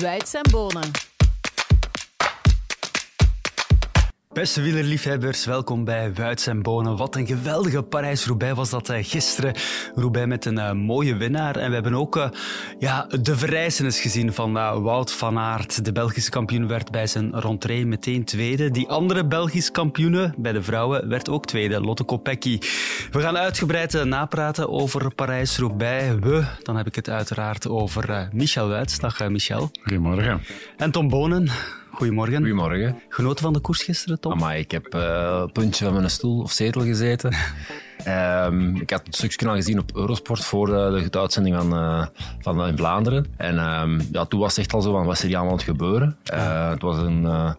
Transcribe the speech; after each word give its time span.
Wuits 0.00 0.34
en 0.34 0.42
Bonen. 0.50 1.13
Beste 4.34 4.62
wielerliefhebbers, 4.62 5.44
welkom 5.44 5.84
bij 5.84 6.12
Wuits 6.14 6.46
en 6.46 6.62
Bonen. 6.62 6.96
Wat 6.96 7.16
een 7.16 7.26
geweldige 7.26 7.82
Parijs-Roubaix 7.82 8.56
was 8.56 8.70
dat 8.70 8.88
eh, 8.88 9.04
gisteren. 9.04 9.54
Roubaix 9.94 10.28
met 10.28 10.44
een 10.44 10.56
uh, 10.56 10.72
mooie 10.72 11.16
winnaar. 11.16 11.56
En 11.56 11.68
we 11.68 11.74
hebben 11.74 11.94
ook 11.94 12.16
uh, 12.16 12.28
ja, 12.78 13.06
de 13.20 13.36
verrijzenis 13.36 14.00
gezien 14.00 14.32
van 14.32 14.52
Wout 14.82 15.12
van 15.12 15.38
Aert. 15.38 15.84
De 15.84 15.92
Belgische 15.92 16.30
kampioen 16.30 16.68
werd 16.68 16.90
bij 16.90 17.06
zijn 17.06 17.40
rentree 17.40 17.86
meteen 17.86 18.24
tweede. 18.24 18.70
Die 18.70 18.88
andere 18.88 19.26
Belgische 19.26 19.72
kampioene 19.72 20.34
bij 20.36 20.52
de 20.52 20.62
vrouwen 20.62 21.08
werd 21.08 21.28
ook 21.28 21.46
tweede, 21.46 21.80
Lotte 21.80 22.04
Kopecky. 22.04 22.58
We 23.10 23.20
gaan 23.20 23.36
uitgebreid 23.36 24.04
napraten 24.04 24.68
over 24.68 25.14
Parijs-Roubaix. 25.14 26.14
We, 26.20 26.44
dan 26.62 26.76
heb 26.76 26.86
ik 26.86 26.94
het 26.94 27.08
uiteraard 27.08 27.68
over 27.68 28.28
Michel 28.32 28.68
Wuits. 28.68 28.98
Dag 28.98 29.28
Michel. 29.28 29.70
Goedemorgen. 29.82 30.42
En 30.76 30.90
Tom 30.90 31.08
Bonen. 31.08 31.50
Goedemorgen. 31.94 32.36
Goedemorgen. 32.36 33.02
Genoten 33.08 33.44
van 33.44 33.52
de 33.52 33.60
koers 33.60 33.82
gisteren, 33.82 34.20
Tom? 34.20 34.38
Maar 34.38 34.58
ik 34.58 34.70
heb 34.70 34.94
uh, 34.94 35.44
puntje 35.52 35.84
van 35.84 35.94
mijn 35.94 36.10
stoel 36.10 36.42
of 36.42 36.52
zetel 36.52 36.82
gezeten. 36.82 37.34
um, 38.08 38.76
ik 38.82 38.90
had 38.90 39.06
het 39.06 39.16
stukje 39.16 39.48
al 39.48 39.54
gezien 39.54 39.78
op 39.78 39.96
Eurosport 39.96 40.44
voor 40.44 40.66
de, 40.66 41.06
de 41.10 41.18
uitzending 41.18 41.56
van, 41.56 41.74
uh, 41.74 42.06
van 42.40 42.66
in 42.66 42.76
Vlaanderen. 42.76 43.26
En 43.36 43.80
um, 43.80 44.00
ja, 44.12 44.24
toen 44.24 44.40
was 44.40 44.56
het 44.56 44.64
echt 44.64 44.74
al 44.74 44.80
zo 44.80 44.92
van, 44.92 45.04
wat 45.04 45.14
is 45.14 45.20
er 45.20 45.26
hier 45.26 45.36
allemaal 45.36 45.52
aan 45.52 45.58
het 45.58 45.68
gebeuren? 45.68 46.16
Uh, 46.32 46.70
het 46.70 46.82
was 46.82 46.98
een... 46.98 47.54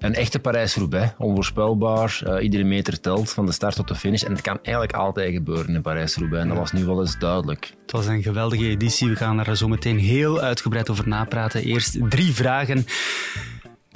Een 0.00 0.14
echte 0.14 0.38
Parijs-Roubaix, 0.38 1.12
onvoorspelbaar. 1.18 2.40
Iedere 2.42 2.64
meter 2.64 3.00
telt 3.00 3.30
van 3.30 3.46
de 3.46 3.52
start 3.52 3.76
tot 3.76 3.88
de 3.88 3.94
finish. 3.94 4.22
En 4.22 4.32
het 4.32 4.40
kan 4.40 4.58
eigenlijk 4.62 4.96
altijd 4.96 5.32
gebeuren 5.32 5.74
in 5.74 5.82
Parijs-Roubaix. 5.82 6.42
En 6.42 6.48
dat 6.48 6.58
was 6.58 6.72
nu 6.72 6.84
wel 6.84 7.00
eens 7.00 7.18
duidelijk. 7.18 7.72
Het 7.82 7.92
was 7.92 8.06
een 8.06 8.22
geweldige 8.22 8.68
editie. 8.68 9.08
We 9.08 9.16
gaan 9.16 9.46
er 9.46 9.56
zo 9.56 9.68
meteen 9.68 9.98
heel 9.98 10.40
uitgebreid 10.40 10.90
over 10.90 11.08
napraten. 11.08 11.62
Eerst 11.62 11.98
drie 12.08 12.34
vragen. 12.34 12.84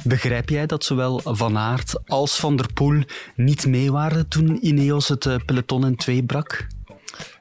Begrijp 0.04 0.48
jij 0.48 0.66
dat 0.66 0.84
zowel 0.84 1.20
Van 1.24 1.58
Aert 1.58 1.94
als 2.06 2.40
Van 2.40 2.56
der 2.56 2.72
Poel 2.72 3.02
niet 3.34 3.66
mee 3.66 3.92
waren 3.92 4.28
toen 4.28 4.66
Ineos 4.66 5.08
het 5.08 5.26
eh, 5.26 5.34
peloton 5.46 5.86
in 5.86 5.96
twee 5.96 6.22
brak? 6.22 6.66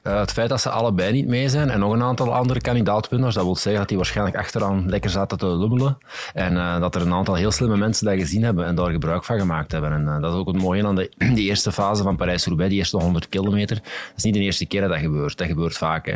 Uh, 0.02 0.18
het 0.18 0.32
feit 0.32 0.48
dat 0.48 0.60
ze 0.60 0.70
allebei 0.70 1.12
niet 1.12 1.26
mee 1.26 1.48
zijn 1.48 1.70
en 1.70 1.78
nog 1.78 1.92
een 1.92 2.02
aantal 2.02 2.34
andere 2.34 2.60
kandidaatwinners, 2.60 3.34
dat 3.34 3.44
wil 3.44 3.56
zeggen 3.56 3.80
dat 3.80 3.88
die 3.88 3.96
waarschijnlijk 3.96 4.36
achteraan 4.36 4.88
lekker 4.88 5.10
zaten 5.10 5.38
te 5.38 5.46
lummelen. 5.46 5.98
En 6.34 6.52
uh, 6.52 6.80
dat 6.80 6.94
er 6.94 7.00
een 7.00 7.12
aantal 7.12 7.34
heel 7.34 7.50
slimme 7.50 7.76
mensen 7.76 8.06
dat 8.06 8.14
gezien 8.14 8.42
hebben 8.42 8.66
en 8.66 8.74
daar 8.74 8.90
gebruik 8.90 9.24
van 9.24 9.38
gemaakt 9.38 9.72
hebben. 9.72 9.92
En 9.92 10.20
dat 10.20 10.32
is 10.32 10.38
ook 10.38 10.46
het 10.46 10.62
mooie 10.62 10.86
aan 10.86 10.94
de, 10.94 11.08
eerste 11.34 11.72
fase 11.72 12.02
van 12.02 12.16
Parijs-Roubaix, 12.16 12.70
die 12.70 12.78
eerste 12.78 12.96
100 12.96 13.28
kilometer. 13.28 13.76
Dat 13.76 14.16
is 14.16 14.22
niet 14.22 14.34
de 14.34 14.40
eerste 14.40 14.66
keer 14.66 14.80
dat 14.80 14.90
dat 14.90 14.98
gebeurt. 14.98 15.38
Dat 15.38 15.46
gebeurt 15.46 15.76
vaak. 15.76 16.06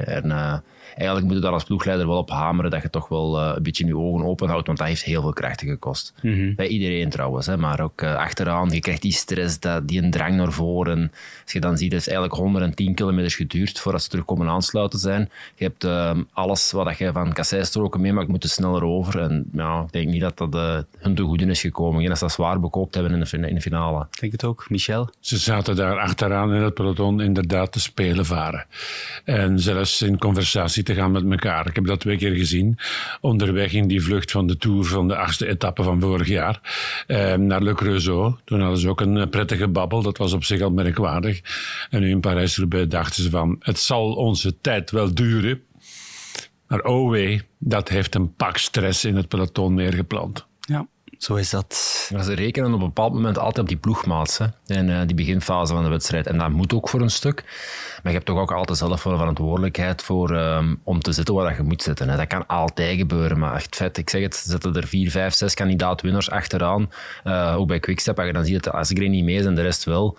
Eigenlijk 0.97 1.27
moet 1.27 1.36
je 1.36 1.42
daar 1.42 1.53
als 1.53 1.64
ploegleider 1.64 2.06
wel 2.06 2.17
op 2.17 2.31
hameren 2.31 2.70
dat 2.70 2.83
je 2.83 2.91
toch 2.91 3.08
wel 3.08 3.41
uh, 3.41 3.53
een 3.56 3.62
beetje 3.62 3.86
je 3.86 3.97
ogen 3.97 4.27
open 4.27 4.48
houdt, 4.48 4.67
want 4.67 4.78
dat 4.78 4.86
heeft 4.86 5.03
heel 5.03 5.20
veel 5.20 5.33
krachten 5.33 5.69
gekost. 5.69 6.14
Mm 6.22 6.55
Bij 6.55 6.67
iedereen 6.67 7.11
trouwens, 7.11 7.47
hè, 7.47 7.56
maar 7.56 7.81
ook 7.81 8.03
uh, 8.03 8.14
achteraan. 8.14 8.70
Je 8.70 8.81
krijgt 8.81 9.03
die 9.03 9.12
stress, 9.12 9.61
dat, 9.61 9.89
die 9.89 10.03
een 10.03 10.11
drang 10.11 10.36
naar 10.36 10.53
voren. 10.53 11.12
Als 11.42 11.53
je 11.53 11.61
dan 11.61 11.77
ziet, 11.77 11.92
het 11.92 12.00
is 12.00 12.09
eigenlijk 12.09 12.36
110 12.36 12.94
kilometer 12.94 13.31
geduurd 13.31 13.81
voordat 13.81 14.03
ze 14.03 14.09
terug 14.09 14.25
komen 14.25 14.48
aansluiten 14.48 14.98
zijn. 14.98 15.31
Je 15.55 15.64
hebt 15.64 15.84
uh, 15.84 16.11
alles 16.33 16.72
wat 16.72 16.98
je 16.98 17.12
van 17.12 17.33
kasseistroken 17.33 18.00
meemaakt, 18.00 18.28
moet 18.28 18.47
sneller 18.48 18.84
over. 18.84 19.20
En 19.20 19.48
ja, 19.53 19.83
ik 19.86 19.92
denk 19.92 20.09
niet 20.09 20.20
dat 20.20 20.39
dat 20.39 20.55
uh, 20.55 20.78
hun 20.98 21.14
te 21.14 21.22
goede 21.22 21.47
is 21.47 21.61
gekomen. 21.61 22.03
Ik 22.03 22.09
dat 22.09 22.19
ze 22.19 22.25
dat 22.25 22.33
zwaar 22.33 22.61
bekoopt 22.61 22.94
hebben 22.94 23.12
in 23.12 23.20
de, 23.20 23.48
in 23.48 23.55
de 23.55 23.61
finale. 23.61 24.06
Ik 24.11 24.20
denk 24.20 24.33
het 24.33 24.44
ook. 24.44 24.66
Michel? 24.69 25.11
Ze 25.20 25.39
zaten 25.39 25.77
daar 25.77 25.98
achteraan 25.98 26.55
in 26.55 26.62
het 26.62 26.75
peloton 26.75 27.20
inderdaad 27.20 27.72
te 27.72 27.81
spelen 27.81 28.27
varen. 28.27 28.66
En 29.25 29.61
zelfs 29.61 30.03
in 30.03 30.19
conversatie 30.19 30.78
te 30.83 30.95
gaan 30.95 31.12
met 31.12 31.31
elkaar. 31.31 31.67
Ik 31.67 31.75
heb 31.75 31.87
dat 31.87 32.01
twee 32.01 32.17
keer 32.17 32.34
gezien. 32.34 32.79
Onderweg 33.21 33.73
in 33.73 33.89
die 33.89 34.03
vlucht 34.03 34.31
van 34.31 34.47
de 34.47 34.57
Tour 34.57 34.84
van 34.84 35.09
de 35.09 35.17
achtste 35.17 35.47
etappe 35.47 35.83
van 35.83 36.01
vorig 36.01 36.29
jaar. 36.29 36.61
Eh, 37.07 37.34
naar 37.34 37.62
Le 37.62 37.75
Creusot. 37.75 38.37
Toen 38.45 38.61
hadden 38.61 38.79
ze 38.79 38.89
ook 38.89 39.01
een 39.01 39.17
eh, 39.17 39.29
prettige 39.29 39.69
babbel. 39.69 40.03
Dat 40.03 40.19
was 40.19 40.33
op 40.33 40.44
zich 40.44 40.61
al 40.61 40.71
merkwaardig. 40.71 41.41
En 41.91 42.00
nu 42.00 42.11
in 42.11 42.21
Parijs-Roubaix 42.21 42.88
dachten 42.88 43.22
ze 43.22 43.31
van... 43.31 43.56
Het 43.61 43.78
zal 43.78 44.12
onze 44.12 44.61
tijd 44.61 44.91
wel 44.91 45.15
duren. 45.15 45.62
Maar 46.67 46.81
oh 46.81 47.11
wee, 47.11 47.43
dat 47.59 47.88
heeft 47.88 48.15
een 48.15 48.34
pak 48.34 48.56
stress 48.56 49.05
in 49.05 49.17
het 49.17 49.28
peloton 49.28 49.75
neergeplant. 49.75 50.47
Ja. 50.61 50.87
Zo 51.19 51.34
is 51.34 51.51
dat. 51.51 51.75
ze 52.23 52.34
rekenen 52.34 52.75
op 52.75 52.81
een 52.81 52.87
bepaald 52.87 53.12
moment 53.12 53.39
altijd 53.39 53.59
op 53.59 53.69
die 53.69 53.77
ploegmaats 53.77 54.39
hè, 54.39 54.47
in 54.67 54.89
uh, 54.89 55.01
die 55.06 55.15
beginfase 55.15 55.75
van 55.75 55.83
de 55.83 55.89
wedstrijd. 55.89 56.27
En 56.27 56.39
dat 56.39 56.51
moet 56.51 56.75
ook 56.75 56.89
voor 56.89 57.01
een 57.01 57.11
stuk. 57.11 57.43
Maar 58.03 58.12
je 58.12 58.19
hebt 58.19 58.25
toch 58.25 58.39
ook 58.39 58.53
altijd 58.53 58.79
zelf 58.79 59.01
voor 59.01 59.17
verantwoordelijkheid 59.17 60.03
voor, 60.03 60.31
um, 60.31 60.81
om 60.84 61.01
te 61.01 61.12
zitten 61.12 61.34
waar 61.34 61.56
je 61.56 61.62
moet 61.62 61.83
zitten. 61.83 62.09
Hè. 62.09 62.17
Dat 62.17 62.27
kan 62.27 62.47
altijd 62.47 62.99
gebeuren. 62.99 63.39
Maar 63.39 63.55
echt 63.55 63.77
vet, 63.77 63.99
ik 63.99 64.11
zeg 64.11 64.23
het, 64.23 64.37
zetten 64.37 64.75
er 64.75 64.87
vier, 64.87 65.11
vijf, 65.11 65.34
zes 65.34 65.55
kandidaat-winners 65.55 66.31
achteraan. 66.31 66.91
Uh, 67.25 67.55
ook 67.59 67.69
bij 67.69 67.81
Quickstep, 67.81 68.19
als 68.19 68.27
je 68.27 68.33
dan 68.33 68.45
ziet 68.45 68.65
dat 68.65 68.75
als 68.75 68.91
er 68.91 69.09
niet 69.09 69.25
mee 69.25 69.37
is 69.37 69.45
en 69.45 69.55
de 69.55 69.62
rest 69.62 69.85
wel 69.85 70.19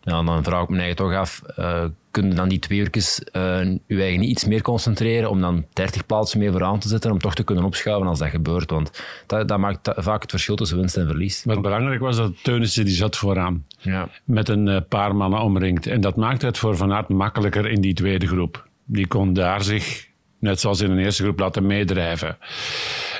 ja, 0.00 0.22
dan 0.22 0.44
vraag 0.44 0.62
ik 0.62 0.68
me 0.68 0.78
eigenlijk 0.78 1.10
toch 1.10 1.20
af, 1.20 1.42
uh, 1.58 1.84
kun 2.10 2.28
je 2.28 2.34
dan 2.34 2.48
die 2.48 2.58
twee 2.58 2.78
uurtjes 2.78 3.20
uh, 3.32 3.60
je 3.86 4.00
eigen 4.02 4.20
niet 4.20 4.30
iets 4.30 4.44
meer 4.44 4.62
concentreren 4.62 5.30
om 5.30 5.40
dan 5.40 5.64
30 5.72 6.06
plaatsen 6.06 6.38
meer 6.38 6.52
vooraan 6.52 6.78
te 6.78 6.88
zetten 6.88 7.10
om 7.10 7.18
toch 7.18 7.34
te 7.34 7.44
kunnen 7.44 7.64
opschuiven 7.64 8.06
als 8.06 8.18
dat 8.18 8.28
gebeurt? 8.28 8.70
Want 8.70 9.04
dat, 9.26 9.48
dat 9.48 9.58
maakt 9.58 9.90
vaak 9.96 10.22
het 10.22 10.30
verschil 10.30 10.56
tussen 10.56 10.78
winst 10.78 10.96
en 10.96 11.06
verlies. 11.06 11.44
Wat 11.44 11.62
belangrijk 11.62 12.00
was 12.00 12.16
dat 12.16 12.32
Teunissen 12.42 12.84
die 12.84 12.94
zat 12.94 13.16
vooraan. 13.16 13.64
Ja. 13.78 14.08
Met 14.24 14.48
een 14.48 14.66
uh, 14.66 14.76
paar 14.88 15.16
mannen 15.16 15.40
omringd. 15.40 15.86
En 15.86 16.00
dat 16.00 16.16
maakte 16.16 16.46
het 16.46 16.58
voor 16.58 16.76
Van 16.76 16.92
Aert 16.92 17.08
makkelijker 17.08 17.70
in 17.70 17.80
die 17.80 17.94
tweede 17.94 18.26
groep. 18.26 18.68
Die 18.84 19.06
kon 19.06 19.32
daar 19.32 19.62
zich, 19.62 20.08
net 20.38 20.60
zoals 20.60 20.80
in 20.80 20.96
de 20.96 21.02
eerste 21.02 21.22
groep, 21.22 21.38
laten 21.38 21.66
meedrijven. 21.66 22.36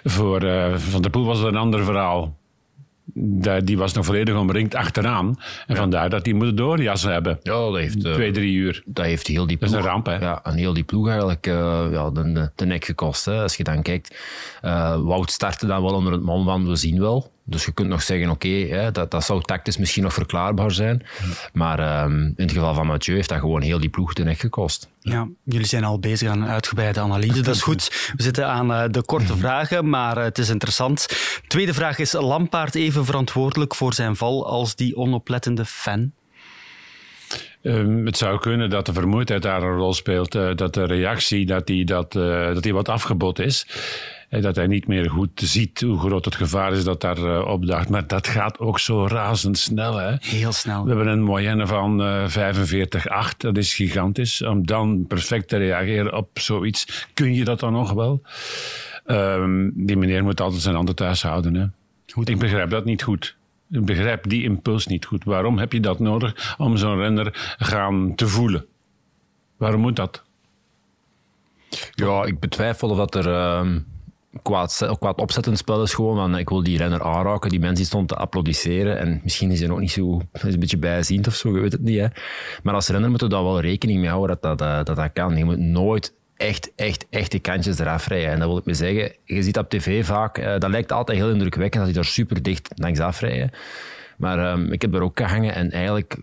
Voor 0.05 0.41
Van 0.77 1.03
der 1.03 1.11
Poel 1.11 1.25
was 1.27 1.39
het 1.39 1.47
een 1.47 1.57
ander 1.57 1.85
verhaal 1.85 2.38
die 3.65 3.79
was 3.79 3.93
nog 3.93 4.05
volledig 4.05 4.37
omringd 4.37 4.75
achteraan. 4.75 5.39
En 5.67 5.77
vandaar 5.77 6.11
dat 6.11 6.25
die 6.25 6.35
moeten 6.35 6.57
doorjassen 6.57 7.13
hebben. 7.13 7.39
Ja, 7.43 7.53
dat 7.53 7.77
heeft... 7.77 8.05
Uh, 8.05 8.13
Twee, 8.13 8.31
drie 8.31 8.55
uur. 8.55 8.83
Dat 8.87 9.05
heeft 9.05 9.27
heel 9.27 9.47
die 9.47 9.57
ploeg... 9.57 9.71
Dat 9.71 9.79
is 9.79 9.85
een 9.85 9.91
ramp, 9.91 10.07
hè? 10.07 10.17
Ja, 10.17 10.41
en 10.45 10.55
heel 10.55 10.73
die 10.73 10.85
ploeg 10.85 11.09
eigenlijk 11.09 11.47
uh, 11.47 11.87
ja, 11.91 12.11
de, 12.11 12.51
de, 12.55 12.67
nek 12.67 12.85
gekost. 12.85 13.25
Hè. 13.25 13.43
Als 13.43 13.57
je 13.57 13.65
dan 13.65 13.83
kijkt, 13.83 14.17
uh, 14.65 14.97
Wout 14.97 15.31
startte 15.31 15.67
dan 15.67 15.83
wel 15.83 15.95
onder 15.95 16.13
het 16.13 16.23
mom 16.23 16.45
van 16.45 16.69
we 16.69 16.77
zien 16.77 17.01
wel. 17.01 17.31
Dus 17.51 17.65
je 17.65 17.73
kunt 17.73 17.89
nog 17.89 18.03
zeggen, 18.03 18.31
oké, 18.31 18.91
dat, 18.93 19.11
dat 19.11 19.25
zou 19.25 19.43
tactisch 19.43 19.77
misschien 19.77 20.03
nog 20.03 20.13
verklaarbaar 20.13 20.71
zijn. 20.71 21.07
Maar 21.53 22.03
um, 22.05 22.23
in 22.23 22.45
het 22.45 22.53
geval 22.53 22.75
van 22.75 22.87
Mathieu 22.87 23.15
heeft 23.15 23.29
dat 23.29 23.39
gewoon 23.39 23.63
heel 23.63 23.81
die 23.81 23.89
ploeg 23.89 24.13
de 24.13 24.25
nek 24.25 24.39
gekost. 24.39 24.89
Ja, 25.01 25.29
jullie 25.45 25.67
zijn 25.67 25.85
al 25.85 25.99
bezig 25.99 26.29
aan 26.29 26.43
een 26.43 26.49
uitgebreide 26.49 27.01
analyse. 27.01 27.41
Dat 27.41 27.55
is 27.55 27.63
goed. 27.63 28.13
We 28.17 28.23
zitten 28.23 28.47
aan 28.47 28.71
uh, 28.71 28.85
de 28.91 29.03
korte 29.03 29.33
mhm. 29.33 29.39
vragen, 29.39 29.89
maar 29.89 30.19
uh, 30.19 30.23
het 30.23 30.39
is 30.39 30.49
interessant. 30.49 31.09
Tweede 31.47 31.75
vraag 31.75 31.99
is, 31.99 32.13
Lampaard 32.13 32.75
even 32.75 33.05
verantwoordelijk 33.05 33.75
voor 33.75 33.95
zijn 33.95 34.17
val 34.17 34.47
als 34.47 34.75
die 34.75 34.97
onoplettende 34.97 35.65
fan? 35.65 36.13
Um, 37.63 38.07
het 38.07 38.17
zou 38.17 38.39
kunnen 38.39 38.71
dat 38.71 38.87
de 38.87 38.93
vermoeidheid 38.93 39.43
daar 39.43 39.63
een 39.63 39.77
rol 39.77 39.95
speelt. 39.95 40.35
Uh, 40.35 40.55
dat 40.55 40.75
de 40.75 40.85
reactie 40.85 41.47
dat 41.47 41.67
die, 41.67 41.85
dat, 41.85 42.13
dat 42.13 42.63
die 42.63 42.75
wat 42.75 42.89
afgebot 42.89 43.39
is 43.39 43.67
dat 44.29 44.57
hij 44.57 44.67
niet 44.67 44.87
meer 44.87 45.11
goed 45.11 45.31
ziet 45.35 45.81
hoe 45.81 45.99
groot 45.99 46.25
het 46.25 46.35
gevaar 46.35 46.73
is 46.73 46.85
dat 46.85 47.01
daar 47.01 47.19
uh, 47.19 47.47
opdaagt. 47.47 47.89
Maar 47.89 48.07
dat 48.07 48.27
gaat 48.27 48.59
ook 48.59 48.79
zo 48.79 49.07
razendsnel. 49.07 49.97
Hè? 49.97 50.15
Heel 50.21 50.53
snel. 50.53 50.83
We 50.83 50.89
hebben 50.89 51.07
een 51.07 51.23
moyenne 51.23 51.67
van 51.67 52.01
uh, 52.03 52.29
45,8. 52.29 53.37
Dat 53.37 53.57
is 53.57 53.75
gigantisch. 53.75 54.43
Om 54.43 54.67
dan 54.67 55.05
perfect 55.07 55.49
te 55.49 55.57
reageren 55.57 56.17
op 56.17 56.29
zoiets. 56.39 57.07
Kun 57.15 57.35
je 57.35 57.45
dat 57.45 57.61
dan 57.61 57.73
nog 57.73 57.93
wel? 57.93 58.23
Um, 59.07 59.73
die 59.75 59.97
meneer 59.97 60.23
moet 60.23 60.41
altijd 60.41 60.63
zijn 60.63 60.75
handen 60.75 60.95
thuis 60.95 61.23
houden. 61.23 61.55
Hè? 61.55 61.67
Goed. 62.13 62.29
Ik 62.29 62.39
begrijp 62.39 62.71
dat 62.71 62.85
niet 62.85 63.03
goed. 63.03 63.37
Ik 63.71 63.85
begrijp 63.85 64.29
die 64.29 64.43
impuls 64.43 64.87
niet 64.87 65.05
goed. 65.05 65.25
Waarom 65.25 65.59
heb 65.59 65.73
je 65.73 65.81
dat 65.81 65.99
nodig 65.99 66.55
om 66.59 66.77
zo'n 66.77 66.99
renner 66.99 67.57
gaan 67.59 68.15
te 68.15 68.29
voelen? 68.29 68.67
Waarom 69.57 69.81
moet 69.81 69.97
dat? 69.97 70.23
Ja, 71.95 72.25
ik 72.25 72.41
betwijfel 72.41 72.89
of 72.91 72.97
dat 72.97 73.15
er... 73.15 73.65
Kwaad 74.43 75.17
opzettend 75.17 75.59
spel 75.59 75.83
is 75.83 75.95
gewoon 75.95 76.17
van 76.17 76.39
ik 76.39 76.49
wil 76.49 76.63
die 76.63 76.79
renner 76.79 77.03
aanraken. 77.03 77.51
Die 77.51 77.61
mensen 77.61 77.87
stond 77.87 78.09
te 78.09 78.17
applaudisseren 78.17 78.99
en 78.99 79.21
misschien 79.23 79.51
is 79.51 79.61
hij 79.61 79.71
ook 79.71 79.81
niet 79.81 79.91
zo 79.91 80.21
een 80.33 80.61
beetje 80.61 80.79
bijziend 80.79 81.27
of 81.27 81.35
zo, 81.35 81.55
je 81.55 81.61
weet 81.61 81.73
het 81.73 81.81
niet. 81.81 81.99
Hè. 81.99 82.07
Maar 82.63 82.75
als 82.75 82.89
renner 82.89 83.11
moet 83.11 83.21
je 83.21 83.27
daar 83.27 83.43
wel 83.43 83.61
rekening 83.61 84.01
mee 84.01 84.09
houden 84.09 84.39
dat 84.41 84.59
dat, 84.59 84.87
dat, 84.87 84.97
dat 84.97 85.13
kan. 85.13 85.37
Je 85.37 85.45
moet 85.45 85.59
nooit 85.59 86.15
echt, 86.37 86.73
echt, 86.77 87.07
echt 87.11 87.31
die 87.31 87.41
kantjes 87.41 87.79
eraf 87.79 88.07
rijden. 88.07 88.31
En 88.31 88.39
dat 88.39 88.49
wil 88.49 88.59
ik 88.59 88.65
me 88.65 88.75
zeggen, 88.75 89.13
je 89.25 89.43
ziet 89.43 89.59
op 89.59 89.69
tv 89.69 90.07
vaak, 90.07 90.39
uh, 90.39 90.59
dat 90.59 90.71
lijkt 90.71 90.93
altijd 90.93 91.19
heel 91.19 91.31
indrukwekkend 91.31 91.83
als 91.83 91.93
die 91.93 92.03
daar 92.03 92.11
super 92.11 92.43
dicht 92.43 92.69
langs 92.75 93.01
afrijden. 93.01 93.51
Maar 94.17 94.53
um, 94.53 94.73
ik 94.73 94.83
heb 94.83 94.95
er 94.95 95.03
ook 95.03 95.19
gehangen 95.19 95.55
en 95.55 95.71
eigenlijk 95.71 96.17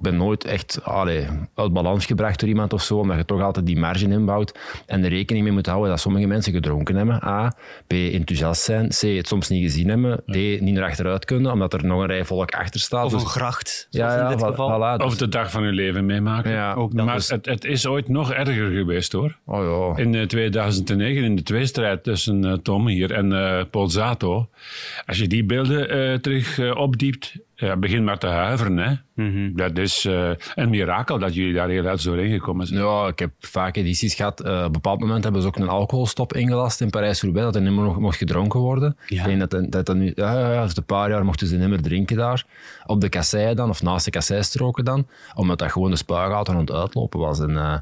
ben 0.00 0.16
nooit 0.16 0.44
echt 0.44 0.80
allee, 0.84 1.26
uit 1.54 1.72
balans 1.72 2.06
gebracht 2.06 2.40
door 2.40 2.48
iemand 2.48 2.72
of 2.72 2.82
zo, 2.82 2.98
omdat 2.98 3.16
je 3.16 3.24
toch 3.24 3.42
altijd 3.42 3.66
die 3.66 3.78
marge 3.78 4.08
inbouwt 4.08 4.58
en 4.86 5.04
er 5.04 5.10
rekening 5.10 5.44
mee 5.44 5.54
moet 5.54 5.66
houden 5.66 5.90
dat 5.90 6.00
sommige 6.00 6.26
mensen 6.26 6.52
gedronken 6.52 6.96
hebben. 6.96 7.24
A. 7.24 7.54
B. 7.86 7.92
Enthousiast 7.92 8.62
zijn. 8.62 8.88
C. 8.88 9.00
Het 9.00 9.28
soms 9.28 9.48
niet 9.48 9.62
gezien 9.62 9.88
hebben. 9.88 10.16
D. 10.26 10.60
Niet 10.60 10.74
naar 10.74 10.84
achteruit 10.84 11.24
kunnen, 11.24 11.52
omdat 11.52 11.72
er 11.72 11.84
nog 11.84 12.00
een 12.00 12.06
rij 12.06 12.24
volk 12.24 12.50
achter 12.50 12.80
staat. 12.80 13.04
Of 13.04 13.12
Dus- 13.12 13.22
een 13.22 13.28
gracht, 13.28 13.86
ja, 13.90 14.14
ja, 14.16 14.22
in 14.22 14.28
dit 14.28 14.38
val- 14.40 14.48
geval. 14.50 14.70
voilà. 14.70 14.96
Dus- 14.96 15.06
Of 15.06 15.16
de 15.16 15.28
dag 15.28 15.50
van 15.50 15.62
je 15.64 15.72
leven 15.72 16.06
meemaken. 16.06 16.50
ja, 16.50 16.74
ook 16.74 16.96
dat. 16.96 17.06
maar 17.06 17.14
Dus- 17.14 17.28
het, 17.30 17.46
het 17.46 17.64
is 17.64 17.86
ooit 17.86 18.08
nog 18.08 18.32
erger 18.32 18.70
geweest 18.70 19.12
hoor. 19.12 19.36
oh 19.46 19.94
ja. 19.96 20.02
In 20.02 20.14
eh, 20.14 20.22
2009, 20.26 21.22
in 21.24 21.36
de 21.36 21.42
tweestrijd 21.42 22.02
tussen 22.04 22.44
eh, 22.44 22.52
Tom 22.52 22.86
hier 22.88 23.12
en 23.12 23.32
eh 23.32 23.64
Paul 23.70 23.88
Zato. 23.90 24.48
Als 25.06 25.18
je 25.18 25.26
die 25.26 25.44
beelden 25.44 25.88
eh, 25.90 26.14
terug 26.18 26.58
eh, 26.58 26.76
opdiept, 26.76 27.34
ja, 27.66 27.76
begin 27.76 28.04
maar 28.04 28.18
te 28.18 28.26
huiveren. 28.26 28.76
Hè. 28.76 28.94
Mhm. 29.14 29.56
Dat 29.56 29.78
is 29.78 30.04
eh, 30.04 30.30
een 30.54 30.70
mirakel 30.70 31.18
dat 31.18 31.34
jullie 31.34 31.54
daar 31.54 31.68
heel 31.68 31.86
uit 31.86 32.00
zo 32.00 32.14
heen 32.14 32.30
gekomen 32.30 32.66
zijn. 32.66 32.80
Ja, 32.80 33.06
ik 33.06 33.18
heb 33.18 33.30
vaak 33.40 33.76
edities 33.76 34.14
gehad. 34.14 34.40
Eh, 34.40 34.58
op 34.58 34.64
een 34.64 34.72
bepaald 34.72 35.00
moment 35.00 35.24
hebben 35.24 35.42
ze 35.42 35.48
ook 35.48 35.56
een 35.56 35.68
alcoholstop 35.68 36.34
ingelast 36.34 36.80
in 36.80 36.90
Parijs-Roubaix, 36.90 37.46
dat 37.46 37.56
er 37.56 37.62
niet 37.62 37.72
meer 37.72 37.84
nog 37.84 37.98
mocht 37.98 38.16
gedronken 38.16 38.60
worden. 38.60 38.96
Ja. 39.06 39.20
Ik 39.20 39.26
denk 39.26 39.50
dat, 39.50 39.72
dat, 39.72 39.86
dat 39.86 39.96
nu, 39.96 40.12
ja, 40.14 40.38
ja, 40.38 40.52
ja, 40.52 40.62
een 40.62 40.84
paar 40.84 41.10
jaar 41.10 41.24
mochten 41.24 41.46
ze 41.46 41.56
niet 41.56 41.68
meer 41.68 41.82
drinken 41.82 42.16
daar. 42.16 42.44
Op 42.86 43.00
de 43.00 43.08
kassei 43.08 43.54
dan, 43.54 43.68
of 43.68 43.82
naast 43.82 44.04
de 44.04 44.10
kasseistroken 44.10 44.84
dan, 44.84 45.06
omdat 45.34 45.58
dat 45.58 45.72
gewoon 45.72 45.90
de 45.90 45.96
spuigaten 45.96 46.54
aan 46.54 46.60
het 46.60 46.72
uitlopen 46.72 47.20
was. 47.20 47.40
En, 47.40 47.56
eh, 47.56 47.76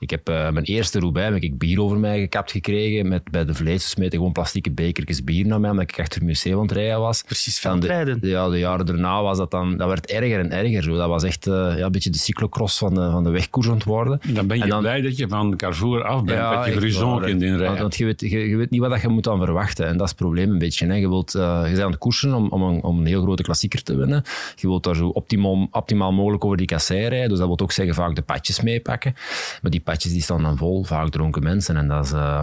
ik 0.00 0.10
heb 0.10 0.28
eh, 0.28 0.50
mijn 0.50 0.64
eerste 0.64 0.98
Roubaix 0.98 1.32
heb 1.34 1.42
ik 1.42 1.58
bier 1.58 1.80
over 1.82 1.98
mij 1.98 2.18
gekapt 2.20 2.50
gekregen. 2.50 3.08
Met, 3.08 3.30
bij 3.30 3.44
de 3.44 3.54
vlees 3.54 3.90
smeten 3.90 4.18
gewoon 4.18 4.32
plastieke 4.32 4.70
bekertjes 4.70 5.24
bier 5.24 5.46
naar 5.46 5.60
mij, 5.60 5.70
omdat 5.70 5.90
ik 5.90 5.98
achter 6.00 6.18
het 6.18 6.28
museum 6.28 6.54
aan 6.56 6.62
het 6.62 6.72
rijden 6.72 7.00
was. 7.00 7.22
Precies, 7.22 7.60
Dan 7.60 7.80
de, 7.80 7.86
veldrijden. 7.86 8.28
ja, 8.28 8.48
de 8.48 8.58
jaren 8.58 8.86
daarna 8.86 9.22
was 9.22 9.38
dat 9.38 9.50
dan, 9.50 9.76
dat 9.76 9.88
werd 9.88 10.06
erger 10.10 10.38
en 10.38 10.50
erger. 10.52 10.82
Zo. 10.82 10.96
Dat 10.96 11.08
was 11.08 11.22
echt 11.22 11.46
eh, 11.46 11.52
ja, 11.76 11.84
een 11.84 11.92
beetje 11.92 12.10
de 12.10 12.18
cyclocross 12.18 12.78
van 12.78 12.94
de, 12.94 13.10
van 13.10 13.24
de 13.24 13.30
wegkoers 13.30 13.68
aan 13.68 13.74
het 13.74 13.84
worden. 13.84 14.20
Dan 14.34 14.46
ben 14.46 14.58
je 14.58 14.66
dan- 14.66 14.80
blij 14.80 15.00
dat 15.00 15.16
je 15.16 15.28
van 15.28 15.56
Carrefour 15.56 16.04
af 16.04 16.24
bent, 16.24 16.38
dat 16.40 16.64
je 16.64 16.72
Gruzon 16.72 17.20
kunt 17.20 17.42
inrijden. 17.42 17.66
Want, 17.66 17.78
want 17.78 17.96
je, 17.96 18.04
weet, 18.04 18.20
je, 18.20 18.48
je 18.48 18.56
weet 18.56 18.70
niet 18.70 18.80
wat 18.80 19.00
je 19.00 19.08
moet 19.08 19.28
aan 19.28 19.38
verwachten. 19.38 19.86
En 19.86 19.92
dat 19.92 20.02
is 20.02 20.08
het 20.08 20.18
probleem 20.18 20.50
een 20.50 20.58
beetje. 20.58 20.86
Hè. 20.86 20.94
Je, 20.94 21.08
wilt, 21.08 21.34
eh, 21.34 21.60
je 21.64 21.70
bent 21.70 21.82
aan 21.82 21.90
het 21.90 21.98
koersen 21.98 22.34
om, 22.34 22.48
om, 22.48 22.62
een, 22.62 22.82
om 22.82 22.98
een 22.98 23.06
heel 23.06 23.22
grote 23.22 23.42
klassieker 23.42 23.82
te 23.82 23.96
winnen. 23.96 24.22
Je 24.56 24.66
wilt 24.66 24.84
daar 24.84 24.96
zo 24.96 25.06
optimaal, 25.08 25.68
optimaal 25.70 26.12
mogelijk 26.12 26.44
over 26.44 26.56
die 26.56 26.66
kassei 26.66 27.08
rijden. 27.08 27.28
Dus 27.28 27.38
dat 27.38 27.46
wil 27.46 27.58
ook 27.58 27.72
zeggen 27.72 27.94
vaak 27.94 28.14
de 28.14 28.22
padjes 28.22 28.60
meepakken. 28.60 29.14
Maar 29.62 29.70
die 29.70 29.80
padjes 29.90 30.12
die 30.12 30.22
staan 30.22 30.42
dan 30.42 30.56
vol, 30.56 30.84
vaak 30.84 31.08
dronken 31.08 31.42
mensen. 31.42 31.76
En 31.76 31.88
dat 31.88 32.04
is, 32.04 32.12
eh, 32.12 32.42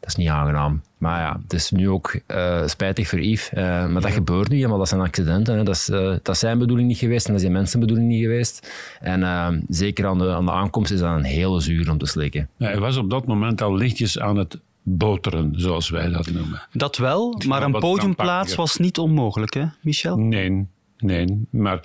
dat 0.00 0.08
is 0.08 0.16
niet 0.16 0.28
aangenaam. 0.28 0.82
Maar 0.98 1.20
ja, 1.20 1.40
het 1.42 1.52
is 1.52 1.70
nu 1.70 1.88
ook 1.88 2.20
eh, 2.26 2.66
spijtig 2.66 3.08
voor 3.08 3.20
Yves. 3.20 3.48
eh, 3.50 3.86
maar 3.86 4.02
dat 4.02 4.10
gebeurt 4.10 4.48
nu 4.48 4.56
helemaal. 4.56 4.78
Dat 4.78 4.88
zijn 4.88 5.00
accidenten. 5.00 5.56
Hè. 5.56 5.62
Dat, 5.62 5.74
is, 5.74 5.88
eh, 5.88 6.00
dat 6.00 6.28
is 6.28 6.38
zijn 6.38 6.58
bedoeling 6.58 6.88
niet 6.88 6.98
geweest 6.98 7.26
en 7.26 7.32
dat 7.32 7.40
is 7.40 7.46
die 7.46 7.56
mensen 7.56 7.80
bedoeling 7.80 8.08
niet 8.08 8.22
geweest. 8.22 8.68
En 9.00 9.64
zeker 9.68 10.06
aan 10.06 10.18
de, 10.18 10.30
aan 10.32 10.44
de 10.44 10.52
aankomst 10.52 10.90
is 10.92 11.00
dat 11.00 11.16
een 11.16 11.24
hele 11.24 11.60
zuur 11.60 11.90
om 11.90 11.98
te 11.98 12.06
slikken. 12.06 12.48
Ja, 12.56 12.66
hij 12.66 12.78
was 12.78 12.96
op 12.96 13.10
dat 13.10 13.26
moment 13.26 13.62
al 13.62 13.74
lichtjes 13.74 14.18
aan 14.18 14.36
het 14.36 14.58
boteren, 14.82 15.52
zoals 15.56 15.90
wij 15.90 16.08
dat 16.10 16.30
noemen. 16.30 16.62
Dat 16.72 16.96
wel, 16.96 17.40
maar 17.46 17.62
een 17.62 17.72
podiumplaats 17.72 18.54
was 18.54 18.76
niet 18.76 18.98
onmogelijk, 18.98 19.54
hè, 19.54 19.64
Michel? 19.80 20.16
Nee, 20.16 20.66
nee. 20.98 21.46
Maar 21.50 21.80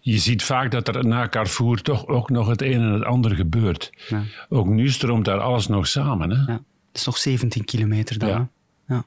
je 0.00 0.18
ziet 0.18 0.42
vaak 0.42 0.70
dat 0.70 0.88
er 0.88 1.06
na 1.06 1.28
Carrefour 1.28 1.82
toch 1.82 2.06
ook 2.06 2.30
nog 2.30 2.48
het 2.48 2.62
een 2.62 2.80
en 2.80 2.92
het 2.92 3.04
ander 3.04 3.34
gebeurt. 3.34 3.92
Ja. 4.08 4.22
Ook 4.48 4.66
nu 4.66 4.88
stroomt 4.88 5.24
daar 5.24 5.40
alles 5.40 5.66
nog 5.66 5.86
samen. 5.86 6.30
Hè? 6.30 6.52
Ja. 6.52 6.62
Het 6.88 6.96
is 7.00 7.04
nog 7.06 7.18
17 7.18 7.64
kilometer 7.64 8.18
dan. 8.18 8.28
Ja. 8.28 8.48
Ja. 8.88 9.04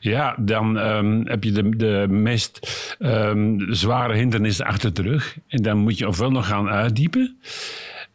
Ja, 0.00 0.36
dan 0.38 0.78
ehm, 0.78 1.20
heb 1.24 1.44
je 1.44 1.52
de, 1.52 1.76
de 1.76 2.06
meest 2.08 2.58
ehm, 2.98 3.72
zware 3.72 4.14
hindernissen 4.14 4.66
achter 4.66 4.94
de 4.94 5.02
rug. 5.02 5.38
En 5.48 5.62
dan 5.62 5.78
moet 5.78 5.98
je 5.98 6.08
ofwel 6.08 6.30
nog 6.30 6.46
gaan 6.46 6.68
uitdiepen. 6.68 7.38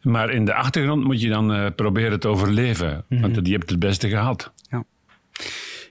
Maar 0.02 0.30
in 0.30 0.44
de 0.44 0.54
achtergrond 0.54 1.04
moet 1.04 1.20
je 1.20 1.28
dan 1.28 1.52
eh, 1.52 1.66
proberen 1.76 2.20
te 2.20 2.28
overleven. 2.28 3.04
Want 3.08 3.44
die 3.44 3.52
hebt 3.54 3.70
het 3.70 3.78
beste 3.78 4.08
gehad. 4.08 4.52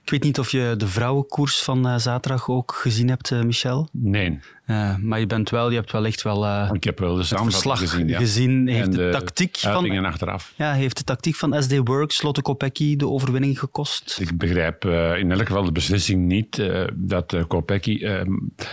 Ik 0.03 0.09
weet 0.09 0.23
niet 0.23 0.39
of 0.39 0.51
je 0.51 0.73
de 0.77 0.87
vrouwenkoers 0.87 1.63
van 1.63 1.87
eh, 1.87 1.97
zaterdag 1.97 2.49
ook 2.49 2.73
gezien 2.73 3.07
hebt, 3.09 3.31
eh, 3.31 3.41
Michel. 3.41 3.87
Nee, 3.91 4.39
Eh, 4.65 4.95
maar 4.97 5.19
je, 5.19 5.27
bent 5.27 5.49
wel, 5.49 5.69
je 5.69 5.75
hebt 5.75 5.91
wel 5.91 6.05
echt 6.05 6.21
wel 6.21 6.65
ik 6.73 6.83
heb 6.83 6.99
wel 6.99 7.15
de 7.15 7.23
verslag 7.23 7.79
gezien. 7.79 8.09
gezien. 8.15 8.67
Ja. 8.67 8.73
Heeft 8.73 8.87
En 8.87 8.91
de, 8.91 9.09
tactiek 9.11 9.57
van, 9.57 10.05
achteraf. 10.05 10.53
ja, 10.55 10.73
heeft 10.73 10.97
de 10.97 11.03
tactiek 11.03 11.35
van 11.35 11.63
SD 11.63 11.77
Works, 11.83 12.21
Lotte 12.21 12.41
Kopecky, 12.41 12.95
de 12.95 13.07
overwinning 13.07 13.59
gekost? 13.59 14.17
Ik 14.21 14.37
begrijp 14.37 14.85
in 15.19 15.31
elk 15.31 15.47
geval 15.47 15.63
de 15.63 15.71
beslissing 15.71 16.25
niet 16.25 16.69
dat 16.93 17.35
Kopecky 17.47 18.03
eh, 18.03 18.21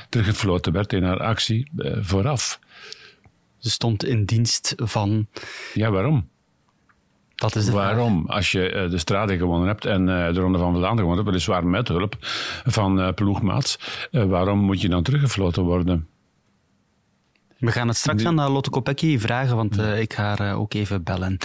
teruggefloten 0.09 0.73
werd 0.73 0.93
in 0.93 1.03
haar 1.03 1.21
actie 1.21 1.71
vooraf. 2.01 2.59
Ze 3.59 3.71
stond 3.71 4.05
in 4.05 4.25
dienst 4.25 4.75
van... 4.77 5.27
Ja, 5.75 5.91
waarom? 5.91 6.29
Dat 7.38 7.56
is 7.56 7.64
vraag. 7.64 7.75
Waarom? 7.75 8.25
Als 8.26 8.52
je 8.52 8.70
eh, 8.70 8.90
de 8.90 8.99
Strade 8.99 9.37
gewonnen 9.37 9.69
hebt 9.69 9.85
en 9.85 10.08
eh, 10.08 10.35
de 10.35 10.40
Ronde 10.40 10.58
van 10.58 10.70
Vlaanderen 10.73 10.96
gewonnen 10.99 11.17
hebt, 11.17 11.29
weliswaar 11.29 11.67
met 11.67 11.88
hulp 11.88 12.17
van 12.64 13.00
eh 13.00 13.12
ploegmaats, 13.14 13.79
waarom 14.11 14.58
moet 14.58 14.81
je 14.81 14.88
dan 14.88 15.02
teruggefloten 15.02 15.62
worden? 15.62 16.08
We 17.58 17.73
gaan 17.73 17.88
het 17.88 17.96
straks 17.96 18.25
aan 18.25 18.50
Lotte 18.50 18.70
Kopecky 18.70 19.19
vragen, 19.19 19.56
want 19.56 19.79
ik 19.79 20.12
ga 20.12 20.35
haar 20.37 20.56
ook 20.56 20.75
even 20.75 21.02
bellen. 21.02 21.38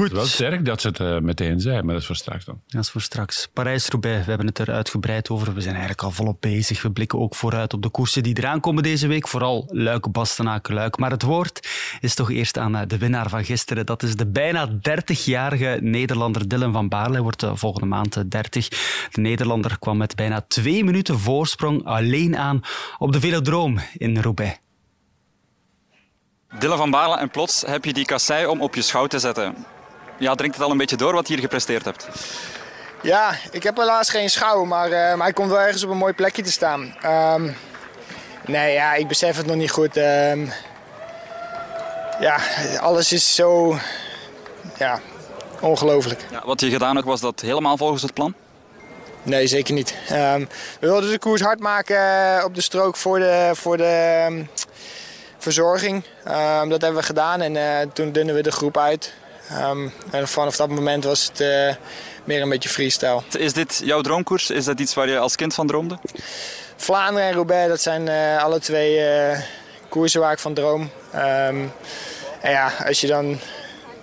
Het 0.00 0.12
wel 0.12 0.26
sterk 0.26 0.64
dat 0.64 0.80
ze 0.80 0.88
het 0.88 1.00
eh, 1.00 1.18
meteen 1.18 1.60
zei, 1.60 1.82
maar 1.82 1.92
dat 1.92 2.00
is 2.00 2.06
voor 2.06 2.16
straks 2.16 2.44
dan. 2.44 2.60
Dat 2.66 2.82
is 2.82 2.90
voor 2.90 3.00
straks. 3.00 3.48
Parijs-Roubaix, 3.52 4.24
we 4.24 4.28
hebben 4.28 4.46
het 4.46 4.58
er 4.58 4.70
uitgebreid 4.70 5.30
over. 5.30 5.54
We 5.54 5.60
zijn 5.60 5.74
eigenlijk 5.74 6.02
al 6.02 6.10
volop 6.10 6.40
bezig. 6.40 6.82
We 6.82 6.90
blikken 6.90 7.18
ook 7.18 7.34
vooruit 7.34 7.74
op 7.74 7.82
de 7.82 7.88
koersen 7.88 8.22
die 8.22 8.38
eraan 8.38 8.60
komen 8.60 8.82
deze 8.82 9.06
week. 9.06 9.28
Vooral 9.28 9.68
Luik, 9.68 10.12
Bastenaken, 10.12 10.74
Luik. 10.74 10.98
Maar 10.98 11.10
het 11.10 11.22
woord 11.22 11.68
is 12.00 12.14
toch 12.14 12.30
eerst 12.30 12.58
aan 12.58 12.76
eh, 12.76 12.86
de 12.86 12.98
winnaar 12.98 13.28
van 13.28 13.44
gisteren. 13.44 13.86
Dat 13.86 14.02
is 14.02 14.16
de 14.16 14.26
bijna 14.26 14.68
30-jarige 14.68 15.78
Nederlander 15.80 16.48
Dylan 16.48 16.72
van 16.72 16.88
Baarle. 16.88 17.12
Hij 17.12 17.22
wordt 17.22 17.42
eh, 17.42 17.50
volgende 17.54 17.86
maand 17.86 18.16
eh, 18.16 18.22
30. 18.28 18.68
De 18.68 19.20
Nederlander 19.20 19.78
kwam 19.78 19.96
met 19.96 20.16
bijna 20.16 20.44
twee 20.48 20.84
minuten 20.84 21.18
voorsprong 21.18 21.84
alleen 21.84 22.36
aan 22.36 22.60
op 22.98 23.12
de 23.12 23.20
velodroom 23.20 23.78
in 23.96 24.18
Roubaix. 24.18 24.58
Dylan 26.58 26.76
van 26.76 26.90
Baarle 26.90 27.18
en 27.18 27.30
plots 27.30 27.62
heb 27.66 27.84
je 27.84 27.92
die 27.92 28.04
kassei 28.04 28.46
om 28.46 28.60
op 28.60 28.74
je 28.74 28.82
schouw 28.82 29.06
te 29.06 29.18
zetten. 29.18 29.54
Ja, 30.22 30.34
dringt 30.34 30.56
het 30.56 30.64
al 30.64 30.70
een 30.70 30.76
beetje 30.76 30.96
door 30.96 31.12
wat 31.12 31.28
je 31.28 31.32
hier 31.32 31.42
gepresteerd 31.42 31.84
hebt? 31.84 32.08
Ja, 33.00 33.34
ik 33.50 33.62
heb 33.62 33.76
helaas 33.76 34.08
geen 34.08 34.30
schouw, 34.30 34.64
maar, 34.64 34.90
eh, 34.90 35.14
maar 35.14 35.24
hij 35.24 35.32
komt 35.32 35.50
wel 35.50 35.60
ergens 35.60 35.82
op 35.82 35.90
een 35.90 35.96
mooi 35.96 36.12
plekje 36.12 36.42
te 36.42 36.50
staan. 36.50 36.96
Ehm, 37.00 37.50
nee, 38.46 38.72
ja, 38.72 38.94
ik 38.94 39.08
besef 39.08 39.36
het 39.36 39.46
nog 39.46 39.56
niet 39.56 39.70
goed. 39.70 39.96
Ehm, 39.96 40.46
ja, 42.20 42.38
alles 42.80 43.12
is 43.12 43.34
zo 43.34 43.76
ja, 44.78 45.00
ongelooflijk. 45.60 46.20
Ja, 46.30 46.42
wat 46.44 46.60
je 46.60 46.70
gedaan 46.70 46.94
hebt, 46.94 47.06
was 47.06 47.20
dat 47.20 47.40
helemaal 47.40 47.76
volgens 47.76 48.02
het 48.02 48.14
plan? 48.14 48.34
Nee, 49.22 49.46
zeker 49.46 49.74
niet. 49.74 49.94
Ehm, 50.08 50.40
we 50.80 50.86
wilden 50.86 51.10
de 51.10 51.18
koers 51.18 51.40
hard 51.40 51.60
maken 51.60 51.96
eh, 51.96 52.44
op 52.44 52.54
de 52.54 52.60
strook 52.60 52.96
voor 52.96 53.18
de, 53.18 53.50
voor 53.54 53.76
de 53.76 54.44
verzorging. 55.38 56.04
Dat 56.68 56.80
hebben 56.80 56.94
we 56.94 57.02
gedaan 57.02 57.40
en 57.40 57.56
eh, 57.56 57.86
toen 57.92 58.12
dunnen 58.12 58.34
we 58.34 58.42
de 58.42 58.52
groep 58.52 58.78
uit. 58.78 59.12
Ehm, 59.56 59.88
en 60.10 60.28
vanaf 60.28 60.56
dat 60.56 60.68
moment 60.68 61.04
was 61.04 61.24
het 61.24 61.40
eh, 61.40 61.74
meer 62.24 62.42
een 62.42 62.48
beetje 62.48 62.68
freestyle. 62.68 63.22
Is 63.38 63.52
dit 63.52 63.80
jouw 63.84 64.00
droomkoers? 64.00 64.50
Is 64.50 64.64
dat 64.64 64.80
iets 64.80 64.94
waar 64.94 65.08
je 65.08 65.18
als 65.18 65.36
kind 65.36 65.54
van 65.54 65.66
droomde? 65.66 65.98
Vlaanderen 66.76 67.28
en 67.28 67.34
Roubaix, 67.34 67.68
dat 67.68 67.80
zijn 67.80 68.08
eh, 68.08 68.42
alle 68.42 68.60
twee 68.60 68.98
eh, 68.98 69.40
koersen 69.88 70.20
waar 70.20 70.32
ik 70.32 70.38
van 70.38 70.54
droom. 70.54 70.90
Ehm, 71.12 71.66
en 72.40 72.50
ja, 72.50 72.72
als 72.86 73.00
je 73.00 73.06
dan 73.06 73.38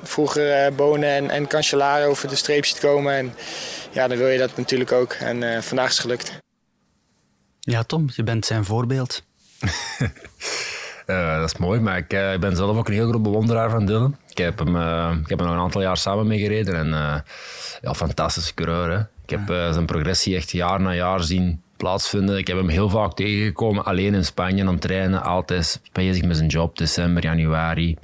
vroeger 0.04 0.76
Bonen 0.76 1.10
en, 1.10 1.30
en 1.30 1.48
Cancellara 1.48 2.06
over 2.06 2.28
de 2.28 2.36
streep 2.36 2.66
ziet 2.66 2.80
komen, 2.80 3.14
en, 3.14 3.34
ja, 3.92 4.08
dan 4.08 4.18
wil 4.18 4.28
je 4.28 4.38
dat 4.38 4.58
natuurlijk 4.58 4.92
ook. 4.92 5.14
En 5.14 5.56
eh, 5.56 5.62
vandaag 5.62 5.88
is 5.88 5.94
het 5.94 6.02
gelukt. 6.02 6.32
Ja, 7.60 7.84
Tom, 7.84 8.10
je 8.16 8.24
bent 8.24 8.46
zijn 8.46 8.66
voorbeeld. 8.66 9.24
Eh, 11.10 11.40
dat 11.40 11.54
is 11.54 11.58
mooi, 11.58 11.80
maar 11.80 11.98
ik, 11.98 12.14
eh, 12.14 12.34
ik 12.34 12.40
ben 12.40 12.56
zelf 12.56 12.78
ook 12.78 12.88
een 12.88 12.94
heel 12.94 13.10
groot 13.10 13.24
bewonderaar 13.24 13.70
van 13.70 13.86
Dylan. 13.86 14.16
Ik 14.30 14.38
heb 14.38 14.60
hem, 14.60 14.76
eh, 14.76 15.12
ik 15.24 15.30
heb 15.30 15.40
hem 15.40 15.48
nog 15.48 15.58
een 15.58 15.64
aantal 15.64 15.82
jaar 15.82 15.98
samen 15.98 16.28
mee 16.28 16.40
gereden 16.40 16.76
en 16.76 17.24
ja, 17.82 17.94
fantastische 17.94 18.54
coureur. 18.54 19.10
Ik 19.24 19.30
heb 19.30 19.42
zijn 19.48 19.86
progressie 19.86 20.36
echt 20.36 20.52
jaar 20.52 20.82
na 20.82 20.94
jaar 20.94 21.24
zien 21.24 21.62
plaatsvinden. 21.78 22.38
Ik 22.38 22.48
heb 22.48 22.58
hem 22.58 22.68
heel 22.68 22.90
vaak 22.90 23.14
tegengekomen, 23.14 23.86
alleen 23.86 24.14
in 24.14 24.26
Spanje 24.26 24.62
aan 24.62 24.74
het 24.74 24.82
trainen, 24.82 25.24
altijd 25.24 25.82
bezig 25.92 26.24
met 26.24 26.38
zijn 26.38 26.50
job, 26.50 26.78
december, 26.78 27.24
januari. 27.24 27.98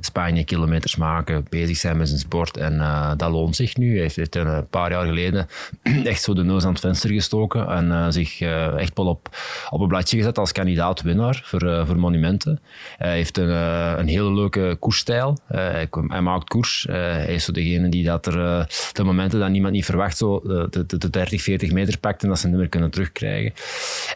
Spanje 0.00 0.44
kilometers 0.44 0.96
maken, 0.96 1.46
bezig 1.48 1.76
zijn 1.76 1.96
met 1.96 2.08
zijn 2.08 2.20
sport. 2.20 2.56
En 2.56 2.80
eh, 2.80 3.12
dat 3.16 3.30
loont 3.30 3.56
zich 3.56 3.76
nu. 3.76 3.92
Hij 3.92 4.00
heeft, 4.00 4.16
heeft 4.16 4.34
een 4.34 4.68
paar 4.68 4.90
jaar 4.90 5.06
geleden 5.06 5.48
echt 6.04 6.22
zo 6.22 6.34
de 6.34 6.44
neus 6.44 6.64
aan 6.64 6.72
het 6.72 6.80
venster 6.80 7.10
gestoken 7.10 7.68
en 7.68 7.92
eh, 7.92 8.06
zich 8.08 8.40
eh, 8.40 8.78
echt 8.78 8.96
wel 8.96 9.06
op, 9.06 9.28
op 9.70 9.80
een 9.80 9.88
bladje 9.88 10.16
gezet 10.16 10.38
als 10.38 10.52
kandidaat-winnaar 10.52 11.42
voor, 11.44 11.62
eh, 11.62 11.86
voor 11.86 11.98
monumenten. 11.98 12.60
Hij 12.96 13.14
heeft 13.16 13.38
een, 13.38 13.50
eh, 13.50 13.92
een 13.96 14.08
hele 14.08 14.32
leuke 14.32 14.76
koersstijl. 14.80 15.38
Eh, 15.48 15.58
hij, 15.58 15.88
hij 16.08 16.20
maakt 16.20 16.48
koers. 16.48 16.86
Eh, 16.86 16.94
hij 16.96 17.34
is 17.34 17.44
zo 17.44 17.52
degene 17.52 17.88
die 17.88 18.04
dat 18.04 18.26
er 18.26 18.40
eh, 18.40 18.64
de 18.92 19.02
momenten 19.02 19.40
dat 19.40 19.48
niemand 19.50 19.72
niet 19.72 19.84
verwacht 19.84 20.16
zo 20.16 20.36
eh, 20.38 20.64
de, 20.70 20.86
de, 20.86 20.98
de 20.98 21.10
30, 21.10 21.42
40 21.42 21.72
meter 21.72 21.98
pakt 21.98 22.22
en 22.22 22.28
dat 22.28 22.38
ze 22.38 22.48
niet 22.48 22.56
meer 22.56 22.68
kunnen 22.68 22.90
terugkrijgen. 22.90 23.52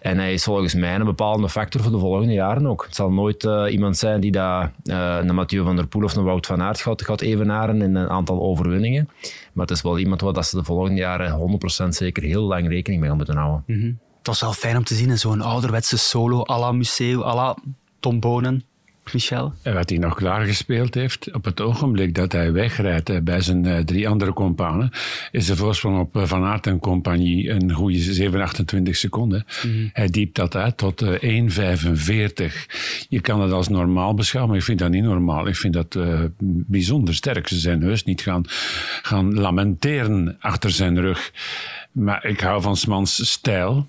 En 0.03 0.19
hij 0.19 0.33
is 0.33 0.45
volgens 0.45 0.75
mij 0.75 0.95
een 0.95 1.05
bepalende 1.05 1.49
factor 1.49 1.83
voor 1.83 1.93
de 1.93 1.99
volgende 1.99 2.33
jaren 2.33 2.67
ook. 2.67 2.85
Het 2.85 2.95
zal 2.95 3.11
nooit 3.11 3.45
eh, 3.45 3.65
iemand 3.69 3.97
zijn 3.97 4.21
die 4.21 4.31
dat, 4.31 4.69
eh, 4.85 5.19
een 5.21 5.35
Mathieu 5.35 5.64
van 5.65 5.77
der 5.77 5.87
Poel 5.87 6.05
of 6.05 6.17
een 6.17 6.25
Wout 6.25 6.47
van 6.47 6.63
Aert 6.63 6.81
gaat, 6.81 7.03
gaat 7.03 7.21
evenaren 7.21 7.83
in 7.83 7.95
een 7.95 8.09
aantal 8.09 8.41
overwinningen. 8.41 9.09
Maar 9.53 9.67
het 9.67 9.77
is 9.77 9.83
wel 9.83 9.99
iemand 9.99 10.21
waar 10.21 10.33
dat 10.33 10.47
ze 10.47 10.57
de 10.57 10.65
volgende 10.65 11.01
jaren 11.01 11.59
100% 11.85 11.89
zeker 11.89 12.23
heel 12.23 12.43
lang 12.43 12.69
rekening 12.69 13.01
mee 13.01 13.09
gaan 13.09 13.19
moeten 13.19 13.37
houden. 13.37 13.65
Het 14.19 14.27
was 14.27 14.41
wel 14.41 14.53
fijn 14.53 14.77
om 14.77 14.85
te 14.85 14.95
zien 14.95 15.11
in 15.11 15.19
zo'n 15.19 15.41
ouderwetse 15.41 15.99
solo 15.99 16.43
à 16.51 16.59
la 16.59 16.73
Museo, 16.73 17.23
à 17.23 17.35
la 17.35 17.57
Tom 18.01 18.21
Bonen. 18.21 18.65
Michel? 19.13 19.53
En 19.63 19.75
wat 19.75 19.89
hij 19.89 19.99
nog 19.99 20.15
klaargespeeld 20.15 20.95
heeft, 20.95 21.33
op 21.33 21.45
het 21.45 21.61
ogenblik 21.61 22.15
dat 22.15 22.33
hij 22.33 22.53
wegrijdt 22.53 23.09
eh, 23.09 23.21
bij 23.21 23.41
zijn 23.41 23.67
eh, 23.67 23.79
drie 23.79 24.09
andere 24.09 24.33
companen, 24.33 24.91
is 25.31 25.47
de 25.47 25.57
voorsprong 25.57 25.99
op 25.99 26.17
eh, 26.17 26.23
Van 26.23 26.45
Aert 26.45 26.67
en 26.67 26.79
compagnie 26.79 27.51
een 27.51 27.73
goede 27.73 27.99
7, 27.99 28.41
28 28.41 28.97
seconden. 28.97 29.45
Hij 29.93 30.09
diept 30.09 30.37
dat 30.37 30.57
uit 30.57 30.77
tot 30.77 31.03
eh, 31.03 31.49
1,45. 31.49 32.67
Je 33.09 33.21
kan 33.21 33.41
het 33.41 33.53
als 33.53 33.69
normaal 33.69 34.15
beschouwen, 34.15 34.51
maar 34.51 34.61
ik 34.61 34.67
vind 34.67 34.79
dat 34.79 34.91
niet 34.91 35.05
normaal. 35.05 35.47
Ik 35.47 35.57
vind 35.57 35.75
dat 35.75 35.99
bijzonder 36.67 37.15
sterk. 37.15 37.49
Ze 37.49 37.59
zijn 37.59 37.83
heus 37.83 38.05
niet 38.05 38.21
gaan, 38.21 38.43
gaan 39.03 39.35
lamenteren 39.35 40.37
achter 40.41 40.71
zijn 40.71 41.01
rug. 41.01 41.33
Maar 41.93 42.25
ik 42.25 42.41
hou 42.41 42.63
van 42.63 42.77
Smans 42.77 43.31
stijl. 43.31 43.87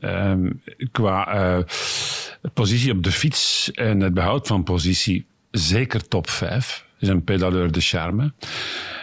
Ehm, 0.00 0.50
qua 0.92 1.26
eh, 1.26 1.64
positie 2.52 2.92
op 2.92 3.02
de 3.02 3.12
fiets 3.12 3.70
en 3.72 4.00
het 4.00 4.14
behoud 4.14 4.46
van 4.46 4.62
positie 4.62 5.26
zeker 5.50 6.08
top 6.08 6.28
5. 6.30 6.84
Is 6.98 7.08
een 7.08 7.24
pedaleur 7.24 7.72
de 7.72 7.80
charme. 7.80 8.32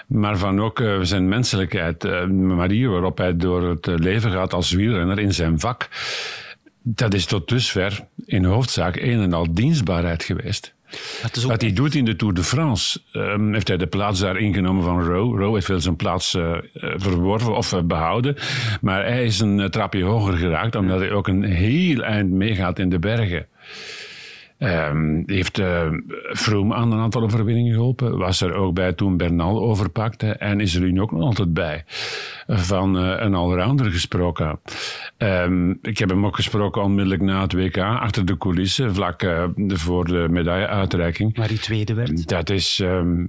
Maar 0.07 0.37
van 0.37 0.61
ook 0.61 0.79
eh, 0.79 0.99
zijn 1.01 1.27
menselijkheid, 1.27 2.01
de 2.01 2.27
manier 2.31 2.89
waarop 2.89 3.17
hij 3.17 3.37
door 3.37 3.69
het 3.69 3.87
eh, 3.87 3.95
leven 3.95 4.31
gaat 4.31 4.53
als 4.53 4.71
wielrenner 4.71 5.19
in 5.19 5.33
zijn 5.33 5.59
vak. 5.59 5.89
Dat 6.81 7.13
is 7.13 7.25
tot 7.25 7.47
dusver 7.47 8.05
in 8.25 8.43
hoofdzaak 8.43 8.95
een 8.95 9.21
en 9.21 9.33
al 9.33 9.53
dienstbaarheid 9.53 10.23
geweest. 10.23 10.73
Ook 11.25 11.43
Wat 11.43 11.61
hij 11.61 11.73
doet 11.73 11.95
in 11.95 12.05
de 12.05 12.15
Tour 12.15 12.33
de 12.33 12.43
France, 12.43 12.99
ehm, 13.11 13.53
heeft 13.53 13.67
hij 13.67 13.77
de 13.77 13.87
plaats 13.87 14.19
daar 14.19 14.37
ingenomen 14.37 14.83
van 14.83 15.03
Rowe. 15.03 15.37
Rowe 15.37 15.53
heeft 15.53 15.67
wel 15.67 15.79
zijn 15.79 15.95
plaats 15.95 16.33
eh, 16.33 16.57
verworven 16.73 17.55
of 17.55 17.73
eh, 17.73 17.81
behouden. 17.81 18.35
Maar 18.81 19.05
hij 19.05 19.25
is 19.25 19.39
een 19.39 19.59
eh, 19.59 19.65
trapje 19.65 20.03
hoger 20.03 20.33
geraakt, 20.37 20.75
omdat 20.75 20.99
hij 20.99 21.11
ook 21.11 21.27
een 21.27 21.43
heel 21.43 22.01
eind 22.03 22.31
meegaat 22.31 22.79
in 22.79 22.89
de 22.89 22.99
bergen. 22.99 23.47
Ehm, 24.59 25.23
heeft 25.25 25.59
uh, 25.59 25.87
Froome 26.33 26.75
aan 26.75 26.91
een 26.91 26.99
aantal 26.99 27.21
overwinningen 27.21 27.73
geholpen. 27.73 28.17
Was 28.17 28.41
er 28.41 28.53
ook 28.53 28.73
bij 28.73 28.93
toen 28.93 29.17
Bernal 29.17 29.61
overpakte. 29.61 30.31
En 30.31 30.59
is 30.59 30.75
er 30.75 30.81
nu 30.81 31.01
ook 31.01 31.11
nog 31.11 31.21
altijd 31.21 31.53
bij. 31.53 31.83
Van 32.47 32.97
eh, 32.97 33.15
een 33.17 33.35
allrounder 33.35 33.91
gesproken. 33.91 34.59
Ehm, 35.17 35.69
ik 35.81 35.97
heb 35.97 36.09
hem 36.09 36.25
ook 36.25 36.35
gesproken 36.35 36.83
onmiddellijk 36.83 37.21
na 37.21 37.41
het 37.41 37.53
WK. 37.53 37.77
Achter 37.77 38.25
de 38.25 38.37
coulissen, 38.37 38.95
vlak 38.95 39.21
eh, 39.21 39.43
voor 39.67 40.05
de 40.05 40.27
medailleuitreiking. 40.29 41.37
waar 41.37 41.47
die 41.47 41.59
tweede 41.59 41.93
werd. 41.93 42.27
Dat 42.27 42.49
is, 42.49 42.79
ehm, 42.79 43.25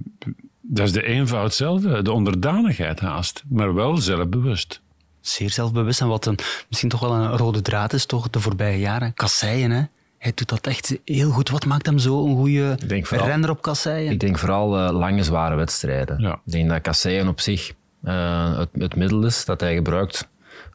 dat 0.61 0.85
is 0.85 0.93
de 0.93 1.03
eenvoud 1.03 1.53
zelf, 1.53 1.81
de 1.81 2.11
onderdanigheid 2.11 2.99
haast. 2.99 3.43
Maar 3.49 3.73
wel 3.73 3.97
zelfbewust. 3.97 4.81
Zeer 5.19 5.49
zelfbewust 5.49 6.01
en 6.01 6.07
wat 6.07 6.25
een, 6.25 6.39
misschien 6.67 6.89
toch 6.89 6.99
wel 6.99 7.13
een 7.13 7.37
rode 7.37 7.61
draad 7.61 7.93
is, 7.93 8.05
toch, 8.05 8.29
de 8.29 8.39
voorbije 8.39 8.79
jaren. 8.79 9.13
Kasseien, 9.13 9.71
hè. 9.71 9.81
Hij 10.21 10.31
doet 10.35 10.49
dat 10.49 10.67
echt 10.67 10.97
heel 11.05 11.29
goed. 11.31 11.49
Wat 11.49 11.65
maakt 11.65 11.85
hem 11.85 11.97
zo 11.97 12.25
een 12.25 12.35
goede 12.35 12.77
denk 12.87 13.05
vooral- 13.05 13.27
renner 13.27 13.49
op 13.49 13.61
kasseien? 13.61 14.11
Ik 14.11 14.19
denk 14.19 14.37
vooral 14.37 14.77
eh, 14.77 14.91
lange, 14.93 15.23
zware 15.23 15.55
wedstrijden. 15.55 16.19
Ja. 16.19 16.33
Ik 16.45 16.51
denk 16.51 16.69
dat 16.69 16.81
kasseien 16.81 17.27
op 17.27 17.39
zich 17.39 17.71
eh, 18.03 18.57
het, 18.57 18.69
het 18.77 18.95
middel 18.95 19.25
is 19.25 19.45
dat 19.45 19.61
hij 19.61 19.75
gebruikt 19.75 20.27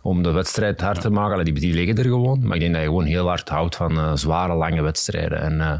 om 0.03 0.23
de 0.23 0.31
wedstrijd 0.31 0.81
hard 0.81 1.01
te 1.01 1.11
maken. 1.11 1.33
Allee, 1.33 1.45
Die, 1.45 1.55
die 1.55 1.75
liggen 1.75 1.97
er 1.99 2.05
gewoon. 2.05 2.41
Maar 2.47 2.55
ik 2.55 2.61
denk 2.61 2.73
dat 2.73 2.81
hij 2.81 2.91
gewoon 2.91 3.05
heel 3.05 3.29
hard 3.29 3.49
houdt 3.49 3.77
van 3.77 3.99
eh, 3.99 4.11
zware, 4.15 4.55
lange 4.55 4.83
wedstrijden. 4.83 5.41
En 5.41 5.61
eh, 5.61 5.73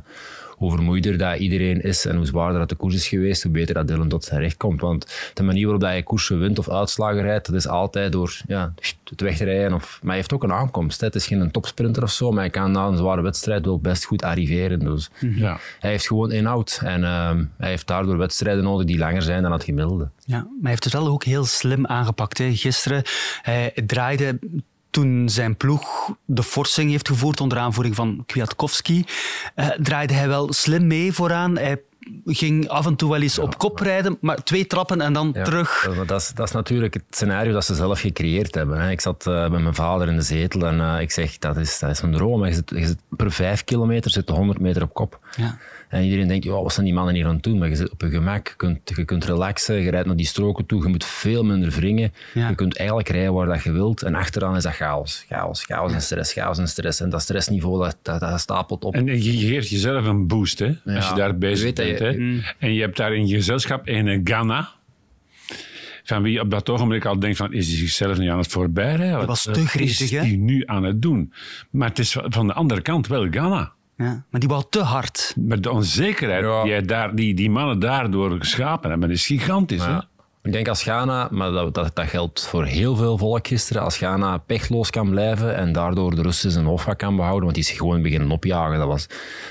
hoe 0.57 0.71
vermoeider 0.71 1.19
dat 1.19 1.39
iedereen 1.39 1.81
is 1.83 2.05
en 2.07 2.17
hoe 2.17 2.27
zwaarder 2.27 2.59
dat 2.59 2.69
de 2.69 2.75
koers 2.75 2.95
is 2.95 3.09
geweest, 3.09 3.43
hoe 3.43 3.53
beter 3.53 3.75
dat 3.75 3.89
Dylan 3.89 4.09
tot 4.09 4.25
zijn 4.25 4.41
recht 4.41 4.57
komt. 4.57 4.81
Want 4.81 5.31
de 5.35 5.43
manier 5.43 5.63
waarop 5.63 5.81
dat 5.81 5.91
hij 5.91 6.03
koersen 6.03 6.39
wint 6.39 6.59
of 6.59 6.71
uitslagen 6.71 7.23
rijdt, 7.23 7.47
dat 7.47 7.55
is 7.55 7.69
altijd 7.69 8.13
door 8.13 8.37
ja, 8.47 8.73
het 9.11 9.21
wegrijden. 9.21 9.73
Of, 9.73 9.99
maar 10.01 10.09
hij 10.09 10.17
heeft 10.17 10.33
ook 10.33 10.43
een 10.43 10.53
aankomst. 10.53 11.01
Hè. 11.01 11.07
Het 11.07 11.15
is 11.15 11.27
geen 11.27 11.51
topsprinter 11.51 12.03
of 12.03 12.11
zo, 12.11 12.31
maar 12.31 12.41
hij 12.41 12.51
kan 12.51 12.71
na 12.73 12.87
een 12.87 12.97
zware 12.97 13.23
wedstrijd 13.23 13.65
wel 13.65 13.79
best 13.79 14.05
goed 14.05 14.23
arriveren. 14.23 14.79
Dus 14.79 15.11
Ja. 15.21 15.59
hij 15.81 15.91
heeft 15.91 16.07
gewoon 16.07 16.33
inhoud 16.33 16.81
en 16.85 17.05
ehm, 17.05 17.45
hij 17.59 17.69
heeft 17.69 17.87
daardoor 17.87 18.17
wedstrijden 18.19 18.65
nodig 18.65 18.87
die 18.87 18.99
langer 18.99 19.23
zijn 19.23 19.43
dan 19.43 19.53
het 19.53 19.65
gemiddelde. 19.65 20.09
Ja, 20.25 20.37
maar 20.37 20.47
hij 20.61 20.71
heeft 20.71 20.85
het 20.85 20.93
wel 20.93 21.07
ook 21.09 21.25
heel 21.25 21.45
slim 21.45 21.87
aangepakt. 21.87 22.39
Hè. 22.39 22.55
Gisteren, 22.55 23.03
hij 23.43 23.73
draaide 23.87 24.39
toen 24.97 25.29
zijn 25.29 25.57
ploeg 25.57 26.11
de 26.25 26.43
forsing 26.43 26.91
heeft 26.91 27.09
gevoerd 27.09 27.41
onder 27.41 27.59
aanvoering 27.59 27.95
van 27.95 28.23
Kwiatkowski, 28.27 29.05
eh, 29.55 29.69
draaide 29.69 30.15
hij 30.15 30.29
wel 30.29 30.53
slim 30.53 30.87
mee 30.87 31.13
vooraan. 31.13 31.59
Hij 31.59 31.83
ging 32.25 32.69
af 32.69 32.87
en 32.87 32.97
toe 32.97 33.11
wel 33.11 33.21
eens 33.21 33.39
op 33.39 33.59
kop 33.59 33.79
rijden, 33.79 34.19
maar 34.21 34.43
twee 34.43 34.67
trappen 34.67 35.01
en 35.01 35.13
dan 35.13 35.31
Ja, 35.35 35.45
terug. 35.45 35.93
Dat, 35.97 36.09
dat, 36.09 36.21
is, 36.21 36.33
dat 36.35 36.47
is 36.47 36.53
natuurlijk 36.53 36.95
het 36.95 37.03
scenario 37.11 37.53
dat 37.53 37.65
ze 37.65 37.75
zelf 37.75 38.01
gecreëerd 38.01 38.55
hebben. 38.55 38.81
Hè. 38.81 38.91
Ik 38.91 39.01
zat 39.01 39.27
eh, 39.27 39.49
met 39.49 39.63
mijn 39.63 39.75
vader 39.75 40.09
in 40.09 40.17
de 40.17 40.23
zetel 40.23 40.67
en 40.67 40.81
eh, 40.81 41.01
ik 41.01 41.11
zeg, 41.11 41.39
dat 41.39 41.57
is, 41.57 41.79
dat 41.79 41.91
is 41.91 42.01
een 42.01 42.13
droom. 42.13 42.47
Je 42.47 42.55
zit, 42.55 42.71
je 42.71 42.87
zit 42.87 42.99
per 43.09 43.33
vijf 43.33 43.65
kilometer 43.65 44.11
zit 44.11 44.29
je 44.29 44.35
100 44.35 44.61
meter 44.61 44.83
op 44.83 44.95
kop. 44.95 45.19
Ja. 45.37 45.59
En 45.89 46.03
iedereen 46.03 46.29
denkt, 46.29 46.45
"Ja, 46.45 46.51
wat 46.51 46.73
zijn 46.73 46.87
die 46.87 46.95
mannen 46.95 47.15
hier 47.15 47.27
aan 47.27 47.35
het 47.35 47.43
doen? 47.43 47.59
Maar 47.59 47.69
je 47.69 47.77
zit 47.77 47.91
op 47.91 48.01
je 48.01 48.09
gemak, 48.11 48.49
je 48.49 48.55
kunt, 48.57 48.79
je 48.97 49.05
kunt 49.05 49.25
relaxen, 49.25 49.75
je 49.75 49.91
rijdt 49.91 50.07
naar 50.07 50.17
die 50.17 50.27
stroken 50.27 50.67
toe, 50.67 50.83
je 50.83 50.89
moet 50.89 51.05
veel 51.05 51.45
minder 51.45 51.71
wringen. 51.71 52.13
Ja. 52.35 52.49
Je 52.49 52.55
kunt 52.55 52.77
eigenlijk 52.77 53.09
rijden 53.09 53.33
waar 53.33 53.47
dat 53.47 53.63
je 53.63 53.73
wilt. 53.73 54.03
En 54.03 54.15
achteraan 54.15 54.57
is 54.57 54.63
dat 54.63 54.75
chaos. 54.75 55.25
Chaos, 55.29 55.65
chaos 55.65 55.93
en 55.93 56.03
stress, 56.03 56.33
chaos 56.33 56.59
en 56.59 56.69
stress. 56.69 57.01
En 57.01 57.11
dat 57.11 57.23
stressniveau, 57.23 57.83
dat, 57.85 57.97
dat, 58.03 58.21
dat 58.21 58.41
stapelt 58.41 58.85
op. 58.85 58.95
En 58.95 59.07
je 59.23 59.47
geeft 59.47 59.69
jezelf 59.69 60.07
een 60.07 60.27
boost, 60.27 60.59
hè, 60.59 60.67
als 60.97 61.09
je 61.09 61.15
daar 61.15 61.39
bezig 61.39 61.73
bent. 61.73 61.99
je- 61.99 62.05
Hè. 62.05 62.41
En 62.59 62.75
je 62.75 62.81
hebt 62.81 62.97
daar 62.97 63.15
in 63.15 63.27
je 63.27 63.35
gezelschap 63.37 63.89
een 63.89 64.21
Ghana, 64.25 64.69
van 66.05 66.23
wie 66.23 66.41
op 66.41 66.51
dat 66.51 66.69
ogenblik 66.71 67.05
al 67.05 67.19
denkt 67.19 67.37
van, 67.37 67.53
is 67.53 67.69
hij 67.69 67.77
zichzelf 67.77 68.19
niet 68.19 68.31
aan 68.31 68.39
het 68.39 68.47
voorbijrijden? 68.47 69.19
Dat 69.19 69.27
was 69.27 69.43
te 69.43 69.51
Wat 69.51 69.59
gretig, 69.65 70.01
is 70.01 70.11
hij 70.11 70.37
nu 70.37 70.63
aan 70.67 70.83
het 70.85 71.03
doen? 71.03 71.33
Maar 71.71 71.89
het 71.89 71.99
is 71.99 72.17
van 72.25 72.47
de 72.47 72.53
andere 72.53 72.81
kant 72.81 73.07
wel 73.07 73.27
Ghana. 73.31 73.73
Ja, 73.97 74.25
maar 74.31 74.41
die 74.41 74.49
wou 74.49 74.65
te 74.71 74.81
hard. 74.81 75.35
Maar 75.37 75.61
de 75.61 75.71
onzekerheid 75.71 76.45
Ja. 76.45 76.63
die, 76.63 76.83
daar, 76.83 77.15
die 77.15 77.35
die 77.35 77.51
mannen 77.51 77.79
daardoor 77.79 78.31
geschapen 78.39 78.91
hebben, 78.91 79.11
is 79.11 79.27
gigantisch. 79.27 79.85
Hè? 79.85 79.99
Ik 80.43 80.53
denk 80.53 80.69
als 80.69 80.83
Ghana, 80.83 81.29
maar 81.31 81.51
dat, 81.51 81.75
dat, 81.75 81.91
dat 81.97 82.07
geldt 82.07 82.47
voor 82.47 82.65
heel 82.65 82.97
veel 82.97 83.19
volk 83.19 83.47
gisteren, 83.47 83.83
als 83.83 83.97
Ghana 83.97 84.39
pechloos 84.39 84.91
kan 84.91 85.11
blijven 85.11 85.57
en 85.57 85.73
daardoor 85.73 86.15
de 86.15 86.23
Russen 86.23 86.51
zijn 86.51 86.65
hoofdvak 86.65 86.99
kan 86.99 87.17
behouden, 87.17 87.43
want 87.43 87.55
die 87.55 87.65
is 87.65 87.71
gewoon 87.71 88.03
beginnen 88.03 88.31
opjagen. 88.31 88.79
Dat 88.79 88.87
was, 88.87 89.07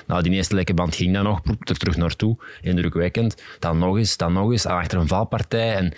nou, 0.08 0.22
die 0.24 0.32
eerste 0.32 0.56
lekke 0.56 0.74
band 0.74 0.96
ging 0.96 1.14
dan 1.14 1.24
nog, 1.24 1.42
er 1.60 1.78
terug 1.78 1.98
naartoe, 1.98 2.38
indrukwekkend. 2.62 3.42
Dan 3.60 3.78
nog 3.78 3.98
eens, 3.98 4.18
dan 4.18 4.34
nog 4.34 4.52
eens, 4.52 4.66
achter 4.66 5.00
een 5.00 5.08
valpartij. 5.08 5.76
En 5.76 5.94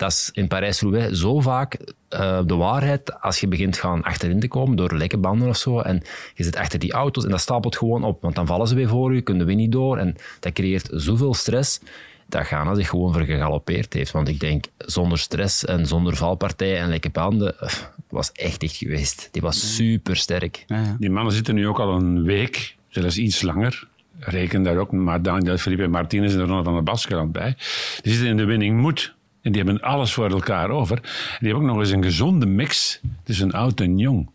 dat 0.00 0.10
is 0.10 0.30
in 0.32 0.48
Parijs-Roubaix 0.48 1.18
zo 1.18 1.40
vaak 1.40 1.78
eh, 2.08 2.40
de 2.46 2.54
waarheid 2.54 3.20
als 3.20 3.40
je 3.40 3.48
begint 3.48 3.76
gaan 3.76 4.02
achterin 4.02 4.40
te 4.40 4.48
komen 4.48 4.76
door 4.76 4.94
lekke 4.94 5.18
banden 5.18 5.48
of 5.48 5.56
zo. 5.56 5.80
En 5.80 6.02
je 6.34 6.44
zit 6.44 6.56
achter 6.56 6.78
die 6.78 6.92
auto's 6.92 7.24
en 7.24 7.30
dat 7.30 7.40
stapelt 7.40 7.76
gewoon 7.76 8.04
op, 8.04 8.22
want 8.22 8.34
dan 8.34 8.46
vallen 8.46 8.68
ze 8.68 8.74
weer 8.74 8.88
voor 8.88 9.14
je, 9.14 9.20
kunnen 9.20 9.46
we 9.46 9.52
niet 9.52 9.72
door. 9.72 9.98
En 9.98 10.16
dat 10.40 10.52
creëert 10.52 10.88
zoveel 10.92 11.34
stress 11.34 11.80
dat 12.28 12.46
Ghana 12.46 12.74
zich 12.74 12.88
gewoon 12.88 13.12
vergegalopeerd 13.12 13.92
heeft. 13.92 14.10
Want 14.10 14.28
ik 14.28 14.40
denk, 14.40 14.64
zonder 14.78 15.18
stress 15.18 15.64
en 15.64 15.86
zonder 15.86 16.16
valpartijen 16.16 16.78
en 16.78 16.88
lekke 16.88 17.10
banden, 17.10 17.60
eh, 17.60 17.68
was 18.08 18.32
echt 18.32 18.62
echt 18.62 18.76
geweest. 18.76 19.28
Die 19.32 19.42
was 19.42 19.74
super 19.76 20.16
sterk. 20.16 20.64
Ja, 20.66 20.80
ja. 20.80 20.96
Die 20.98 21.10
mannen 21.10 21.32
zitten 21.32 21.54
nu 21.54 21.68
ook 21.68 21.78
al 21.78 21.94
een 21.94 22.22
week, 22.22 22.76
zelfs 22.88 23.16
iets 23.16 23.42
langer. 23.42 23.88
Reken 24.18 24.62
daar 24.62 24.76
ook 24.76 24.92
maar 24.92 25.22
Daniel 25.22 25.58
Felipe 25.58 25.86
Martinez 25.86 26.34
en 26.34 26.40
Ronald 26.40 26.64
van 26.64 26.74
der 26.74 26.82
Baskeland 26.82 27.32
bij. 27.32 27.56
Die 28.02 28.12
zitten 28.12 28.28
in 28.30 28.36
de 28.36 28.44
winning 28.44 28.80
moed. 28.80 29.18
En 29.42 29.52
die 29.52 29.62
hebben 29.62 29.82
alles 29.82 30.12
voor 30.12 30.30
elkaar 30.30 30.70
over. 30.70 30.96
En 30.96 31.02
die 31.38 31.48
hebben 31.48 31.68
ook 31.68 31.74
nog 31.74 31.78
eens 31.78 31.90
een 31.90 32.02
gezonde 32.02 32.46
mix 32.46 33.00
tussen 33.24 33.52
oud 33.52 33.80
en 33.80 33.98
jong. 33.98 34.30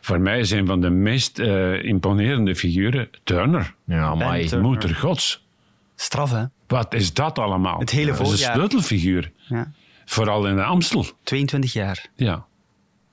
Voor 0.00 0.20
mij 0.20 0.38
is 0.38 0.50
een 0.50 0.66
van 0.66 0.80
de 0.80 0.90
meest 0.90 1.38
eh, 1.38 1.84
imponerende 1.84 2.56
figuren 2.56 3.10
Turner. 3.24 3.74
Ja, 3.84 4.14
maar. 4.14 4.60
Moeder 4.60 4.94
gods. 4.94 5.46
Straf, 5.94 6.30
hè? 6.30 6.44
Wat 6.66 6.94
is 6.94 7.14
dat 7.14 7.38
allemaal? 7.38 7.78
Het 7.78 7.90
hele 7.90 8.12
dat 8.12 8.20
is 8.20 8.30
een 8.30 8.52
sleutelfiguur. 8.52 9.32
Ja. 9.36 9.72
Vooral 10.04 10.46
in 10.46 10.56
de 10.56 10.62
Amstel. 10.62 11.06
22 11.22 11.72
jaar. 11.72 12.06
Ja. 12.14 12.46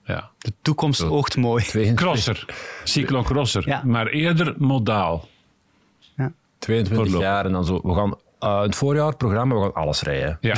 ja. 0.04 0.30
De 0.38 0.52
toekomst 0.62 1.02
oogt 1.02 1.36
mooi. 1.36 1.94
Crosser. 1.94 2.44
Cyclocrosser. 2.84 3.68
Ja. 3.68 3.82
Maar 3.84 4.06
eerder 4.06 4.54
modaal. 4.58 5.28
Ja. 6.16 6.32
22 6.58 6.96
Voorlopig. 6.96 7.20
jaar 7.28 7.46
en 7.46 7.52
dan 7.52 7.64
zo. 7.64 7.80
We 7.82 7.94
gaan 7.94 8.14
Uh, 8.40 8.60
het 8.60 8.74
voorjaar 8.76 9.16
programma, 9.16 9.54
we 9.54 9.60
gaan 9.60 9.74
alles 9.74 10.02
rijden. 10.02 10.38
Ja. 10.40 10.54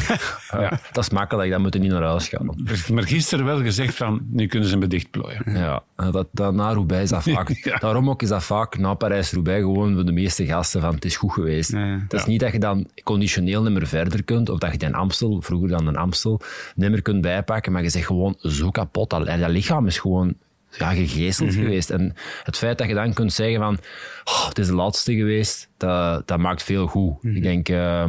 ja. 0.51 0.81
Dat 0.93 1.05
is 1.05 1.11
makkelijk, 1.11 1.51
dat 1.51 1.61
moeten 1.61 1.81
niet 1.81 1.91
naar 1.91 2.03
huis 2.03 2.29
gaan. 2.29 2.47
Maar 2.93 3.03
gisteren 3.03 3.45
wel 3.45 3.61
gezegd 3.61 3.95
van, 3.95 4.27
nu 4.31 4.47
kunnen 4.47 4.69
ze 4.69 4.77
me 4.77 4.87
dichtplooien. 4.87 5.43
Ja, 5.47 5.83
dat, 6.11 6.27
dat 6.33 6.55
na 6.55 6.73
Roubaix 6.73 7.03
is 7.03 7.11
dat 7.11 7.23
vaak. 7.37 7.81
Daarom 7.81 8.11
ook 8.11 8.23
is 8.23 8.29
dat 8.29 8.45
vaak 8.45 8.79
na 8.79 8.95
Parijs-Roubaix 8.95 9.61
gewoon 9.61 9.95
voor 9.95 10.05
de 10.05 10.13
meeste 10.13 10.47
gasten 10.47 10.81
van 10.81 10.95
het 10.95 11.05
is 11.05 11.17
goed 11.17 11.33
geweest. 11.33 11.73
Het 11.73 12.13
is 12.13 12.25
niet 12.25 12.41
dat 12.41 12.53
je 12.53 12.59
dan 12.59 12.89
conditioneel 13.05 13.63
niet 13.63 13.73
meer 13.73 13.87
verder 13.87 14.25
kunt, 14.25 14.49
of 14.49 14.59
dat 14.59 14.73
je 14.73 14.79
dan 14.79 14.95
Amstel, 14.95 15.43
vroeger 15.43 15.69
dan 15.69 15.87
een 15.87 15.97
Amstel, 15.97 16.41
niet 16.75 16.91
meer 16.91 17.03
kunt 17.03 17.21
bijpakken, 17.21 17.73
maar 17.73 17.83
je 17.83 17.89
zegt 17.89 18.07
gewoon 18.07 18.37
zo 18.39 18.71
kapot. 18.71 19.11
Dat, 19.11 19.27
dat 19.27 19.49
lichaam 19.49 19.87
is 19.87 19.99
gewoon 19.99 20.35
ja, 20.71 20.91
gegezeld 20.91 21.51
mhm. 21.51 21.61
geweest. 21.61 21.91
En 21.91 22.15
het 22.43 22.57
feit 22.57 22.79
dat 22.79 22.89
je 22.89 22.95
dan 22.95 23.13
kunt 23.13 23.33
zeggen 23.33 23.61
van 23.61 23.79
oh, 24.25 24.49
het 24.49 24.59
is 24.59 24.67
de 24.67 24.75
laatste 24.75 25.15
geweest, 25.15 25.69
dat, 25.77 26.29
dat 26.29 26.39
maakt 26.39 26.63
veel 26.63 26.87
goed. 26.87 27.23
Mhm. 27.23 27.37
Ik 27.37 27.43
denk 27.43 27.69
uh, 27.69 28.05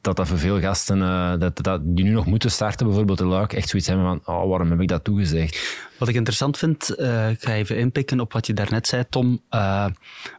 dat 0.00 0.16
dat 0.16 0.28
voor 0.28 0.38
veel 0.38 0.60
gasten 0.60 0.98
uh, 0.98 1.32
dat, 1.38 1.62
dat, 1.62 1.80
die 1.84 2.04
nu 2.04 2.10
nog 2.10 2.26
moeten 2.26 2.50
starten, 2.50 2.86
bijvoorbeeld 2.86 3.18
de 3.18 3.26
Luik, 3.26 3.52
echt 3.52 3.68
zoiets 3.68 3.88
hebben 3.88 4.06
van 4.06 4.34
oh, 4.34 4.48
waarom 4.48 4.70
heb 4.70 4.80
ik 4.80 4.88
dat 4.88 5.04
toegezegd? 5.04 5.82
Wat 5.98 6.08
ik 6.08 6.14
interessant 6.14 6.58
vind, 6.58 6.94
uh, 6.98 7.30
ik 7.30 7.42
ga 7.42 7.52
even 7.52 7.76
inpikken 7.76 8.20
op 8.20 8.32
wat 8.32 8.46
je 8.46 8.54
daarnet 8.54 8.86
zei, 8.86 9.04
Tom. 9.10 9.40
Uh, 9.50 9.86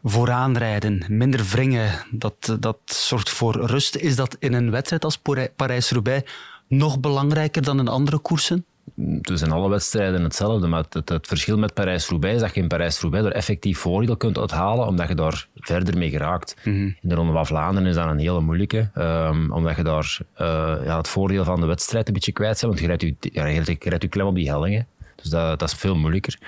vooraanrijden, 0.04 1.06
minder 1.08 1.46
wringen, 1.52 1.92
dat, 2.12 2.58
dat 2.60 2.78
zorgt 2.86 3.30
voor 3.30 3.66
rust. 3.66 3.96
Is 3.96 4.16
dat 4.16 4.36
in 4.40 4.54
een 4.54 4.72
wedstrijd 4.72 5.04
als 5.04 5.22
Parijs-Roubaix 5.56 6.32
nog 6.68 7.00
belangrijker 7.00 7.62
dan 7.62 7.80
in 7.80 7.88
andere 7.88 8.18
koersen? 8.18 8.66
Het 8.96 9.40
zijn 9.40 9.52
alle 9.52 9.70
wedstrijden 9.70 10.24
hetzelfde, 10.24 10.68
maar 10.68 10.84
het, 10.90 11.10
het, 11.10 11.28
verschil 11.28 11.58
met 11.58 11.74
Parijs-Roubaix 11.74 12.36
is 12.36 12.42
dat 12.42 12.56
je 12.56 12.62
in 12.62 12.68
Parijs-Roubaix 12.68 13.26
er 13.26 13.32
effectief 13.32 13.80
voordeel 13.80 14.18
kunt 14.18 14.38
uithalen, 14.38 14.88
omdat 14.88 15.08
je 15.08 15.16
daar 15.16 15.48
verder 15.56 15.98
mee 15.98 16.10
geraakt. 16.10 16.56
Mhm. 16.64 16.76
In 16.76 16.96
de 17.02 17.16
Ronde 17.16 17.34
van 17.34 17.46
Vlaanderen 17.46 17.90
is 17.90 17.96
dat 17.96 18.06
een 18.06 18.18
hele 18.18 18.42
moeilijke, 18.42 18.90
um, 18.98 19.52
omdat 19.52 19.76
je 19.76 19.84
daar 19.84 20.18
uh, 20.42 20.48
ja, 20.86 20.98
het 20.98 21.08
voordeel 21.08 21.44
van 21.44 21.60
de 21.60 21.66
wedstrijd 21.66 22.08
een 22.08 22.14
beetje 22.14 22.32
kwijt 22.32 22.60
bent, 22.60 22.62
want 22.62 22.80
je 22.80 22.88
rijdt 22.88 23.02
je, 23.02 23.16
je, 23.20 23.76
rijdt 23.90 24.02
je 24.02 24.08
klem 24.08 24.28
op 24.28 24.36
die 24.36 24.50
hellingen. 24.50 24.88
Dus 25.16 25.30
dat, 25.30 25.60
dat, 25.60 25.70
is 25.70 25.76
veel 25.76 25.96
moeilijker. 25.96 26.40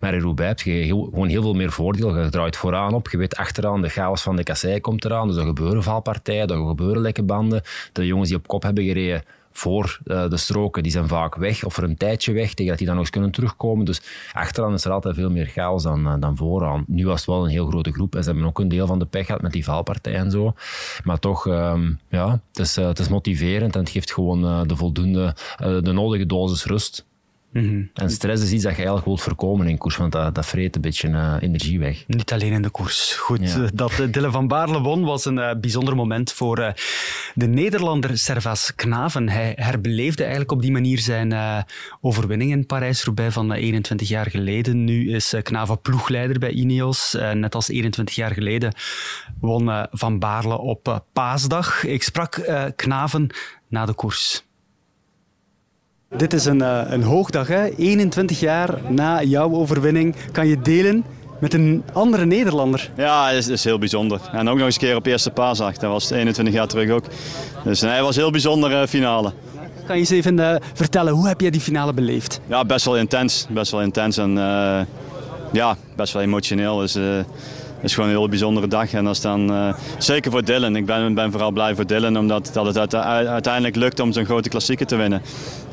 Maar 0.00 0.14
in 0.14 0.20
Roubaix 0.20 0.48
heb 0.48 0.74
je 0.74 0.82
heel, 0.82 1.04
gewoon 1.04 1.28
heel 1.28 1.42
veel 1.42 1.54
meer 1.54 1.72
voordeel. 1.72 2.18
Je 2.18 2.28
draait 2.28 2.56
vooraan 2.56 2.94
op, 2.94 3.10
je 3.10 3.16
weet 3.16 3.36
achteraan, 3.36 3.82
de 3.82 3.88
chaos 3.88 4.22
van 4.22 4.36
de 4.36 4.42
kassei 4.42 4.80
komt 4.80 5.04
eraan. 5.04 5.28
Dus 5.28 5.36
er 5.36 5.44
gebeuren 5.44 5.82
valpartijen, 5.82 6.48
er 6.48 6.66
gebeuren 6.66 7.02
lekke 7.02 7.22
banden. 7.22 7.62
De 7.92 8.06
jongens 8.06 8.28
die 8.28 8.38
op 8.38 8.46
kop 8.46 8.62
hebben 8.62 8.84
gereden, 8.84 9.22
voor 9.52 10.00
uh, 10.04 10.28
de 10.28 10.36
stroken, 10.36 10.82
die 10.82 10.92
zijn 10.92 11.08
vaak 11.08 11.34
weg 11.34 11.64
of 11.64 11.74
voor 11.74 11.84
een 11.84 11.96
tijdje 11.96 12.32
weg, 12.32 12.54
tegen 12.54 12.66
dat 12.66 12.78
die 12.78 12.86
dan 12.86 12.96
nog 12.96 13.04
eens 13.04 13.12
kunnen 13.12 13.30
terugkomen. 13.30 13.84
Dus 13.84 14.02
achteraan 14.32 14.72
is 14.72 14.84
er 14.84 14.90
altijd 14.90 15.14
veel 15.14 15.30
meer 15.30 15.46
chaos 15.46 15.82
dan, 15.82 16.06
uh, 16.06 16.14
dan 16.18 16.36
vooraan. 16.36 16.84
Nu 16.86 17.06
was 17.06 17.20
het 17.20 17.26
wel 17.26 17.44
een 17.44 17.50
heel 17.50 17.66
grote 17.66 17.92
groep 17.92 18.14
en 18.14 18.22
ze 18.22 18.30
hebben 18.30 18.48
ook 18.48 18.58
een 18.58 18.68
deel 18.68 18.86
van 18.86 18.98
de 18.98 19.06
pech 19.06 19.26
gehad 19.26 19.42
met 19.42 19.52
die 19.52 19.64
valpartij 19.64 20.14
en 20.14 20.30
zo. 20.30 20.54
Maar 21.04 21.18
toch, 21.18 21.46
um, 21.46 21.98
ja, 22.08 22.40
het 22.48 22.58
is, 22.58 22.78
uh, 22.78 22.86
het 22.86 22.98
is 22.98 23.08
motiverend 23.08 23.74
en 23.74 23.80
het 23.80 23.90
geeft 23.90 24.12
gewoon 24.12 24.68
de 24.68 24.76
voldoende, 24.76 25.34
de 25.58 25.92
nodige 25.92 26.26
dosis 26.26 26.64
rust. 26.64 27.04
Mhm. 27.52 27.82
En 27.94 28.10
stress 28.10 28.42
is 28.42 28.52
iets 28.52 28.62
dat 28.62 28.72
je 28.72 28.76
eigenlijk 28.76 29.06
wilt 29.06 29.20
voorkomen 29.20 29.66
in 29.66 29.78
koers, 29.78 29.96
want 29.96 30.12
dat, 30.12 30.34
dat 30.34 30.46
vreet 30.46 30.74
een 30.74 30.80
beetje 30.80 31.08
uh, 31.08 31.36
energie 31.40 31.78
weg. 31.78 32.04
Niet 32.06 32.32
alleen 32.32 32.52
in 32.52 32.62
de 32.62 32.70
koers. 32.70 33.14
Goed, 33.14 33.52
ja. 33.52 33.68
dat 33.74 33.98
uh, 33.98 34.12
Dylan 34.12 34.32
van 34.32 34.48
Baarle 34.48 34.80
won 34.80 35.04
was 35.04 35.24
een 35.24 35.36
uh, 35.36 35.50
bijzonder 35.60 35.96
moment 35.96 36.32
voor 36.32 36.74
de 37.34 37.46
Nederlander 37.46 38.18
Servas 38.18 38.74
Knaven. 38.74 39.28
Hij 39.28 39.52
herbeleefde 39.56 40.22
eigenlijk 40.22 40.52
op 40.52 40.62
die 40.62 40.72
manier 40.72 40.98
zijn 40.98 41.34
overwinning 42.00 42.50
in 42.50 42.66
Parijs-Roubaix 42.66 43.34
van 43.34 43.52
21 43.52 44.08
jaar 44.08 44.30
geleden. 44.30 44.84
Nu 44.84 45.14
is 45.14 45.34
Knaven 45.42 45.80
ploegleider 45.80 46.38
bij 46.38 46.50
Ineos. 46.50 47.16
net 47.34 47.54
als 47.54 47.68
21 47.68 48.14
jaar 48.14 48.32
geleden 48.32 48.74
won 49.40 49.86
Van 49.90 50.18
Baarle 50.18 50.58
op 50.58 51.02
paasdag. 51.12 51.84
Ik 51.84 52.02
sprak 52.02 52.52
Knaven 52.76 53.30
na 53.68 53.86
de 53.86 53.94
koers. 53.94 54.44
Dit 56.16 56.32
is 56.32 56.44
een, 56.44 56.58
uh, 56.62 56.80
een 56.86 57.02
hoogdag, 57.02 57.48
hè? 57.48 57.76
21 57.76 58.40
jaar 58.40 58.78
na 58.88 59.22
jouw 59.22 59.54
overwinning 59.54 60.14
kan 60.32 60.46
je 60.46 60.60
delen 60.60 61.04
met 61.40 61.54
een 61.54 61.84
andere 61.92 62.24
Nederlander. 62.24 62.90
Ja, 62.96 63.28
dat 63.28 63.38
is, 63.38 63.48
is, 63.48 63.64
heel 63.64 63.78
bijzonder. 63.78 64.20
En 64.32 64.48
ook 64.48 64.56
nog 64.56 64.66
eens 64.66 64.74
een 64.74 64.80
keer 64.80 64.96
op 64.96 65.06
eerste 65.06 65.30
paasdag. 65.30 65.76
Dat 65.76 65.90
was 65.90 66.10
21 66.10 66.54
jaar 66.54 66.66
terug 66.66 66.90
ook. 66.90 67.04
Dus 67.64 67.80
hij 67.80 68.02
was 68.02 68.16
een 68.16 68.22
heel 68.22 68.30
bijzondere 68.30 68.88
finale. 68.88 69.32
Kan 69.86 69.94
je 69.94 70.00
eens 70.00 70.10
even 70.10 70.38
uh, 70.38 70.54
vertellen, 70.74 71.12
hoe 71.12 71.28
heb 71.28 71.40
jij 71.40 71.50
die 71.50 71.60
finale 71.60 71.92
beleefd? 71.92 72.40
Ja, 72.46 72.64
best 72.64 72.84
wel 72.84 72.96
intens. 72.96 73.46
Best 73.50 73.70
wel 73.70 73.82
intens 73.82 74.16
en 74.16 74.30
uh, 74.36 74.80
ja, 75.52 75.76
best 75.96 76.12
wel 76.12 76.22
emotioneel. 76.22 76.76
Dus, 76.76 76.94
het 76.94 77.26
is 77.82 77.94
gewoon 77.94 78.08
een 78.08 78.16
heel 78.16 78.28
bijzondere 78.28 78.66
dag. 78.66 78.92
En 78.92 79.04
dat 79.04 79.20
dan 79.22 79.52
uh, 79.52 79.74
zeker 79.98 80.30
voor 80.30 80.44
Dylan. 80.44 80.76
Ik 80.76 80.86
ben, 80.86 81.14
ben 81.14 81.30
vooral 81.30 81.50
blij 81.50 81.74
voor 81.74 81.86
Dylan, 81.86 82.18
omdat 82.18 82.50
dat 82.52 82.74
het 82.74 82.94
uiteindelijk 82.94 83.76
lukt 83.76 84.00
om 84.00 84.12
zo'n 84.12 84.24
grote 84.24 84.48
klassieker 84.48 84.86
te 84.86 84.96
winnen. 84.96 85.22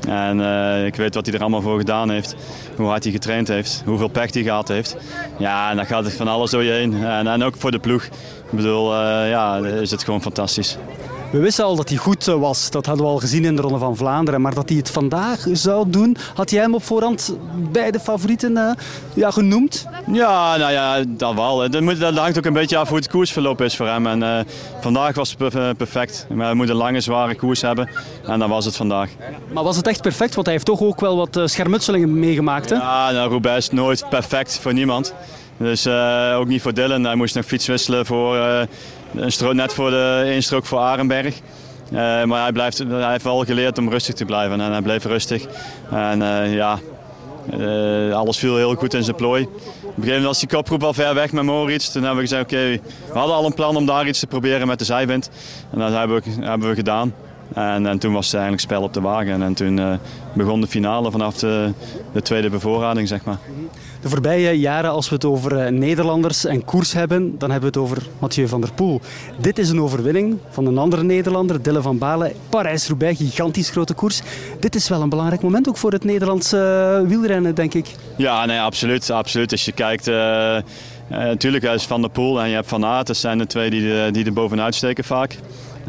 En 0.07 0.39
uh, 0.39 0.85
ik 0.85 0.95
weet 0.95 1.15
wat 1.15 1.25
hij 1.25 1.35
er 1.35 1.41
allemaal 1.41 1.61
voor 1.61 1.77
gedaan 1.77 2.09
heeft. 2.09 2.35
Hoe 2.75 2.87
hard 2.87 3.03
hij 3.03 3.11
getraind 3.11 3.47
heeft. 3.47 3.81
Hoeveel 3.85 4.07
pech 4.07 4.33
hij 4.33 4.43
gehad 4.43 4.67
heeft. 4.67 4.97
Ja, 5.37 5.69
en 5.69 5.75
dan 5.75 5.85
gaat 5.85 6.03
het 6.03 6.13
van 6.13 6.27
alles 6.27 6.51
door 6.51 6.63
je 6.63 6.71
heen. 6.71 7.03
En, 7.03 7.27
en 7.27 7.43
ook 7.43 7.55
voor 7.57 7.71
de 7.71 7.79
ploeg. 7.79 8.03
Ik 8.03 8.55
bedoel, 8.57 8.93
uh, 8.93 9.29
ja, 9.29 9.57
is 9.57 9.91
het 9.91 10.03
gewoon 10.03 10.21
fantastisch. 10.21 10.77
We 11.31 11.39
wisten 11.39 11.65
al 11.65 11.75
dat 11.75 11.89
hij 11.89 11.97
goed 11.97 12.27
eh, 12.27 12.35
was. 12.35 12.69
Dat 12.69 12.85
hadden 12.85 13.05
we 13.05 13.11
al 13.11 13.17
gezien 13.17 13.45
in 13.45 13.55
de 13.55 13.61
Ronde 13.61 13.77
van 13.77 13.95
Vlaanderen. 13.97 14.41
Maar 14.41 14.53
dat 14.53 14.69
hij 14.69 14.77
het 14.77 14.89
vandaag 14.89 15.45
zou 15.51 15.89
doen, 15.89 16.17
had 16.33 16.51
jij 16.51 16.61
hem 16.61 16.73
op 16.73 16.83
voorhand 16.83 17.35
bij 17.71 17.91
de 17.91 17.99
favorieten 17.99 18.51
uh, 18.51 18.71
ja, 19.13 19.31
genoemd? 19.31 19.87
Ja, 20.11 20.57
nou 20.57 20.71
ja, 20.71 21.03
dat 21.07 21.33
wel. 21.33 21.69
Dat, 21.69 21.99
dat 21.99 22.17
hangt 22.17 22.37
ook 22.37 22.45
een 22.45 22.53
beetje 22.53 22.77
af 22.77 22.87
hoe 22.87 22.97
het 22.97 23.09
koersverloop 23.09 23.61
is 23.61 23.75
voor 23.75 23.87
hem. 23.87 24.07
En, 24.07 24.21
uh, 24.21 24.39
vandaag 24.81 25.15
was 25.15 25.35
het 25.37 25.77
perfect. 25.77 26.27
Maar 26.29 26.45
hij 26.45 26.55
moet 26.55 26.69
een 26.69 26.75
lange, 26.75 27.01
zware 27.01 27.35
koers 27.35 27.61
hebben. 27.61 27.89
En 28.25 28.39
dan 28.39 28.49
was 28.49 28.65
het 28.65 28.75
vandaag. 28.75 29.09
Maar 29.53 29.63
was 29.63 29.75
het 29.75 29.87
echt 29.87 30.01
perfect? 30.01 30.33
Want 30.33 30.45
hij 30.45 30.55
heeft 30.55 30.67
toch 30.67 30.81
ook 30.81 30.99
wel 30.99 31.17
wat 31.17 31.39
schermutselingen 31.49 32.19
meegemaakt. 32.19 32.69
Hè? 32.69 32.75
Ja, 32.75 33.11
nou, 33.11 33.29
Roubaix 33.29 33.67
is 33.67 33.71
nooit 33.73 34.09
perfect 34.09 34.59
voor 34.61 34.73
niemand. 34.73 35.13
Dus 35.59 35.85
uh, 35.85 36.35
ook 36.37 36.47
niet 36.47 36.61
voor 36.61 36.73
Dylan. 36.73 37.03
Hij 37.03 37.15
moest 37.15 37.35
nog 37.35 37.45
fiets 37.45 37.67
wisselen 37.67 38.05
voor 38.05 38.35
uh, 38.35 38.61
een 39.15 39.31
strook, 39.31 39.53
net 39.53 39.73
voor 39.73 39.89
de 39.89 40.31
instrook 40.33 40.65
voor 40.65 40.79
Arenberg. 40.79 41.35
Uh, 41.91 42.23
maar 42.23 42.41
hij, 42.41 42.51
blijft, 42.51 42.77
hij 42.77 43.11
heeft 43.11 43.23
wel 43.23 43.45
geleerd 43.45 43.77
om 43.77 43.89
rustig 43.89 44.15
te 44.15 44.25
blijven 44.25 44.61
en 44.61 44.71
hij 44.71 44.81
bleef 44.81 45.05
rustig. 45.05 45.45
En 45.91 46.19
ja, 46.51 46.79
alles 48.13 48.37
viel 48.37 48.57
heel 48.57 48.75
goed 48.75 48.93
in 48.93 49.03
zijn 49.03 49.15
plooi. 49.15 49.43
Op 49.43 49.49
een 49.49 50.03
gegeven 50.03 50.07
moment 50.07 50.25
was 50.25 50.39
die 50.39 50.49
kopgroep 50.49 50.83
al 50.83 50.93
ver 50.93 51.13
weg 51.13 51.31
met 51.31 51.43
Moritz. 51.43 51.89
Toen 51.89 52.03
hebben 52.03 52.23
we 52.23 52.29
gezegd, 52.29 52.43
oké, 52.43 52.79
we 53.13 53.17
hadden 53.17 53.35
al 53.35 53.45
een 53.45 53.53
plan 53.53 53.75
om 53.75 53.85
daar 53.85 54.07
iets 54.07 54.19
te 54.19 54.27
proberen 54.27 54.67
met 54.67 54.79
de 54.79 54.85
zijwind. 54.85 55.29
En 55.71 55.79
dat 55.79 55.91
hebben 55.91 56.23
we, 56.23 56.45
hebben 56.45 56.69
we 56.69 56.75
gedaan. 56.75 57.13
En, 57.53 57.85
en, 57.85 57.99
toen 57.99 58.13
was 58.13 58.25
het 58.25 58.33
eigenlijk 58.33 58.63
spel 58.63 58.81
op 58.81 58.93
de 58.93 59.01
wagen. 59.01 59.41
En 59.41 59.53
toen 59.53 59.99
begon 60.33 60.61
de 60.61 60.67
finale 60.67 61.11
vanaf 61.11 61.35
de, 61.35 61.73
de, 62.13 62.21
tweede 62.21 62.49
bevoorrading, 62.49 63.07
zeg 63.07 63.23
maar. 63.23 63.37
De 64.01 64.09
voorbije 64.09 64.59
jaren, 64.59 64.91
als 64.91 65.09
we 65.09 65.15
het 65.15 65.25
over 65.25 65.65
uh, 65.65 65.71
Nederlanders 65.71 66.45
en 66.45 66.65
koers 66.65 66.93
hebben, 66.93 67.37
dan 67.37 67.51
hebben 67.51 67.71
we 67.71 67.79
het 67.79 67.89
over 67.89 68.07
Mathieu 68.19 68.47
van 68.47 68.61
der 68.61 68.73
Poel. 68.73 69.01
Dit 69.37 69.59
is 69.59 69.69
een 69.69 69.81
overwinning 69.81 70.37
van 70.49 70.65
een 70.65 70.77
andere 70.77 71.03
Nederlander, 71.03 71.61
Dille 71.61 71.81
van 71.81 71.97
Balen. 71.97 72.31
Parijs-Roubaix, 72.49 73.19
gigantisch 73.19 73.69
grote 73.69 73.93
koers. 73.93 74.21
Dit 74.59 74.75
is 74.75 74.89
wel 74.89 75.01
een 75.01 75.09
belangrijk 75.09 75.41
moment 75.41 75.69
ook 75.69 75.77
voor 75.77 75.91
het 75.91 76.03
Nederlandse 76.03 76.99
uh, 77.03 77.09
wielrennen, 77.09 77.55
denk 77.55 77.73
ik. 77.73 77.87
Ja, 78.15 78.45
nee, 78.45 78.59
absoluut. 78.59 79.09
absoluut. 79.09 79.51
Als 79.51 79.65
je 79.65 79.71
kijkt... 79.71 80.05
natuurlijk, 81.09 81.63
hij 81.63 81.75
is 81.75 81.83
Van 81.85 82.01
der 82.01 82.09
Poel 82.09 82.41
en 82.41 82.49
je 82.49 82.55
hebt 82.55 82.67
Van 82.67 82.85
Aert. 82.85 83.07
Dat 83.07 83.17
zijn 83.17 83.37
de 83.37 83.47
twee 83.47 83.69
die, 83.69 84.11
die 84.11 84.25
er 84.25 84.33
bovenuit 84.33 84.75
steken 84.75 85.03
vaak. 85.03 85.37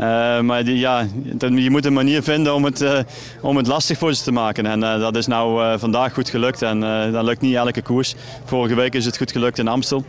Uh, 0.01 0.41
maar 0.41 0.65
die, 0.65 0.79
ja, 0.79 1.07
je 1.39 1.71
moet 1.71 1.85
een 1.85 1.93
manier 1.93 2.23
vinden 2.23 2.55
om 2.55 2.65
het, 2.65 2.81
uh, 2.81 2.99
om 3.41 3.57
het 3.57 3.67
lastig 3.67 3.99
voor 3.99 4.15
ze 4.15 4.23
te 4.23 4.33
maken. 4.33 4.67
En 4.67 4.81
uh, 4.81 5.01
dat 5.01 5.17
is 5.17 5.27
nou 5.27 5.79
vandaag 5.79 6.15
goed 6.15 6.29
gelukt. 6.29 6.63
En 6.63 6.81
dat 7.13 7.25
lukt 7.25 7.41
niet 7.41 7.55
elke 7.55 7.83
koers. 7.83 8.15
Vorige 8.45 8.75
week 8.75 8.95
is 8.95 9.05
het 9.05 9.17
goed 9.17 9.33
gelukt 9.33 9.59
in 9.59 9.69
Amstel. 9.69 10.05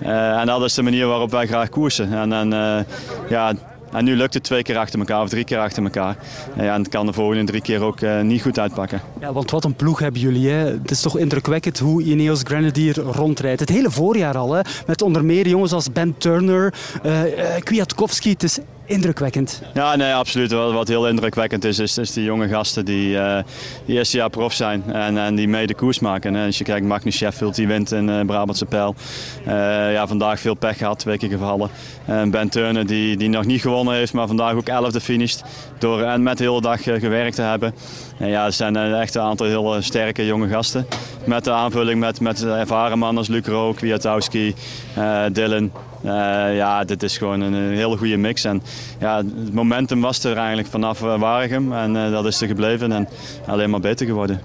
en 0.00 0.46
dat 0.46 0.62
is 0.62 0.74
de 0.74 0.82
manier 0.82 1.06
waarop 1.06 1.30
wij 1.30 1.46
graag 1.46 1.68
koersen. 1.68 2.12
En, 2.12 2.32
en 2.32 2.86
ja, 3.28 3.52
en 3.92 4.04
nu 4.04 4.16
lukt 4.16 4.34
het 4.34 4.42
twee 4.42 4.62
keer 4.62 4.76
achter 4.76 4.98
elkaar 4.98 5.22
of 5.22 5.28
drie 5.28 5.44
keer 5.44 5.58
achter 5.58 5.82
elkaar. 5.82 6.16
Ja, 6.56 6.74
en 6.74 6.80
het 6.80 6.88
kan 6.88 7.06
de 7.06 7.12
volgende 7.12 7.44
drie 7.44 7.62
keer 7.62 7.82
ook 7.82 8.00
niet 8.22 8.42
goed 8.42 8.58
uitpakken. 8.58 9.00
Ja, 9.20 9.32
want 9.32 9.50
wat 9.50 9.64
een 9.64 9.74
ploeg 9.74 9.98
hebben 9.98 10.20
jullie. 10.20 10.48
Hè? 10.48 10.64
Het 10.64 10.90
is 10.90 11.00
toch 11.00 11.18
indrukwekkend 11.18 11.78
hoe 11.78 12.02
Ineos 12.02 12.40
Grenadier 12.42 12.98
rondrijdt. 12.98 13.60
Het 13.60 13.68
hele 13.68 13.90
voorjaar 13.90 14.36
al. 14.36 14.52
Hè? 14.52 14.60
Met 14.86 15.02
onder 15.02 15.24
meer 15.24 15.48
jongens 15.48 15.72
als 15.72 15.92
Ben 15.92 16.14
Turner, 16.18 16.74
uh, 17.06 17.22
Kwiatkowski. 17.62 18.30
Het 18.30 18.42
is 18.42 18.58
indrukwekkend. 18.88 19.62
Ja, 19.74 19.96
nee, 19.96 20.12
absoluut. 20.12 20.52
Wat 20.52 20.88
heel 20.88 21.08
indrukwekkend 21.08 21.64
is, 21.64 21.78
is, 21.78 21.98
is 21.98 22.12
die 22.12 22.24
jonge 22.24 22.48
gasten 22.48 22.84
die, 22.84 23.10
uh, 23.10 23.38
die 23.84 23.96
eerste 23.96 24.16
jaar 24.16 24.30
prof 24.30 24.52
zijn 24.52 24.82
en, 24.92 25.18
en 25.18 25.34
die 25.34 25.48
mee 25.48 25.66
de 25.66 25.74
koers 25.74 25.98
maken. 25.98 26.36
En 26.36 26.46
als 26.46 26.58
je 26.58 26.64
kijkt, 26.64 26.86
Magnus 26.86 27.16
Sheffield 27.16 27.54
die 27.54 27.66
wint 27.66 27.92
in 27.92 28.08
uh, 28.08 28.20
Brabantse 28.20 28.64
Pijl. 28.64 28.94
Uh, 29.46 29.52
ja, 29.92 30.06
vandaag 30.06 30.40
veel 30.40 30.54
pech 30.54 30.78
gehad, 30.78 30.98
twee 30.98 31.18
keer 31.18 31.28
gevallen. 31.28 31.70
En 32.04 32.30
Ben 32.30 32.48
Turner 32.48 32.86
die, 32.86 33.16
die 33.16 33.28
nog 33.28 33.44
niet 33.44 33.60
gewonnen 33.60 33.94
heeft, 33.94 34.12
maar 34.12 34.26
vandaag 34.26 34.54
ook 34.54 34.68
elfde 34.68 35.00
finished. 35.00 35.42
Door 35.78 36.02
en 36.02 36.22
met 36.22 36.38
de 36.38 36.44
hele 36.44 36.60
dag 36.60 36.82
gewerkt 36.82 37.34
te 37.34 37.42
hebben. 37.42 37.74
En 38.18 38.28
ja, 38.28 38.44
het 38.44 38.54
zijn 38.54 38.76
echt 38.76 39.14
een 39.14 39.22
aantal 39.22 39.46
hele 39.46 39.82
sterke 39.82 40.26
jonge 40.26 40.48
gasten. 40.48 40.86
Met 41.24 41.44
de 41.44 41.52
aanvulling 41.52 42.00
met, 42.00 42.20
met 42.20 42.44
ervaren 42.44 42.98
mannen 42.98 43.18
als 43.18 43.28
Luc 43.28 43.46
Rook, 43.46 43.80
Wiatowski, 43.80 44.54
Dylan. 45.32 45.72
ja, 46.54 46.84
dit 46.84 47.02
is 47.02 47.18
gewoon 47.18 47.40
een, 47.40 47.54
hele 47.54 47.96
goede 47.96 48.16
mix. 48.16 48.44
En 48.44 48.62
ja, 49.00 49.16
het 49.16 49.52
momentum 49.52 50.00
was 50.00 50.24
er 50.24 50.36
eigenlijk 50.36 50.68
vanaf 50.68 51.00
Waregem 51.00 51.72
en 51.72 51.92
dat 51.92 52.26
is 52.26 52.40
er 52.40 52.46
gebleven 52.46 52.92
en 52.92 53.08
alleen 53.46 53.70
maar 53.70 53.80
beter 53.80 54.06
geworden. 54.06 54.40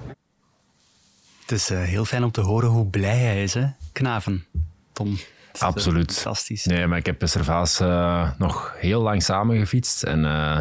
Het 1.42 1.52
is 1.52 1.70
heel 1.70 2.06
fijn 2.06 2.24
om 2.24 2.32
te 2.32 2.42
horen 2.42 2.70
hoe 2.70 2.86
blij 2.86 3.18
hij 3.18 3.44
is, 3.44 3.54
hè? 3.54 3.66
Knaven. 3.92 4.46
Tom. 4.94 5.18
Absoluut. 5.60 6.14
Fantastisch. 6.14 6.66
Nee, 6.66 6.88
maar 6.88 6.98
ik 6.98 7.06
heb 7.06 7.22
Servaas 7.28 7.82
uh, 7.82 8.30
nog 8.38 8.76
heel 8.78 9.02
lang 9.02 9.24
samen 9.24 9.58
gefietst. 9.58 10.04
En 10.04 10.24
uh, 10.24 10.58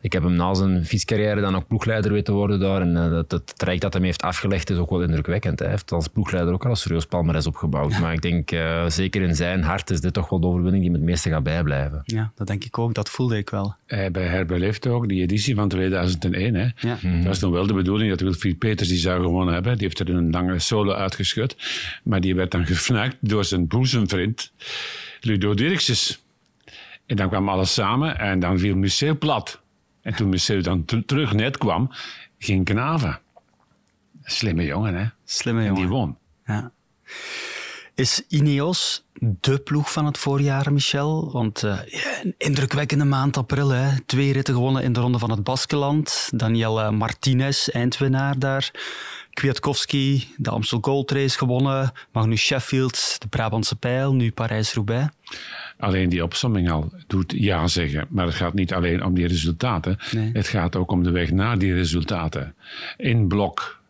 ik 0.00 0.12
heb 0.12 0.22
hem 0.22 0.32
na 0.32 0.54
zijn 0.54 0.86
fietscarrière 0.86 1.40
dan 1.40 1.56
ook 1.56 1.66
ploegleider 1.66 2.12
weten 2.12 2.34
worden 2.34 2.60
daar. 2.60 2.80
En 2.80 2.96
uh, 2.96 3.10
dat, 3.10 3.30
het 3.30 3.58
traject 3.58 3.82
dat 3.82 3.92
hij 3.92 4.02
heeft 4.02 4.22
afgelegd 4.22 4.70
is 4.70 4.76
ook 4.76 4.90
wel 4.90 5.02
indrukwekkend. 5.02 5.58
Hij 5.58 5.68
heeft 5.68 5.92
als 5.92 6.08
ploegleider 6.08 6.54
ook 6.54 6.64
al 6.64 6.70
een 6.70 6.76
serieus 6.76 7.06
palmarès 7.06 7.46
opgebouwd. 7.46 7.92
Ja. 7.92 8.00
Maar 8.00 8.12
ik 8.12 8.22
denk, 8.22 8.50
zeker 8.88 9.22
in 9.22 9.34
zijn 9.34 9.62
hart 9.62 9.90
is 9.90 10.00
dit 10.00 10.12
toch 10.12 10.28
wel 10.28 10.40
de 10.40 10.46
overwinning 10.46 10.82
die 10.82 10.90
met 10.90 11.00
het 11.00 11.10
meeste 11.10 11.28
gaat 11.28 11.42
bijblijven. 11.42 12.00
Ja, 12.04 12.32
dat 12.34 12.46
denk 12.46 12.64
ik 12.64 12.78
ook. 12.78 12.94
Dat 12.94 13.08
voelde 13.08 13.36
ik 13.36 13.50
wel. 13.50 13.74
Hij 13.86 14.10
herbeleefd 14.12 14.86
ook 14.86 15.08
die 15.08 15.22
editie 15.22 15.54
van 15.54 15.68
2001. 15.68 16.54
Hè. 16.54 16.68
Ja. 16.76 16.98
Dat 17.02 17.24
was 17.24 17.38
toen 17.38 17.52
wel 17.52 17.66
de 17.66 17.74
bedoeling 17.74 18.10
dat 18.10 18.20
Wilfried 18.20 18.58
Peters 18.58 18.88
die 18.88 18.98
zou 18.98 19.22
gewonnen 19.22 19.54
hebben. 19.54 19.72
Die 19.72 19.82
heeft 19.82 19.98
er 19.98 20.10
een 20.10 20.30
lange 20.30 20.58
solo 20.58 20.92
uitgeschud. 20.92 21.56
Maar 22.02 22.20
die 22.20 22.34
werd 22.34 22.50
dan 22.50 22.66
gefnuikt 22.72 23.16
door 23.20 23.44
zijn 23.44 23.66
boezemvriend 24.06 24.52
Ludo 25.20 25.54
Dirkses. 25.54 26.24
En 27.06 27.16
dan 27.16 27.28
kwam 27.28 27.48
alles 27.48 27.72
samen 27.72 28.18
en 28.18 28.40
dan 28.40 28.58
viel 28.58 28.76
Museeuw 28.76 29.18
plat. 29.18 29.60
En 30.02 30.14
toen 30.14 30.28
Museeuw 30.28 30.60
dan 30.60 30.84
terug 31.06 31.32
net 31.32 31.58
kwam, 31.58 31.90
ging 32.38 32.64
Knaven. 32.64 33.20
Slimme 34.22 34.64
jongen, 34.64 34.94
hè? 34.94 35.06
Slimme 35.24 35.64
jongen. 35.64 35.76
En 35.76 35.88
die 35.88 35.96
won. 35.96 36.16
Ja. 36.46 36.70
Is 37.94 38.22
Ineos 38.28 39.04
de 39.20 39.58
ploeg 39.58 39.92
van 39.92 40.06
het 40.06 40.18
voorjaar, 40.18 40.72
Michel? 40.72 41.32
Want 41.32 41.62
uh, 41.62 41.78
een 42.22 42.34
indrukwekkende 42.38 43.04
maand 43.04 43.36
april. 43.36 43.68
Hè? 43.68 44.00
Twee 44.06 44.32
ritten 44.32 44.54
gewonnen 44.54 44.82
in 44.82 44.92
de 44.92 45.00
Ronde 45.00 45.18
van 45.18 45.30
het 45.30 45.42
Baskeland. 45.42 46.30
Daniel 46.34 46.80
eh, 46.80 46.90
Martinez, 46.90 47.68
eindwinnaar 47.68 48.38
daar. 48.38 48.70
Kwiatkowski, 49.36 50.28
de 50.36 50.50
Amstel 50.50 50.78
Gold 50.80 51.10
Race 51.10 51.38
gewonnen. 51.38 51.92
Magnus 52.12 52.40
Sheffield, 52.40 53.16
de 53.18 53.28
Brabantse 53.28 53.76
Pijl, 53.76 54.14
nu 54.14 54.32
Parijs-Roubaix. 54.32 55.08
Alleen 55.78 56.08
die 56.08 56.22
opsomming 56.22 56.70
al 56.70 56.92
doet 57.06 57.34
ja 57.36 57.66
zeggen. 57.66 58.06
Maar 58.10 58.26
het 58.26 58.34
gaat 58.34 58.54
niet 58.54 58.72
alleen 58.72 59.04
om 59.04 59.14
die 59.14 59.26
resultaten. 59.26 59.98
Het 60.32 60.48
gaat 60.48 60.76
ook 60.76 60.90
om 60.90 61.02
de 61.02 61.10
weg 61.10 61.30
naar 61.30 61.58
die 61.58 61.74
resultaten. 61.74 62.54
In 62.96 63.28
blok 63.28 63.80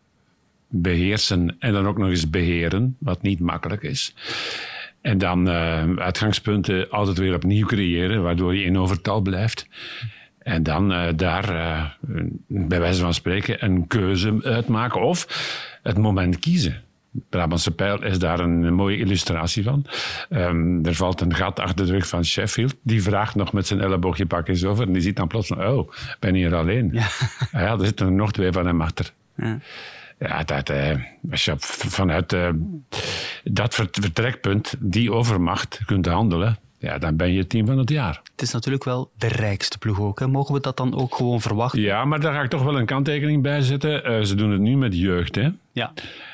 beheersen 0.68 1.56
en 1.58 1.72
dan 1.72 1.86
ook 1.86 1.98
nog 1.98 2.08
eens 2.08 2.30
beheren, 2.30 2.96
wat 2.98 3.22
niet 3.22 3.40
makkelijk 3.40 3.82
is. 3.82 4.14
En 5.00 5.18
dan 5.18 5.48
uh, 5.48 5.96
uitgangspunten 5.96 6.90
altijd 6.90 7.18
weer 7.18 7.34
opnieuw 7.34 7.66
creëren, 7.66 8.22
waardoor 8.22 8.54
je 8.54 8.64
in 8.64 8.78
overtal 8.78 9.20
blijft. 9.20 9.66
En 10.46 10.62
dan 10.62 10.92
uh, 10.92 11.08
daar, 11.16 11.54
uh, 11.54 11.84
bij 12.46 12.80
wijze 12.80 13.00
van 13.00 13.14
spreken, 13.14 13.64
een 13.64 13.86
keuze 13.86 14.38
uitmaken 14.42 15.00
of 15.00 15.26
het 15.82 15.98
moment 15.98 16.38
kiezen. 16.38 16.82
Brabantse 17.28 17.70
Pijl 17.70 18.02
is 18.02 18.18
daar 18.18 18.40
een 18.40 18.74
mooie 18.74 18.98
illustratie 18.98 19.62
van. 19.62 19.86
Um, 20.30 20.84
er 20.84 20.94
valt 20.94 21.20
een 21.20 21.34
gat 21.34 21.60
achter 21.60 21.86
de 21.86 21.92
rug 21.92 22.08
van 22.08 22.24
Sheffield. 22.24 22.74
Die 22.82 23.02
vraagt 23.02 23.34
nog 23.34 23.52
met 23.52 23.66
zijn 23.66 23.80
elleboogje 23.80 24.26
pak 24.26 24.48
eens 24.48 24.64
over. 24.64 24.86
En 24.86 24.92
die 24.92 25.02
ziet 25.02 25.16
dan 25.16 25.28
plots 25.28 25.46
van, 25.46 25.66
oh, 25.66 25.90
ben 26.20 26.34
hier 26.34 26.54
alleen? 26.54 26.88
Ja, 26.92 27.06
ah 27.52 27.60
ja 27.60 27.72
er 27.72 27.84
zitten 27.84 28.06
er 28.06 28.12
nog 28.12 28.32
twee 28.32 28.52
van 28.52 28.66
hem 28.66 28.80
achter. 28.80 29.12
Ja. 29.36 29.58
Ja, 30.18 30.42
dat, 30.42 30.70
uh, 30.70 30.90
als 31.30 31.44
je 31.44 31.54
vanuit 31.58 32.36
dat 33.44 33.74
vertrekpunt, 33.74 34.74
die 34.78 35.12
overmacht, 35.12 35.80
kunt 35.86 36.06
handelen, 36.06 36.58
ja, 36.78 36.98
dan 36.98 37.16
ben 37.16 37.32
je 37.32 37.46
team 37.46 37.66
van 37.66 37.78
het 37.78 37.90
jaar. 37.90 38.20
Het 38.32 38.42
is 38.42 38.52
natuurlijk 38.52 38.84
wel 38.84 39.10
de 39.18 39.28
rijkste 39.28 39.78
ploeg 39.78 40.00
ook. 40.00 40.18
Hè? 40.20 40.28
Mogen 40.28 40.54
we 40.54 40.60
dat 40.60 40.76
dan 40.76 40.94
ook 40.94 41.14
gewoon 41.14 41.40
verwachten? 41.40 41.80
Ja, 41.80 42.04
maar 42.04 42.20
daar 42.20 42.32
ga 42.32 42.42
ik 42.42 42.50
toch 42.50 42.62
wel 42.62 42.78
een 42.78 42.86
kanttekening 42.86 43.42
bij 43.42 43.60
zetten. 43.60 44.10
Uh, 44.10 44.22
ze 44.22 44.34
doen 44.34 44.50
het 44.50 44.60
nu 44.60 44.76
met 44.76 44.96
jeugd. 44.96 45.34
Hè? 45.34 45.48
Ja. 45.76 45.92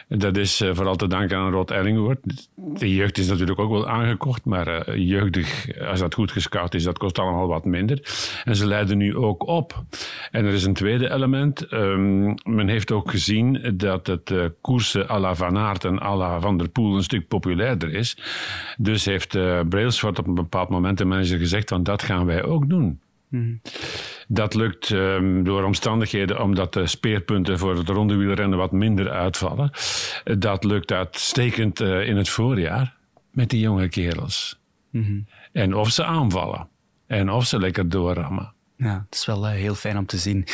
Dat 0.08 0.36
is 0.36 0.60
uh, 0.60 0.70
vooral 0.74 0.96
te 0.96 1.06
danken 1.06 1.36
aan 1.36 1.52
Rod 1.52 1.70
Ellingwoord. 1.70 2.18
De 2.54 2.94
jeugd 2.94 3.18
is 3.18 3.28
natuurlijk 3.28 3.58
ook 3.58 3.70
wel 3.70 3.88
aangekocht, 3.88 4.44
maar 4.44 4.88
uh, 4.88 5.08
jeugdig, 5.08 5.78
als 5.80 6.00
dat 6.00 6.14
goed 6.14 6.32
gescout 6.32 6.74
is, 6.74 6.82
dat 6.82 6.98
kost 6.98 7.18
allemaal 7.18 7.46
wat 7.46 7.64
minder. 7.64 7.98
En 8.44 8.56
ze 8.56 8.66
leiden 8.66 8.98
nu 8.98 9.16
ook 9.16 9.46
op. 9.46 9.84
En 10.30 10.44
er 10.44 10.52
is 10.52 10.64
een 10.64 10.74
tweede 10.74 11.10
element. 11.10 11.72
Um, 11.72 12.34
men 12.44 12.68
heeft 12.68 12.92
ook 12.92 13.10
gezien 13.10 13.74
dat 13.74 14.06
het 14.06 14.30
uh, 14.30 14.44
koersen 14.60 15.10
à 15.10 15.18
la 15.18 15.34
Van 15.34 15.58
Aert 15.58 15.84
en 15.84 16.02
à 16.02 16.16
la 16.16 16.40
Van 16.40 16.58
der 16.58 16.68
Poel 16.68 16.96
een 16.96 17.02
stuk 17.02 17.28
populairder 17.28 17.94
is. 17.94 18.16
Dus 18.78 19.04
heeft 19.04 19.34
uh, 19.34 19.60
Brailsford 19.68 20.18
op 20.18 20.26
een 20.26 20.34
bepaald 20.34 20.68
moment 20.68 20.98
de 20.98 21.04
manager 21.04 21.38
gezegd 21.38 21.68
van 21.68 21.82
dat 21.82 22.02
gaan 22.02 22.26
wij 22.26 22.44
ook 22.44 22.68
doen. 22.68 23.00
Mm. 23.32 23.60
Dat 24.28 24.54
lukt 24.54 24.90
um, 24.90 25.44
door 25.44 25.64
omstandigheden 25.64 26.42
omdat 26.42 26.72
de 26.72 26.86
speerpunten 26.86 27.58
voor 27.58 27.76
het 27.76 27.88
ronde 27.88 28.14
wielrennen 28.14 28.58
wat 28.58 28.72
minder 28.72 29.10
uitvallen. 29.10 29.70
Dat 30.38 30.64
lukt 30.64 30.92
uitstekend 30.92 31.80
uh, 31.80 32.08
in 32.08 32.16
het 32.16 32.28
voorjaar 32.28 32.96
met 33.30 33.50
die 33.50 33.60
jonge 33.60 33.88
kerels. 33.88 34.58
-hmm. 34.90 35.26
En 35.52 35.74
of 35.74 35.90
ze 35.90 36.04
aanvallen. 36.04 36.68
En 37.06 37.30
of 37.30 37.46
ze 37.46 37.58
lekker 37.58 37.88
doorrammen. 37.88 38.52
Ja, 38.82 39.04
het 39.08 39.14
is 39.14 39.26
wel 39.26 39.48
uh, 39.48 39.52
heel 39.52 39.74
fijn 39.74 39.98
om 39.98 40.06
te 40.06 40.18
zien. 40.18 40.46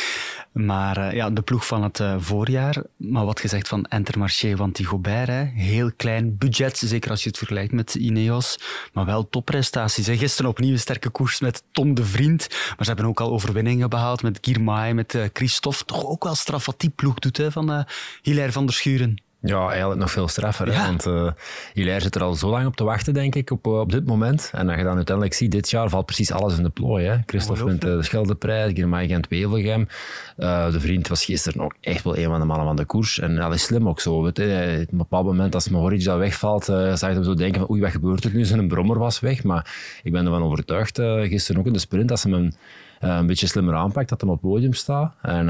Maar 0.51 0.97
uh, 0.97 1.13
ja, 1.13 1.29
de 1.29 1.41
ploeg 1.41 1.65
van 1.65 1.83
het 1.83 1.99
uh, 1.99 2.15
voorjaar, 2.17 2.83
maar 2.97 3.25
wat 3.25 3.39
gezegd 3.39 3.67
van 3.67 3.85
Intermarché, 3.89 4.55
want 4.55 4.75
die 4.75 4.85
Gobert, 4.85 5.27
hè, 5.27 5.43
heel 5.43 5.91
klein 5.95 6.37
budget, 6.37 6.77
zeker 6.77 7.09
als 7.09 7.23
je 7.23 7.29
het 7.29 7.37
vergelijkt 7.37 7.71
met 7.71 7.95
Ineos, 7.95 8.59
maar 8.93 9.05
wel 9.05 9.29
topprestaties. 9.29 10.07
Hè. 10.07 10.17
Gisteren 10.17 10.51
opnieuw 10.51 10.71
een 10.71 10.79
sterke 10.79 11.09
koers 11.09 11.39
met 11.39 11.63
Tom 11.71 11.93
de 11.93 12.05
Vriend, 12.05 12.47
maar 12.49 12.85
ze 12.85 12.87
hebben 12.87 13.05
ook 13.05 13.19
al 13.19 13.31
overwinningen 13.31 13.89
behaald 13.89 14.21
met 14.21 14.37
Girmay, 14.41 14.93
met 14.93 15.17
Christophe. 15.33 15.85
Toch 15.85 16.05
ook 16.05 16.23
wel 16.23 16.35
straf 16.35 16.65
wat 16.65 16.79
die 16.79 16.89
ploeg 16.89 17.19
doet 17.19 17.37
hè, 17.37 17.51
van 17.51 17.85
Hilaire 18.21 18.51
van 18.51 18.65
der 18.65 18.75
Schuren. 18.75 19.28
Ja, 19.41 19.67
eigenlijk 19.69 19.99
nog 19.99 20.11
veel 20.11 20.27
straffer. 20.27 20.71
Ja. 20.71 20.85
Want 20.85 21.05
uh, 21.05 21.31
Hilaire 21.73 22.03
zit 22.03 22.15
er 22.15 22.23
al 22.23 22.33
zo 22.33 22.49
lang 22.49 22.65
op 22.65 22.75
te 22.75 22.83
wachten, 22.83 23.13
denk 23.13 23.35
ik, 23.35 23.51
op, 23.51 23.67
op 23.67 23.91
dit 23.91 24.05
moment. 24.05 24.51
En 24.53 24.67
als 24.67 24.77
je 24.77 24.83
dan 24.83 24.95
uiteindelijk 24.95 25.35
ziet, 25.35 25.51
dit 25.51 25.69
jaar 25.69 25.89
valt 25.89 26.05
precies 26.05 26.31
alles 26.31 26.57
in 26.57 26.63
de 26.63 26.69
plooi. 26.69 27.05
Hè. 27.05 27.17
Christophe 27.25 27.65
wint 27.65 27.81
de 27.81 28.03
Scheldeprijs, 28.03 28.73
Girmay 28.73 29.07
Gent 29.07 29.27
Wevelgem. 29.27 29.87
Uh, 30.37 30.71
de 30.71 30.79
vriend 30.79 31.07
was 31.07 31.25
gisteren 31.25 31.61
ook 31.61 31.75
echt 31.81 32.03
wel 32.03 32.17
een 32.17 32.25
van 32.25 32.39
de 32.39 32.45
mannen 32.45 32.65
van 32.65 32.75
de 32.75 32.85
koers. 32.85 33.19
En 33.19 33.35
dat 33.35 33.53
is 33.53 33.63
slim 33.63 33.87
ook 33.87 33.99
zo. 33.99 34.21
Weet 34.21 34.37
je. 34.37 34.79
Op 34.83 34.91
een 34.91 34.97
bepaald 34.97 35.25
moment, 35.25 35.55
als 35.55 35.69
Mohoric 35.69 36.03
dat 36.03 36.17
wegvalt, 36.17 36.65
zag 36.65 36.99
je 36.99 37.05
hem 37.05 37.23
zo 37.23 37.33
denken 37.33 37.59
van 37.59 37.69
oei, 37.69 37.81
wat 37.81 37.91
gebeurt 37.91 38.23
er 38.23 38.33
nu? 38.33 38.45
Zijn 38.45 38.67
brommer 38.67 38.97
was 38.97 39.19
weg. 39.19 39.43
Maar 39.43 39.99
ik 40.03 40.11
ben 40.11 40.25
ervan 40.25 40.43
overtuigd, 40.43 40.99
gisteren 41.01 41.61
ook 41.61 41.67
in 41.67 41.73
de 41.73 41.79
sprint, 41.79 42.11
als 42.11 42.23
hij 42.23 42.31
hem 42.31 42.51
een 42.99 43.27
beetje 43.27 43.47
slimmer 43.47 43.75
aanpakt, 43.75 44.09
dat 44.09 44.21
hij 44.21 44.29
op 44.29 44.41
het 44.41 44.51
podium 44.51 44.73
staat. 44.73 45.13
En 45.21 45.45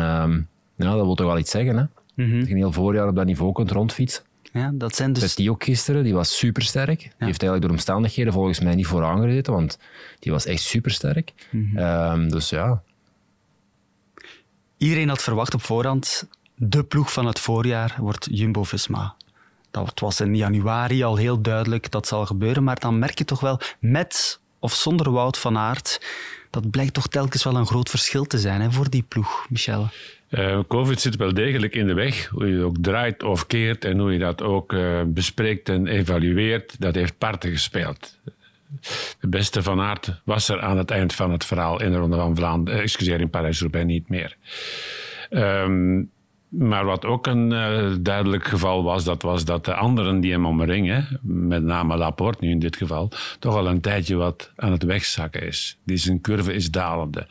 ja, 0.75 0.95
dat 0.95 1.05
wil 1.05 1.15
toch 1.15 1.27
wel 1.27 1.37
iets 1.37 1.51
zeggen, 1.51 1.77
hè? 1.77 1.83
Mm 2.19 2.29
-hmm. 2.29 2.39
Dat 2.39 2.47
je 2.47 2.53
een 2.53 2.59
heel 2.59 2.71
voorjaar 2.71 3.07
op 3.07 3.15
dat 3.15 3.25
niveau 3.25 3.51
kunt 3.51 3.71
rondfietsen. 3.71 4.23
Ja, 4.51 4.71
dat 4.73 4.95
zijn 4.95 5.13
dus... 5.13 5.35
die 5.35 5.51
ook 5.51 5.63
gisteren, 5.63 6.03
die 6.03 6.13
was 6.13 6.37
supersterk. 6.37 6.99
Die 6.99 7.07
heeft 7.07 7.21
eigenlijk 7.21 7.61
door 7.61 7.71
omstandigheden 7.71 8.33
volgens 8.33 8.59
mij 8.59 8.75
niet 8.75 8.87
vooraan 8.87 9.19
gereden, 9.19 9.53
want 9.53 9.79
die 10.19 10.31
was 10.31 10.45
echt 10.45 10.61
supersterk. 10.61 11.33
Mm 11.51 11.69
-hmm. 11.73 11.77
um, 11.77 12.29
dus 12.29 12.49
ja. 12.49 12.81
Iedereen 14.77 15.09
had 15.09 15.21
verwacht 15.21 15.53
op 15.53 15.61
voorhand, 15.61 16.27
de 16.55 16.83
ploeg 16.83 17.13
van 17.13 17.25
het 17.25 17.39
voorjaar 17.39 17.95
wordt 17.99 18.27
Jumbo-Visma. 18.31 19.15
Dat 19.71 19.99
was 19.99 20.19
in 20.19 20.35
januari 20.35 21.03
al 21.03 21.15
heel 21.15 21.41
duidelijk, 21.41 21.91
dat 21.91 22.07
zal 22.07 22.25
gebeuren. 22.25 22.63
Maar 22.63 22.79
dan 22.79 22.99
merk 22.99 23.17
je 23.17 23.25
toch 23.25 23.39
wel, 23.39 23.59
met 23.79 24.39
of 24.59 24.73
zonder 24.73 25.11
Wout 25.11 25.37
van 25.37 25.57
Aert, 25.57 26.01
dat 26.49 26.69
blijkt 26.69 26.93
toch 26.93 27.07
telkens 27.07 27.43
wel 27.43 27.55
een 27.55 27.65
groot 27.65 27.89
verschil 27.89 28.25
te 28.25 28.37
zijn 28.37 28.61
hè, 28.61 28.71
voor 28.71 28.89
die 28.89 29.05
ploeg, 29.07 29.45
Michel. 29.49 29.89
Uh, 30.29 30.59
Covid 30.67 31.01
zit 31.01 31.15
wel 31.15 31.33
degelijk 31.33 31.75
in 31.75 31.87
de 31.87 31.93
weg. 31.93 32.27
Hoe 32.27 32.47
je 32.47 32.53
het 32.53 32.63
ook 32.63 32.77
draait 32.81 33.23
of 33.23 33.47
keert 33.47 33.85
en 33.85 33.99
hoe 33.99 34.13
je 34.13 34.19
dat 34.19 34.41
ook 34.41 34.73
uh, 34.73 35.01
bespreekt 35.05 35.69
en 35.69 35.87
evalueert, 35.87 36.75
dat 36.79 36.95
heeft 36.95 37.17
parten 37.17 37.51
gespeeld. 37.51 38.17
De 39.19 39.27
beste 39.27 39.63
van 39.63 39.79
aard 39.79 40.21
was 40.23 40.49
er 40.49 40.61
aan 40.61 40.77
het 40.77 40.91
eind 40.91 41.15
van 41.15 41.31
het 41.31 41.45
verhaal 41.45 41.81
in 41.81 41.91
de 41.91 41.97
Ronde 41.97 42.15
van 42.15 42.35
Vlaanderen, 42.35 42.81
excuseer, 42.81 43.19
in 43.19 43.29
Parijs-Roubaix 43.29 43.85
niet 43.85 44.09
meer. 44.09 44.35
Um, 45.29 46.11
maar 46.49 46.85
wat 46.85 47.05
ook 47.05 47.27
een 47.27 47.51
uh, 47.51 47.95
duidelijk 48.01 48.47
geval 48.47 48.83
was, 48.83 49.03
dat 49.03 49.21
was 49.21 49.45
dat 49.45 49.65
de 49.65 49.73
anderen 49.73 50.19
die 50.19 50.31
hem 50.31 50.45
omringen, 50.45 51.19
met 51.21 51.63
name 51.63 51.97
Laporte 51.97 52.45
nu 52.45 52.49
in 52.49 52.59
dit 52.59 52.75
geval, 52.75 53.11
toch 53.39 53.55
al 53.55 53.67
een 53.67 53.81
tijdje 53.81 54.15
wat 54.15 54.51
aan 54.55 54.71
het 54.71 54.83
wegzakken 54.83 55.47
is. 55.47 55.77
Die 55.83 55.97
zijn 55.97 56.21
curve 56.21 56.53
is 56.53 56.71
dalende. 56.71 57.27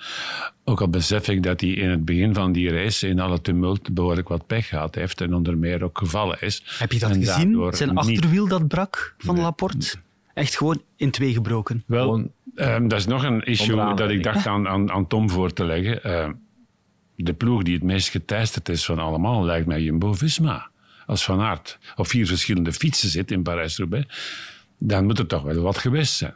Ook 0.65 0.81
al 0.81 0.89
besef 0.89 1.29
ik 1.29 1.43
dat 1.43 1.61
hij 1.61 1.71
in 1.71 1.91
het 1.91 2.05
begin 2.05 2.35
van 2.35 2.53
die 2.53 2.71
race 2.71 3.09
in 3.09 3.21
alle 3.21 3.41
tumult 3.41 3.95
behoorlijk 3.95 4.29
wat 4.29 4.47
pech 4.47 4.69
gehad 4.69 4.95
heeft 4.95 5.21
en 5.21 5.35
onder 5.35 5.59
meer 5.59 5.85
ook 5.85 5.99
gevallen 5.99 6.41
is. 6.41 6.63
Heb 6.79 6.93
je 6.93 6.99
dat 6.99 7.17
gezien? 7.17 7.69
Zijn 7.71 7.97
achterwiel 7.97 8.49
dat 8.49 8.69
brak 8.69 9.15
van 9.19 9.35
nee. 9.35 9.45
Laporte? 9.45 9.95
Echt 10.35 10.57
gewoon 10.57 10.83
in 10.97 11.11
twee 11.11 11.33
gebroken? 11.33 11.83
Wel, 11.87 12.31
um, 12.55 12.89
dat 12.89 12.99
is 12.99 13.07
nog 13.07 13.25
een 13.25 13.43
issue 13.43 13.95
dat 13.95 14.11
ik 14.11 14.23
dacht 14.23 14.47
aan, 14.47 14.69
aan, 14.69 14.91
aan 14.91 15.07
Tom 15.07 15.31
voor 15.31 15.53
te 15.53 15.65
leggen. 15.65 16.01
Uh, 16.07 16.29
de 17.25 17.35
ploeg 17.35 17.63
die 17.63 17.75
het 17.75 17.83
meest 17.83 18.09
geteisterd 18.09 18.69
is 18.69 18.85
van 18.85 18.99
allemaal 18.99 19.45
lijkt 19.45 19.67
mij 19.67 19.81
Jumbo-Visma. 19.81 20.71
Als 21.07 21.25
Van 21.25 21.41
Aert 21.41 21.79
op 21.97 22.07
vier 22.07 22.27
verschillende 22.27 22.73
fietsen 22.73 23.09
zit 23.09 23.31
in 23.31 23.43
Parijs-Roubaix, 23.43 24.07
dan 24.79 25.05
moet 25.05 25.19
er 25.19 25.27
toch 25.27 25.43
wel 25.43 25.63
wat 25.63 25.79
geweest 25.79 26.15
zijn. 26.15 26.35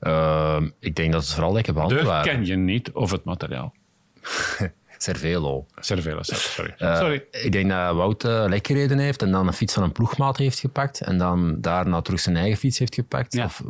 Ehm, 0.00 0.68
ik 0.78 0.96
denk 0.96 1.12
dat 1.12 1.22
het 1.22 1.32
vooral 1.32 1.52
lekker 1.52 1.74
banden 1.74 1.98
De 1.98 2.04
waren. 2.04 2.32
ken 2.32 2.46
je 2.46 2.56
niet 2.56 2.90
of 2.92 3.10
het 3.10 3.24
materiaal. 3.24 3.74
Cervelo. 4.98 5.66
Cervelo, 5.78 6.22
sorry. 6.22 6.74
Eh, 6.78 6.98
sorry. 6.98 7.24
Ik 7.30 7.52
denk 7.52 7.70
dat 7.70 7.94
Wout 7.94 8.24
eh, 8.24 8.44
lek 8.48 8.66
gereden 8.66 8.98
heeft 8.98 9.22
en 9.22 9.30
dan 9.30 9.46
een 9.46 9.52
fiets 9.52 9.74
van 9.74 9.82
een 9.82 9.92
ploegmaat 9.92 10.36
heeft 10.36 10.58
gepakt 10.58 11.00
en 11.00 11.18
dan 11.18 11.60
daarna 11.60 12.00
terug 12.00 12.20
zijn 12.20 12.36
eigen 12.36 12.58
fiets 12.58 12.78
heeft 12.78 12.94
gepakt. 12.94 13.32
Ja. 13.32 13.44
Of, 13.44 13.62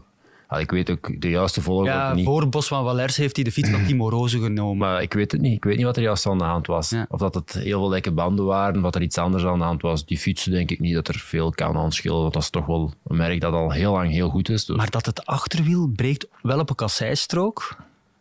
ah, 0.47 0.61
ik 0.61 0.71
weet 0.71 0.91
ook 0.91 1.21
de 1.21 1.31
juiste 1.31 1.63
volgorde 1.63 1.91
Ja, 1.91 2.15
niet. 2.15 2.25
voor 2.25 2.49
Bos 2.49 2.67
van 2.69 2.85
Valers 2.85 3.17
heeft 3.17 3.35
hij 3.37 3.45
de 3.45 3.53
fiets 3.53 3.71
van 3.71 3.85
Timo 3.87 4.09
Roze 4.09 4.39
genomen. 4.41 4.77
Maar 4.77 5.03
ik 5.03 5.13
weet 5.13 5.33
het 5.33 5.41
niet. 5.41 5.57
Ik 5.57 5.65
weet 5.65 5.77
niet 5.77 5.85
wat 5.85 5.97
er 5.97 6.03
juist 6.03 6.27
aan 6.27 6.39
de 6.39 6.45
hand 6.45 6.67
was. 6.67 6.91
Ja. 6.91 7.07
Of 7.09 7.19
dat 7.21 7.35
het 7.35 7.53
heel 7.53 7.79
veel 7.79 7.89
lekke 7.89 8.13
banden 8.13 8.45
waren, 8.45 8.77
of 8.77 8.83
dat 8.83 8.95
er 8.95 9.03
iets 9.03 9.19
anders 9.19 9.45
aan 9.45 9.59
de 9.59 9.65
hand 9.65 9.83
was. 9.83 10.05
Die 10.07 10.19
fietsen 10.19 10.53
denk 10.53 10.71
ik 10.71 10.81
niet 10.81 10.95
dat 10.95 11.09
er 11.09 11.19
veel 11.19 11.51
kan 11.51 11.77
aan 11.77 11.93
schillen, 11.93 12.21
want 12.21 12.33
dat 12.33 12.43
is 12.43 12.51
toch 12.51 12.67
wel 12.67 12.93
een 13.07 13.17
merk 13.17 13.41
dat 13.41 13.53
al 13.53 13.71
heel 13.71 13.93
lang 13.93 14.11
heel 14.11 14.29
goed 14.29 14.49
is. 14.49 14.65
Dus 14.65 14.77
Maar 14.77 14.91
dat 14.91 15.07
het 15.07 15.27
achterwiel 15.27 15.87
breekt 15.97 16.27
wel 16.43 16.59
op 16.61 16.71
een 16.71 16.77
kasseistrook, 16.77 17.77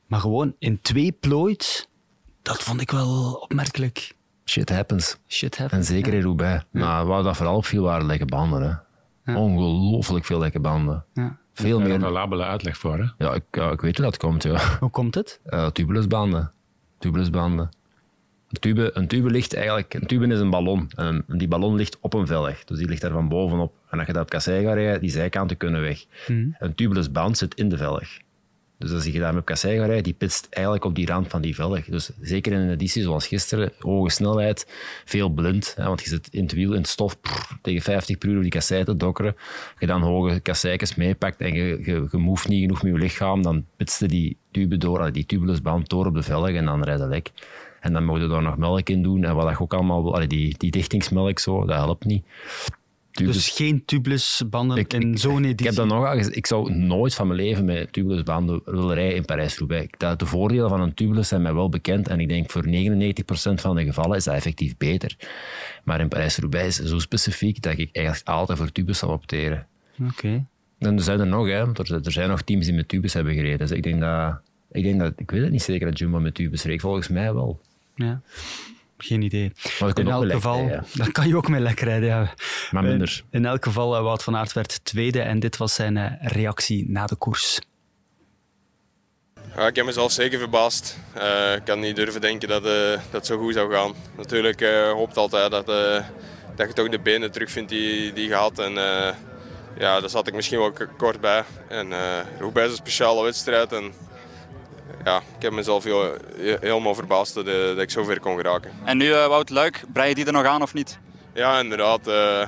maar 0.08 0.20
gewoon 0.20 0.54
in 0.60 0.80
twee 0.82 1.12
plooit, 1.12 1.90
dat 2.42 2.64
vond 2.64 2.82
ik 2.82 2.92
wel 2.92 3.34
opmerkelijk. 3.34 4.16
shit 4.46 4.70
happens. 4.70 5.18
Shit 5.28 5.56
En 5.56 5.62
happens. 5.62 5.88
zeker 5.88 6.14
in 6.14 6.22
Roubaix. 6.22 6.64
Maar 6.72 7.06
waar 7.06 7.24
dat 7.24 7.36
vooral 7.38 7.56
opviel 7.56 7.84
waren 7.84 8.06
lekke 8.06 8.26
banden. 8.26 8.82
Hè. 9.24 9.36
Ongelooflijk 9.38 10.26
veel 10.26 10.40
lekke 10.40 10.60
banden. 10.60 11.06
Ja. 11.14 11.38
Veel 11.56 11.80
Daar 11.80 11.90
een 11.90 12.00
meer. 12.02 12.10
labele 12.10 12.44
uitleg 12.44 12.78
voor. 12.78 12.98
Hè? 12.98 13.26
Ja 13.26 13.34
ik, 13.34 13.44
ja, 13.52 13.72
ik 13.72 13.82
weet 13.82 13.98
hoe 13.98 14.06
dat 14.06 14.18
komt. 14.18 14.44
Ja. 14.44 14.78
Hoe 14.80 14.90
komt 14.90 15.16
het? 15.16 15.40
Eh, 15.46 15.68
tubulusbanden. 15.68 16.52
Tubulusbanden. 17.00 17.70
Een 18.50 18.60
tube, 18.60 18.92
een 18.94 19.08
tube 19.08 19.30
ligt 19.30 19.54
eigenlijk... 19.54 19.94
Een 19.94 20.08
tube 20.08 20.28
is 20.28 20.40
een 20.40 20.50
ballon. 20.50 20.90
En 20.96 21.24
die 21.28 21.48
ballon 21.48 21.76
ligt 21.76 21.98
op 22.00 22.14
een 22.14 22.28
velg. 22.28 22.64
Dus 22.64 22.78
die 22.78 22.88
ligt 22.88 23.02
daar 23.02 23.12
van 23.12 23.28
bovenop. 23.28 23.74
En 23.90 23.98
als 23.98 24.08
je 24.08 24.14
dat 24.14 24.22
op 24.22 24.30
kassei 24.30 24.64
gaat 24.66 24.74
rijden, 24.74 25.02
die 25.02 25.10
zijkanten 25.10 25.58
kunnen 25.58 25.82
weg. 25.82 26.06
Een 26.28 26.76
tubulusband 26.76 27.38
zit 27.38 27.56
in 27.56 27.70
de 27.70 27.78
velg. 27.78 28.08
Dus 28.78 28.92
als 28.92 29.06
je 29.06 29.20
daarmee 29.20 29.40
op 29.40 29.46
kassei 29.46 29.78
gaat 29.78 29.86
rijden, 29.86 30.04
die 30.04 30.14
pitst 30.14 30.48
eigenlijk 30.50 30.86
op 30.86 30.96
die 30.96 31.06
rand 31.06 31.28
van 31.28 31.42
die 31.42 31.56
velg. 31.56 31.86
Dus 31.86 32.10
zeker 32.22 32.52
in 32.52 32.60
een 32.60 32.70
editie 32.70 33.04
zoals 33.04 33.28
gisteren, 33.28 33.72
hoge 33.80 34.10
snelheid, 34.10 34.68
veel 35.06 35.30
blind. 35.30 35.74
Hè, 35.76 35.86
want 35.86 36.02
je 36.02 36.10
zit 36.10 36.28
in 36.32 36.44
het 36.44 36.54
wiel, 36.54 36.72
in 36.72 36.78
het 36.78 36.88
stof, 36.88 37.18
tegen 37.62 37.82
50 37.82 38.18
per 38.18 38.30
uur 38.30 38.36
op 38.36 38.42
die 38.42 38.52
kassei 38.52 38.84
te 38.84 38.98
dokkeren. 38.98 39.36
Als 39.36 39.80
je 39.80 39.86
dan 39.86 40.02
hoge 40.02 40.40
kasseikens 40.40 40.96
meepakt 40.96 41.38
en 41.38 41.54
je, 41.54 41.64
je, 41.64 42.08
je 42.12 42.18
niet 42.48 42.62
genoeg 42.62 42.84
met 42.84 42.94
je 42.94 43.00
lichaam, 43.00 43.42
dan 43.42 43.66
pitste 43.76 44.08
die 44.08 44.38
tube 44.52 44.78
door, 44.78 45.12
die 45.12 45.26
tubulusband 45.26 45.90
door 45.90 46.06
op 46.06 46.14
de 46.14 46.24
velg 46.24 46.50
en 46.50 46.66
dan 46.66 46.84
rijdt 46.84 47.02
het 47.02 47.10
lek. 47.10 47.32
En 47.80 47.94
dan 47.94 48.06
moet 48.06 48.22
je 48.22 48.28
daar 48.28 48.42
nog 48.42 48.58
melk 48.58 48.90
in 48.90 49.04
doen. 49.04 49.24
En 49.24 49.36
wat 49.36 49.50
je 49.50 49.60
ook 49.60 49.74
allemaal 49.74 50.04
wil, 50.04 50.28
die, 50.28 50.56
die 50.58 50.72
dichtingsmelk, 50.72 51.40
zo, 51.40 51.66
dat 51.66 51.76
helpt 51.76 52.06
niet. 52.06 52.26
Dus 53.24 53.50
geen 53.50 53.86
tubulusbanden 53.86 54.78
ik, 54.78 54.94
in 54.94 55.18
zo'n 55.18 55.38
editie. 55.44 55.52
Ik 55.58 55.64
heb 55.66 55.76
dat 55.76 55.88
nog 55.88 56.10
gezegd. 56.10 56.36
Ik 56.36 56.46
zou 56.46 56.74
nooit 56.74 57.14
van 57.14 57.28
mijn 57.28 57.40
leven 57.40 57.66
met 57.66 57.94
tubulusbanden 57.94 58.62
willen 58.66 58.94
rijden 58.94 59.16
in 59.16 59.26
Parijs-Roubaix. 59.26 59.88
Dat- 59.98 60.20
De 60.20 60.26
voordelen 60.26 60.70
van 60.70 60.82
een 60.82 60.94
tubulus 60.94 61.28
zijn 61.28 61.42
mij 61.42 61.54
wel 61.54 61.70
bekend. 61.70 62.08
En 62.08 62.20
ik 62.20 62.28
denk 62.28 62.52
voor 62.52 62.64
99% 62.68 63.62
van 63.62 63.76
de 63.76 63.84
gevallen 63.86 64.18
is 64.18 64.24
dat 64.24 64.34
effectief 64.34 64.78
beter. 64.78 65.16
Maar 65.84 66.00
in 66.00 66.08
Parijs-Roubaix 66.08 66.68
is 66.68 66.78
het 66.78 66.88
zo 66.88 67.00
specifiek 67.00 67.62
dat 67.62 67.78
ik 67.78 67.90
eigenlijk 67.92 68.28
altijd 68.28 68.58
voor 68.58 68.72
tubus 68.72 68.98
zal 68.98 69.10
opteren. 69.10 69.68
Oké. 70.04 70.46
En 70.80 70.96
er 70.96 71.02
zijn 71.04 71.20
er 71.20 71.28
nog, 71.28 71.46
hè. 71.48 71.74
Er, 72.04 72.12
zijn 72.12 72.30
nog 72.30 72.42
teams 72.42 72.66
die 72.66 72.76
met 72.76 72.88
tubus 72.88 73.14
hebben 73.14 73.34
gereden. 73.34 73.58
Dus 73.58 73.72
ik 73.72 73.84
denk 73.84 74.00
dat... 74.00 74.40
Ik, 74.72 74.84
denk 74.84 75.00
dat, 75.00 75.14
ik 75.18 75.32
weet 75.32 75.42
het 75.42 75.52
niet 75.52 75.62
zeker 75.64 75.86
dat 75.90 76.00
Jumbo 76.00 76.20
met 76.20 76.34
tubus 76.34 76.64
reed. 76.64 76.82
Volgens 76.82 77.08
mij 77.08 77.34
wel. 77.34 77.60
Ja. 77.96 78.22
Geen 78.98 79.22
idee. 79.22 79.52
In 79.94 80.08
elk 80.08 80.32
geval, 80.32 80.58
rijden, 80.58 80.86
dan 80.94 81.12
kan 81.12 81.28
je 81.28 81.36
ook 81.36 81.48
met 81.48 81.62
lek 81.62 81.80
rijden. 81.80 82.08
Ja. 82.10 82.34
Maar 82.72 82.84
minder. 82.84 83.24
In, 83.30 83.40
in 83.40 83.46
elk 83.46 83.64
geval, 83.64 83.96
eh, 83.96 84.02
Wout 84.02 84.24
van 84.24 84.36
Aert 84.36 84.54
werd 84.54 84.86
tweede 84.86 85.22
en 85.22 85.40
dit 85.40 85.58
was 85.58 85.74
zijn 85.74 85.98
eh, 85.98 86.12
reactie 86.22 86.90
na 86.90 87.06
de 87.06 87.16
koers. 87.16 87.60
Ja, 89.56 89.68
ik 89.68 89.76
heb 89.76 89.86
mezelf 89.86 90.12
zeker 90.12 90.40
verbaasd. 90.40 90.98
Eh, 91.14 91.56
ik 91.56 91.68
had 91.68 91.78
niet 91.78 91.96
durven 91.96 92.22
denken 92.22 92.48
dat, 92.48 92.66
eh, 92.66 92.90
dat 92.90 93.00
het 93.12 93.26
zo 93.26 93.38
goed 93.38 93.54
zou 93.54 93.74
gaan. 93.74 93.94
Natuurlijk 94.18 94.62
eh 94.62 94.92
hoopt 94.92 95.18
altijd 95.18 95.52
dat, 95.52 95.70
eh, 95.70 96.04
dat 96.56 96.68
je 96.68 96.74
toch 96.74 96.90
de 96.90 97.00
benen 97.00 97.32
terugvindt 97.32 97.70
die, 97.70 98.14
die 98.14 98.28
je 98.28 98.34
had. 98.34 98.60
En, 98.60 98.78
eh, 98.78 99.14
ja, 99.78 100.00
daar 100.00 100.10
zat 100.10 100.28
ik 100.28 100.34
misschien 100.34 100.60
wel 100.60 100.74
kort 100.98 101.22
bij. 101.22 101.44
En 101.68 101.88
uh, 101.88 102.20
Roubaix 102.40 102.72
is 102.72 102.78
een 102.78 102.86
speciale 102.86 103.24
wedstrijd. 103.24 103.72
En, 103.74 103.94
ja, 105.06 105.18
ik 105.18 105.42
heb 105.42 105.52
mezelf 105.52 105.84
heel, 105.84 106.02
he- 106.38 106.58
helemaal 106.60 106.96
verbaasd 106.96 107.34
dat, 107.34 107.48
eh, 107.48 107.54
dat 107.54 107.80
ik 107.80 107.90
zo 107.90 108.04
ver 108.04 108.20
kon 108.20 108.36
geraken. 108.38 108.72
En 108.84 108.98
nu 108.98 109.12
eh, 109.14 109.28
Wout 109.28 109.50
Luik, 109.50 109.84
brei 109.94 110.10
je 110.10 110.16
die 110.16 110.26
er 110.26 110.32
nog 110.32 110.46
aan 110.46 110.62
of 110.62 110.74
niet? 110.74 110.98
Ja, 111.34 111.60
inderdaad. 111.60 112.08
eh, 112.08 112.48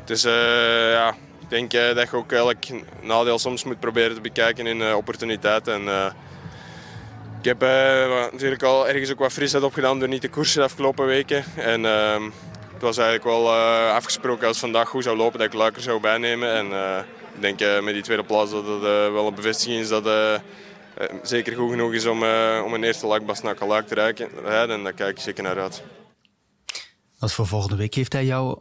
het 0.00 0.10
is, 0.10 0.22
ja, 0.22 1.08
ik 1.40 1.48
denk 1.48 1.70
dat 1.70 2.10
je 2.10 2.16
ook 2.16 2.32
elk 2.32 2.56
nadeel 3.02 3.38
soms 3.38 3.64
moet 3.64 3.80
proberen 3.80 4.14
te 4.14 4.20
bekijken 4.20 4.66
in 4.66 4.82
eh, 4.82 4.96
opportuniteit. 4.96 5.68
En, 5.68 5.82
ik 7.40 7.44
heb 7.58 7.60
natuurlijk 8.32 8.62
al 8.62 8.88
ergens 8.88 9.12
ook 9.12 9.18
wat 9.18 9.32
frisheid 9.32 9.62
opgedaan 9.62 9.98
door 9.98 10.08
niet 10.08 10.20
te 10.20 10.28
koersen 10.28 10.58
de 10.58 10.64
afgelopen 10.66 11.06
weken. 11.06 11.44
En 11.56 11.84
ehm, 11.86 12.22
het 12.72 12.82
was 12.82 12.96
eigenlijk 12.96 13.28
wel 13.28 13.52
afgesproken 13.92 14.48
als 14.48 14.58
vandaag 14.58 14.88
goed 14.88 15.02
zou 15.04 15.16
lopen 15.16 15.38
dat 15.38 15.46
ik 15.48 15.52
Luiker 15.54 15.82
zou 15.82 16.00
bijnemen. 16.00 16.52
En 16.54 16.66
ik 17.34 17.58
denk 17.58 17.82
met 17.82 17.94
die 17.94 18.02
tweede 18.02 18.22
plaats 18.24 18.50
dat 18.50 18.66
het 18.66 18.80
wel 19.12 19.26
een 19.26 19.34
bevestiging 19.34 19.80
is 19.80 19.88
dat 19.88 20.04
zeker 21.22 21.56
goed 21.56 21.70
genoeg 21.70 21.92
is 21.92 22.06
om, 22.06 22.22
eh, 22.22 22.62
om 22.64 22.74
een 22.74 22.84
eerste 22.84 23.06
lakbas 23.06 23.42
naar 23.42 23.56
Luik 23.66 23.86
te 23.86 23.94
rijken- 23.94 24.28
rijden. 24.42 24.76
En 24.76 24.82
daar 24.82 24.92
kijk 24.92 25.16
ik 25.16 25.22
zeker 25.22 25.42
naar 25.42 25.58
uit. 25.58 25.82
Als 27.18 27.34
voor 27.34 27.46
volgende 27.46 27.76
week 27.76 27.94
heeft 27.94 28.12
hij 28.12 28.24
jou 28.24 28.58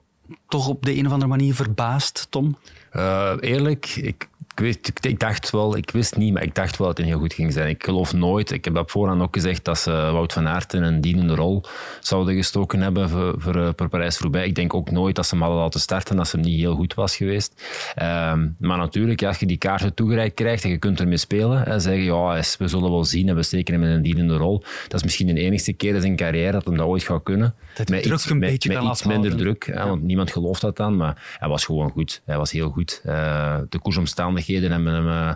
toch 0.47 0.67
op 0.67 0.85
de 0.85 0.95
een 0.95 1.05
of 1.05 1.11
andere 1.11 1.29
manier 1.29 1.55
verbaasd, 1.55 2.27
Tom? 2.29 2.57
Eh, 2.91 3.33
eerlijk, 3.39 3.85
ik, 3.85 4.29
ik, 4.55 4.61
wist, 4.61 4.87
ik, 4.87 5.05
ik 5.05 5.19
dacht 5.19 5.49
wel, 5.49 5.77
ik 5.77 5.91
wist 5.91 6.17
niet, 6.17 6.33
maar 6.33 6.43
ik 6.43 6.55
dacht 6.55 6.77
wel 6.77 6.87
dat 6.87 6.97
het 6.97 7.05
heel 7.05 7.17
goed 7.17 7.33
ging 7.33 7.53
zijn. 7.53 7.69
Ik 7.69 7.83
geloof 7.83 8.13
nooit, 8.13 8.51
ik 8.51 8.65
heb 8.65 8.73
dat 8.73 8.91
vooraan 8.91 9.21
ook 9.21 9.35
gezegd, 9.35 9.65
dat 9.65 9.77
ze 9.77 9.91
Wout 9.91 10.33
van 10.33 10.47
Aert 10.47 10.73
in 10.73 10.83
een 10.83 11.01
dienende 11.01 11.35
rol 11.35 11.63
zouden 11.99 12.35
gestoken 12.35 12.81
hebben 12.81 13.09
voor, 13.09 13.35
voor, 13.37 13.55
eh, 13.55 13.69
voor 13.75 13.89
Parijs-Roubaix. 13.89 14.47
Ik 14.47 14.55
denk 14.55 14.73
ook 14.73 14.91
nooit 14.91 15.15
dat 15.15 15.25
ze 15.25 15.33
hem 15.33 15.43
hadden 15.43 15.61
laten 15.61 15.79
starten 15.79 16.19
als 16.19 16.31
hem 16.31 16.41
niet 16.41 16.59
heel 16.59 16.75
goed 16.75 16.93
was 16.93 17.15
geweest. 17.15 17.61
Ehm, 17.95 18.47
maar 18.59 18.77
natuurlijk, 18.77 19.23
als 19.23 19.37
je 19.37 19.45
die 19.45 19.57
kaarten 19.57 19.93
toegereikt 19.93 20.35
krijgt 20.35 20.63
en 20.63 20.69
je 20.69 20.77
kunt 20.77 20.99
ermee 20.99 21.17
spelen 21.17 21.65
en 21.65 21.81
zeggen, 21.81 22.03
ja, 22.03 22.43
we 22.57 22.67
zullen 22.67 22.91
wel 22.91 23.05
zien 23.05 23.29
en 23.29 23.35
we 23.35 23.43
steken 23.43 23.73
hem 23.73 23.83
in 23.83 23.89
een 23.89 24.01
dienende 24.01 24.37
rol. 24.37 24.63
Dat 24.87 24.93
is 24.93 25.03
misschien 25.03 25.27
de 25.27 25.41
enigste 25.41 25.73
keer 25.73 25.95
in 25.95 26.01
zijn 26.01 26.15
carrière 26.15 26.51
dat 26.51 26.65
hem 26.65 26.77
dat 26.77 26.87
ooit 26.87 27.03
gaat 27.03 27.23
kunnen. 27.23 27.55
Dat 27.75 27.89
met 27.89 28.03
druk 28.03 28.15
iets, 28.15 28.29
een 28.29 28.37
met, 28.37 28.49
beetje 28.49 28.69
met 28.69 28.77
kan 28.77 28.89
iets 28.89 29.03
minder 29.03 29.35
druk, 29.35 29.65
hè, 29.65 29.87
want 29.87 30.01
niemand 30.01 30.31
gelooft 30.31 30.61
dat 30.61 30.77
dan, 30.77 30.97
maar 30.97 31.35
hij 31.39 31.49
was 31.49 31.65
gewoon 31.65 31.89
goed. 31.89 32.21
Hij 32.25 32.37
was 32.37 32.51
heel 32.51 32.69
goed. 32.69 33.01
Eh, 33.03 33.57
de 33.69 33.79
koersomstandigheden 33.79 34.43
hebben 34.53 34.93
hem, 34.93 35.07
eh, 35.07 35.33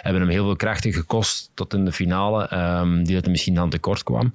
hebben 0.00 0.22
hem 0.22 0.30
heel 0.30 0.44
veel 0.44 0.56
krachten 0.56 0.92
gekost 0.92 1.50
tot 1.54 1.74
in 1.74 1.84
de 1.84 1.92
finale, 1.92 2.46
ehm, 2.46 3.02
die 3.02 3.14
dat 3.14 3.26
misschien 3.26 3.58
aan 3.58 3.70
tekort 3.70 4.02
kwam. 4.02 4.34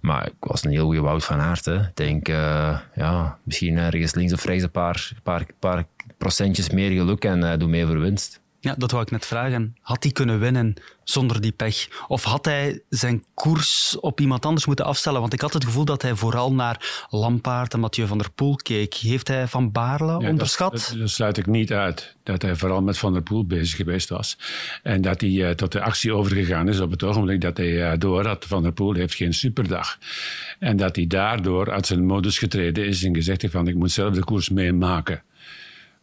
Maar 0.00 0.26
ik 0.26 0.34
was 0.38 0.64
een 0.64 0.70
heel 0.70 0.84
goede 0.84 1.00
Wout 1.00 1.24
van 1.24 1.40
Aert. 1.40 1.64
Hè. 1.64 1.80
Ik 1.80 1.96
denk, 1.96 2.28
eh, 2.28 2.78
ja, 2.94 3.38
misschien 3.42 3.78
ergens 3.78 4.14
links 4.14 4.32
of 4.32 4.44
rechts 4.44 4.62
een 4.62 4.70
paar, 4.70 5.12
paar, 5.22 5.46
paar 5.58 5.84
procentjes 6.18 6.70
meer 6.70 6.90
geluk 6.90 7.24
en 7.24 7.40
hij 7.40 7.56
doet 7.56 7.68
mee 7.68 7.86
voor 7.86 8.00
winst. 8.00 8.42
Ja, 8.64 8.74
dat 8.78 8.90
wou 8.90 9.02
ik 9.02 9.10
net 9.10 9.26
vragen. 9.26 9.76
Had 9.80 10.02
hij 10.02 10.12
kunnen 10.12 10.40
winnen 10.40 10.74
zonder 11.02 11.40
die 11.40 11.52
pech? 11.52 11.88
Of 12.08 12.24
had 12.24 12.44
hij 12.44 12.82
zijn 12.88 13.24
koers 13.34 13.96
op 14.00 14.20
iemand 14.20 14.46
anders 14.46 14.66
moeten 14.66 14.84
afstellen? 14.84 15.20
Want 15.20 15.32
ik 15.32 15.40
had 15.40 15.52
het 15.52 15.64
gevoel 15.64 15.84
dat 15.84 16.02
hij 16.02 16.14
vooral 16.14 16.52
naar 16.52 17.06
Lampaard 17.10 17.72
en 17.72 17.80
Mathieu 17.80 18.06
van 18.06 18.18
der 18.18 18.30
Poel 18.30 18.56
keek. 18.56 18.94
Heeft 18.94 19.28
hij 19.28 19.48
Van 19.48 19.72
Baarle 19.72 20.20
Ja, 20.20 20.28
onderschat? 20.28 20.72
Dat, 20.72 20.86
dat, 20.88 20.98
dat 20.98 21.10
sluit 21.10 21.36
ik 21.36 21.46
niet 21.46 21.72
uit. 21.72 22.16
Dat 22.22 22.42
hij 22.42 22.56
vooral 22.56 22.82
met 22.82 22.98
Van 22.98 23.12
der 23.12 23.22
Poel 23.22 23.46
bezig 23.46 23.76
geweest 23.76 24.08
was. 24.08 24.38
En 24.82 25.00
dat 25.00 25.20
hij 25.20 25.48
eh, 25.48 25.54
tot 25.54 25.72
de 25.72 25.80
actie 25.82 26.12
overgegaan 26.12 26.68
is 26.68 26.80
op 26.80 26.90
het 26.90 27.02
ogenblik 27.02 27.40
dat 27.40 27.56
hij 27.56 27.90
eh, 27.90 27.98
door 27.98 28.26
had. 28.26 28.44
Van 28.44 28.62
der 28.62 28.72
Poel 28.72 28.94
heeft 28.94 29.14
geen 29.14 29.34
superdag. 29.34 29.98
En 30.58 30.76
dat 30.76 30.96
hij 30.96 31.06
daardoor 31.06 31.70
uit 31.70 31.86
zijn 31.86 32.06
modus 32.06 32.38
getreden 32.38 32.86
is 32.86 33.04
en 33.04 33.14
gezegd 33.14 33.42
heeft 33.42 33.54
van 33.54 33.68
ik 33.68 33.74
moet 33.74 33.92
zelf 33.92 34.14
de 34.14 34.24
koers 34.24 34.48
meemaken. 34.48 35.22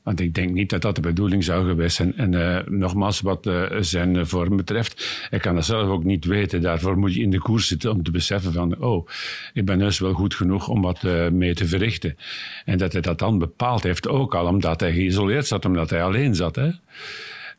Want 0.04 0.20
ik 0.20 0.34
denk 0.34 0.52
niet 0.52 0.70
dat 0.70 0.82
dat 0.82 0.96
de 0.96 1.02
bedoeling 1.02 1.44
zou 1.44 1.68
geweest 1.68 1.96
zijn. 1.96 2.18
En 2.18 2.34
eh, 2.34 2.68
nogmaals, 2.68 3.22
wat 3.22 3.46
eh, 3.46 3.64
zijn 3.80 4.28
vorm 4.28 4.58
betreft, 4.58 5.28
ik 5.30 5.42
kan 5.42 5.56
dat 5.56 5.66
zelf 5.66 5.88
ook 5.88 6.04
niet 6.04 6.26
weten. 6.26 6.62
Daarvoor 6.62 6.98
moet 6.98 7.14
je 7.14 7.22
in 7.22 7.30
de 7.30 7.40
koers 7.40 7.68
zitten 7.68 7.92
om 7.92 8.04
te 8.04 8.12
beseffen 8.12 8.54
van, 8.54 8.78
oh, 8.80 9.08
ik 9.54 9.66
ben 9.66 9.80
dus 9.80 10.00
wel 10.00 10.14
goed 10.14 10.36
genoeg 10.36 10.68
om 10.68 10.82
wat 10.82 11.04
eh, 11.04 11.30
mee 11.30 11.54
te 11.54 11.68
verrichten. 11.68 12.18
En 12.66 12.78
dat 12.78 12.92
hij 12.92 13.02
dat 13.02 13.20
dan 13.20 13.40
bepaald 13.40 13.84
heeft, 13.84 14.08
ook 14.08 14.36
al 14.36 14.46
omdat 14.46 14.80
hij 14.80 14.94
geïsoleerd 14.94 15.48
zat, 15.48 15.66
omdat 15.66 15.90
hij 15.90 16.04
alleen 16.04 16.36
zat. 16.36 16.56
Hè? 16.56 16.70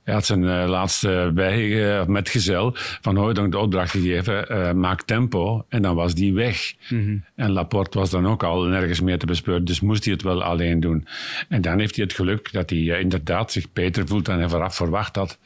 Hij 0.04 0.14
had 0.14 0.26
zijn 0.26 0.48
eh, 0.48 0.68
laatste 0.68 1.30
bij, 1.34 1.90
eh, 1.98 2.06
metgezel 2.06 2.72
van 2.76 3.16
Hooydonk 3.16 3.52
de 3.52 3.58
opdracht 3.58 3.90
gegeven, 3.90 4.48
eh, 4.48 4.72
maak 4.72 5.02
tempo. 5.02 5.64
En 5.68 5.82
dan 5.82 5.94
was 5.94 6.14
die 6.14 6.34
weg. 6.34 6.74
En 7.34 7.50
Laporte 7.50 7.98
was 7.98 8.10
dan 8.10 8.26
ook 8.26 8.42
al 8.42 8.62
nergens 8.62 9.00
meer 9.00 9.18
te 9.18 9.26
bespeuren, 9.26 9.64
dus 9.64 9.80
moest 9.80 10.04
hij 10.04 10.12
het 10.12 10.22
wel 10.22 10.42
alleen 10.42 10.80
doen. 10.80 11.06
En 11.48 11.60
dan 11.62 11.78
heeft 11.78 11.96
hij 11.96 12.04
het 12.04 12.14
geluk 12.14 12.52
dat 12.52 12.70
hij 12.70 13.00
inderdaad 13.00 13.52
zich 13.52 13.72
beter 13.72 14.06
voelt 14.06 14.24
dan 14.24 14.38
hij 14.38 14.48
vooraf 14.48 14.76
verwacht 14.76 15.16
had. 15.16 15.38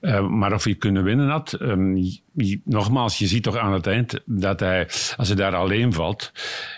Eh, 0.00 0.28
maar 0.28 0.52
of 0.52 0.64
hij 0.64 0.74
kunnen 0.74 1.04
winnen 1.04 1.28
had, 1.28 1.52
ehm, 1.52 1.96
nogmaals, 2.64 3.18
je 3.18 3.26
ziet 3.26 3.42
toch 3.42 3.56
aan 3.56 3.72
het 3.72 3.86
eind 3.86 4.20
dat 4.24 4.60
hij, 4.60 4.88
als 5.16 5.28
hij 5.28 5.36
daar 5.36 5.54
alleen 5.54 5.92
valt, 5.92 6.32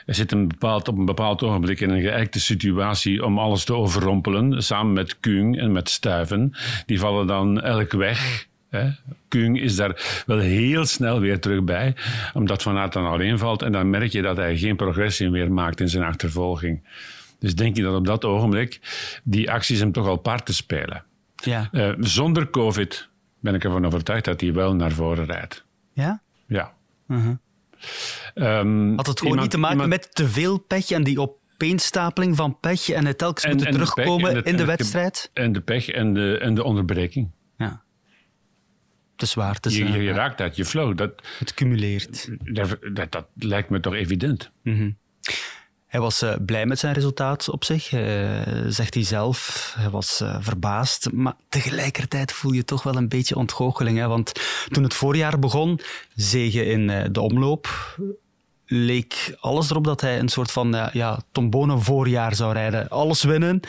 hij 0.05 0.15
zit 0.15 0.33
een 0.33 0.49
bepaald, 0.49 0.89
op 0.89 0.99
een 0.99 1.05
bepaald 1.05 1.43
ogenblik 1.43 1.81
in 1.81 1.91
een 1.91 2.03
geëikte 2.03 2.41
situatie 2.41 3.25
om 3.25 3.39
alles 3.39 3.65
te 3.65 3.75
overrompelen, 3.75 4.63
samen 4.63 4.93
met 4.93 5.21
Kuhn 5.21 5.55
en 5.55 5.73
met 5.73 5.91
Stuiven. 5.91 6.53
Die 6.87 7.01
vallen 7.01 7.27
dan 7.27 7.61
elk 7.61 7.93
weg. 7.93 8.47
Hè. 8.73 8.91
Kung 9.29 9.61
is 9.61 9.77
daar 9.77 10.23
wel 10.27 10.39
heel 10.39 10.85
snel 10.85 11.21
weer 11.21 11.41
terug 11.41 11.65
bij, 11.65 11.95
omdat 12.35 12.63
Van 12.63 12.77
Aert 12.77 12.93
dan 12.93 13.07
alleen 13.07 13.39
valt. 13.39 13.63
En 13.63 13.73
dan 13.73 13.91
merk 13.91 14.13
je 14.13 14.23
dat 14.23 14.37
hij 14.37 14.59
geen 14.59 14.77
progressie 14.77 15.31
meer 15.31 15.53
maakt 15.53 15.81
in 15.81 15.89
zijn 15.89 16.05
achtervolging. 16.05 16.83
Dus 17.39 17.55
denk 17.55 17.77
je 17.77 17.83
dat 17.83 17.95
op 17.95 18.07
dat 18.07 18.25
ogenblik 18.25 18.81
die 19.25 19.51
acties 19.51 19.79
hem 19.79 19.93
toch 19.93 20.07
al 20.07 20.17
parten 20.17 20.55
spelen. 20.55 21.05
Ja. 21.45 21.69
Uh, 21.73 21.93
zonder 21.99 22.51
COVID 22.51 23.09
ben 23.43 23.55
ik 23.55 23.65
ervan 23.65 23.87
overtuigd 23.87 24.25
dat 24.25 24.41
hij 24.41 24.53
wel 24.53 24.75
naar 24.75 24.93
voren 24.93 25.25
rijdt. 25.25 25.65
Ja? 25.93 26.23
Ja. 26.47 26.75
Uh 27.09 27.25
-huh. 27.25 28.59
um, 28.59 28.97
Had 28.97 29.07
het 29.07 29.19
gewoon 29.19 29.33
iemand, 29.33 29.41
niet 29.41 29.51
te 29.51 29.59
maken 29.59 29.81
iemand... 29.81 30.03
met 30.03 30.15
te 30.15 30.29
veel 30.29 30.59
pech 30.59 30.91
en 30.91 31.05
die 31.05 31.21
opeenstapeling 31.21 32.37
van 32.37 32.61
pech 32.61 32.89
en 32.89 33.07
het 33.07 33.19
telkens 33.19 33.45
en, 33.45 33.51
moeten 33.51 33.67
en 33.67 33.73
terugkomen 33.73 34.35
de 34.35 34.43
de, 34.43 34.51
in 34.51 34.57
de 34.57 34.65
wedstrijd? 34.65 35.31
En 35.33 35.53
de 35.53 35.61
pech 35.61 35.89
en 35.89 36.15
de, 36.15 36.39
en 36.39 36.55
de 36.55 36.65
onderbreking. 36.65 37.31
Ja. 37.57 37.83
Het 39.13 39.23
is 39.23 39.35
waar. 39.35 39.55
Het 39.55 39.67
is, 39.67 39.77
je, 39.77 39.93
je, 39.93 40.03
je, 40.03 40.13
raakt 40.13 40.41
uit 40.41 40.57
je 40.57 40.65
flow. 40.65 40.97
Dat, 40.97 41.13
het 41.39 41.55
cumuleert. 41.55 42.29
Dat, 42.45 42.79
dat, 42.93 43.13
dat 43.13 43.27
lijkt 43.35 43.71
me 43.71 43.81
toch 43.81 43.95
evident. 43.95 44.51
Mm 44.63 44.77
-hmm. 44.77 44.99
Hij 45.93 46.01
was 46.01 46.23
uh, 46.23 46.33
blij 46.47 46.67
met 46.67 46.79
zijn 46.79 46.95
resultaat 46.95 47.49
op 47.49 47.65
zich, 47.65 47.93
uh, 47.93 48.01
zegt 48.69 48.95
hij 48.95 49.05
zelf. 49.05 49.73
Hij 49.77 49.91
was 49.91 50.21
uh, 50.21 50.37
verbaasd, 50.41 51.13
maar 51.13 51.35
tegelijkertijd 51.49 52.33
voel 52.33 52.53
je 52.53 52.65
toch 52.65 52.83
wel 52.83 52.97
een 52.97 53.09
beetje 53.09 53.37
ontgoocheling. 53.37 53.99
Hè? 53.99 54.07
Want 54.07 54.33
toen 54.69 54.83
het 54.83 54.95
voorjaar 54.95 55.39
begon, 55.39 55.81
zegen 56.15 56.67
in 56.67 57.13
de 57.13 57.21
omloop, 57.21 57.69
leek 58.67 59.37
alles 59.41 59.71
erop 59.71 59.85
dat 59.85 60.01
hij 60.01 60.19
een 60.19 60.29
soort 60.29 60.51
van 60.51 60.91
ja, 60.93 61.21
tombone 61.33 61.79
voorjaar 61.79 62.35
zou 62.35 62.53
rijden. 62.53 62.89
Alles 62.89 63.23
winnen, 63.23 63.61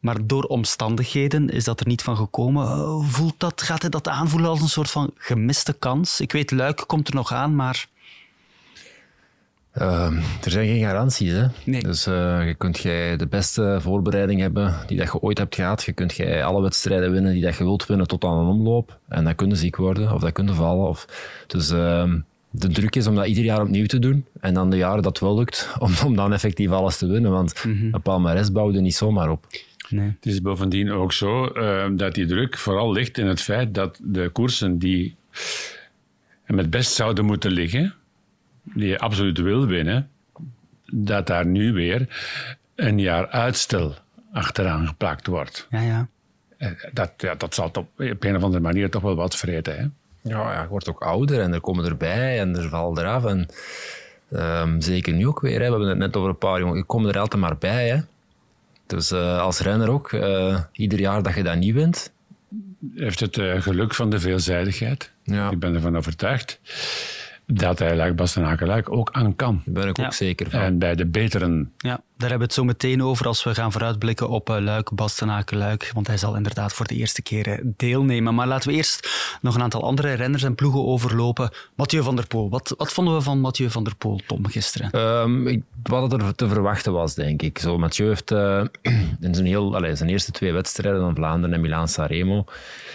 maar 0.00 0.26
door 0.26 0.44
omstandigheden 0.44 1.48
is 1.48 1.64
dat 1.64 1.80
er 1.80 1.86
niet 1.86 2.02
van 2.02 2.16
gekomen. 2.16 3.04
Voelt 3.04 3.34
dat, 3.38 3.62
gaat 3.62 3.80
hij 3.80 3.90
dat 3.90 4.08
aanvoelen 4.08 4.50
als 4.50 4.60
een 4.60 4.68
soort 4.68 4.90
van 4.90 5.10
gemiste 5.14 5.72
kans? 5.72 6.20
Ik 6.20 6.32
weet, 6.32 6.50
Luik 6.50 6.84
komt 6.86 7.08
er 7.08 7.14
nog 7.14 7.32
aan, 7.32 7.54
maar... 7.54 7.86
Uh, 9.80 10.10
er 10.44 10.50
zijn 10.50 10.66
geen 10.66 10.80
garanties. 10.80 11.32
Hè? 11.32 11.46
Nee. 11.64 11.82
Dus 11.82 12.06
uh, 12.06 12.46
je 12.46 12.54
kunt 12.54 12.78
jij 12.78 13.16
de 13.16 13.26
beste 13.26 13.78
voorbereiding 13.80 14.40
hebben 14.40 14.74
die 14.86 14.96
dat 14.98 15.12
je 15.12 15.20
ooit 15.20 15.38
hebt 15.38 15.54
gehad. 15.54 15.82
Je 15.82 15.92
kunt 15.92 16.14
jij 16.14 16.44
alle 16.44 16.62
wedstrijden 16.62 17.12
winnen 17.12 17.32
die 17.32 17.42
dat 17.42 17.56
je 17.56 17.64
wilt 17.64 17.86
winnen 17.86 18.06
tot 18.06 18.24
aan 18.24 18.38
een 18.38 18.46
omloop. 18.46 18.98
En 19.08 19.24
dan 19.24 19.34
kun 19.34 19.48
je 19.48 19.54
ziek 19.54 19.76
worden 19.76 20.12
of 20.12 20.20
dat 20.20 20.32
kun 20.32 20.46
je 20.46 20.52
vallen. 20.52 20.88
Of... 20.88 21.06
Dus 21.46 21.70
uh, 21.70 22.12
de 22.50 22.68
druk 22.68 22.96
is 22.96 23.06
om 23.06 23.14
dat 23.14 23.26
ieder 23.26 23.44
jaar 23.44 23.62
opnieuw 23.62 23.86
te 23.86 23.98
doen. 23.98 24.26
En 24.40 24.54
dan 24.54 24.70
de 24.70 24.76
jaren 24.76 25.02
dat 25.02 25.18
wel 25.18 25.36
lukt, 25.36 25.70
om, 25.78 25.92
om 26.04 26.16
dan 26.16 26.32
effectief 26.32 26.70
alles 26.70 26.98
te 26.98 27.06
winnen. 27.06 27.30
Want 27.30 27.64
mm 27.64 27.78
-hmm. 27.78 27.94
een 27.94 28.02
palmarès 28.02 28.52
bouwde 28.52 28.80
niet 28.80 28.96
zomaar 28.96 29.30
op. 29.30 29.46
Nee. 29.88 30.06
Het 30.06 30.26
is 30.26 30.40
bovendien 30.40 30.90
ook 30.90 31.12
zo 31.12 31.50
uh, 31.54 31.86
dat 31.92 32.14
die 32.14 32.26
druk 32.26 32.58
vooral 32.58 32.92
ligt 32.92 33.18
in 33.18 33.26
het 33.26 33.40
feit 33.40 33.74
dat 33.74 34.00
de 34.02 34.28
koersen 34.28 34.78
die 34.78 35.16
hem 36.42 36.58
het 36.58 36.70
best 36.70 36.92
zouden 36.92 37.24
moeten 37.24 37.50
liggen 37.50 37.94
die 38.74 38.88
je 38.88 38.98
absoluut 38.98 39.38
wil 39.38 39.66
winnen, 39.66 40.10
dat 40.92 41.26
daar 41.26 41.46
nu 41.46 41.72
weer 41.72 42.08
een 42.74 42.98
jaar 42.98 43.28
uitstel 43.28 43.94
achteraan 44.32 44.86
geplakt 44.86 45.26
wordt. 45.26 45.66
Ja, 45.70 45.80
ja. 45.80 46.08
Dat, 46.92 47.12
ja, 47.16 47.34
dat 47.34 47.54
zal 47.54 47.66
op, 47.66 47.76
op 47.76 48.24
een 48.24 48.36
of 48.36 48.42
andere 48.42 48.62
manier 48.62 48.90
toch 48.90 49.02
wel 49.02 49.14
wat 49.16 49.36
vreten. 49.36 49.76
Hè? 49.76 49.86
Ja, 50.30 50.52
ja, 50.52 50.62
je 50.62 50.68
wordt 50.68 50.88
ook 50.88 51.02
ouder 51.02 51.40
en 51.40 51.52
er 51.52 51.60
komen 51.60 51.84
erbij 51.84 52.40
en 52.40 52.56
er 52.56 52.68
valt 52.68 52.98
eraf. 52.98 53.24
En, 53.24 53.48
um, 54.30 54.80
zeker 54.80 55.12
nu 55.12 55.26
ook 55.26 55.40
weer. 55.40 55.60
Hè. 55.60 55.64
We 55.64 55.70
hebben 55.70 55.88
het 55.88 55.98
net 55.98 56.16
over 56.16 56.30
een 56.30 56.38
paar 56.38 56.58
jongen. 56.58 56.76
Je 56.76 56.84
komt 56.84 57.06
er 57.06 57.18
altijd 57.18 57.42
maar 57.42 57.58
bij. 57.58 57.88
Hè. 57.88 58.00
Dus 58.86 59.12
uh, 59.12 59.40
als 59.40 59.60
renner 59.60 59.90
ook, 59.90 60.12
uh, 60.12 60.60
ieder 60.72 60.98
jaar 60.98 61.22
dat 61.22 61.34
je 61.34 61.42
dat 61.42 61.56
niet 61.56 61.74
wint. 61.74 62.12
Heeft 62.94 63.20
het 63.20 63.36
uh, 63.36 63.60
geluk 63.60 63.94
van 63.94 64.10
de 64.10 64.20
veelzijdigheid. 64.20 65.10
Ja. 65.22 65.50
Ik 65.50 65.58
ben 65.58 65.74
ervan 65.74 65.96
overtuigd 65.96 66.60
dat 67.46 67.78
hij 67.78 67.96
Luik 67.96 68.16
Bastenaken 68.16 68.66
Luik 68.66 68.92
ook 68.92 69.10
aan 69.12 69.36
kan. 69.36 69.62
Daar 69.64 69.74
ben 69.74 69.88
ik 69.88 69.98
ook 69.98 70.12
zeker 70.12 70.50
van. 70.50 70.60
En 70.60 70.78
bij 70.78 70.94
de 70.94 71.06
beteren. 71.06 71.72
Ja, 71.76 72.00
daar 72.16 72.28
hebben 72.28 72.38
we 72.38 72.44
het 72.44 72.52
zo 72.52 72.64
meteen 72.64 73.02
over 73.02 73.26
als 73.26 73.44
we 73.44 73.54
gaan 73.54 73.72
vooruitblikken 73.72 74.28
op 74.28 74.50
eh, 74.50 74.60
Luik, 74.60 74.90
Bastenaken, 74.94 75.56
Luik. 75.56 75.90
Want 75.94 76.06
hij 76.06 76.16
zal 76.16 76.36
inderdaad 76.36 76.72
voor 76.72 76.86
de 76.86 76.94
eerste 76.94 77.22
keer 77.22 77.48
eh, 77.48 77.58
deelnemen. 77.64 78.34
Maar 78.34 78.46
laten 78.46 78.70
we 78.70 78.76
eerst 78.76 79.08
nog 79.40 79.54
een 79.54 79.62
aantal 79.62 79.82
andere 79.82 80.12
renners 80.12 80.42
en 80.42 80.54
ploegen 80.54 80.86
overlopen. 80.86 81.50
Mathieu 81.74 82.02
van 82.02 82.16
der 82.16 82.26
Poel. 82.26 82.50
Wat, 82.50 82.74
wat 82.76 82.92
vonden 82.92 83.14
we 83.14 83.20
van 83.20 83.40
Mathieu 83.40 83.70
van 83.70 83.84
der 83.84 83.96
Poel, 83.96 84.20
Tom, 84.26 84.46
gisteren? 84.46 84.90
Ehm, 84.90 85.46
ik, 85.46 85.62
wat 85.82 86.12
er 86.12 86.34
te 86.34 86.48
verwachten 86.48 86.92
was, 86.92 87.14
denk 87.14 87.42
ik. 87.42 87.58
Zo, 87.58 87.78
Mathieu 87.78 88.08
heeft 88.08 88.30
eh, 88.30 88.64
in 89.20 89.34
zijn, 89.34 89.46
heel, 89.46 89.74
allez, 89.76 89.98
zijn 89.98 90.10
eerste 90.10 90.32
twee 90.32 90.52
wedstrijden 90.52 91.00
van 91.00 91.14
Vlaanderen 91.14 91.54
en 91.54 91.60
Milaan-Sanremo 91.60 92.44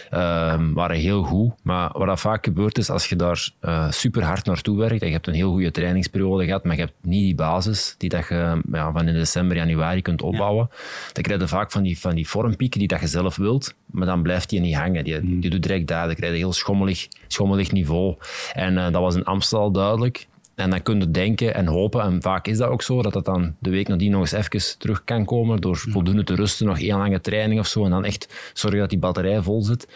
ehm, 0.09 0.73
waren 0.73 0.97
heel 0.97 1.23
goed. 1.23 1.51
Maar 1.63 1.89
wat 1.93 2.07
dat 2.07 2.19
vaak 2.19 2.45
gebeurt 2.45 2.77
is, 2.77 2.89
als 2.89 3.09
je 3.09 3.15
daar 3.15 3.49
eh, 3.59 3.91
super 3.91 4.23
hard 4.41 4.55
naartoe 4.55 4.77
werkt 4.77 5.01
en 5.01 5.07
je 5.07 5.13
hebt 5.13 5.27
een 5.27 5.33
heel 5.33 5.51
goede 5.51 5.71
trainingsperiode 5.71 6.45
gehad, 6.45 6.63
maar 6.63 6.75
je 6.75 6.81
hebt 6.81 6.93
niet 7.01 7.23
die 7.23 7.35
basis 7.35 7.95
die 7.97 8.09
dat 8.09 8.27
je 8.27 8.61
ja, 8.71 8.91
van 8.91 9.07
in 9.07 9.13
december, 9.13 9.57
januari 9.57 10.01
kunt 10.01 10.21
opbouwen, 10.21 10.69
dan 11.13 11.23
krijg 11.23 11.39
je 11.39 11.47
vaak 11.47 11.71
van 11.71 11.83
die, 11.83 11.99
van 11.99 12.15
die 12.15 12.27
vormpieken 12.27 12.79
die 12.79 12.87
dat 12.87 12.99
je 12.99 13.07
zelf 13.07 13.35
wilt, 13.35 13.73
maar 13.85 14.05
dan 14.05 14.21
blijft 14.21 14.49
die 14.49 14.59
niet 14.59 14.75
hangen. 14.75 15.03
Die, 15.03 15.39
die 15.39 15.49
doet 15.49 15.63
direct 15.63 15.87
daar. 15.87 16.05
Dan 16.05 16.15
krijg 16.15 16.31
je 16.31 16.37
een 16.37 16.43
heel 16.43 16.53
schommelig, 16.53 17.07
schommelig 17.27 17.71
niveau. 17.71 18.15
En 18.53 18.77
eh, 18.77 18.83
dat 18.83 19.01
was 19.01 19.15
in 19.15 19.23
Amstel 19.23 19.71
duidelijk. 19.71 20.27
En 20.61 20.69
dan 20.69 20.81
kun 20.81 20.99
je 20.99 21.11
denken 21.11 21.53
en 21.55 21.67
hopen, 21.67 22.01
en 22.01 22.21
vaak 22.21 22.47
is 22.47 22.57
dat 22.57 22.69
ook 22.69 22.81
zo, 22.81 23.01
dat 23.01 23.13
dat 23.13 23.25
dan 23.25 23.55
de 23.59 23.69
week 23.69 23.87
nadien 23.87 24.11
nog 24.11 24.21
eens 24.21 24.31
even 24.31 24.79
terug 24.79 25.03
kan 25.03 25.25
komen 25.25 25.61
door 25.61 25.77
voldoende 25.77 26.23
te 26.23 26.35
rusten, 26.35 26.65
nog 26.65 26.79
één 26.79 26.97
lange 26.97 27.21
training 27.21 27.59
of 27.59 27.67
zo, 27.67 27.83
en 27.85 27.89
dan 27.89 28.05
echt 28.05 28.51
zorgen 28.53 28.79
dat 28.79 28.89
die 28.89 28.99
batterij 28.99 29.41
vol 29.41 29.61
zit. 29.61 29.87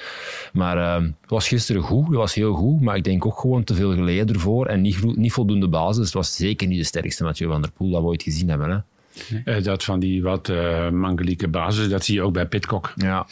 Maar 0.54 0.78
uh, 0.78 1.08
het 1.21 1.30
was 1.30 1.47
gisteren 1.47 1.82
goed, 1.82 2.08
het 2.08 2.15
was 2.15 2.34
heel 2.34 2.54
goed, 2.54 2.82
maar 2.82 2.95
ik 2.95 3.04
denk 3.04 3.25
ook 3.25 3.39
gewoon 3.39 3.63
te 3.63 3.73
veel 3.73 3.93
geleden 3.93 4.36
ervoor 4.36 4.65
en 4.65 4.82
niet, 4.82 5.15
niet 5.17 5.32
voldoende 5.32 5.67
basis. 5.67 6.06
Het 6.06 6.13
was 6.13 6.36
zeker 6.36 6.67
niet 6.67 6.78
de 6.78 6.84
sterkste 6.84 7.23
Mathieu 7.23 7.49
van 7.49 7.62
der 7.62 7.71
Poel 7.71 7.91
dat 7.91 8.01
we 8.01 8.08
ooit 8.08 8.23
gezien 8.23 8.49
hebben. 8.49 8.69
Hè. 8.69 8.95
Eh, 9.45 9.63
dat 9.63 9.84
van 9.84 9.99
die 9.99 10.23
wat 10.23 10.49
uh, 10.49 10.89
mangelieke 10.89 11.47
basis, 11.47 11.89
dat 11.89 12.06
zie 12.06 12.15
je 12.15 12.21
ook 12.21 12.34
bij 12.34 12.45
Pitcock. 12.45 12.93
Ja. 12.95 13.25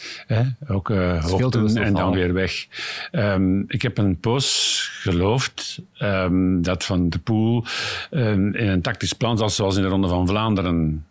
Ook 0.68 0.88
uh, 0.88 1.24
hoogten 1.24 1.76
en 1.76 1.94
dan 1.94 2.12
weer 2.12 2.32
weg. 2.32 2.66
Ehm, 3.10 3.60
ik 3.66 3.82
heb 3.82 3.98
een 3.98 4.18
poos 4.18 4.88
geloofd 5.00 5.82
ehm, 5.96 6.62
dat 6.62 6.84
Van 6.84 7.10
de 7.10 7.18
Poel 7.18 7.64
ehm, 8.10 8.54
in 8.54 8.68
een 8.68 8.82
tactisch 8.82 9.12
plan 9.12 9.50
zoals 9.50 9.76
in 9.76 9.82
de 9.82 9.88
Ronde 9.88 10.08
van 10.08 10.26
Vlaanderen. 10.26 11.04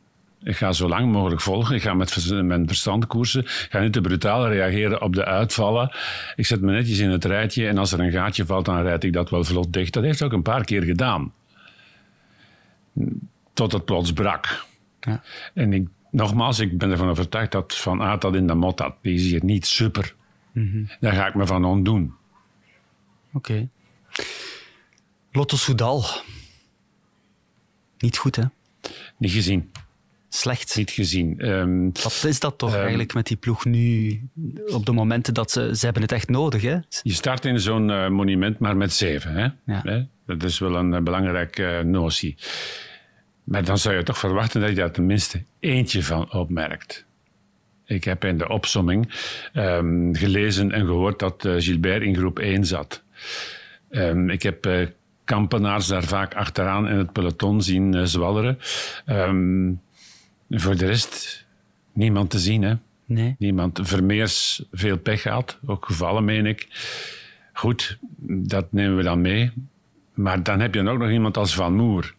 Ik 0.44 0.56
ga 0.56 0.72
zo 0.72 0.88
lang 0.88 1.12
mogelijk 1.12 1.42
volgen. 1.42 1.76
Ik 1.76 1.82
ga 1.82 1.94
met 1.94 2.30
mijn 2.44 2.68
verstand 2.68 3.08
koersen. 3.08 3.42
Ik 3.42 3.68
ga 3.70 3.80
niet 3.80 3.94
te 3.94 4.02
brutaal 4.02 4.48
reageren 4.48 5.02
op 5.02 5.16
de 5.16 5.26
uitvallen. 5.26 5.92
Ik 6.36 6.46
zet 6.46 6.62
me 6.62 6.72
netjes 6.72 7.00
in 7.00 7.10
het 7.10 7.26
rijtje 7.26 7.68
en 7.68 7.78
als 7.78 7.92
er 7.92 8.00
een 8.00 8.12
gaatje 8.12 8.46
valt, 8.46 8.66
dan 8.66 8.82
rijd 8.82 9.04
ik 9.04 9.14
dat 9.14 9.30
wel 9.30 9.44
vlot 9.44 9.74
dicht. 9.74 9.94
Dat 9.94 10.04
heeft 10.04 10.20
hij 10.20 10.28
ook 10.28 10.34
een 10.34 10.42
paar 10.42 10.64
keer 10.64 10.82
gedaan. 10.82 11.32
Tot 13.54 13.72
het 13.72 13.86
plots 13.86 14.14
brak. 14.14 14.66
Ja. 15.00 15.24
En 15.54 15.74
ik, 15.74 15.88
nogmaals, 16.12 16.60
ik 16.60 16.78
ben 16.78 16.92
ervan 16.92 17.10
overtuigd 17.10 17.52
dat 17.52 17.76
Van 17.76 18.02
Aert 18.02 18.22
dat 18.22 18.36
in 18.36 18.48
de 18.48 18.54
mot 18.56 18.80
had. 18.80 18.96
Die 19.02 19.14
is 19.16 19.22
hier 19.24 19.44
niet 19.44 19.66
super. 19.66 20.16
Daar 21.00 21.14
ga 21.14 21.28
ik 21.28 21.36
me 21.36 21.46
van 21.46 21.66
ontdoen. 21.66 22.14
Oké. 23.34 23.68
Lotto 25.32 25.58
Soudal. 25.58 26.04
Niet 27.98 28.18
goed, 28.18 28.36
hè? 28.36 28.44
Niet 29.18 29.32
gezien. 29.32 29.72
Slecht. 30.30 30.76
Niet 30.78 30.92
gezien. 30.92 31.40
Ehm, 31.40 31.84
Wat 32.04 32.24
is 32.28 32.40
dat 32.40 32.58
toch 32.58 32.70
Ehm. 32.72 32.80
eigenlijk 32.80 33.14
met 33.14 33.28
die 33.28 33.38
ploeg 33.38 33.66
nu? 33.66 34.22
Op 34.68 34.86
de 34.86 34.92
momenten 34.92 35.34
dat 35.34 35.52
ze... 35.52 35.76
Ze 35.76 35.86
hebben 35.86 36.02
het 36.04 36.12
echt 36.12 36.30
nodig, 36.30 36.62
hè? 36.62 36.78
je 37.04 37.14
start 37.14 37.46
in 37.46 37.60
zo'n 37.60 37.90
eh, 37.90 38.10
monument 38.10 38.60
maar 38.60 38.78
met 38.78 38.94
zeven. 38.94 39.34
Hè? 39.34 39.48
Ja. 39.74 39.82
Hè? 39.84 40.04
Dat 40.26 40.44
is 40.44 40.60
wel 40.60 40.76
een 40.76 40.94
eh, 40.94 41.02
belangrijke 41.02 41.66
eh, 41.66 41.84
notie. 41.84 42.38
Maar 43.44 43.64
dan 43.64 43.78
zou 43.78 43.96
je 43.96 44.04
toch 44.04 44.18
verwachten 44.18 44.62
dat 44.62 44.70
je 44.70 44.76
daar 44.76 44.92
tenminste 44.92 45.44
eentje 45.60 46.04
van 46.04 46.34
opmerkt. 46.34 47.06
Ik 47.86 48.04
heb 48.04 48.24
in 48.24 48.38
de 48.38 48.50
opsomming 48.50 49.14
ehm, 49.54 50.14
gelezen 50.14 50.72
en 50.72 50.86
gehoord 50.86 51.20
dat 51.20 51.46
eh, 51.46 51.54
Gilbert 51.58 52.04
in 52.04 52.16
groep 52.16 52.40
1 52.40 52.66
zat. 52.66 53.04
Ehm, 53.90 54.30
ik 54.30 54.44
heb 54.44 54.66
eh, 54.66 54.88
kampenaars 55.24 55.88
daar 55.88 56.04
vaak 56.04 56.36
achteraan 56.36 56.88
in 56.88 56.98
het 56.98 57.12
peloton 57.12 57.62
zien 57.62 57.94
eh, 57.94 58.04
zwalleren. 58.04 58.60
Ehm, 59.06 59.72
voor 60.50 60.78
de 60.78 60.86
rest 60.86 61.46
niemand 61.94 62.30
te 62.30 62.40
zien, 62.40 62.62
hè? 62.62 62.74
Nee. 63.06 63.36
Niemand. 63.38 63.80
Vermeers 63.84 64.64
veel 64.72 64.98
pech 64.98 65.22
gehad, 65.22 65.60
ook 65.66 65.86
gevallen, 65.86 66.26
meen 66.26 66.46
ik. 66.46 66.68
Goed, 67.54 67.98
dat 68.28 68.72
nemen 68.72 68.98
we 68.98 69.04
dan 69.04 69.22
mee. 69.22 69.52
Maar 70.14 70.44
dan 70.44 70.60
heb 70.60 70.74
je 70.74 70.90
ook 70.90 71.00
nog 71.00 71.10
iemand 71.10 71.38
als 71.38 71.56
Van 71.56 71.76
Moer, 71.76 72.14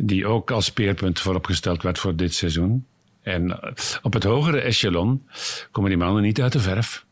die 0.00 0.26
ook 0.26 0.50
als 0.50 0.64
speerpunt 0.64 1.20
vooropgesteld 1.20 1.82
werd 1.82 1.98
voor 1.98 2.16
dit 2.16 2.34
seizoen. 2.34 2.86
En 3.22 3.60
eh, 3.60 3.72
op 4.02 4.12
het 4.12 4.24
hogere 4.24 4.60
echelon 4.60 5.26
komen 5.70 5.90
die 5.90 5.98
mannen 5.98 6.22
niet 6.22 6.40
uit 6.40 6.52
de 6.52 6.60
verf. 6.60 7.04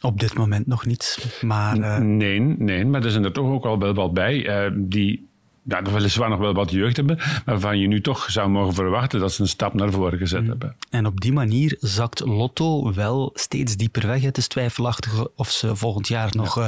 Op 0.00 0.20
dit 0.20 0.34
moment 0.34 0.66
nog 0.66 0.86
niet. 0.86 1.38
Maar 1.40 1.80
eh, 1.80 1.98
Nee, 1.98 2.40
nee, 2.40 2.84
maar 2.84 3.04
er 3.04 3.10
zijn 3.10 3.24
er 3.24 3.32
toch 3.32 3.50
ook 3.50 3.64
al 3.64 3.78
wel 3.78 3.94
wat 3.94 4.14
bij 4.14 4.46
eh, 4.46 4.72
die 4.74 5.28
ja, 5.64 5.82
weliswaar 5.82 6.28
nog 6.28 6.38
wel 6.38 6.54
wat 6.54 6.70
jeugd 6.70 6.96
hebben, 6.96 7.16
maar 7.16 7.42
waarvan 7.44 7.78
je 7.78 7.86
nu 7.86 8.00
toch 8.00 8.30
zou 8.30 8.48
mogen 8.48 8.74
verwachten 8.74 9.20
dat 9.20 9.32
ze 9.32 9.42
een 9.42 9.48
stap 9.48 9.74
naar 9.74 9.90
voren 9.90 10.18
gezet 10.18 10.46
hebben. 10.46 10.76
En 10.90 11.06
op 11.06 11.20
die 11.20 11.32
manier 11.32 11.76
zakt 11.80 12.20
Lotto 12.20 12.92
wel 12.94 13.30
steeds 13.34 13.76
dieper 13.76 14.06
weg. 14.06 14.22
Het 14.22 14.36
is 14.36 14.46
twijfelachtig 14.46 15.26
of 15.36 15.50
ze 15.50 15.76
volgend 15.76 16.08
jaar 16.08 16.28
nog 16.32 16.58
eh, 16.58 16.66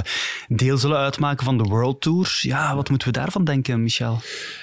deel 0.49 0.77
zullen 0.77 0.99
uitmaken 0.99 1.45
van 1.45 1.59
de 1.59 1.65
World 1.65 2.01
Tours. 2.01 2.43
Ja, 2.43 2.75
wat 2.75 2.91
moeten 2.91 3.09
we 3.09 3.15
daarvan 3.15 3.45
denken, 3.45 3.83
Michel? 3.83 4.21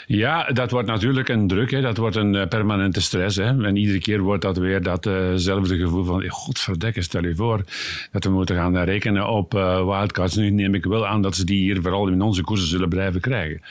Ja, 0.08 0.44
dat 0.44 0.72
wordt 0.72 0.88
natuurlijk 0.88 1.30
een 1.30 1.48
druk. 1.48 1.72
Hè. 1.72 1.82
Dat 1.82 1.98
wordt 1.98 2.16
een 2.16 2.36
eh, 2.36 2.48
permanente 2.48 3.02
stress. 3.02 3.36
Hè. 3.36 3.66
En 3.66 3.76
iedere 3.76 4.00
keer 4.00 4.22
wordt 4.22 4.42
dat 4.42 4.58
weer 4.58 4.84
datzelfde 4.84 5.78
gevoel 5.78 6.04
van... 6.04 6.30
Godverdekke, 6.30 7.02
stel 7.02 7.24
je 7.24 7.36
voor 7.36 7.64
dat 8.12 8.24
we 8.24 8.30
moeten 8.30 8.56
gaan 8.56 8.78
rekenen 8.78 9.30
op 9.30 9.54
uh, 9.54 9.86
wildcards. 9.86 10.36
Nu 10.36 10.50
neem 10.50 10.74
ik 10.74 10.86
wel 10.86 11.08
aan 11.08 11.22
dat 11.22 11.36
ze 11.36 11.46
die 11.46 11.60
hier 11.60 11.82
vooral 11.82 12.08
in 12.08 12.22
onze 12.22 12.42
koersen 12.42 12.68
zullen 12.68 12.90
blijven 12.90 13.22
krijgen. 13.22 13.62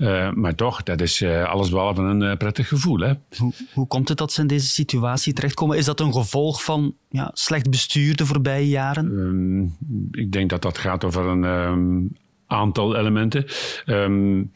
Uh, 0.00 0.32
maar 0.32 0.54
toch, 0.54 0.82
dat 0.82 1.00
is 1.00 1.20
uh, 1.20 1.44
allesbehalve 1.44 2.02
een 2.02 2.20
uh, 2.20 2.36
prettig 2.36 2.68
gevoel. 2.68 2.98
Hè? 2.98 3.12
Hoe, 3.36 3.52
hoe 3.72 3.86
komt 3.86 4.08
het 4.08 4.18
dat 4.18 4.32
ze 4.32 4.40
in 4.40 4.46
deze 4.46 4.66
situatie 4.66 5.32
terechtkomen? 5.32 5.76
Is 5.76 5.84
dat 5.84 6.00
een 6.00 6.12
gevolg 6.12 6.64
van 6.64 6.94
ja, 7.08 7.30
slecht 7.32 7.70
bestuur 7.70 8.16
de 8.16 8.26
voorbije 8.26 8.68
jaren? 8.68 9.04
Um, 9.04 9.76
ik 10.10 10.32
denk 10.32 10.50
dat 10.50 10.62
dat 10.62 10.78
gaat 10.78 11.04
over 11.04 11.26
een 11.26 11.44
um, 11.44 12.16
aantal 12.46 12.96
elementen. 12.96 13.44
Um, 13.86 14.52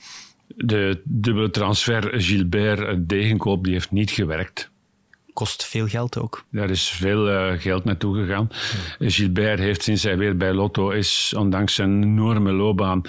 de 0.46 1.00
dubbele 1.04 1.50
transfer 1.50 2.20
Gilbert-Degenkoop 2.20 3.64
die 3.64 3.72
heeft 3.72 3.90
niet 3.90 4.10
gewerkt 4.10 4.72
kost 5.32 5.64
veel 5.64 5.86
geld 5.86 6.18
ook. 6.18 6.44
Daar 6.50 6.70
is 6.70 6.88
veel 6.88 7.30
uh, 7.30 7.60
geld 7.60 7.84
naartoe 7.84 8.16
gegaan. 8.16 8.48
Ja. 8.98 9.10
Gilbert 9.10 9.58
heeft 9.58 9.82
sinds 9.82 10.02
hij 10.02 10.18
weer 10.18 10.36
bij 10.36 10.52
Lotto 10.52 10.90
is, 10.90 11.34
ondanks 11.36 11.74
zijn 11.74 12.02
enorme 12.02 12.52
loopbaan, 12.52 13.02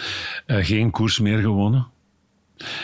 uh, 0.48 0.66
geen 0.66 0.92
koers 0.92 1.20
meer 1.20 1.40
gewonnen. 1.40 1.88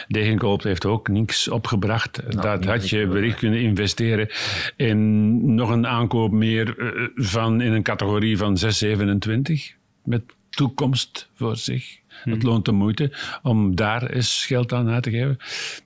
Degenkoop 0.07 0.63
heeft 0.63 0.85
ook 0.85 1.07
niks 1.07 1.47
opgebracht. 1.47 2.21
Nou, 2.27 2.41
dat 2.41 2.65
had 2.65 2.89
je 2.89 3.07
wellicht 3.07 3.37
kunnen 3.37 3.61
investeren 3.61 4.29
in 4.75 5.55
nog 5.55 5.69
een 5.69 5.87
aankoop 5.87 6.31
meer 6.31 6.77
uh, 6.77 7.07
van 7.15 7.61
in 7.61 7.71
een 7.71 7.83
categorie 7.83 8.37
van 8.37 8.57
627 8.57 9.73
met 10.03 10.21
toekomst 10.49 11.29
voor 11.35 11.57
zich. 11.57 11.99
Het 12.07 12.43
loont 12.43 12.65
de 12.65 12.71
moeite 12.71 13.11
om 13.41 13.75
daar 13.75 14.09
eens 14.09 14.45
geld 14.45 14.73
aan 14.73 14.89
uit 14.89 15.03
te 15.03 15.09
geven. 15.09 15.37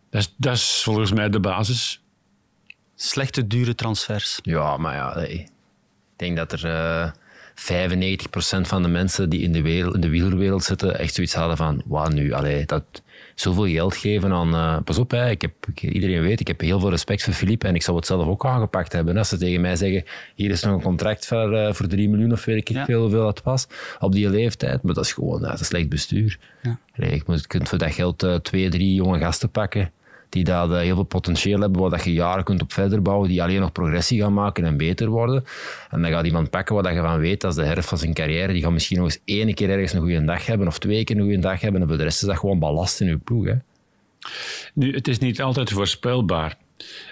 Dat 0.09 0.21
is, 0.21 0.33
dat 0.37 0.55
is 0.55 0.81
volgens 0.83 1.11
mij 1.11 1.29
de 1.29 1.39
basis. 1.39 2.03
Slechte, 2.95 3.47
dure 3.47 3.75
transfers. 3.75 4.39
Ja, 4.41 4.77
maar 4.77 4.95
ja, 4.95 5.15
ik 5.15 5.47
denk 6.15 6.37
dat 6.37 6.51
er 6.51 6.65
uh, 6.65 7.11
95% 7.55 8.61
van 8.61 8.81
de 8.81 8.87
mensen 8.87 9.29
die 9.29 9.41
in 9.41 9.51
de, 9.51 9.61
wereld, 9.61 9.95
in 9.95 10.01
de 10.01 10.09
wielerwereld 10.09 10.63
zitten 10.63 10.99
echt 10.99 11.13
zoiets 11.13 11.33
hadden 11.33 11.57
van, 11.57 11.81
wat 11.85 12.13
nu, 12.13 12.31
allee, 12.31 12.65
dat 12.65 12.83
zoveel 13.35 13.67
geld 13.67 13.95
geven 13.95 14.31
aan... 14.31 14.53
Uh, 14.53 14.77
pas 14.83 14.97
op, 14.97 15.11
hè, 15.11 15.29
ik 15.29 15.41
heb, 15.41 15.53
ik, 15.67 15.81
iedereen 15.81 16.21
weet, 16.21 16.39
ik 16.39 16.47
heb 16.47 16.59
heel 16.59 16.79
veel 16.79 16.89
respect 16.89 17.23
voor 17.23 17.33
Philippe 17.33 17.67
en 17.67 17.75
ik 17.75 17.81
zou 17.81 17.97
het 17.97 18.05
zelf 18.05 18.27
ook 18.27 18.45
aangepakt 18.45 18.91
hebben. 18.91 19.17
Als 19.17 19.29
ze 19.29 19.37
tegen 19.37 19.61
mij 19.61 19.75
zeggen, 19.75 20.03
hier 20.35 20.51
is 20.51 20.63
nog 20.63 20.73
een 20.73 20.81
contract 20.81 21.27
voor, 21.27 21.53
uh, 21.53 21.73
voor 21.73 21.87
3 21.87 22.09
miljoen 22.09 22.31
of 22.31 22.45
weet 22.45 22.57
ik 22.57 22.69
ja. 22.69 22.85
veel 22.85 23.01
hoeveel 23.01 23.23
dat 23.23 23.43
was, 23.43 23.67
op 23.99 24.11
die 24.11 24.29
leeftijd. 24.29 24.81
Maar 24.81 24.93
dat 24.93 25.05
is 25.05 25.13
gewoon 25.13 25.41
dat 25.41 25.59
is 25.59 25.67
slecht 25.67 25.89
bestuur. 25.89 26.39
Ja. 26.61 26.79
Moet, 27.25 27.47
kunt 27.47 27.69
voor 27.69 27.77
dat 27.77 27.93
geld 27.93 28.23
uh, 28.23 28.35
twee, 28.35 28.69
drie 28.69 28.93
jonge 28.93 29.19
gasten 29.19 29.49
pakken 29.49 29.91
die 30.35 30.43
daar 30.43 30.69
heel 30.69 30.95
veel 30.95 31.03
potentieel 31.03 31.59
hebben, 31.59 31.81
waar 31.81 31.89
dat 31.89 32.03
je 32.03 32.13
jaren 32.13 32.43
kunt 32.43 32.61
op 32.61 32.73
verder 32.73 33.01
bouwen, 33.01 33.29
die 33.29 33.43
alleen 33.43 33.59
nog 33.59 33.71
progressie 33.71 34.21
gaan 34.21 34.33
maken 34.33 34.65
en 34.65 34.77
beter 34.77 35.09
worden. 35.09 35.43
En 35.89 36.01
dan 36.01 36.11
gaat 36.11 36.25
iemand 36.25 36.49
pakken 36.49 36.75
waar 36.75 36.93
je 36.93 37.01
van 37.01 37.19
weet, 37.19 37.41
dat 37.41 37.51
is 37.51 37.57
de 37.57 37.65
herfst 37.65 37.89
van 37.89 37.97
zijn 37.97 38.13
carrière, 38.13 38.53
die 38.53 38.61
gaat 38.61 38.71
misschien 38.71 38.97
nog 38.97 39.05
eens 39.05 39.19
één 39.25 39.53
keer 39.53 39.69
ergens 39.69 39.93
een 39.93 39.99
goede 39.99 40.25
dag 40.25 40.45
hebben, 40.45 40.67
of 40.67 40.79
twee 40.79 41.03
keer 41.03 41.15
een 41.15 41.21
goede 41.21 41.39
dag 41.39 41.61
hebben, 41.61 41.81
en 41.81 41.87
voor 41.87 41.97
de 41.97 42.03
rest 42.03 42.21
is 42.21 42.27
dat 42.27 42.37
gewoon 42.37 42.59
ballast 42.59 43.01
in 43.01 43.07
je 43.07 43.17
ploeg. 43.17 43.45
Hè. 43.45 43.53
Nu, 44.73 44.93
het 44.93 45.07
is 45.07 45.19
niet 45.19 45.41
altijd 45.41 45.69
voorspelbaar. 45.69 46.57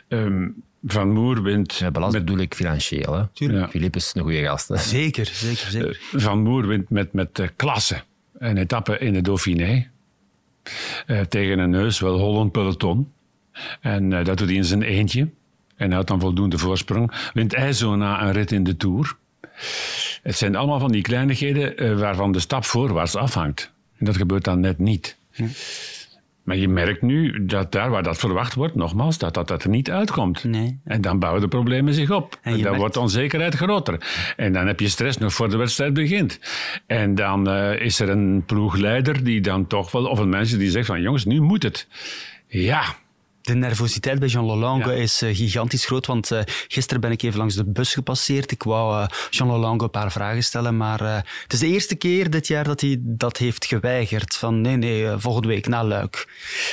Um, 0.07 0.63
van 0.85 1.09
Moer 1.09 1.43
wint... 1.43 1.75
Ja, 1.75 1.91
balans 1.91 2.13
met... 2.13 2.25
bedoel 2.25 2.41
ik 2.41 2.53
financieel. 2.53 3.13
Hè? 3.13 3.23
Ja. 3.33 3.69
Is 3.91 4.11
een 4.15 4.21
goede 4.21 4.43
gast. 4.43 4.67
Hè? 4.67 4.77
Zeker, 4.77 5.25
zeker, 5.25 5.67
zeker. 5.69 6.01
Uh, 6.13 6.21
van 6.21 6.41
Moer 6.41 6.67
wint 6.67 6.89
met, 6.89 7.13
met 7.13 7.39
uh, 7.39 7.47
klasse 7.55 8.01
een 8.37 8.57
etappe 8.57 8.97
in 8.97 9.13
de 9.13 9.21
Dauphiné. 9.21 9.91
Uh, 11.07 11.19
tegen 11.19 11.59
een 11.59 11.69
neus 11.69 11.99
wel 11.99 12.19
Holland 12.19 12.51
peloton. 12.51 13.11
En 13.81 14.11
uh, 14.11 14.25
dat 14.25 14.37
doet 14.37 14.47
hij 14.47 14.57
in 14.57 14.65
zijn 14.65 14.81
eentje. 14.81 15.29
En 15.75 15.91
had 15.91 16.07
dan 16.07 16.19
voldoende 16.19 16.57
voorsprong. 16.57 17.11
Wint 17.33 17.55
hij 17.55 17.73
zo 17.73 17.95
na 17.95 18.21
een 18.21 18.31
rit 18.31 18.51
in 18.51 18.63
de 18.63 18.77
Tour. 18.77 19.15
Het 20.23 20.35
zijn 20.35 20.55
allemaal 20.55 20.79
van 20.79 20.91
die 20.91 21.01
kleinigheden 21.01 21.83
uh, 21.83 21.99
waarvan 21.99 22.31
de 22.31 22.39
stap 22.39 22.65
voorwaarts 22.65 23.15
afhangt. 23.15 23.71
En 23.97 24.05
dat 24.05 24.17
gebeurt 24.17 24.43
dan 24.43 24.59
net 24.59 24.79
niet. 24.79 25.17
Maar 26.43 26.55
je 26.55 26.67
merkt 26.67 27.01
nu 27.01 27.45
dat 27.45 27.71
daar 27.71 27.89
waar 27.89 28.03
dat 28.03 28.17
verwacht 28.17 28.53
wordt, 28.53 28.75
nogmaals, 28.75 29.17
dat 29.17 29.33
dat, 29.33 29.47
dat 29.47 29.63
er 29.63 29.69
niet 29.69 29.91
uitkomt. 29.91 30.43
Nee. 30.43 30.79
En 30.83 31.01
dan 31.01 31.19
bouwen 31.19 31.41
de 31.41 31.47
problemen 31.47 31.93
zich 31.93 32.11
op. 32.11 32.33
En, 32.33 32.39
en 32.43 32.51
dan 32.51 32.61
merkt... 32.61 32.77
wordt 32.77 32.93
de 32.93 32.99
onzekerheid 32.99 33.55
groter. 33.55 33.97
En 34.37 34.53
dan 34.53 34.67
heb 34.67 34.79
je 34.79 34.87
stress 34.87 35.17
nog 35.17 35.33
voor 35.33 35.49
de 35.49 35.57
wedstrijd 35.57 35.93
begint. 35.93 36.39
En 36.87 37.15
dan 37.15 37.49
uh, 37.49 37.79
is 37.79 37.99
er 37.99 38.09
een 38.09 38.43
ploegleider 38.45 39.23
die 39.23 39.41
dan 39.41 39.67
toch 39.67 39.91
wel, 39.91 40.05
of 40.05 40.19
een 40.19 40.29
mens 40.29 40.57
die 40.57 40.69
zegt 40.69 40.85
van 40.85 41.01
jongens, 41.01 41.25
nu 41.25 41.41
moet 41.41 41.63
het. 41.63 41.87
Ja, 42.47 42.83
de 43.43 43.55
nervositeit 43.55 44.19
bij 44.19 44.27
Jean 44.27 44.45
Lolange 44.45 44.91
ja. 44.91 45.01
is 45.01 45.23
uh, 45.23 45.35
gigantisch 45.35 45.85
groot, 45.85 46.05
want 46.05 46.31
uh, 46.31 46.39
gisteren 46.67 47.01
ben 47.01 47.11
ik 47.11 47.21
even 47.21 47.37
langs 47.37 47.55
de 47.55 47.65
bus 47.65 47.93
gepasseerd. 47.93 48.51
Ik 48.51 48.63
wou 48.63 49.01
uh, 49.01 49.07
Jean 49.29 49.47
Lolange 49.47 49.83
een 49.83 49.89
paar 49.89 50.11
vragen 50.11 50.43
stellen, 50.43 50.77
maar 50.77 50.99
het 51.43 51.53
is 51.53 51.59
de 51.59 51.67
eerste 51.67 51.95
keer 51.95 52.29
dit 52.29 52.47
jaar 52.47 52.63
dat 52.63 52.81
hij 52.81 52.97
dat 52.99 53.37
heeft 53.37 53.65
geweigerd. 53.65 54.35
Van 54.35 54.61
nee, 54.61 54.75
nee, 54.75 55.17
volgende 55.17 55.47
week 55.47 55.67
na 55.67 55.83
Luik. 55.83 56.27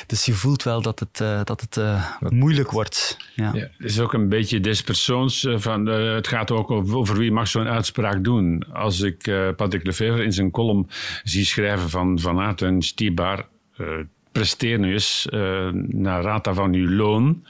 Dus 0.06 0.24
je 0.24 0.32
voelt 0.32 0.62
wel 0.62 0.82
dat 0.82 0.98
het, 0.98 1.46
dat 1.46 1.60
het 1.60 1.80
moeilijk 2.30 2.70
wordt. 2.70 3.16
Ja. 3.34 3.50
ja. 3.54 3.60
het 3.60 3.90
is 3.90 4.00
ook 4.00 4.12
een 4.12 4.28
beetje 4.28 4.60
des 4.60 4.82
persoons 4.82 5.46
van, 5.54 5.86
het 5.86 6.28
gaat 6.28 6.50
ook 6.50 6.70
over, 6.70 6.96
over 6.96 7.18
wie 7.18 7.32
mag 7.32 7.48
zo'n 7.48 7.68
uitspraak 7.68 8.24
doen. 8.24 8.64
Als 8.72 9.00
ik 9.00 9.22
Patrick 9.56 9.84
Lefevre 9.84 10.24
in 10.24 10.32
zijn 10.32 10.50
column 10.50 10.88
zie 11.22 11.44
schrijven 11.44 11.90
van 11.90 12.18
Van 12.18 12.40
Aert 12.40 12.62
en 12.62 12.82
Stibar 12.82 13.48
presteer 14.32 14.78
nu 14.78 14.92
eens 14.92 15.26
uh, 15.30 15.68
naar 15.72 16.22
rata 16.22 16.54
van 16.54 16.74
uw 16.74 16.88
loon. 16.88 17.44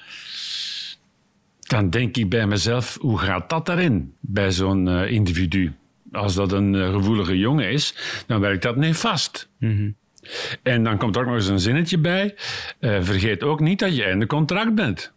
Dan 1.61 1.91
denk 1.91 2.17
ik 2.17 2.29
bij 2.29 2.47
mezelf, 2.47 2.99
hoe 3.01 3.19
gaat 3.19 3.51
dat 3.51 3.67
daarin 3.67 4.15
bij 4.21 4.51
zo'n 4.51 4.87
uh, 4.87 5.11
individu? 5.11 5.73
Als 6.13 6.35
dat 6.35 6.53
een 6.53 6.75
uh, 6.75 6.95
gevoelige 6.95 7.39
jongen 7.39 7.71
is, 7.71 7.95
dan 8.27 8.41
werkt 8.41 8.63
dat 8.63 8.77
nefast. 8.77 9.49
Mm 9.59 9.77
-hmm. 9.77 9.97
En 10.63 10.85
dan 10.85 10.99
komt 10.99 11.15
er 11.15 11.21
ook 11.21 11.27
nog 11.27 11.37
eens 11.37 11.49
een 11.49 11.61
zinnetje 11.61 11.99
bij. 11.99 12.35
vergeet 12.81 13.43
ook 13.43 13.61
niet 13.61 13.79
dat 13.79 13.97
je 13.97 14.05
einde 14.05 14.27
contract 14.27 14.75
bent. 14.75 15.13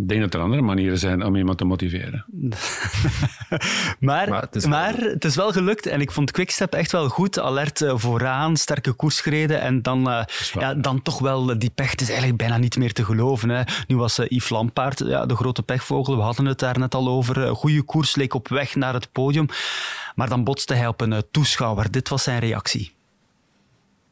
Ik 0.00 0.08
denk 0.08 0.20
dat 0.20 0.34
er 0.34 0.40
andere 0.40 0.62
manieren 0.62 0.98
zijn 0.98 1.24
om 1.24 1.36
iemand 1.36 1.58
te 1.58 1.64
motiveren. 1.64 2.24
maar, 4.00 4.28
maar, 4.28 4.40
het, 4.40 4.56
is 4.56 4.66
maar 4.66 4.94
het 4.96 5.24
is 5.24 5.36
wel 5.36 5.52
gelukt 5.52 5.86
en 5.86 6.00
ik 6.00 6.10
vond 6.10 6.30
Quickstep 6.30 6.74
echt 6.74 6.92
wel 6.92 7.08
goed. 7.08 7.38
Alert 7.38 7.80
uh, 7.80 7.92
vooraan, 7.96 8.56
sterke 8.56 8.92
koers 8.92 9.20
gereden 9.20 9.60
en 9.60 9.82
dan, 9.82 10.08
uh, 10.08 10.22
ja, 10.52 10.74
dan 10.74 11.02
toch 11.02 11.18
wel 11.18 11.58
die 11.58 11.70
pech. 11.74 11.90
Het 11.90 12.00
is 12.00 12.08
eigenlijk 12.08 12.38
bijna 12.38 12.56
niet 12.56 12.76
meer 12.76 12.92
te 12.92 13.04
geloven. 13.04 13.48
Hè. 13.48 13.62
Nu 13.86 13.96
was 13.96 14.18
uh, 14.18 14.26
Yves 14.28 14.48
Lampaard 14.48 14.98
ja, 14.98 15.26
de 15.26 15.36
grote 15.36 15.62
pechvogel. 15.62 16.16
We 16.16 16.22
hadden 16.22 16.46
het 16.46 16.58
daar 16.58 16.78
net 16.78 16.94
al 16.94 17.08
over. 17.08 17.54
Goede 17.54 17.82
koers 17.82 18.16
leek 18.16 18.34
op 18.34 18.48
weg 18.48 18.74
naar 18.74 18.94
het 18.94 19.12
podium. 19.12 19.46
Maar 20.14 20.28
dan 20.28 20.44
botste 20.44 20.74
hij 20.74 20.86
op 20.86 21.00
een 21.00 21.22
toeschouwer. 21.30 21.90
Dit 21.90 22.08
was 22.08 22.22
zijn 22.22 22.38
reactie. 22.38 22.92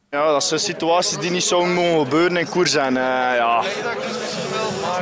Ja, 0.09 0.31
dat 0.31 0.43
zijn 0.43 0.59
situaties 0.59 1.17
die 1.17 1.31
niet 1.31 1.43
zo 1.43 1.65
mogen 1.65 2.03
gebeuren 2.03 2.37
in 2.37 2.49
koers. 2.49 2.75
En, 2.75 2.93
uh, 2.93 2.99
ja. 3.35 3.63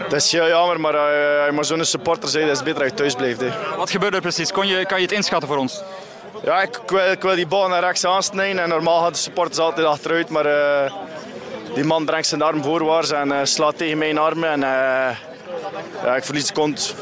Dat 0.09 0.13
is 0.13 0.31
heel 0.31 0.47
jammer, 0.47 0.79
maar 0.79 0.93
uh, 0.93 0.99
je 1.45 1.51
maar 1.51 1.65
zo'n 1.65 1.85
supporter 1.85 2.29
zei, 2.29 2.45
dat 2.45 2.55
is 2.55 2.63
beter 2.63 2.79
dat 2.79 2.89
je 2.89 2.95
thuis 2.95 3.13
blijft. 3.15 3.39
Hè. 3.39 3.49
Wat 3.77 3.91
gebeurde 3.91 4.15
er 4.15 4.21
precies? 4.21 4.51
Kon 4.51 4.67
je, 4.67 4.85
kan 4.85 4.97
je 4.97 5.03
het 5.03 5.15
inschatten 5.15 5.47
voor 5.47 5.57
ons? 5.57 5.81
Ja, 6.43 6.61
ik, 6.61 6.77
ik, 6.77 6.89
wil, 6.89 7.11
ik 7.11 7.21
wil 7.21 7.35
die 7.35 7.47
bal 7.47 7.67
naar 7.67 7.83
rechts 7.83 8.05
aansnijden 8.05 8.63
en 8.63 8.69
normaal 8.69 9.01
gaan 9.01 9.11
de 9.11 9.17
supporters 9.17 9.59
altijd 9.59 9.88
achteruit, 9.88 10.29
maar 10.29 10.45
uh, 10.45 10.91
die 11.73 11.83
man 11.83 12.05
brengt 12.05 12.27
zijn 12.27 12.41
arm 12.41 12.63
voorwaarts 12.63 13.11
en 13.11 13.47
slaat 13.47 13.77
tegen 13.77 13.97
mijn 13.97 14.17
armen 14.17 14.49
en 14.49 14.59
ja, 16.03 16.15
ik 16.15 16.23
verlies 16.23 16.47
de 16.47 16.53
kont. 16.53 16.95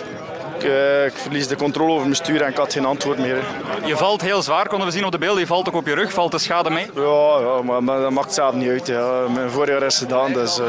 Ik, 0.57 0.63
uh, 0.63 1.05
ik, 1.05 1.13
verlies 1.13 1.47
de 1.47 1.55
controle 1.55 1.91
over 1.91 2.03
mijn 2.03 2.15
stuur 2.15 2.41
en 2.41 2.49
ik 2.49 2.57
had 2.57 2.73
geen 2.73 2.85
antwoord 2.85 3.17
meer. 3.17 3.43
Je 3.85 3.97
valt 3.97 4.21
heel 4.21 4.41
zwaar, 4.41 4.67
konden 4.67 4.87
we 4.87 4.93
zien 4.93 5.05
op 5.05 5.11
de 5.11 5.17
beelden. 5.17 5.39
Je 5.39 5.47
valt 5.47 5.67
ook 5.67 5.75
op 5.75 5.87
je 5.87 5.93
rug. 5.93 6.13
Valt 6.13 6.31
de 6.31 6.37
schade 6.37 6.69
mee? 6.69 6.85
Ja, 6.95 7.39
ja 7.39 7.61
maar, 7.63 7.83
maar, 7.83 7.99
dat 7.99 8.11
maakt 8.11 8.33
zelf 8.33 8.55
niet 8.55 8.69
uit. 8.69 8.87
Ja. 8.87 9.27
Mijn 9.33 9.49
voorjaar 9.49 9.83
is 9.83 9.97
gedaan, 9.97 10.33
dus... 10.33 10.59
Uh, 10.59 10.65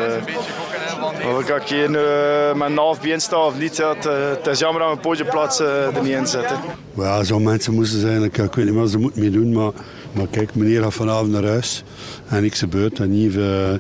of 1.37 1.49
ik 1.49 1.63
hier 1.63 1.91
nu 1.91 1.99
uh, 1.99 2.55
met 2.55 2.69
een 2.69 2.77
half 2.77 3.01
been 3.01 3.21
sta 3.21 3.47
of 3.47 3.59
niet, 3.59 3.77
ja, 3.77 3.95
het, 3.95 4.05
het, 4.05 4.47
is 4.47 4.59
jammer 4.59 4.81
dat 4.81 4.91
mijn 4.91 5.01
podiumplaats 5.01 5.59
er 5.59 6.03
niet 6.03 6.13
in 6.13 6.27
zit. 6.27 6.53
Ja, 6.97 7.25
zo 7.25 7.39
mensen 7.39 7.75
moesten 7.75 8.01
zijn. 8.01 8.23
Ik, 8.23 8.39
ik 8.39 8.55
weet 8.55 8.65
niet 8.65 8.75
wat 8.75 8.91
ze 8.91 8.99
moeten 8.99 9.21
mee 9.21 9.31
doen, 9.31 9.53
maar, 9.53 9.73
maar 10.13 10.27
kijk, 10.31 10.55
meneer 10.55 10.83
gaat 10.83 10.95
vanavond 10.95 11.31
naar 11.31 11.45
huis 11.45 11.83
en 12.29 12.43
niks 12.43 12.59
gebeurt. 12.59 12.99
En 12.99 13.21
Yves 13.21 13.79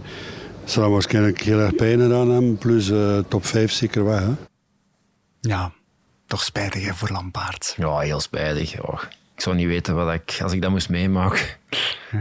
zal 0.64 0.90
waarschijnlijk 0.90 1.40
heel 1.40 1.58
erg 1.58 1.74
pijn 1.74 2.00
gedaan 2.00 2.30
hebben, 2.30 2.56
plus 2.56 2.92
top 3.28 3.46
5 3.46 3.72
zeker 3.72 4.04
weg. 4.04 4.20
Hè? 4.20 4.32
Ja, 5.40 5.72
toch 6.26 6.42
spijtig 6.42 6.84
hè, 6.86 6.94
voor 6.94 7.08
Lampaard. 7.10 7.74
Ja, 7.76 7.98
heel 7.98 8.20
spijtig. 8.20 8.82
Oh, 8.82 9.02
ik 9.34 9.42
zou 9.42 9.56
niet 9.56 9.66
weten 9.66 9.94
wat 9.94 10.12
ik, 10.14 10.38
als 10.42 10.52
ik 10.52 10.62
dat 10.62 10.70
moest 10.70 10.88
meemaken. 10.88 11.46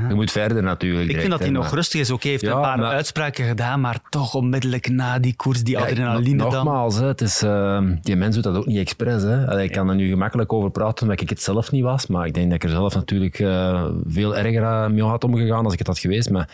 Je 0.10 0.14
moet 0.14 0.32
verder 0.32 0.64
natuurlijk. 0.64 1.02
Ik 1.02 1.08
direct, 1.08 1.20
vind 1.28 1.32
dat 1.32 1.42
hij 1.42 1.50
nog 1.50 1.74
rustig 1.74 2.00
is. 2.02 2.10
Oké, 2.12 2.28
heeft 2.28 2.42
Ja, 2.42 2.56
een 2.56 2.62
paar 2.62 2.78
maar- 2.78 2.92
uitspraken 2.94 3.46
gedaan, 3.48 3.82
maar 3.82 4.00
toch 4.10 4.34
onmiddellijk 4.34 4.90
na 4.90 5.20
die 5.20 5.36
koers, 5.36 5.64
die 5.64 5.78
Ja, 5.78 5.82
adrenaline 5.84 6.36
nog- 6.44 6.54
dan. 6.54 6.66
Nogmaals, 6.66 6.96
hè, 6.96 7.06
het 7.06 7.22
is, 7.22 7.42
ehm, 7.42 7.96
die 8.02 8.16
mens 8.16 8.36
doet 8.36 8.44
dat 8.44 8.56
ook 8.56 8.66
niet 8.66 8.78
expres. 8.78 9.22
Hè. 9.24 9.48
Allee, 9.48 9.66
ik 9.66 9.72
kan 9.72 9.90
er 9.90 9.96
nu 9.96 10.10
gemakkelijk 10.10 10.54
over 10.54 10.70
praten 10.72 11.02
omdat 11.08 11.22
ik 11.22 11.30
het 11.30 11.42
zelf 11.42 11.72
niet 11.72 11.84
was. 11.84 12.08
Maar 12.08 12.26
ik 12.26 12.34
denk 12.34 12.46
dat 12.46 12.56
ik 12.56 12.64
er 12.64 12.70
zelf 12.76 12.94
natuurlijk 12.96 13.40
eh, 13.40 13.86
veel 14.08 14.38
erger 14.38 14.64
eh, 14.64 14.88
mee 14.88 15.04
had 15.04 15.24
omgegaan 15.24 15.64
als 15.64 15.74
ik 15.74 15.80
het 15.80 15.88
had 15.88 16.00
geweest. 16.00 16.30
Maar 16.30 16.50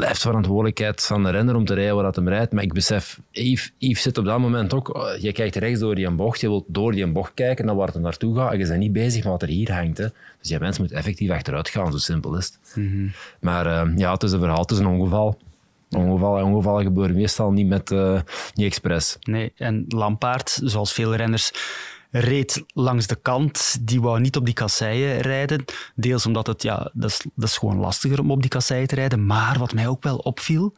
blijft 0.00 0.20
verantwoordelijkheid 0.20 1.04
van 1.04 1.22
de 1.22 1.30
renner 1.30 1.54
om 1.54 1.64
te 1.64 1.74
rijden 1.74 1.94
waar 1.94 2.04
dat 2.04 2.16
hem 2.16 2.28
rijdt. 2.28 2.52
Maar 2.52 2.62
ik 2.62 2.72
besef, 2.72 3.20
Yves, 3.30 3.72
Yves 3.78 4.02
zit 4.02 4.18
op 4.18 4.24
dat 4.24 4.38
moment 4.38 4.74
ook... 4.74 4.88
eh, 4.88 5.22
je 5.22 5.32
kijkt 5.32 5.56
rechts 5.56 5.80
door 5.80 5.94
die 5.94 6.10
bocht, 6.10 6.40
je 6.40 6.48
wilt 6.48 6.64
door 6.66 6.92
die 6.92 7.06
bocht 7.06 7.34
kijken 7.34 7.64
naar 7.66 7.74
waar 7.74 7.86
het 7.86 8.00
naartoe 8.00 8.36
gaat. 8.36 8.52
En 8.52 8.58
je 8.58 8.66
bent 8.66 8.78
niet 8.78 8.92
bezig 8.92 9.22
met 9.22 9.32
wat 9.32 9.42
er 9.42 9.48
hier 9.48 9.72
hangt. 9.72 9.98
Hè. 9.98 10.06
Dus 10.38 10.48
die 10.48 10.58
mens 10.58 10.78
moet 10.78 10.92
effectief 10.92 11.30
achteruit 11.30 11.68
gaan, 11.68 11.92
zo 11.92 11.98
simpel 11.98 12.36
is 12.36 12.46
het. 12.46 12.76
Maar 13.40 13.66
eh, 13.66 13.96
ja, 13.96 14.12
het 14.12 14.22
is 14.22 14.32
een 14.32 14.38
verhaal, 14.38 14.60
het 14.60 14.70
is 14.70 14.78
een 14.78 14.86
ongeval. 14.86 15.38
Ongeval, 15.90 16.38
en 16.38 16.44
ongevallen 16.44 16.84
gebeuren 16.84 17.16
meestal 17.16 17.50
niet, 17.50 17.66
met, 17.66 17.90
eh, 17.90 18.20
niet 18.54 18.66
expres. 18.66 19.16
Nee, 19.20 19.52
en 19.56 19.84
Lampaard, 19.88 20.60
zoals 20.64 20.92
veel 20.92 21.14
renners, 21.14 21.52
reed 22.10 22.64
langs 22.66 23.06
de 23.06 23.16
kant. 23.16 23.78
Die 23.80 24.00
wou 24.00 24.20
niet 24.20 24.36
op 24.36 24.44
die 24.44 24.54
kasseien 24.54 25.20
rijden. 25.20 25.64
Deels 25.94 26.26
omdat 26.26 26.46
het, 26.46 26.62
ja, 26.62 26.90
dat 26.92 27.10
is, 27.10 27.24
dat 27.34 27.48
is 27.48 27.56
gewoon 27.56 27.76
lastiger 27.76 28.20
om 28.20 28.30
op 28.30 28.40
die 28.40 28.50
kasseien 28.50 28.86
te 28.86 28.94
rijden. 28.94 29.26
Maar 29.26 29.58
wat 29.58 29.72
mij 29.72 29.88
ook 29.88 30.02
wel 30.02 30.16
opviel, 30.16 30.74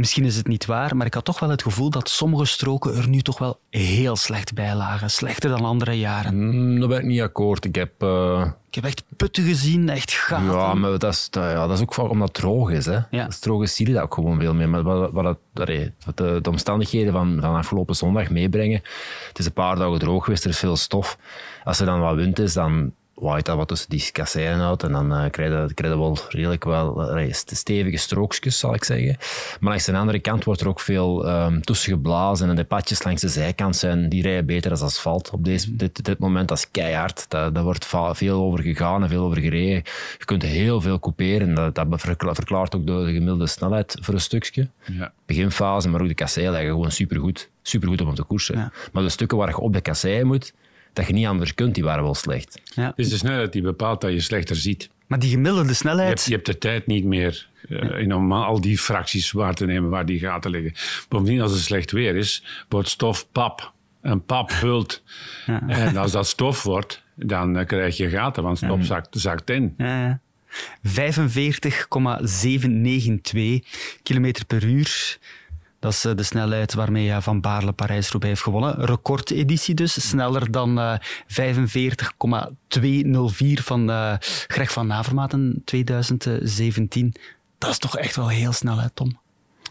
misschien 0.00 0.24
is 0.24 0.36
het 0.36 0.46
niet 0.46 0.66
waar, 0.66 0.96
maar 0.96 1.06
ik 1.06 1.14
had 1.14 1.24
toch 1.24 1.40
wel 1.40 1.50
het 1.50 1.62
gevoel 1.62 1.90
dat 1.90 2.08
sommige 2.08 2.44
stroken 2.44 2.96
er 2.96 3.08
nu 3.08 3.20
toch 3.20 3.38
wel 3.38 3.58
heel 3.70 4.16
slecht 4.16 4.54
bij 4.54 4.74
lagen. 4.74 5.10
Slechter 5.10 5.50
dan 5.50 5.64
andere 5.64 5.98
jaren. 5.98 6.34
Mm, 6.50 6.78
daar 6.80 6.88
ben 6.88 6.98
ik 6.98 7.04
niet 7.04 7.20
akkoord. 7.20 7.64
Ik 7.64 7.74
heb... 7.74 7.90
eh, 8.02 8.46
Ik 8.68 8.74
heb 8.74 8.84
echt 8.84 9.02
putten 9.16 9.44
gezien, 9.44 9.88
echt 9.88 10.12
gaten. 10.12 10.44
Ja, 10.52 10.74
maar 10.74 10.98
dat 10.98 11.12
is, 11.12 11.28
dat, 11.30 11.42
ja, 11.42 11.66
dat 11.66 11.76
is 11.76 11.82
ook 11.82 11.94
vaak 11.94 12.08
omdat 12.10 12.28
het 12.28 12.36
droog 12.36 12.70
is. 12.70 12.86
Hè. 12.86 12.98
Ja. 13.10 13.24
Als 13.24 13.34
het 13.34 13.42
droog 13.42 13.62
is, 13.62 13.74
zie 13.74 13.86
je 13.86 13.92
dat 13.92 14.02
ook 14.02 14.14
gewoon 14.14 14.40
veel 14.40 14.54
meer. 14.54 14.68
Maar 14.68 14.82
wat, 14.82 15.10
wat, 15.12 15.24
het- 15.24 15.92
wat 16.04 16.16
de, 16.16 16.38
de 16.42 16.50
omstandigheden 16.50 17.12
van, 17.12 17.38
van 17.40 17.54
afgelopen 17.54 17.94
zondag 17.96 18.30
meebrengen, 18.30 18.82
het 19.28 19.38
is 19.38 19.46
een 19.46 19.52
paar 19.52 19.76
dagen 19.76 19.98
droog 19.98 20.24
geweest, 20.24 20.44
er 20.44 20.50
is 20.50 20.58
veel 20.58 20.76
stof. 20.76 21.18
Als 21.64 21.80
er 21.80 21.86
dan 21.86 22.00
wat 22.00 22.14
wind 22.14 22.38
is, 22.38 22.52
dan 22.52 22.92
waait 23.20 23.46
dat 23.46 23.56
wat 23.56 23.68
tussen 23.68 23.88
die 23.88 24.08
kasseien 24.12 24.60
uit 24.60 24.82
en 24.82 24.92
dan 24.92 25.14
eh, 25.14 25.30
krijg, 25.30 25.50
je, 25.50 25.74
krijg 25.74 25.92
je 25.92 25.98
wel 25.98 26.18
redelijk 26.28 26.64
wel 26.64 27.08
stevige 27.50 27.96
strookjes, 27.96 28.58
zal 28.58 28.74
ik 28.74 28.84
zeggen. 28.84 29.16
Maar 29.60 29.70
langs 29.70 29.84
de 29.84 29.96
andere 29.96 30.20
kant 30.20 30.44
wordt 30.44 30.60
er 30.60 30.68
ook 30.68 30.80
veel 30.80 31.28
ehm 31.28 31.60
tussen 31.60 31.92
geblazen 31.92 32.48
en 32.48 32.56
de 32.56 32.64
padjes 32.64 33.02
langs 33.02 33.20
de 33.20 33.28
zijkant 33.28 33.76
zijn, 33.76 34.08
die 34.08 34.22
rijden 34.22 34.46
beter 34.46 34.70
als 34.70 34.82
asfalt. 34.82 35.30
Op 35.30 35.44
deze, 35.44 35.76
dit, 35.76 36.04
dit 36.04 36.18
moment, 36.18 36.48
dat 36.48 36.58
is 36.58 36.70
keihard. 36.70 37.24
Daar, 37.28 37.52
daar 37.52 37.62
wordt 37.62 37.86
veel 38.12 38.42
over 38.42 38.62
gegaan 38.62 39.02
en 39.02 39.08
veel 39.08 39.24
over 39.24 39.40
gereden. 39.40 39.82
Je 40.18 40.24
kunt 40.24 40.42
heel 40.42 40.80
veel 40.80 40.98
couperen. 40.98 41.54
Dat, 41.54 41.74
dat 41.74 41.86
verkla- 41.90 42.34
verklaart 42.34 42.76
ook 42.76 42.86
de, 42.86 43.04
de 43.04 43.12
gemiddelde 43.12 43.46
snelheid 43.46 43.96
voor 44.00 44.14
een 44.14 44.20
stukje. 44.20 44.68
Ja. 44.84 45.12
Beginfase, 45.26 45.88
maar 45.88 46.00
ook 46.00 46.08
de 46.08 46.14
kasseien 46.14 46.50
liggen 46.50 46.70
gewoon 46.70 46.90
supergoed. 46.90 47.50
Supergoed 47.62 48.00
om 48.00 48.14
te 48.14 48.22
koersen. 48.22 48.56
Ja. 48.56 48.72
Maar 48.92 49.02
de 49.02 49.08
stukken 49.08 49.38
waar 49.38 49.48
je 49.48 49.58
op 49.58 49.72
de 49.72 49.80
kasseien 49.80 50.26
moet, 50.26 50.52
dat 50.92 51.06
je 51.06 51.12
niet 51.12 51.26
anders 51.26 51.54
kunt, 51.54 51.74
die 51.74 51.84
waren 51.84 52.02
wel 52.02 52.14
slecht. 52.14 52.60
Ja. 52.74 52.86
Het 52.86 52.98
is 52.98 53.08
de 53.08 53.16
snelheid 53.16 53.52
die 53.52 53.62
bepaalt 53.62 54.00
dat 54.00 54.12
je 54.12 54.20
slechter 54.20 54.56
ziet. 54.56 54.90
Maar 55.06 55.18
die 55.18 55.30
gemiddelde 55.30 55.68
Je 55.68 55.74
snelheid... 55.74 56.08
hebt, 56.08 56.24
je 56.24 56.32
hebt 56.32 56.46
de 56.46 56.58
tijd 56.58 56.86
niet 56.86 57.04
meer 57.04 57.48
eh, 57.68 57.98
in 57.98 58.14
om 58.14 58.32
al 58.32 58.60
die 58.60 58.78
fracties 58.78 59.32
waar 59.32 59.54
te 59.54 59.66
nemen 59.66 59.90
waar 59.90 60.06
die 60.06 60.18
gaten 60.18 60.50
liggen. 60.50 60.72
Bovendien, 61.08 61.40
als 61.40 61.52
het 61.52 61.60
slecht 61.60 61.92
weer 61.92 62.16
is, 62.16 62.44
wordt 62.68 62.88
stof 62.88 63.28
pap. 63.32 63.72
En 64.02 64.24
pap 64.24 64.50
vult. 64.50 65.02
En 65.66 65.96
als 65.96 66.12
dat 66.12 66.26
stof 66.26 66.62
wordt, 66.62 67.02
dan 67.14 67.58
eh, 67.58 67.66
krijg 67.66 67.96
je 67.96 68.08
gaten, 68.08 68.42
want 68.42 68.58
stof 68.58 68.84
zakt, 68.84 69.20
zakt 69.20 69.50
in. 69.50 69.74
Ja, 69.76 70.02
ja. 70.02 70.20
45,792 70.82 73.60
km 74.02 74.32
per 74.46 74.64
uur. 74.64 75.18
Dat 75.80 75.92
is 75.92 76.04
eh, 76.04 76.14
de 76.16 76.22
snelheid 76.22 76.74
waarmee 76.74 77.10
eh, 77.10 77.20
Van 77.20 77.40
Baarle 77.40 77.72
Parijs-Roubaix 77.72 78.34
heeft 78.34 78.42
gewonnen. 78.42 78.84
Recordeditie 78.86 79.74
dus. 79.74 80.08
Sneller 80.08 80.50
dan 80.50 80.78
eh, 80.78 80.94
45,204 81.26 83.62
van 83.62 83.90
eh, 83.90 84.14
Greg 84.46 84.72
van 84.72 84.86
Navermaat 84.86 85.32
in 85.32 85.62
2017. 85.64 87.14
Dat 87.58 87.70
is 87.70 87.78
toch 87.78 87.96
echt 87.96 88.16
wel 88.16 88.28
heel 88.28 88.52
snel, 88.52 88.78
hè, 88.78 88.90
Tom? 88.90 89.18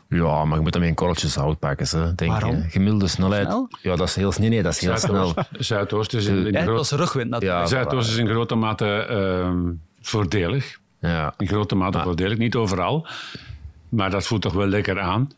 Ja, 0.10 0.46
maar 0.46 0.58
je 0.58 0.64
moet 0.64 0.72
dat 0.72 0.82
met 0.82 0.90
een 0.90 0.96
korreltje 0.96 1.28
zout 1.28 1.60
pakken. 1.60 2.00
Hè, 2.00 2.16
denk 2.16 2.32
Waarom? 2.32 2.56
Je. 2.56 2.70
Gemiddelde 2.70 3.08
snelheid. 3.08 3.46
Snel? 3.48 3.68
Ja, 3.82 3.96
dat 3.96 4.08
is 4.08 4.16
heel 4.16 4.32
snel. 4.32 4.50
Nee, 4.50 4.64
dat 4.64 4.74
is 4.74 4.80
heel 4.80 4.98
snel. 4.98 5.34
Zuidoost, 5.52 6.14
is 6.14 6.26
in, 6.26 6.36
in 6.38 6.44
Ja, 6.46 6.52
het 6.52 6.62
groot- 6.64 6.78
was 6.78 6.92
rugwind 6.92 7.30
natuurlijk. 7.30 7.60
Ja, 7.62 7.68
Zuidoost 7.68 8.10
is 8.10 8.18
in 8.18 8.28
grote 8.28 8.56
mate 8.56 8.86
ehm, 8.86 9.60
voordelig. 10.02 10.80
Ja. 11.00 11.34
In 11.38 11.48
grote 11.48 11.76
mate 11.76 12.00
voordelig, 12.00 12.38
niet 12.38 12.56
overal. 12.56 13.08
Maar 13.90 14.10
dat 14.10 14.28
voelt 14.28 14.42
toch 14.42 14.54
wel 14.54 14.68
lekker 14.68 15.00
aan. 15.00 15.30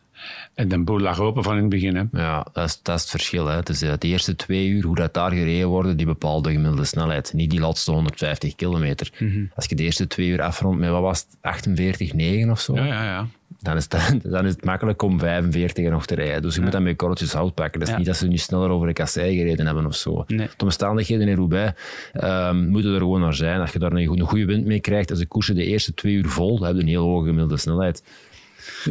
En 0.54 0.68
de 0.68 0.78
boel 0.78 1.00
lag 1.00 1.20
open 1.20 1.42
van 1.42 1.54
in 1.54 1.60
het 1.60 1.68
begin. 1.70 1.96
Hè. 1.96 2.02
Ja, 2.12 2.46
dat 2.52 2.64
is, 2.68 2.80
dat 2.82 2.94
is 2.94 3.00
het 3.00 3.10
verschil. 3.10 3.46
Hè. 3.46 3.56
Het 3.56 3.68
is 3.68 3.82
eh, 3.82 3.92
de 3.98 4.08
eerste 4.08 4.36
twee 4.36 4.68
uur, 4.68 4.84
hoe 4.84 4.94
dat 4.96 5.14
daar 5.14 5.30
gereden 5.30 5.68
wordt, 5.68 5.96
die 5.96 6.06
bepaalt 6.06 6.44
de 6.44 6.50
gemiddelde 6.52 6.84
snelheid. 6.84 7.32
Niet 7.32 7.50
die 7.50 7.60
laatste 7.60 7.90
150 7.92 8.54
kilometer. 8.54 9.10
Mhm. 9.18 9.44
Als 9.54 9.66
je 9.66 9.74
de 9.74 9.82
eerste 9.82 10.06
twee 10.06 10.28
uur 10.28 10.42
afrondt 10.42 10.78
met, 10.80 10.90
wat 10.90 11.00
was 11.00 11.18
het, 11.20 11.36
48, 11.40 12.12
9 12.12 12.50
of 12.50 12.60
zo, 12.60 12.74
Ja, 12.74 12.84
ja, 12.84 13.04
ja. 13.04 13.26
dan, 13.60 13.76
is 13.76 13.86
het, 13.88 14.20
dan 14.32 14.44
is 14.46 14.52
het 14.52 14.64
makkelijk 14.64 15.02
om 15.02 15.18
45 15.18 15.84
en 15.84 15.90
nog 15.90 16.06
te 16.06 16.14
rijden. 16.14 16.42
Dus 16.42 16.54
je 16.54 16.60
moet 16.60 16.72
dat 16.72 16.82
met 16.82 16.96
korreltjes 16.96 17.32
hout 17.32 17.54
pakken. 17.54 17.78
Dat 17.78 17.88
is 17.88 17.92
Ja. 17.94 17.98
niet 17.98 18.08
dat 18.08 18.16
ze 18.16 18.26
nu 18.28 18.36
sneller 18.36 18.68
over 18.70 18.86
de 18.86 18.92
kassei 18.92 19.36
gereden 19.36 19.66
hebben 19.66 19.86
of 19.86 19.94
zo. 19.96 20.24
Nee. 20.26 20.48
De 20.56 20.64
omstandigheden 20.64 21.28
in 21.28 21.36
Roubaix 21.36 21.72
ehm, 22.12 22.68
moeten 22.68 22.92
er 22.92 22.98
gewoon 22.98 23.20
naar 23.20 23.34
zijn. 23.34 23.60
Als 23.60 23.72
je 23.72 23.78
daar 23.78 23.92
een, 23.92 24.06
goede- 24.06 24.22
een 24.22 24.28
goede 24.28 24.44
wind 24.44 24.66
mee 24.66 24.80
krijgt, 24.80 25.10
als 25.10 25.18
de 25.18 25.26
koersen 25.26 25.54
de 25.54 25.64
eerste 25.64 25.94
twee 25.94 26.14
uur 26.14 26.28
vol, 26.28 26.58
dan 26.58 26.66
heb 26.66 26.76
je 26.76 26.82
een 26.82 26.88
heel 26.88 27.06
hoge 27.06 27.24
gemiddelde 27.24 27.56
snelheid. 27.56 28.02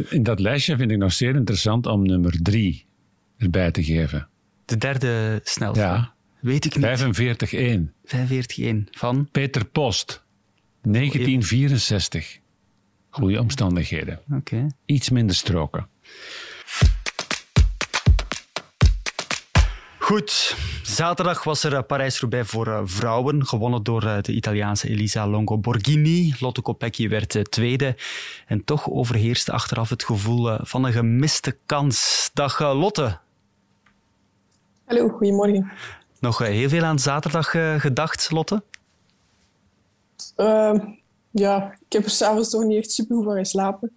In 0.08 0.22
dat 0.22 0.40
lijstje 0.40 0.76
vind 0.76 0.90
ik 0.90 0.98
nog 0.98 1.12
zeer 1.12 1.34
interessant 1.34 1.86
om 1.86 2.06
nummer 2.06 2.42
drie 2.42 2.86
erbij 3.36 3.70
te 3.70 3.84
geven. 3.84 4.28
De 4.64 4.76
derde 4.76 5.40
snelste. 5.44 5.80
Ja. 5.80 6.12
Weet 6.40 6.64
ik 6.64 6.76
niet. 6.76 7.90
45-1. 8.60 8.86
45-1 8.86 8.90
van... 8.90 9.28
Peter 9.32 9.64
Post, 9.64 10.22
1964. 10.82 12.38
Goede 13.10 13.40
omstandigheden. 13.40 14.20
Oké. 14.30 14.66
Iets 14.84 15.10
minder 15.10 15.36
stroken. 15.36 15.86
Goed, 20.02 20.56
zaterdag 20.82 21.44
was 21.44 21.64
er 21.64 21.74
eh, 21.74 21.82
Parijs-Roubaix 21.86 22.48
voor 22.50 22.66
eh, 22.66 22.80
vrouwen, 22.84 23.46
gewonnen 23.46 23.82
door 23.82 24.02
eh, 24.02 24.22
de 24.22 24.32
Italiaanse 24.32 24.88
Elisa 24.88 25.26
Longo 25.26 25.58
Borghini. 25.58 26.34
Lotte 26.40 26.62
Kopecky 26.62 27.08
werd 27.08 27.50
tweede 27.50 27.96
en 28.46 28.64
toch 28.64 28.90
overheerste 28.90 29.52
achteraf 29.52 29.88
het 29.88 30.04
gevoel 30.04 30.56
van 30.60 30.84
een 30.84 30.92
gemiste 30.92 31.56
kans. 31.66 32.30
Dag 32.34 32.60
Lotte, 32.60 33.18
Hallo, 34.84 35.08
goedemorgen. 35.08 35.72
nog 36.20 36.38
heel 36.38 36.68
veel 36.68 36.84
aan 36.84 36.98
zaterdag 36.98 37.50
gedacht, 37.80 38.30
Lotte? 38.30 38.62
Ehm, 40.36 40.78
ja, 41.30 41.72
ik 41.86 41.92
heb 41.92 42.04
er 42.04 42.10
s'avonds 42.10 42.50
toch 42.50 42.64
niet 42.64 42.78
echt 42.78 42.90
super 42.90 43.16
goed 43.16 43.24
van 43.24 43.36
geslapen. 43.36 43.92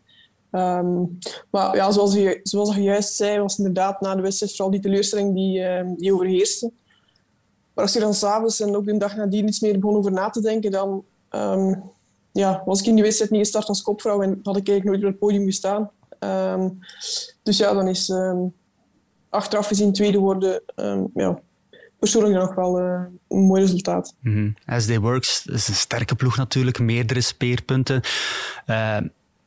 Ehm, 0.56 1.04
maar 1.50 1.76
ja, 1.76 1.92
zoals 1.92 2.14
je, 2.14 2.40
zoals 2.44 2.76
je 2.76 2.82
juist 2.82 3.16
zei, 3.16 3.40
was 3.40 3.58
inderdaad 3.58 4.02
na 4.02 4.16
de 4.16 4.22
wedstrijd 4.22 4.52
vooral 4.52 4.72
die 4.72 4.82
teleurstelling 4.82 5.34
die, 5.34 5.64
ehm, 5.64 5.96
die 5.96 6.14
overheerste. 6.14 6.72
Maar 7.74 7.84
als 7.84 7.94
je 7.94 8.00
dan 8.00 8.14
s'avonds 8.14 8.60
en 8.60 8.76
ook 8.76 8.86
de 8.86 8.98
dag 8.98 9.16
nadien 9.16 9.48
iets 9.48 9.60
meer 9.60 9.80
begon 9.80 9.96
over 9.96 10.12
na 10.12 10.30
te 10.30 10.42
denken, 10.42 10.72
dan 10.72 11.04
ehm, 11.30 11.74
ja, 12.32 12.62
was 12.66 12.80
ik 12.80 12.86
in 12.86 12.94
die 12.94 13.04
wedstrijd 13.04 13.32
niet 13.32 13.40
gestart 13.40 13.68
als 13.68 13.82
kopvrouw 13.82 14.22
en 14.22 14.40
had 14.44 14.58
ik 14.58 14.68
eigenlijk 14.68 14.84
nooit 14.84 15.04
op 15.04 15.10
het 15.10 15.20
podium 15.20 15.46
gestaan. 15.46 15.92
Dus 17.44 17.58
ja, 17.58 17.74
dan 17.74 17.88
is 17.88 18.14
achteraf 19.30 19.68
gezien 19.68 19.94
tweede 19.94 20.18
worden 20.18 20.62
ja, 21.14 21.40
persoonlijk 22.00 22.36
nog 22.36 22.56
wel 22.56 22.80
eh, 22.80 23.02
een 23.28 23.44
mooi 23.44 23.62
resultaat. 23.62 24.16
Mhm. 24.20 24.52
SD 24.78 24.98
Works 24.98 25.46
is 25.46 25.68
een 25.68 25.74
sterke 25.74 26.16
ploeg 26.16 26.38
natuurlijk, 26.38 26.80
meerdere 26.80 27.22
speerpunten. 27.22 28.02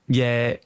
Jij 0.04 0.60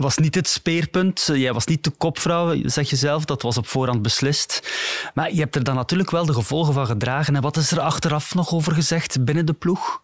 was 0.00 0.18
niet 0.18 0.34
het 0.34 0.48
speerpunt, 0.48 1.30
jij 1.32 1.52
was 1.52 1.66
niet 1.66 1.84
de 1.84 1.90
kopvrouw, 1.90 2.54
zeg 2.64 2.90
je 2.90 2.96
zelf, 2.96 3.24
dat 3.24 3.42
was 3.42 3.58
op 3.58 3.66
voorhand 3.66 4.02
beslist. 4.02 4.70
Maar 5.14 5.32
je 5.32 5.40
hebt 5.40 5.56
er 5.56 5.64
dan 5.64 5.74
natuurlijk 5.74 6.10
wel 6.10 6.26
de 6.26 6.32
gevolgen 6.32 6.74
van 6.74 6.86
gedragen. 6.86 7.36
En 7.36 7.42
wat 7.42 7.56
is 7.56 7.70
er 7.70 7.80
achteraf 7.80 8.34
nog 8.34 8.54
over 8.54 8.72
gezegd 8.72 9.24
binnen 9.24 9.46
de 9.46 9.52
ploeg? 9.52 10.02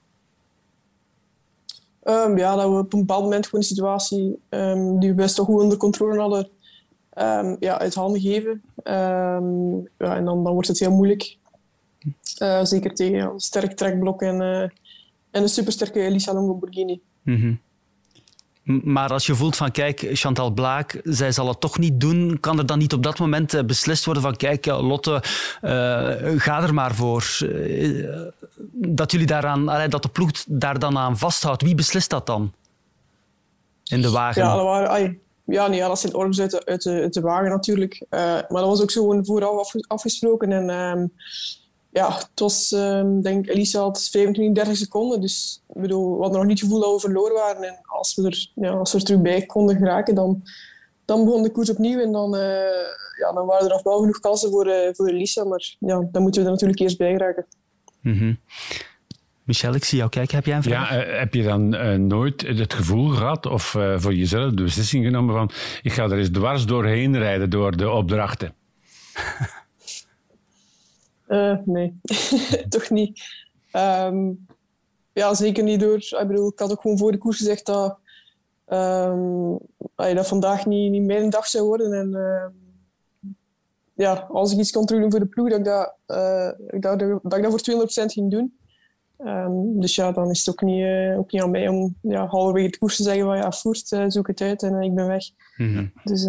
Ehm, 2.03 2.37
ja, 2.39 2.57
dat 2.57 2.71
we 2.71 2.79
op 2.79 2.93
een 2.93 2.99
bepaald 2.99 3.23
moment 3.23 3.45
gewoon 3.45 3.61
de 3.61 3.67
situatie 3.67 4.39
ehm, 4.49 4.99
die 4.99 5.09
we 5.09 5.15
best 5.15 5.37
wel 5.37 5.47
goed 5.47 5.63
onder 5.63 5.79
controle 5.79 6.21
hadden, 6.21 6.49
ehm, 7.11 7.57
ja, 7.61 7.79
uit 7.79 7.95
handen 7.95 8.21
geven. 8.21 8.63
Ja, 9.99 10.17
en 10.17 10.25
dan, 10.25 10.45
dan 10.45 10.53
wordt 10.53 10.69
het 10.69 10.79
heel 10.79 10.93
moeilijk. 10.93 11.37
Eh, 12.39 12.65
zeker 12.65 12.95
tegen 12.95 13.17
ja, 13.17 13.31
een 13.31 13.41
sterk 13.41 13.77
trekblok 13.77 14.23
en, 14.23 14.41
eh, 14.41 14.63
en 15.31 15.43
een 15.43 15.49
supersterke 15.49 16.01
Elisa 16.01 16.35
Longo 16.35 16.55
Borghini. 16.55 17.01
Mhm. 17.23 17.55
Maar 18.67 19.13
als 19.13 19.27
je 19.27 19.35
voelt 19.35 19.57
van, 19.57 19.71
kijk, 19.71 20.09
Chantal 20.13 20.51
Blaak, 20.51 21.01
zij 21.05 21.33
zal 21.33 21.49
het 21.49 21.61
toch 21.61 21.79
niet 21.79 22.01
doen, 22.01 22.41
kan 22.41 22.59
er 22.59 22.67
dan 22.67 22.79
niet 22.79 22.93
op 22.93 23.03
dat 23.03 23.19
moment 23.19 23.55
eh, 23.55 23.65
beslist 23.65 24.05
worden 24.05 24.23
van, 24.23 24.37
kijk, 24.37 24.67
eh, 24.67 24.89
Lotte, 24.89 25.23
eh, 25.61 25.71
ga 26.37 26.63
er 26.63 26.75
maar 26.75 26.95
voor. 26.95 27.39
Dat, 28.73 29.11
jullie 29.13 29.27
daaraan, 29.27 29.89
dat 29.91 30.03
de 30.03 30.09
ploeg 30.09 30.31
daar 30.47 30.79
dan 30.79 30.99
aan 30.99 31.19
vasthoudt? 31.19 31.63
Wie 31.63 31.75
beslist 31.75 32.11
dat 32.11 32.27
dan? 32.27 32.53
In 33.85 34.03
de 34.03 34.11
wagen? 34.11 34.43
Ja, 34.43 34.55
dat, 34.55 34.65
waren, 34.65 35.21
ja, 35.45 35.67
nee, 35.67 35.81
dat 35.81 36.01
zijn 36.01 36.15
orders 36.15 36.41
uit 36.41 36.83
de, 36.83 37.07
de, 37.11 37.21
wagen 37.21 37.51
natuurlijk. 37.51 38.07
Maar 38.11 38.47
dat 38.49 38.67
was 38.67 38.83
ook 38.83 38.91
zo 38.91 39.01
gewoon 39.01 39.25
vooraf 39.25 39.73
afgesproken. 39.87 40.53
En 40.53 40.71
um, 40.71 41.13
ja, 41.97 42.17
het 42.17 42.41
was, 42.41 42.73
um, 42.73 43.23
denk 43.23 43.49
Elisa 43.49 43.81
had 43.81 44.09
25, 44.11 44.55
30 44.55 44.77
seconden. 44.77 45.21
Dus 45.21 45.63
ik 45.75 45.81
bedoel, 45.81 46.17
we 46.17 46.23
hadden 46.23 46.39
nog 46.39 46.49
niet 46.49 46.61
het 46.61 46.69
gevoel 46.69 46.85
dat 46.85 46.93
we 46.95 47.01
verloren 47.01 47.35
waren. 47.35 47.63
En 47.63 47.79
als 47.83 48.15
we 48.15 48.27
er, 48.27 48.51
ja, 48.55 48.71
als 48.71 48.93
we 48.93 48.99
er 48.99 49.05
terug 49.05 49.21
bij 49.21 49.47
konden 49.47 49.77
geraken, 49.77 50.15
dan, 50.15 50.43
dan 51.05 51.25
begon 51.25 51.43
de 51.43 51.51
koers 51.51 51.71
opnieuw. 51.71 52.01
En 52.01 52.13
dan, 52.13 52.35
uh, 52.35 52.41
ja, 53.19 53.33
dan 53.35 53.47
waren 53.47 53.65
er 53.65 53.73
nog 53.73 53.83
wel 53.83 53.99
genoeg 53.99 54.19
kansen 54.19 54.51
voor, 54.51 54.67
uh, 54.67 54.89
voor 54.93 55.09
Elisa. 55.09 55.45
Maar 55.45 55.77
ja, 55.79 56.09
dan 56.13 56.23
moeten 56.23 56.41
we 56.41 56.47
er 56.47 56.53
natuurlijk 56.53 56.81
eerst 56.81 56.99
bij 56.99 57.13
geraken. 57.13 57.47
Mm 58.01 58.19
-hmm. 58.19 58.39
Michel, 59.43 59.75
ik 59.75 59.85
zie 59.85 59.99
jou 59.99 60.11
kijken. 60.11 60.37
Heb 60.37 60.47
jij 60.47 60.57
een 60.57 60.63
vraag? 60.63 60.91
Ja, 60.91 61.07
uh, 61.07 61.19
heb 61.19 61.35
je 61.35 61.43
dan 61.43 61.75
uh, 61.75 61.95
nooit 61.95 62.41
het 62.41 62.75
gevoel 62.75 63.09
gehad 63.09 63.47
of 63.47 63.75
uh, 63.75 63.95
voor 63.99 64.15
jezelf 64.15 64.55
de 64.55 64.63
beslissing 64.63 65.05
genomen 65.05 65.35
van 65.35 65.51
ik 65.83 65.93
ga 65.93 66.05
er 66.05 66.19
eens 66.19 66.31
dwars 66.31 66.67
doorheen 66.67 67.19
rijden 67.19 67.51
door 67.51 67.77
de 67.77 67.91
opdrachten? 67.91 68.55
nee, 71.65 72.01
toch 72.69 72.91
niet. 72.91 73.23
Um, 73.73 74.47
ja, 75.13 75.35
zeker 75.35 75.65
niet 75.65 75.81
door. 75.81 75.97
Ik 75.97 76.25
bedoel, 76.27 76.49
ik 76.49 76.59
had 76.59 76.71
ook 76.71 76.81
gewoon 76.81 76.99
voor 76.99 77.13
de 77.13 77.19
koers 77.19 77.37
gezegd 77.37 77.67
dat, 77.67 77.99
um, 78.69 79.59
dat 79.97 80.29
vandaag 80.29 80.67
niet, 80.67 80.91
niet 80.91 81.05
mijn 81.05 81.31
dag 81.31 81.47
zou 81.47 81.67
worden. 81.67 81.93
En 81.93 82.11
ja, 83.95 84.27
als 84.31 84.53
ik 84.53 84.59
iets 84.59 84.71
kon 84.73 84.85
doen 84.85 85.11
voor 85.11 85.21
de 85.21 85.27
ploeg, 85.27 85.49
dat 85.49 85.59
ik 85.59 85.65
dat, 85.65 85.95
dat, 86.81 86.99
dat, 87.23 87.37
ik 87.37 87.43
dat 87.43 87.63
voor 87.65 87.87
200% 88.03 88.13
ging 88.13 88.31
doen. 88.31 88.57
Um, 89.19 89.81
dus 89.81 89.95
ja, 89.95 90.13
dan 90.13 90.31
is 90.31 90.39
het 90.39 90.49
ook 90.49 90.63
niet, 90.63 90.81
uh, 90.81 91.19
ook 91.19 91.33
niet 91.33 91.43
aan 91.43 91.51
mij 91.51 91.69
om 91.69 91.97
ja, 92.01 92.27
halverwege 92.27 92.71
de 92.71 92.79
koers 92.79 92.97
te 92.97 93.03
zeggen 93.03 93.25
van 93.25 93.37
ja, 93.37 93.53
voert, 93.53 93.93
uh, 93.93 94.05
zoek 94.09 94.27
het 94.27 94.41
uit 94.41 94.63
en 94.63 94.75
uh, 94.75 94.83
ik 94.83 94.95
ben 94.95 95.07
weg. 95.07 95.25
Mm 95.57 95.75
-hmm. 95.75 95.93
dus, 96.05 96.29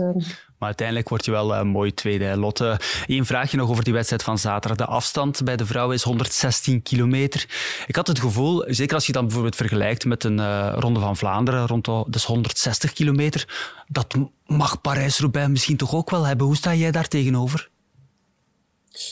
maar 0.58 0.68
uiteindelijk 0.68 1.10
word 1.10 1.26
je 1.26 1.32
wel 1.32 1.66
mooi 1.66 1.94
tweede. 1.94 2.38
Lotte, 2.38 2.80
één 3.06 3.26
vraagje 3.26 3.58
nog 3.58 3.70
over 3.70 3.84
die 3.84 3.94
wedstrijd 3.94 4.24
van 4.24 4.38
zaterdag. 4.38 4.78
De 4.78 4.94
afstand 4.94 5.44
bij 5.44 5.56
de 5.56 5.66
vrouwen 5.66 5.96
is 5.96 6.04
116 6.04 6.82
kilometer. 6.82 7.46
Ik 7.88 7.96
had 7.96 8.08
het 8.08 8.20
gevoel, 8.20 8.64
zeker 8.68 8.96
als 8.96 9.06
je 9.06 9.12
dan 9.12 9.24
bijvoorbeeld 9.26 9.56
vergelijkt 9.56 10.06
met 10.06 10.24
een 10.24 10.72
Ronde 10.72 11.00
van 11.00 11.18
Vlaanderen, 11.18 11.68
rond 11.68 11.86
de, 11.86 12.06
dus 12.08 12.26
160 12.26 12.94
kilometer, 12.94 13.48
dat 13.88 14.16
mag 14.46 14.82
Parijs-Roubaix 14.82 15.50
misschien 15.50 15.78
toch 15.78 15.96
ook 15.96 16.10
wel 16.10 16.24
hebben. 16.24 16.46
Hoe 16.46 16.56
sta 16.56 16.74
jij 16.74 16.92
daar 16.92 17.08
tegenover? 17.08 17.70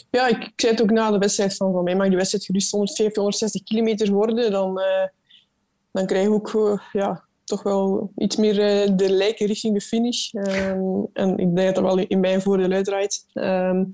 Ja, 0.09 0.27
ik, 0.27 0.51
zei 0.55 0.71
het 0.71 0.81
ook 0.81 0.91
na 0.91 1.11
de 1.11 1.17
wedstrijd 1.17 1.55
van, 1.55 1.71
van 1.71 1.83
mij 1.83 1.95
mag 1.95 2.07
die 2.07 2.17
wedstrijd 2.17 2.45
gerust 2.45 2.71
150, 2.71 3.15
160 3.15 3.63
kilometer 3.63 4.11
worden. 4.11 4.51
Dan, 4.51 4.79
uh, 4.79 5.07
dan 5.91 6.05
krijg 6.05 6.23
je 6.23 6.31
ook 6.31 6.89
ja, 6.91 7.23
toch 7.45 7.63
wel 7.63 8.11
iets 8.17 8.35
meer 8.35 8.85
uh, 8.87 8.95
de 8.97 9.09
lijken 9.09 9.47
richting 9.47 9.73
de 9.73 9.81
finish. 9.81 10.33
Um, 10.33 11.07
en 11.13 11.37
ik 11.37 11.55
denk 11.55 11.75
dat 11.75 11.75
dat 11.75 11.83
wel 11.83 12.05
in 12.07 12.19
mijn 12.19 12.41
voordeel 12.41 12.71
uitdraait. 12.71 13.25
Um, 13.33 13.91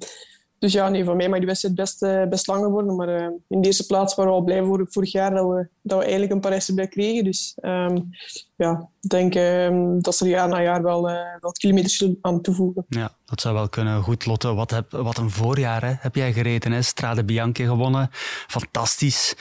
dus 0.59 0.73
ja, 0.73 0.89
nee, 0.89 1.03
van 1.03 1.17
mij 1.17 1.29
mag 1.29 1.37
die 1.37 1.47
wedstrijd 1.47 1.75
best, 1.75 2.03
uh, 2.03 2.23
best 2.25 2.47
langer 2.47 2.69
worden. 2.69 2.95
Maar 2.95 3.21
uh, 3.21 3.27
in 3.47 3.61
de 3.61 3.67
eerste 3.67 3.85
plaats 3.85 4.15
waren 4.15 4.31
we 4.31 4.37
al 4.37 4.43
blij 4.43 4.63
voor, 4.63 4.85
vorig 4.89 5.11
jaar 5.11 5.31
dat 5.31 5.47
we, 5.47 5.67
dat 5.81 5.97
we 5.97 6.03
eigenlijk 6.03 6.33
een 6.33 6.39
Parijs-Roubaix 6.39 6.91
kregen. 6.91 7.23
Dus 7.23 7.57
um, 7.61 8.09
ja, 8.55 8.89
ik 9.01 9.09
denk 9.09 9.33
dat 10.03 10.15
ze 10.15 10.27
jaar 10.27 10.47
na 10.47 10.61
jaar 10.61 10.83
wel 10.83 11.09
uh, 11.09 11.15
wat 11.39 11.57
kilometers 11.57 12.05
aan 12.21 12.41
toevoegen. 12.41 12.85
Ja, 12.89 13.15
dat 13.25 13.41
zou 13.41 13.55
wel 13.55 13.69
kunnen. 13.69 14.03
Goed, 14.03 14.25
Lotte, 14.25 14.53
wat, 14.53 14.71
heb, 14.71 14.91
wat 14.91 15.17
een 15.17 15.29
voorjaar 15.29 15.85
hè? 15.85 15.93
heb 15.99 16.15
jij 16.15 16.33
gereden. 16.33 16.71
Hè? 16.71 16.81
Strade 16.81 17.23
Bianchi 17.23 17.65
gewonnen. 17.65 18.09
Fantastisch. 18.47 19.35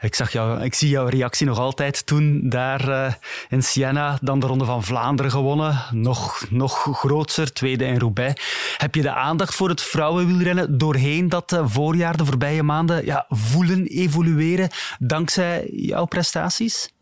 Ik, 0.00 0.14
zag 0.14 0.32
jou, 0.32 0.62
ik 0.62 0.74
zie 0.74 0.88
jouw 0.88 1.06
reactie 1.06 1.46
nog 1.46 1.58
altijd 1.58 2.06
toen 2.06 2.48
daar 2.48 2.88
uh, 2.88 3.12
in 3.48 3.62
Siena 3.62 4.18
dan 4.22 4.40
de 4.40 4.46
Ronde 4.46 4.64
van 4.64 4.84
Vlaanderen 4.84 5.30
gewonnen. 5.30 5.82
Nog, 5.90 6.46
nog 6.50 6.98
groter, 6.98 7.52
tweede 7.52 7.84
in 7.84 7.98
Roubaix. 7.98 8.42
Heb 8.76 8.94
je 8.94 9.02
de 9.02 9.14
aandacht 9.14 9.54
voor 9.54 9.68
het 9.68 9.82
vrouwenwielrennen 9.82 10.78
doorheen 10.78 11.28
dat 11.28 11.52
uh, 11.52 11.68
voorjaar, 11.68 12.16
de 12.16 12.24
voorbije 12.24 12.62
maanden, 12.62 13.04
ja, 13.04 13.26
voelen 13.28 13.86
evolueren 13.86 14.68
dankzij 14.98 15.68
jouw 15.70 16.04
prestaties? 16.04 16.92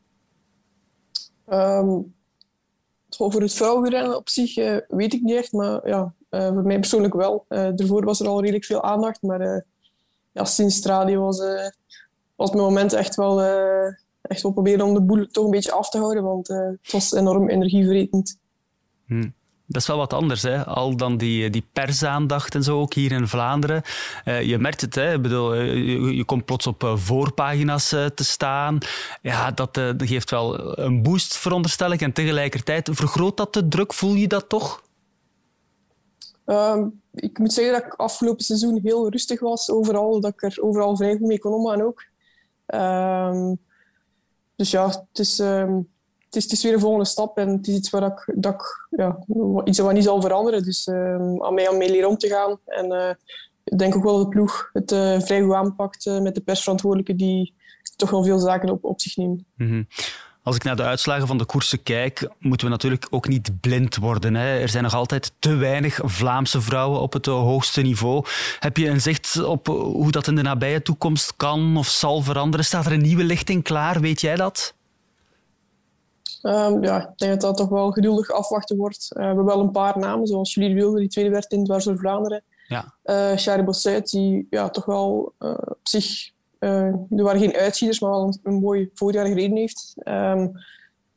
Um, 1.49 2.15
over 3.19 3.43
het 3.43 3.55
vrouwenwielrennen 3.55 4.17
op 4.17 4.29
zich 4.29 4.57
uh, 4.57 4.77
weet 4.89 5.13
ik 5.13 5.23
niet 5.23 5.37
echt, 5.37 5.53
maar 5.53 5.89
ja, 5.89 6.15
voor 6.31 6.63
mij 6.63 6.79
persoonlijk 6.79 7.15
wel. 7.15 7.45
daarvoor 7.49 8.05
was 8.05 8.21
er 8.21 8.29
al 8.29 8.41
redelijk 8.41 8.65
veel 8.65 8.83
aandacht, 8.83 9.23
maar 9.23 9.65
ja, 10.33 10.45
sinds 10.45 10.77
Strade 10.77 11.17
was 11.17 11.41
was 12.43 12.51
mijn 12.51 12.65
moment 12.65 12.93
echt 12.93 13.15
wel, 13.15 13.43
uh, 13.43 13.87
echt 14.23 14.43
wel 14.43 14.53
proberen 14.53 14.85
om 14.85 14.95
de 14.95 15.03
boel 15.03 15.27
toch 15.27 15.45
een 15.45 15.51
beetje 15.51 15.73
af 15.73 15.89
te 15.89 15.99
houden, 15.99 16.23
want 16.23 16.51
uh, 16.51 16.57
het 16.57 16.93
was 16.93 17.13
enorm 17.13 17.49
energieverretend. 17.49 18.39
Hm. 19.07 19.29
Dat 19.67 19.83
is 19.83 19.89
wel 19.89 19.97
wat 19.97 20.13
anders, 20.13 20.43
hè? 20.43 20.65
al 20.67 20.97
dan 20.97 21.17
die, 21.17 21.51
die 21.51 21.65
persaandacht 21.73 22.55
en 22.55 22.63
zo, 22.63 22.81
ook 22.81 22.95
hier 22.95 23.13
in 23.13 23.29
Vlaanderen. 23.29 23.83
Uh, 24.25 24.43
je 24.43 24.59
merkt 24.59 24.81
het, 24.81 24.95
hè? 24.95 25.15
Ik 25.15 25.23
bedoel, 25.23 25.55
je, 25.55 26.17
je, 26.17 26.25
komt 26.25 26.45
plots 26.45 26.67
op 26.67 26.93
voorpagina's 26.95 27.89
te 27.89 28.25
staan. 28.25 28.79
Ja, 29.23 29.51
dat, 29.51 29.75
dat, 29.75 30.03
geeft 30.03 30.31
wel 30.31 30.79
een 30.79 31.03
boost, 31.03 31.37
veronderstel 31.37 31.93
ik. 31.93 32.01
En 32.01 32.13
tegelijkertijd 32.13 32.89
vergroot 32.93 33.37
dat 33.37 33.53
de 33.53 33.69
druk, 33.69 33.93
voel 33.93 34.15
je 34.15 34.29
dat 34.29 34.49
toch? 34.49 34.83
Um, 36.47 37.03
ik 37.15 37.39
moet 37.39 37.53
zeggen 37.53 37.75
dat 37.75 37.85
ik 37.85 37.95
afgelopen 37.95 38.45
seizoen 38.45 38.81
heel 38.83 39.11
rustig 39.11 39.41
was 39.41 39.71
overal, 39.71 40.21
dat 40.21 40.33
ik 40.33 40.43
er 40.43 40.57
overal 40.61 40.97
vrij 40.97 41.17
goed 41.17 41.27
mee 41.27 41.39
kon 41.39 41.53
omgaan 41.53 41.83
ook. 41.83 42.05
Um, 42.75 43.59
dus 44.57 44.71
ja, 44.71 44.87
het 44.87 45.19
is, 45.19 45.39
um, 45.39 45.89
het, 46.25 46.37
is, 46.37 46.43
het 46.43 46.53
is 46.53 46.63
weer 46.63 46.73
een 46.73 46.81
volgende 46.81 47.05
stap 47.05 47.39
en 47.39 47.49
het 47.49 47.67
is 47.67 47.75
iets 47.75 47.91
waar 47.91 48.03
ik, 48.03 48.33
dat 48.35 48.53
ik, 48.53 48.89
ja, 48.91 49.25
iets 49.65 49.79
wat 49.79 49.93
niet 49.93 50.05
zal 50.05 50.21
veranderen. 50.21 50.63
Dus 50.63 50.87
um, 50.87 51.45
aan 51.45 51.55
mij 51.55 51.69
aan 51.69 51.77
mee 51.77 51.91
leren 51.91 52.09
om 52.09 52.17
te 52.17 52.29
gaan. 52.29 52.59
En 52.65 52.93
uh, 52.93 53.11
ik 53.65 53.79
denk 53.79 53.97
ook 53.97 54.03
wel 54.03 54.17
dat 54.17 54.25
de 54.25 54.29
ploeg 54.29 54.71
het 54.73 54.93
uh, 54.93 55.21
vrij 55.21 55.43
goed 55.43 55.55
aanpakt 55.55 56.07
uh, 56.07 56.21
met 56.21 56.35
de 56.35 56.41
persverantwoordelijke 56.41 57.15
die 57.15 57.55
toch 57.97 58.11
wel 58.11 58.25
veel 58.25 58.39
zaken 58.39 58.71
op, 58.71 58.85
op 58.85 59.01
zich 59.01 59.17
neemt. 59.17 59.43
-hmm. 59.57 59.87
Als 60.43 60.57
ik 60.57 60.65
naar 60.65 60.77
de 60.77 60.83
uitslagen 60.83 61.27
van 61.27 61.39
de 61.39 61.45
koersen 61.45 61.83
kijk, 61.83 62.29
moeten 62.39 62.67
we 62.67 62.73
natuurlijk 62.73 63.07
ook 63.11 63.29
niet 63.29 63.61
blind 63.61 63.97
worden. 63.97 64.35
Hè. 64.35 64.59
Er 64.59 64.69
zijn 64.69 64.83
nog 64.83 64.95
altijd 64.95 65.33
te 65.39 65.55
weinig 65.55 66.01
Vlaamse 66.03 66.61
vrouwen 66.61 67.01
op 67.01 67.13
het 67.13 67.27
hoogste 67.27 67.83
niveau. 67.83 68.25
Heb 68.59 68.77
je 68.77 68.89
een 68.89 69.01
zicht 69.01 69.45
op 69.45 69.67
hoe 69.67 70.11
dat 70.11 70.27
in 70.27 70.35
de 70.35 70.43
nabije 70.43 70.83
toekomst 70.83 71.37
kan 71.37 71.77
of 71.77 71.87
zal 71.87 72.23
veranderen? 72.23 72.67
Staat 72.67 72.87
er 72.87 72.93
een 72.93 73.03
nieuwe 73.03 73.25
lichting 73.25 73.63
klaar? 73.63 74.01
Weet 74.01 74.21
jij 74.21 74.37
dat? 74.37 74.75
Um, 76.43 76.83
ja, 76.83 77.01
ik 77.01 77.19
denk 77.19 77.33
dat 77.33 77.41
dat 77.41 77.57
toch 77.57 77.69
wel 77.69 77.91
geduldig 77.91 78.31
afwachten 78.31 78.77
wordt. 78.77 79.09
Uh, 79.11 79.21
we 79.21 79.27
hebben 79.27 79.45
wel 79.45 79.61
een 79.61 79.71
paar 79.71 79.99
namen, 79.99 80.27
zoals 80.27 80.55
Julie 80.55 80.75
Wilde, 80.75 80.99
die 80.99 81.09
tweede 81.09 81.31
werd 81.31 81.53
in 81.53 81.65
Dwars 81.65 81.85
door 81.85 81.99
Vlaanderen. 81.99 82.43
Ja. 82.67 82.95
Uh, 83.05 84.03
die 84.05 84.47
ja, 84.51 84.71
toch 84.71 84.85
wel 84.85 85.33
uh, 85.39 85.51
op 85.51 85.79
zich 85.83 86.31
er 86.63 87.23
waren 87.25 87.41
geen 87.41 87.57
uitschieters, 87.57 88.01
maar 88.01 88.11
wel 88.11 88.39
een, 88.43 88.55
mooi 88.55 88.91
voorjaar 88.95 89.27
gereden 89.27 89.57
heeft. 89.57 89.95
Um, 90.05 90.53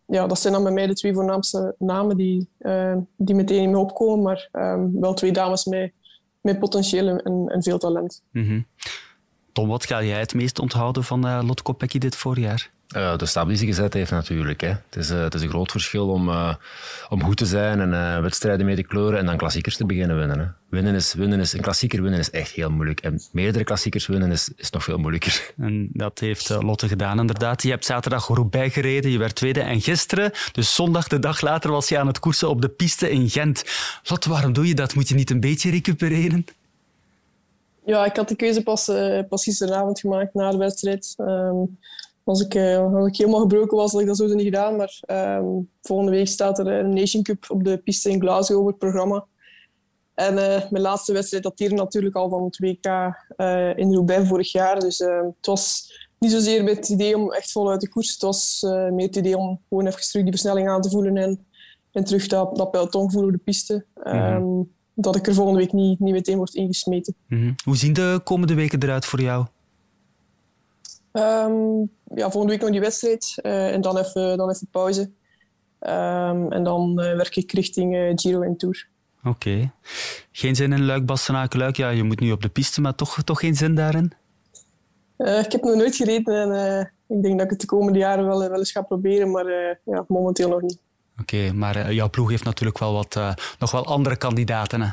ja, 0.05 0.27
dat 0.27 0.39
zijn 0.39 0.53
dan 0.53 0.63
bij 0.63 0.71
mij 0.71 0.87
de 0.87 0.93
twee 0.93 1.13
voornaamste 1.13 1.75
namen 1.79 2.17
die, 2.17 2.49
uh, 2.59 2.95
die 3.17 3.35
meteen 3.35 3.61
in 3.61 3.71
me 3.71 3.77
opkomen. 3.77 4.23
Maar 4.23 4.49
um, 4.51 4.99
wel 4.99 5.13
twee 5.13 5.31
dames 5.31 5.65
met, 5.65 5.91
met 6.41 6.59
potentieel 6.59 7.17
en, 7.17 7.63
veel 7.63 7.77
talent. 7.77 8.23
Mm. 8.31 8.65
Tom, 9.51 9.67
wat 9.67 9.85
ga 9.85 10.03
jij 10.03 10.19
het 10.19 10.33
meest 10.33 10.59
onthouden 10.59 11.03
van 11.03 11.27
uh, 11.27 11.41
Lotte 11.45 11.63
Kopecky 11.63 11.97
dit 11.97 12.15
voorjaar? 12.15 12.71
Uh, 12.95 13.17
de 13.17 13.25
stap 13.25 13.47
die 13.47 13.57
ze 13.57 13.65
gezet 13.65 13.93
heeft 13.93 14.11
natuurlijk. 14.11 14.61
Hè. 14.61 14.67
Het, 14.67 14.95
is, 14.95 15.11
uh, 15.11 15.21
het 15.21 15.33
is 15.33 15.41
een 15.41 15.49
groot 15.49 15.71
verschil 15.71 16.09
om, 16.09 16.29
uh, 16.29 16.53
om 17.09 17.23
goed 17.23 17.37
te 17.37 17.45
zijn 17.45 17.93
en 17.93 18.21
wedstrijden 18.21 18.65
mee 18.65 18.75
te 18.75 18.83
kleuren 18.83 19.19
en 19.19 19.25
dan 19.25 19.37
klassiekers 19.37 19.77
te 19.77 19.85
beginnen 19.85 20.17
winnen. 20.17 20.39
Hè. 20.39 20.45
Winnen 20.69 20.95
is, 20.95 21.13
winnen 21.13 21.39
is, 21.39 21.53
een 21.53 21.61
klassieker 21.61 22.01
winnen 22.01 22.19
is 22.19 22.29
echt 22.29 22.51
heel 22.51 22.69
moeilijk. 22.69 22.99
En 22.99 23.21
meerdere 23.31 23.63
klassiekers 23.63 24.07
winnen 24.07 24.31
is, 24.31 24.49
is 24.55 24.69
nog 24.69 24.83
veel 24.83 24.97
moeilijker. 24.97 25.53
En 25.57 25.89
dat 25.93 26.19
heeft 26.19 26.49
Lotte 26.49 26.87
gedaan 26.87 27.19
inderdaad. 27.19 27.63
Je 27.63 27.69
hebt 27.69 27.85
zaterdag 27.85 28.27
Roubaix 28.27 28.73
gereden, 28.73 29.11
je 29.11 29.17
werd 29.17 29.35
tweede. 29.35 29.61
En 29.61 29.81
gisteren, 29.81 30.31
dus 30.51 30.75
zondag 30.75 31.07
de 31.07 31.19
dag 31.19 31.41
later, 31.41 31.71
was 31.71 31.89
je 31.89 31.99
aan 31.99 32.07
het 32.07 32.19
koersen 32.19 32.49
op 32.49 32.61
de 32.61 32.69
piste 32.69 33.09
in 33.09 33.29
Gent. 33.29 33.63
Lotte, 34.03 34.29
waarom 34.29 34.53
doe 34.53 34.67
je 34.67 34.75
dat? 34.75 34.95
Moet 34.95 35.09
je 35.09 35.15
niet 35.15 35.29
een 35.29 35.39
beetje 35.39 35.71
recupereren? 35.71 36.45
Ja, 37.85 38.05
ik 38.05 38.15
had 38.15 38.27
de 38.27 38.35
keuze 38.35 38.63
pas, 38.63 38.91
pas 39.29 39.43
gisteravond 39.43 39.99
gemaakt 39.99 40.33
na 40.33 40.51
de 40.51 40.57
wedstrijd. 40.57 41.13
Um, 41.17 41.77
als 42.25 42.41
ik, 42.41 42.55
als 42.93 43.07
ik 43.07 43.17
helemaal 43.17 43.39
gebroken 43.39 43.77
was, 43.77 43.91
had 43.91 44.01
ik 44.01 44.07
dat 44.07 44.17
zo 44.17 44.27
niet 44.27 44.43
gedaan. 44.43 44.75
Maar 44.75 44.99
um, 45.39 45.69
volgende 45.81 46.11
week 46.11 46.27
staat 46.27 46.59
er 46.59 46.67
een 46.67 46.93
Nation 46.93 47.23
Cup 47.23 47.45
op 47.47 47.63
de 47.63 47.77
piste 47.77 48.09
in 48.09 48.21
Glasgow 48.21 48.59
op 48.59 48.67
het 48.67 48.77
programma. 48.77 49.25
En 50.13 50.33
uh, 50.33 50.69
mijn 50.69 50.83
laatste 50.83 51.13
wedstrijd 51.13 51.43
dateerde 51.43 51.75
natuurlijk 51.75 52.15
al 52.15 52.29
van 52.29 52.43
het 52.43 52.57
WK 52.57 52.85
uh, 52.85 53.77
in 53.77 53.93
Roubaix 53.93 54.27
vorig 54.27 54.51
jaar. 54.51 54.79
Dus 54.79 54.97
het 54.97 55.45
was 55.45 55.93
niet 56.19 56.31
zozeer 56.31 56.63
met 56.63 56.75
het 56.75 56.89
idee 56.89 57.15
om 57.15 57.33
echt 57.33 57.51
voluit 57.51 57.81
de 57.81 57.89
koers. 57.89 58.11
Het 58.11 58.21
was 58.21 58.59
meer 58.91 59.05
het 59.05 59.15
idee 59.15 59.37
om 59.37 59.61
gewoon 59.69 59.87
even 59.87 60.01
terug 60.01 60.23
die 60.23 60.31
versnelling 60.31 60.69
aan 60.69 60.81
te 60.81 60.89
voelen 60.89 61.17
en, 61.17 61.45
en 61.91 62.03
terug 62.03 62.27
dat, 62.27 62.55
dat 62.55 62.71
peloton 62.71 63.11
voelen 63.11 63.29
op 63.29 63.37
de 63.37 63.43
piste. 63.43 63.85
-hmm. 63.93 64.33
um, 64.33 64.73
dat 64.95 65.15
ik 65.15 65.27
er 65.27 65.33
volgende 65.33 65.59
week 65.59 65.73
niet, 65.73 65.99
niet 65.99 66.13
meteen 66.13 66.37
word 66.37 66.53
ingesmeten. 66.53 67.15
Mm 67.27 67.39
-hmm. 67.39 67.55
Hoe 67.63 67.77
zien 67.77 67.93
de 67.93 68.21
komende 68.23 68.53
weken 68.53 68.83
eruit 68.83 69.05
voor 69.05 69.21
jou? 69.21 69.45
Ehm, 71.15 71.79
ja, 72.15 72.29
volgende 72.29 72.47
week 72.47 72.61
nog 72.61 72.71
die 72.71 72.79
wedstrijd 72.79 73.33
eh, 73.41 73.73
en 73.73 73.81
dan 73.81 73.97
even, 73.97 74.37
dan 74.37 74.49
even 74.49 74.67
pauze. 74.71 75.11
Ehm, 75.79 76.51
en 76.51 76.63
dan 76.63 76.99
eh, 76.99 77.15
werk 77.15 77.35
ik 77.35 77.51
richting 77.51 77.95
eh, 77.95 78.11
Giro 78.15 78.41
en 78.41 78.57
Tour. 78.57 78.87
Oké. 79.23 79.71
Geen 80.31 80.55
zin 80.55 80.73
in 80.73 80.85
Luik, 80.85 81.05
Bastenaken, 81.05 81.59
Luik? 81.59 81.75
Ja, 81.75 81.89
je 81.89 82.03
moet 82.03 82.19
nu 82.19 82.31
op 82.31 82.41
de 82.41 82.49
piste, 82.49 82.81
maar 82.81 82.95
toch, 82.95 83.23
toch 83.23 83.39
geen 83.39 83.55
zin 83.55 83.75
daarin? 83.75 84.13
Ik 85.17 85.51
heb 85.51 85.63
nog 85.63 85.75
nooit 85.75 85.95
gereden 85.95 86.51
en 86.51 86.91
ik 87.07 87.23
denk 87.23 87.35
dat 87.35 87.43
ik 87.43 87.49
het 87.49 87.61
de 87.61 87.65
komende 87.65 87.99
jaren 87.99 88.25
wel, 88.25 88.39
wel 88.39 88.57
eens 88.57 88.71
ga 88.71 88.81
proberen, 88.81 89.31
maar 89.31 89.45
ja, 89.85 90.05
momenteel 90.07 90.49
nog 90.49 90.61
niet. 90.61 90.79
Oké, 91.21 91.53
maar 91.53 91.93
jouw 91.93 92.09
ploeg 92.09 92.29
heeft 92.29 92.43
natuurlijk 92.43 92.79
wel 92.79 92.93
wat, 92.93 93.19
nog 93.59 93.71
wel 93.71 93.85
andere 93.85 94.15
kandidaten. 94.15 94.81
Hè? 94.81 94.89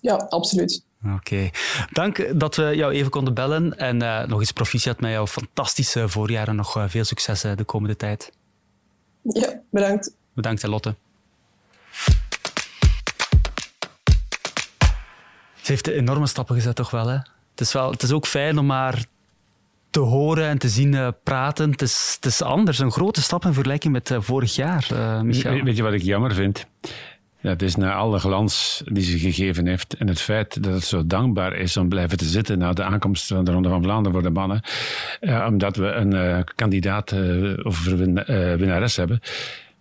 Ja, 0.00 0.14
absoluut. 0.14 0.84
Oké. 1.14 1.50
Dank 1.90 2.40
dat 2.40 2.56
we 2.56 2.72
jou 2.76 2.92
even 2.92 3.10
konden 3.10 3.34
bellen. 3.34 3.78
En 3.78 4.02
eh, 4.02 4.26
nog 4.28 4.40
eens 4.40 4.52
proficiat 4.52 5.00
met 5.00 5.10
jouw 5.10 5.26
fantastische 5.26 6.08
voorjaar. 6.08 6.48
En 6.48 6.56
nog 6.56 6.76
eh, 6.76 6.84
veel 6.86 7.04
succes 7.04 7.44
eh, 7.44 7.56
de 7.56 7.64
komende 7.64 7.96
tijd. 7.96 8.32
Ja, 9.22 9.60
bedankt. 9.70 10.14
Bedankt, 10.34 10.62
hè, 10.62 10.68
Lotte. 10.68 10.94
Ze 15.62 15.72
heeft 15.72 15.86
enorme 15.86 16.26
stappen 16.26 16.54
gezet, 16.54 16.76
toch 16.76 16.90
wel? 16.90 17.06
Hè? 17.06 17.14
Het, 17.50 17.60
is 17.60 17.72
wel 17.72 17.90
het 17.90 18.02
is 18.02 18.12
ook 18.12 18.26
fijn 18.26 18.58
om 18.58 18.66
maar 18.66 19.04
te 19.90 20.00
horen 20.00 20.46
en 20.48 20.58
te 20.58 20.68
zien 20.68 20.94
eh, 20.94 21.08
praten. 21.22 21.70
Het 21.70 21.82
is, 21.82 22.12
het 22.20 22.26
is 22.26 22.42
anders, 22.42 22.78
een 22.78 22.90
grote 22.92 23.22
stap 23.22 23.44
in 23.44 23.52
vergelijking 23.52 23.92
met 23.92 24.10
eh, 24.10 24.20
vorig 24.20 24.54
jaar, 24.54 24.86
eh 24.92 25.20
Michel. 25.20 25.52
We- 25.54 25.62
Weet 25.62 25.76
je 25.76 25.82
wat 25.82 25.92
ik 25.92 26.02
jammer 26.02 26.34
vind? 26.34 26.66
Dat 27.46 27.62
is 27.62 27.76
na 27.76 27.94
alle 27.94 28.18
glans 28.18 28.82
die 28.84 29.02
ze 29.02 29.18
gegeven 29.18 29.66
heeft 29.66 29.94
en 29.94 30.08
het 30.08 30.20
feit 30.20 30.62
dat 30.62 30.72
het 30.72 30.84
zo 30.84 31.06
dankbaar 31.06 31.56
is 31.56 31.76
om 31.76 31.88
blijven 31.88 32.18
te 32.18 32.24
zitten 32.24 32.58
na 32.58 32.72
de 32.72 32.82
aankomst 32.82 33.26
van 33.26 33.44
de 33.44 33.52
Ronde 33.52 33.68
van 33.68 33.82
Vlaanderen 33.82 34.12
voor 34.12 34.22
de 34.22 34.38
mannen, 34.38 34.60
eh, 35.20 35.46
omdat 35.48 35.76
we 35.76 35.86
een 35.86 36.12
eh, 36.12 36.38
kandidaat 36.54 37.12
eh, 37.12 37.52
of 37.62 37.84
win- 37.84 38.24
winnares 38.58 38.96
hebben. 38.96 39.20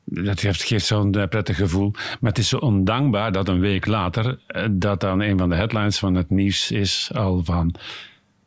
Dat 0.03 0.39
heeft, 0.39 0.63
geeft 0.63 0.85
zo'n 0.85 1.11
prettig 1.29 1.57
gevoel. 1.57 1.91
Maar 1.93 2.29
het 2.29 2.37
is 2.37 2.49
zo 2.49 2.57
ondankbaar 2.57 3.31
dat 3.31 3.47
een 3.47 3.59
week 3.59 3.85
later, 3.85 4.39
dat 4.71 4.99
dan 4.99 5.21
een 5.21 5.37
van 5.37 5.49
de 5.49 5.55
headlines 5.55 5.99
van 5.99 6.15
het 6.15 6.29
nieuws 6.29 6.71
is 6.71 7.11
al 7.13 7.43
van 7.43 7.75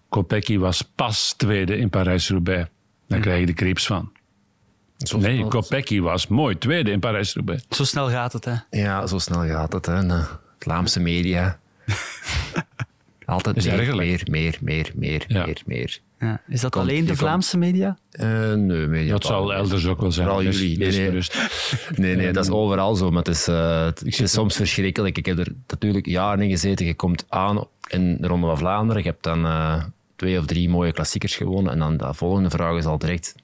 Kopecky 0.08 0.58
was 0.58 0.82
pas 0.82 1.34
tweede 1.36 1.76
in 1.76 1.90
Parijs-Roubaix. 1.90 2.68
Daar 3.08 3.20
krijg 3.20 3.40
je 3.40 3.46
de 3.46 3.52
creeps 3.52 3.86
van. 3.86 4.12
Nee, 5.18 5.44
Kopecky 5.48 6.00
was 6.00 6.26
mooi 6.26 6.58
tweede 6.58 6.90
in 6.90 7.00
Parijs-Roubaix. 7.00 7.62
Zo 7.70 7.84
snel 7.84 8.08
gaat 8.10 8.32
het, 8.32 8.44
hè? 8.44 8.54
Ja, 8.70 9.06
zo 9.06 9.18
snel 9.18 9.46
gaat 9.46 9.72
het. 9.72 9.86
Hè. 9.86 9.94
En, 9.94 10.10
eh, 10.10 10.24
Vlaamse 10.58 11.00
media. 11.00 11.58
Altijd 13.24 13.64
meer, 13.64 13.96
meer, 13.96 14.24
meer, 14.30 14.58
meer, 14.60 14.92
meer, 14.94 15.24
Ja. 15.28 15.44
meer, 15.44 15.62
meer. 15.66 15.98
Ja. 16.18 16.40
Is 16.48 16.60
dat 16.60 16.70
Komt- 16.70 16.84
alleen 16.84 17.00
de 17.00 17.06
komt- 17.06 17.18
Vlaamse 17.18 17.58
media? 17.58 17.98
Eh, 18.10 18.28
nee, 18.52 18.86
media. 18.86 19.10
Dat 19.12 19.24
zal 19.24 19.54
elders 19.54 19.86
ook 19.86 20.00
wel 20.00 20.12
zijn. 20.12 20.26
Vooral 20.26 20.44
Dus- 20.44 20.58
jullie. 20.60 20.78
Nee, 20.78 20.90
nee. 20.90 21.04
gerust. 21.06 21.36
Nee, 21.96 22.16
nee, 22.16 22.32
dat 22.32 22.44
is 22.44 22.50
overal 22.50 22.94
zo. 22.94 23.10
Maar 23.10 23.22
het 23.22 23.28
is, 23.34 23.48
eh, 23.48 23.84
het 23.84 24.02
is 24.04 24.32
soms 24.32 24.56
verschrikkelijk. 24.56 25.18
Ik 25.18 25.26
heb 25.26 25.38
er 25.38 25.52
natuurlijk 25.66 26.06
jaren 26.06 26.40
in 26.44 26.50
gezeten. 26.50 26.86
Je 26.86 26.94
komt 26.94 27.24
aan 27.28 27.64
in 27.88 28.16
de 28.20 28.26
Ronde 28.26 28.46
van 28.46 28.58
Vlaanderen. 28.58 29.02
Je 29.02 29.08
hebt 29.08 29.22
dan 29.22 29.44
eh, 29.46 29.82
twee 30.16 30.38
of 30.38 30.46
drie 30.46 30.68
mooie 30.68 30.92
klassiekers 30.92 31.36
gewonnen. 31.36 31.72
En 31.72 31.78
dan 31.78 31.96
de 31.96 32.14
volgende 32.14 32.50
vraag 32.50 32.76
is 32.76 32.84
al 32.84 32.98
direct 32.98 33.34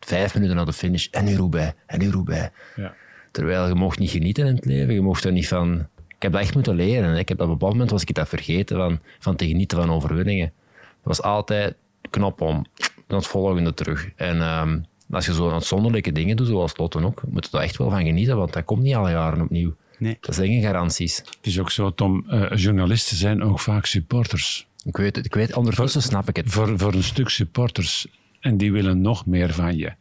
vijf 0.00 0.34
minuten 0.34 0.56
na 0.56 0.64
de 0.64 0.72
finish. 0.72 1.06
En 1.10 1.24
nu 1.24 1.36
Roubaix, 1.36 1.72
en 1.86 1.98
nu 1.98 2.10
Roubaix. 2.10 2.50
Ja. 2.76 2.94
Terwijl 3.30 3.68
je 3.68 3.74
mocht 3.74 3.98
niet 3.98 4.10
genieten 4.10 4.46
in 4.46 4.54
het 4.54 4.64
leven. 4.64 4.94
Je 4.94 5.00
mocht 5.00 5.24
er 5.24 5.32
niet 5.32 5.48
van... 5.48 5.86
Ik 6.08 6.22
heb 6.28 6.32
dat 6.32 6.40
echt 6.40 6.54
moeten 6.54 6.74
leren. 6.74 7.16
Ik 7.16 7.28
heb 7.28 7.40
op 7.40 7.46
een 7.46 7.52
bepaald 7.52 7.72
moment 7.72 7.90
was 7.90 8.02
ik 8.02 8.14
dat 8.14 8.28
vergeten 8.28 8.76
van, 8.76 9.00
van 9.18 9.36
te 9.36 9.46
genieten 9.46 9.78
van 9.78 9.90
overwinningen. 9.90 10.52
Het 10.76 10.86
was 11.02 11.22
altijd 11.22 11.74
knop 12.10 12.40
om, 12.40 12.64
dan 13.06 13.18
het 13.18 13.26
volgende 13.26 13.74
terug. 13.74 14.10
En 14.16 14.40
ehm, 14.40 14.78
als 15.10 15.26
je 15.26 15.34
zo 15.34 15.50
uitzonderlijke 15.50 16.12
dingen 16.12 16.36
doet, 16.36 16.46
zoals 16.46 16.76
Lotte 16.76 17.04
ook, 17.04 17.22
moet 17.28 17.48
je 17.50 17.56
er 17.56 17.64
echt 17.64 17.76
wel 17.76 17.90
van 17.90 18.04
genieten, 18.04 18.36
want 18.36 18.52
dat 18.52 18.64
komt 18.64 18.82
niet 18.82 18.94
alle 18.94 19.10
jaren 19.10 19.42
opnieuw. 19.42 19.74
Nee. 19.98 20.16
Dat 20.20 20.34
zijn 20.34 20.48
geen 20.48 20.62
garanties. 20.62 21.16
Het 21.16 21.46
is 21.46 21.60
ook 21.60 21.70
zo, 21.70 21.94
Tom, 21.94 22.24
eh, 22.28 22.56
journalisten 22.56 23.16
zijn 23.16 23.42
ook 23.42 23.60
vaak 23.60 23.86
supporters. 23.86 24.66
Ik 24.84 24.96
weet, 24.96 25.16
het, 25.16 25.24
ik 25.24 25.34
weet 25.34 25.56
ondertussen 25.56 26.02
snap 26.02 26.28
ik 26.28 26.36
het. 26.36 26.50
Voor, 26.50 26.78
voor 26.78 26.94
een 26.94 27.02
stuk 27.02 27.28
supporters. 27.28 28.06
En 28.42 28.56
die 28.56 28.72
willen 28.72 29.00
nog 29.00 29.26
meer 29.26 29.52
van 29.52 29.76
je. 29.76 29.92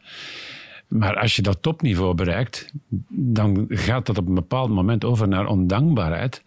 Maar 0.87 1.17
als 1.17 1.35
je 1.35 1.41
dat 1.41 1.61
topniveau 1.61 2.13
bereikt, 2.15 2.71
dan 3.09 3.65
gaat 3.69 4.05
dat 4.05 4.17
op 4.17 4.27
een 4.27 4.33
bepaald 4.33 4.69
moment 4.69 5.03
over 5.05 5.27
naar 5.27 5.45
ondankbaarheid. 5.45 6.43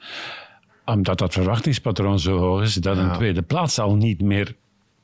Omdat 0.85 1.19
dat 1.19 1.33
verwachtingspatroon 1.33 2.19
zo 2.19 2.39
hoog 2.39 2.63
is 2.63 2.75
dat 2.75 2.97
een 2.97 3.05
Ja. 3.07 3.15
tweede 3.17 3.43
plaats 3.43 3.79
al 3.79 3.97
niet 3.97 4.21
meer 4.23 4.55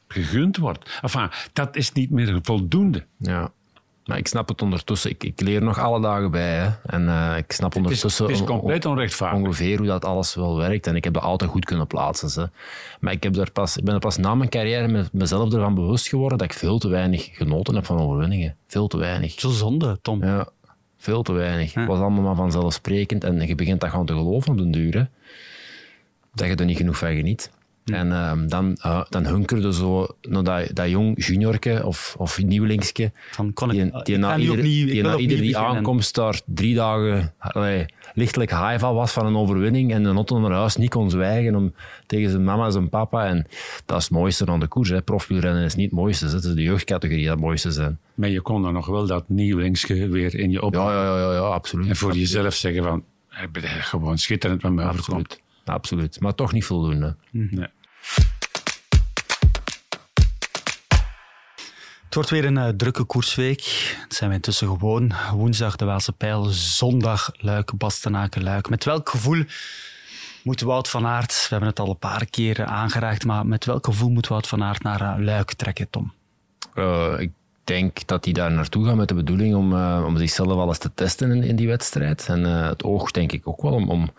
gegund 0.09 0.57
wordt. 0.57 0.99
Enfin, 1.03 1.29
dat 1.53 1.77
is 1.77 1.93
niet 1.93 2.11
meer 2.11 2.39
voldoende. 2.43 3.05
Ja. 3.17 3.53
Maar 4.05 4.19
ik 4.19 4.27
snap 4.29 4.49
het 4.49 4.63
ondertussen. 4.63 5.11
Ik, 5.11 5.25
ik 5.25 5.41
leer 5.41 5.63
nog 5.63 5.79
alle 5.79 6.01
dagen 6.01 6.31
bij. 6.31 6.55
Hè. 6.55 6.69
En 6.87 7.09
eh, 7.09 7.37
ik 7.37 7.53
snap 7.53 7.73
Het 7.75 7.83
is, 7.83 7.87
ondertussen 7.87 8.25
het 8.25 8.35
is 8.35 8.41
on- 8.41 8.47
compleet 8.47 8.85
onrechtvaardig. 8.87 9.41
ongeveer 9.47 9.79
hoe 9.79 9.87
dat 9.87 10.05
alles 10.05 10.35
wel 10.35 10.57
werkt. 10.57 10.87
En 10.87 10.97
ik 10.97 11.05
heb 11.05 11.13
dat 11.15 11.23
altijd 11.23 11.51
goed 11.51 11.65
kunnen 11.65 11.87
plaatsen. 11.87 12.31
Ze. 12.31 12.51
Maar 13.01 13.13
ik, 13.13 13.23
heb 13.23 13.37
er 13.37 13.51
pas, 13.51 13.77
ik 13.77 13.85
ben 13.85 13.95
er 13.95 14.01
pas 14.01 14.17
na 14.17 14.35
mijn 14.35 14.49
carrière 14.51 14.89
met 14.89 15.13
mezelf 15.13 15.53
ervan 15.53 15.75
bewust 15.75 16.09
geworden 16.09 16.39
dat 16.39 16.47
ik 16.53 16.59
veel 16.59 16.79
te 16.79 16.89
weinig 16.89 17.29
genoten 17.33 17.75
heb 17.75 17.87
van 17.87 17.99
overwinningen. 18.01 18.57
Veel 18.67 18.87
te 18.89 18.97
weinig. 18.97 19.41
Zo 19.41 19.49
zonde, 19.51 19.99
Tom. 20.03 20.25
Ja, 20.25 20.49
veel 20.99 21.23
te 21.23 21.33
weinig. 21.33 21.73
Ja. 21.75 21.81
Het 21.81 21.89
was 21.89 21.99
allemaal 21.99 22.23
maar 22.23 22.35
vanzelfsprekend. 22.37 23.25
En 23.25 23.47
je 23.47 23.55
begint 23.55 23.81
dat 23.81 23.91
gewoon 23.91 24.07
te 24.07 24.13
geloven 24.13 24.51
op 24.53 24.59
den 24.59 24.71
duur. 24.71 24.95
hè. 24.95 25.05
Dat 26.35 26.47
je 26.49 26.55
er 26.55 26.65
niet 26.65 26.77
genoeg 26.77 26.99
van 26.99 27.15
geniet. 27.15 27.51
En 27.95 28.13
ehm, 28.13 28.47
dan, 28.49 28.77
eh, 28.83 29.03
dan 29.09 29.27
hunkerde 29.27 29.73
zo 29.73 30.07
naar 30.29 30.45
dat, 30.45 30.69
dat 30.73 30.89
jong 30.89 31.25
juniorke 31.27 31.83
of, 31.87 32.15
of 32.19 32.43
nieuwelingske. 32.43 33.13
Van, 33.31 33.53
kon 33.53 33.71
ik, 33.71 33.77
Die, 33.77 33.99
ik 33.99 34.05
die 34.05 34.17
na 34.19 34.37
nu 34.37 34.41
ieder, 34.43 34.57
opnieuw- 34.57 34.87
ik 34.87 34.93
die 34.93 35.03
wil 35.03 35.11
na 35.11 35.17
ieder 35.17 35.37
opnieuw 35.37 35.39
die 35.43 35.51
beginnen. 35.53 35.77
aankomst 35.77 36.15
daar 36.15 36.41
drie 36.47 36.75
dagen 36.75 37.33
allee, 37.39 37.87
lichtelijk 38.15 38.51
high 38.51 38.79
van 38.79 38.95
was 38.95 39.13
van 39.13 39.27
een 39.27 39.37
overwinning 39.37 39.93
en 39.93 40.03
de 40.03 40.09
auto 40.09 40.39
naar 40.41 40.51
huis 40.53 40.77
niet 40.77 40.91
kon 40.91 41.11
zwijgen 41.11 41.55
om, 41.55 41.75
tegen 42.07 42.31
zijn 42.31 42.45
mama 42.45 42.65
en 42.65 42.73
zijn 42.73 42.89
papa. 42.89 43.27
En 43.27 43.47
dat 43.87 43.99
is 43.99 44.05
het 44.05 44.13
mooiste 44.13 44.47
aan 44.47 44.61
de 44.61 44.67
koers. 44.67 44.89
Hè. 44.89 45.03
Profwielrennen 45.03 45.65
is 45.65 45.75
niet 45.75 45.91
het 45.91 45.99
mooiste. 46.01 46.27
Het 46.27 46.45
is 46.45 46.55
de 46.55 46.63
jeugdcategorie 46.63 47.25
dat 47.25 47.33
het 47.35 47.43
mooiste 47.45 47.71
zijn. 47.71 47.99
Maar 48.15 48.29
je 48.29 48.41
kon 48.41 48.63
dan 48.63 48.73
nog 48.73 48.87
wel 48.87 49.07
dat 49.07 49.29
nieuwelingske 49.29 50.09
weer 50.09 50.35
in 50.35 50.51
je 50.51 50.63
op. 50.63 50.75
Ja, 50.75 50.93
ja, 50.93 51.03
ja, 51.05 51.19
ja, 51.19 51.33
ja 51.33 51.39
absoluut. 51.41 51.89
En 51.89 51.97
voor 51.97 52.17
jezelf 52.17 52.55
zeggen 52.55 52.83
van, 52.85 53.05
ik 53.43 53.53
ben 53.53 53.63
gewoon 53.63 54.19
schitterend 54.19 54.63
wat 54.63 54.73
me 54.73 54.83
overkomt. 54.83 55.21
Absoluut. 55.21 55.41
Absoluut. 55.65 56.21
Maar 56.21 56.35
toch 56.35 56.53
niet 56.53 56.65
voldoende. 56.65 57.17
Nee. 57.31 57.67
Het 62.11 62.19
wordt 62.19 62.35
weer 62.35 62.45
een 62.45 62.59
eh, 62.59 62.69
drukke 62.69 63.05
koersweek. 63.05 63.95
Het 64.03 64.15
zijn 64.15 64.31
we 64.31 64.37
intussen 64.37 64.67
gewoon. 64.67 65.13
Woensdag 65.33 65.77
de 65.77 65.85
Waalse 65.85 66.13
Pijl, 66.13 66.45
zondag 66.51 67.31
Luik, 67.37 67.77
Bastenaken, 67.77 68.43
Luik. 68.43 68.69
Met 68.69 68.85
welk 68.85 69.09
gevoel 69.09 69.45
moet 70.43 70.61
Wout 70.61 70.89
van 70.89 71.07
Aert, 71.07 71.33
we 71.33 71.47
hebben 71.49 71.69
het 71.69 71.81
al 71.81 71.89
een 71.89 71.99
paar 71.99 72.27
keren 72.27 72.67
aangeraakt, 72.67 73.25
maar 73.25 73.47
met 73.47 73.65
welk 73.65 73.85
gevoel 73.85 74.11
moet 74.11 74.29
Wout 74.29 74.47
van 74.47 74.63
Aert 74.63 74.83
naar 74.83 75.01
eh, 75.01 75.25
Luik 75.25 75.53
trekken, 75.53 75.91
Tom? 75.91 76.13
Eh, 76.75 77.15
ik 77.19 77.31
denk 77.65 78.07
dat 78.07 78.25
hij 78.25 78.35
daar 78.35 78.53
naartoe 78.53 78.87
gaat 78.87 78.97
met 78.97 79.09
de 79.09 79.15
bedoeling 79.15 79.55
om, 79.55 79.75
om 80.05 80.17
zichzelf 80.17 80.67
eens 80.67 80.79
te 80.79 80.95
testen 80.95 81.31
in, 81.31 81.43
in 81.43 81.57
die 81.57 81.69
wedstrijd. 81.69 82.27
En 82.29 82.45
het 82.45 82.83
oog 82.83 83.11
denk 83.11 83.33
ik 83.33 83.49
ook 83.49 83.63
wel 83.63 83.73
om, 83.73 83.91
om, 83.91 84.11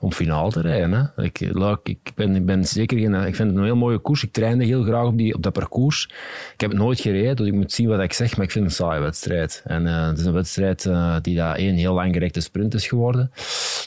om 0.00 0.12
finaal 0.12 0.50
te 0.50 0.60
rijden. 0.60 1.12
Ik, 1.16 1.40
ik, 1.82 2.12
ben, 2.14 2.36
ik 2.36 2.46
ben 2.46 2.64
zeker 2.64 2.98
ik 2.98 3.34
vind 3.34 3.48
het 3.48 3.58
een 3.58 3.64
heel 3.64 3.76
mooie 3.76 3.98
koers. 3.98 4.22
Ik 4.22 4.32
trainde 4.32 4.64
heel 4.64 4.82
graag 4.82 5.06
op, 5.06 5.18
die, 5.18 5.34
op 5.34 5.42
dat 5.42 5.52
parcours. 5.52 6.04
Ik 6.54 6.60
heb 6.60 6.70
het 6.70 6.78
nooit 6.78 7.00
gereden, 7.00 7.36
dus 7.36 7.46
ik 7.46 7.52
moet 7.52 7.72
zien 7.72 7.88
wat 7.88 8.00
ik 8.00 8.12
zeg, 8.12 8.36
maar 8.36 8.44
ik 8.44 8.50
vind 8.50 8.64
het 8.64 8.78
een 8.78 8.86
saaie 8.86 9.00
wedstrijd. 9.00 9.62
En 9.66 9.86
eh, 9.86 10.06
het 10.06 10.18
is 10.18 10.24
een 10.24 10.32
wedstrijd 10.32 10.86
eh, 10.86 11.16
die 11.22 11.36
daar 11.36 11.56
één 11.56 11.74
heel 11.74 11.94
langgerekte 11.94 12.40
sprint 12.40 12.74
is 12.74 12.86
geworden. 12.86 13.30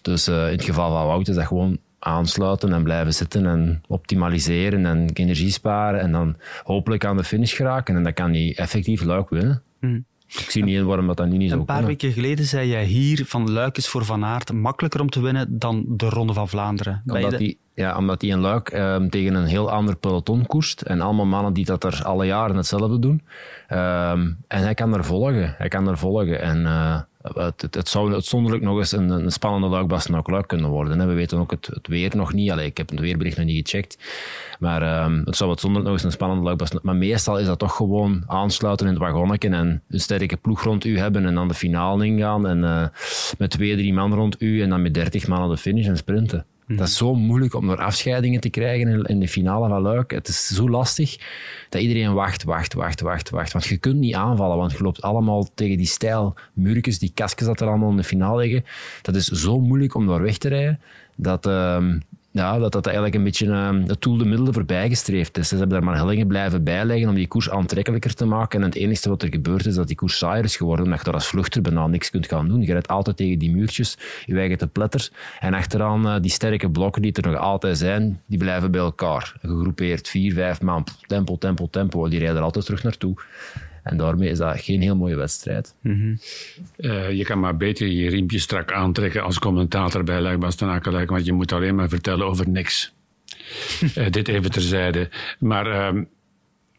Dus 0.01 0.27
eh, 0.27 0.45
in 0.45 0.51
het 0.51 0.63
geval 0.63 0.91
van 0.91 1.05
Wout 1.05 1.27
is 1.27 1.35
dat 1.35 1.45
gewoon 1.45 1.77
aansluiten 1.99 2.73
en 2.73 2.83
blijven 2.83 3.13
zitten 3.13 3.45
en 3.45 3.83
optimaliseren 3.87 4.85
en 4.85 5.09
energie 5.13 5.51
sparen 5.51 5.99
en 5.99 6.11
dan 6.11 6.35
hopelijk 6.63 7.05
aan 7.05 7.17
de 7.17 7.23
finish 7.23 7.55
geraken. 7.55 7.95
En 7.95 8.03
dan 8.03 8.13
kan 8.13 8.31
hij 8.31 8.53
effectief 8.55 9.03
Luik 9.03 9.29
winnen. 9.29 9.63
Ik 10.39 10.49
zie 10.49 10.63
niet 10.63 10.75
in 10.75 10.85
waarom 10.85 11.07
dat, 11.07 11.17
dat 11.17 11.27
nu 11.27 11.37
niet 11.37 11.49
zo 11.49 11.57
Een 11.57 11.65
paar 11.65 11.85
weken 11.85 12.11
geleden 12.11 12.45
zei 12.45 12.69
jij 12.69 12.85
hier 12.85 13.23
van 13.25 13.51
Luik 13.51 13.77
is 13.77 13.87
voor 13.87 14.05
Van 14.05 14.25
Aert 14.25 14.53
makkelijker 14.53 15.01
om 15.01 15.09
te 15.09 15.21
winnen 15.21 15.59
dan 15.59 15.85
de 15.87 16.09
Ronde 16.09 16.33
van 16.33 16.49
Vlaanderen. 16.49 17.03
Omdat 17.05 17.29
de- 17.31 17.37
hij, 17.37 17.57
ja, 17.73 17.97
omdat 17.97 18.21
hij 18.21 18.29
in 18.29 18.39
Luik 18.39 18.69
ehm, 18.69 19.09
tegen 19.09 19.33
een 19.35 19.45
heel 19.45 19.71
ander 19.71 19.95
peloton 19.95 20.45
koerst. 20.45 20.81
En 20.81 21.01
allemaal 21.01 21.25
mannen 21.25 21.53
die 21.53 21.65
dat 21.65 21.83
er 21.83 22.01
alle 22.03 22.25
jaren 22.25 22.55
hetzelfde 22.55 22.99
doen. 22.99 23.21
Ehm, 23.67 24.31
en 24.47 24.61
hij 24.63 24.73
kan 24.73 24.93
er 24.93 25.05
volgen. 25.05 25.55
Hij 25.57 25.67
kan 25.67 25.87
er 25.87 25.97
volgen. 25.97 26.41
En 26.41 26.65
eh, 26.65 26.99
het, 27.23 27.61
het, 27.61 27.75
het 27.75 27.87
zou 27.87 28.13
uitzonderlijk 28.13 28.63
nog 28.63 28.77
eens 28.77 28.91
een, 28.91 29.09
een 29.09 29.31
spannende 29.31 29.67
naar 30.09 30.21
luik 30.25 30.47
kunnen 30.47 30.69
worden. 30.69 30.99
Hè. 30.99 31.05
We 31.05 31.13
weten 31.13 31.37
ook 31.37 31.51
het, 31.51 31.65
het 31.73 31.87
weer 31.87 32.11
nog 32.15 32.33
niet. 32.33 32.51
Allee, 32.51 32.65
ik 32.65 32.77
heb 32.77 32.89
het 32.89 32.99
weerbericht 32.99 33.37
nog 33.37 33.45
niet 33.45 33.69
gecheckt. 33.69 33.97
Maar 34.59 34.81
ehm, 34.81 35.21
het 35.25 35.35
zou 35.35 35.49
uitzonderlijk 35.49 35.89
nog 35.89 35.97
eens 35.97 36.05
een 36.05 36.17
spannende 36.17 36.43
luik 36.43 36.83
Maar 36.83 36.95
meestal 36.95 37.39
is 37.39 37.45
dat 37.45 37.59
toch 37.59 37.75
gewoon 37.75 38.23
aansluiten 38.27 38.87
in 38.87 38.93
het 38.93 39.01
wagonnetje 39.01 39.49
en 39.49 39.81
een 39.89 39.99
sterke 39.99 40.37
ploeg 40.37 40.63
rond 40.63 40.85
u 40.85 40.97
hebben 40.97 41.25
en 41.25 41.35
dan 41.35 41.47
de 41.47 41.53
finale 41.53 42.05
ingaan. 42.05 42.47
En 42.47 42.63
eh, 42.63 42.87
met 43.37 43.49
twee, 43.49 43.75
drie 43.75 43.93
man 43.93 44.13
rond 44.13 44.41
u 44.41 44.61
en 44.61 44.69
dan 44.69 44.81
met 44.81 44.93
dertig 44.93 45.27
man 45.27 45.39
aan 45.39 45.49
de 45.49 45.57
finish 45.57 45.87
en 45.87 45.97
sprinten. 45.97 46.45
Dat 46.67 46.87
is 46.87 46.97
zo 46.97 47.15
moeilijk 47.15 47.53
om 47.53 47.69
er 47.69 47.77
afscheidingen 47.77 48.39
te 48.41 48.49
krijgen 48.49 49.05
in- 49.05 49.19
de 49.19 49.27
finale 49.27 49.67
van 49.69 49.81
Luik. 49.81 50.11
Het 50.11 50.27
is 50.27 50.47
zo 50.47 50.69
lastig 50.69 51.17
dat 51.69 51.81
iedereen 51.81 52.13
wacht, 52.13 52.43
wacht, 52.43 52.73
wacht, 52.73 53.01
wacht, 53.01 53.29
wacht. 53.29 53.51
Want 53.53 53.65
je 53.65 53.77
kunt 53.77 53.99
niet 53.99 54.13
aanvallen, 54.15 54.57
want 54.57 54.71
je 54.71 54.83
loopt 54.83 55.01
allemaal 55.01 55.47
tegen 55.55 55.77
die 55.77 55.85
stijl 55.87 56.33
muurtjes, 56.53 56.99
die 56.99 57.11
kasjes 57.13 57.47
dat 57.47 57.61
er 57.61 57.67
allemaal 57.67 57.89
in 57.89 57.97
de 57.97 58.03
finale 58.03 58.41
liggen. 58.41 58.65
Dat 59.01 59.15
is 59.15 59.27
zo 59.27 59.59
moeilijk 59.59 59.95
om 59.95 60.07
daar 60.07 60.21
weg 60.21 60.37
te 60.37 60.47
rijden, 60.47 60.79
dat... 61.15 61.45
ehm, 61.45 61.99
ja, 62.33 62.59
dat 62.59 62.71
dat 62.71 62.85
eigenlijk 62.85 63.15
een 63.15 63.23
beetje 63.23 63.51
ehm, 63.51 63.83
het 63.87 64.01
doel 64.01 64.17
de 64.17 64.25
middelen 64.25 64.53
voorbij 64.53 64.89
gestreefd 64.89 65.37
is. 65.37 65.47
Ze 65.47 65.55
hebben 65.55 65.73
daar 65.73 65.87
maar 65.87 65.97
hellingen 65.97 66.27
blijven 66.27 66.63
bijleggen 66.63 67.09
om 67.09 67.15
die 67.15 67.27
koers 67.27 67.49
aantrekkelijker 67.49 68.13
te 68.13 68.25
maken. 68.25 68.59
En 68.59 68.65
het 68.65 68.75
enige 68.75 69.09
wat 69.09 69.21
er 69.21 69.29
gebeurt 69.29 69.65
is 69.65 69.75
dat 69.75 69.87
die 69.87 69.95
koers 69.95 70.17
saaier 70.17 70.43
is 70.43 70.55
geworden, 70.55 70.85
omdat 70.85 70.99
je 70.99 71.05
daar 71.05 71.13
als 71.13 71.27
vluchter 71.27 71.61
bijna 71.61 71.87
niks 71.87 72.09
kunt 72.09 72.27
gaan 72.27 72.47
doen. 72.47 72.61
Je 72.61 72.71
rijdt 72.71 72.87
altijd 72.87 73.17
tegen 73.17 73.39
die 73.39 73.51
muurtjes, 73.51 73.97
je 74.25 74.37
eigen 74.37 74.57
te 74.57 74.67
pletter. 74.67 75.09
En 75.39 75.53
achteraan 75.53 76.07
eh, 76.07 76.21
die 76.21 76.31
sterke 76.31 76.69
blokken 76.69 77.01
die 77.01 77.13
er 77.13 77.31
nog 77.31 77.39
altijd 77.39 77.77
zijn, 77.77 78.21
die 78.25 78.37
blijven 78.37 78.71
bij 78.71 78.81
elkaar. 78.81 79.33
Gegroepeerd, 79.41 80.07
vier, 80.07 80.33
vijf 80.33 80.61
man, 80.61 80.85
tempo, 81.07 81.37
tempo, 81.37 81.67
tempo. 81.69 82.09
Die 82.09 82.19
rijden 82.19 82.37
er 82.37 82.43
altijd 82.43 82.65
terug 82.65 82.83
naartoe. 82.83 83.15
En 83.83 83.97
daarmee 83.97 84.29
is 84.29 84.37
dat 84.37 84.61
geen 84.61 84.81
heel 84.81 84.95
mooie 84.95 85.15
wedstrijd. 85.15 85.75
Eh, 86.75 87.11
je 87.11 87.23
kan 87.23 87.39
maar 87.39 87.57
beter 87.57 87.87
je 87.87 88.09
riempje 88.09 88.39
strak 88.39 88.71
aantrekken 88.71 89.23
als 89.23 89.39
commentator 89.39 90.03
bij 90.03 90.21
Luik 90.21 90.39
Bastenaken 90.39 90.91
Luik, 90.91 91.09
want 91.09 91.25
je 91.25 91.33
moet 91.33 91.51
alleen 91.51 91.75
maar 91.75 91.89
vertellen 91.89 92.25
over 92.25 92.49
niks. 92.49 92.91
Eh, 93.95 94.09
dit 94.09 94.27
even 94.27 94.51
terzijde. 94.51 95.09
Maar 95.39 95.67
ehm, 95.67 96.03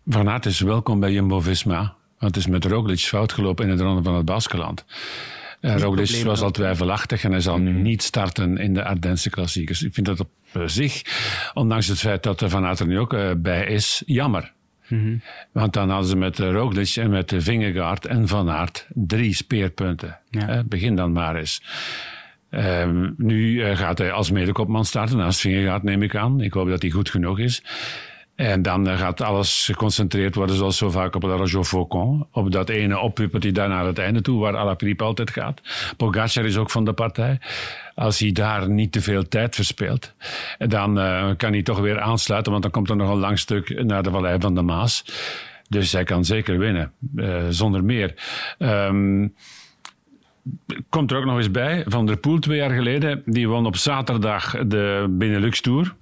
Van 0.06 0.28
Aert 0.28 0.46
is 0.46 0.60
welkom 0.60 1.00
bij 1.00 1.12
Jumbo-Visma, 1.12 1.78
want 2.18 2.34
het 2.34 2.36
is 2.36 2.46
met 2.46 2.64
Roglic 2.64 2.98
fout 2.98 3.32
gelopen 3.32 3.64
in 3.64 3.70
het 3.70 3.80
ronde 3.80 4.02
van 4.02 4.14
het 4.14 4.24
Baskeland. 4.24 4.84
Uh, 5.60 5.76
Roglic 5.76 6.24
was 6.24 6.40
al 6.40 6.50
twijfelachtig 6.50 7.24
en 7.24 7.30
hij 7.30 7.40
zal 7.40 7.58
nu 7.58 7.72
niet 7.72 8.02
starten 8.02 8.58
in 8.58 8.74
de 8.74 8.84
Ardense 8.84 9.30
klassiekers. 9.30 9.82
Ik 9.82 9.94
vind 9.94 10.06
dat 10.06 10.20
op 10.20 10.28
zich, 10.66 11.02
ondanks 11.54 11.86
het 11.86 11.98
feit 11.98 12.22
dat 12.22 12.40
er 12.40 12.50
Van 12.50 12.64
Aert 12.64 12.80
er 12.80 12.86
nu 12.86 12.98
ook 12.98 13.16
bij 13.42 13.66
is, 13.66 14.02
jammer. 14.06 14.52
Want 15.52 15.72
dan 15.72 15.90
hadden 15.90 16.08
ze 16.08 16.16
met 16.16 16.40
eh, 16.40 16.50
Roglic 16.50 16.96
en 16.96 17.10
met 17.10 17.34
Vingegaard 17.36 18.06
en 18.06 18.28
Van 18.28 18.50
Aert 18.50 18.86
drie 18.88 19.34
speerpunten. 19.34 20.18
Ja. 20.30 20.48
Eh, 20.48 20.60
begin 20.64 20.96
dan 20.96 21.12
maar 21.12 21.36
eens. 21.36 21.62
Ehm, 22.50 23.10
nu 23.16 23.62
eh, 23.62 23.76
gaat 23.76 23.98
hij 23.98 24.12
als 24.12 24.30
medekopman 24.30 24.84
starten, 24.84 25.16
naast 25.16 25.40
Vingegaard 25.40 25.82
neem 25.82 26.02
ik 26.02 26.16
aan. 26.16 26.40
Ik 26.40 26.52
hoop 26.52 26.68
dat 26.68 26.82
hij 26.82 26.90
goed 26.90 27.10
genoeg 27.10 27.38
is. 27.38 27.62
En 28.34 28.62
dan 28.62 28.86
gaat 28.86 29.20
alles 29.20 29.64
geconcentreerd 29.64 30.34
worden, 30.34 30.56
zoals 30.56 30.76
zo 30.76 30.90
vaak 30.90 31.14
op 31.14 31.20
de 31.20 31.26
Roger 31.26 31.64
Faucon. 31.64 32.26
Op 32.32 32.52
dat 32.52 32.68
ene 32.68 32.98
opwippertje 32.98 33.52
daar 33.52 33.68
naar 33.68 33.86
het 33.86 33.98
einde 33.98 34.20
toe, 34.20 34.40
waar 34.40 34.56
Alaphilippe 34.56 35.04
altijd 35.04 35.30
gaat. 35.30 35.60
Pogacar 35.96 36.44
is 36.44 36.56
ook 36.56 36.70
van 36.70 36.84
de 36.84 36.92
partij. 36.92 37.38
Als 37.94 38.18
hij 38.18 38.32
daar 38.32 38.68
niet 38.68 38.92
te 38.92 39.00
veel 39.00 39.28
tijd 39.28 39.54
verspeelt, 39.54 40.12
dan 40.58 40.98
eh, 40.98 41.30
kan 41.36 41.52
hij 41.52 41.62
toch 41.62 41.78
weer 41.78 42.00
aansluiten, 42.00 42.50
want 42.50 42.62
dan 42.62 42.72
komt 42.72 42.90
er 42.90 42.96
nog 42.96 43.10
een 43.10 43.18
lang 43.18 43.38
stuk 43.38 43.84
naar 43.84 44.02
de 44.02 44.10
Vallei 44.10 44.36
van 44.40 44.54
de 44.54 44.62
Maas. 44.62 45.04
Dus 45.68 45.92
hij 45.92 46.04
kan 46.04 46.24
zeker 46.24 46.58
winnen, 46.58 46.92
eh, 47.16 47.42
zonder 47.48 47.84
meer. 47.84 48.14
Ehm, 48.58 49.28
komt 50.88 51.10
er 51.10 51.16
ook 51.16 51.24
nog 51.24 51.36
eens 51.36 51.50
bij, 51.50 51.84
Van 51.86 52.06
der 52.06 52.16
Poel 52.16 52.38
twee 52.38 52.58
jaar 52.58 52.70
geleden, 52.70 53.22
die 53.26 53.48
won 53.48 53.66
op 53.66 53.76
zaterdag 53.76 54.66
de 54.66 55.06
Benelux 55.10 55.60
Tour. 55.60 55.94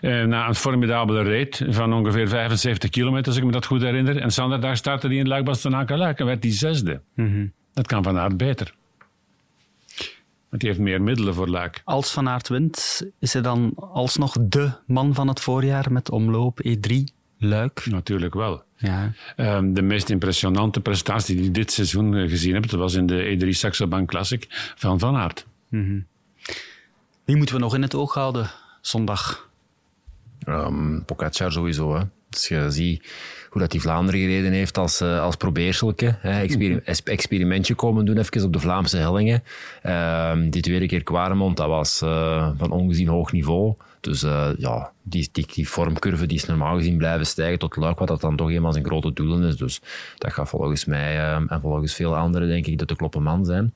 Eh, 0.00 0.22
na 0.22 0.48
een 0.48 0.54
formidabele 0.54 1.22
raid 1.22 1.64
van 1.68 1.92
ongeveer 1.92 2.28
75 2.28 2.90
kilometer, 2.90 3.26
als 3.26 3.36
ik 3.36 3.44
me 3.44 3.50
dat 3.50 3.66
goed 3.66 3.82
herinner. 3.82 4.16
En 4.16 4.32
zondag 4.32 4.76
startte 4.76 5.06
hij 5.06 5.16
in 5.16 5.28
Luik 5.28 5.44
Bastenaken 5.44 5.98
Luik 5.98 6.18
en 6.18 6.26
werd 6.26 6.42
hij 6.42 6.52
zesde. 6.52 7.00
Dat 7.72 7.86
kan 7.86 8.02
Van 8.02 8.18
Aert 8.18 8.36
beter. 8.36 8.74
Want 10.48 10.62
die 10.62 10.70
heeft 10.70 10.82
meer 10.82 11.02
middelen 11.02 11.34
voor 11.34 11.48
Luik. 11.48 11.80
Als 11.84 12.12
Van 12.12 12.28
Aert 12.28 12.48
wint, 12.48 13.02
is 13.18 13.32
hij 13.32 13.42
dan 13.42 13.72
alsnog 13.76 14.36
de 14.40 14.70
man 14.86 15.14
van 15.14 15.28
het 15.28 15.40
voorjaar 15.40 15.92
met 15.92 16.10
omloop 16.10 16.60
E3 16.68 16.94
Luik? 17.38 17.86
Natuurlijk 17.90 18.34
wel. 18.34 18.62
Ja. 18.76 19.12
Ehm, 19.36 19.72
de 19.72 19.82
meest 19.82 20.10
impressionante 20.10 20.80
prestatie 20.80 21.36
die 21.36 21.44
ik 21.44 21.54
dit 21.54 21.72
seizoen 21.72 22.14
eh, 22.14 22.28
gezien 22.28 22.54
heb, 22.54 22.68
dat 22.68 22.80
was 22.80 22.94
in 22.94 23.06
de 23.06 23.36
E3 23.36 23.48
Saxo 23.48 23.86
Bank 23.86 24.08
Classic 24.08 24.46
van 24.76 24.98
Van 24.98 25.16
Aert. 25.16 25.46
Wie 27.24 27.36
moeten 27.36 27.54
we 27.54 27.60
nog 27.60 27.74
in 27.74 27.82
het 27.82 27.94
oog 27.94 28.14
houden 28.14 28.50
zondag? 28.80 29.47
Um, 30.48 31.04
Pogacar 31.04 31.52
sowieso. 31.52 31.94
Hè. 31.94 32.02
Als 32.30 32.48
je 32.48 32.70
ziet 32.70 33.12
hoe 33.50 33.60
dat 33.60 33.70
die 33.70 33.80
Vlaanderen 33.80 34.20
gereden 34.20 34.52
heeft 34.52 34.78
als, 34.78 35.00
eh, 35.00 35.20
als 35.20 35.36
probeerselke. 35.36 36.16
Hè. 36.20 36.42
Es- 36.84 37.02
experimentje 37.02 37.74
komen 37.74 38.04
doen 38.04 38.18
even 38.18 38.44
op 38.44 38.52
de 38.52 38.58
Vlaamse 38.58 38.96
hellingen. 38.96 39.42
Ehm, 39.82 40.50
die 40.50 40.62
tweede 40.62 40.86
keer 40.86 41.02
Quaremont, 41.02 41.56
dat 41.56 41.66
was 41.68 42.02
eh, 42.02 42.50
van 42.56 42.70
ongezien 42.70 43.08
hoog 43.08 43.32
niveau. 43.32 43.74
Dus 44.00 44.22
eh, 44.22 44.48
ja, 44.58 44.92
die, 45.02 45.28
die, 45.32 45.46
die 45.54 45.68
vormcurve 45.68 46.26
die 46.26 46.36
is 46.36 46.46
normaal 46.46 46.76
gezien 46.76 46.96
blijven 46.96 47.26
stijgen 47.26 47.58
tot 47.58 47.76
luik, 47.76 47.98
wat 47.98 48.08
dat 48.08 48.20
dan 48.20 48.36
toch 48.36 48.50
eenmaal 48.50 48.72
zijn 48.72 48.84
grote 48.84 49.12
doelen 49.12 49.48
is. 49.48 49.56
Dus 49.56 49.80
dat 50.18 50.32
gaat 50.32 50.48
volgens 50.48 50.84
mij 50.84 51.18
ehm, 51.18 51.46
en 51.48 51.60
volgens 51.60 51.94
veel 51.94 52.16
anderen 52.16 52.48
denk 52.48 52.66
ik 52.66 52.78
dat 52.78 52.88
de 52.88 52.96
kloppen 52.96 53.22
man 53.22 53.44
zijn. 53.44 53.74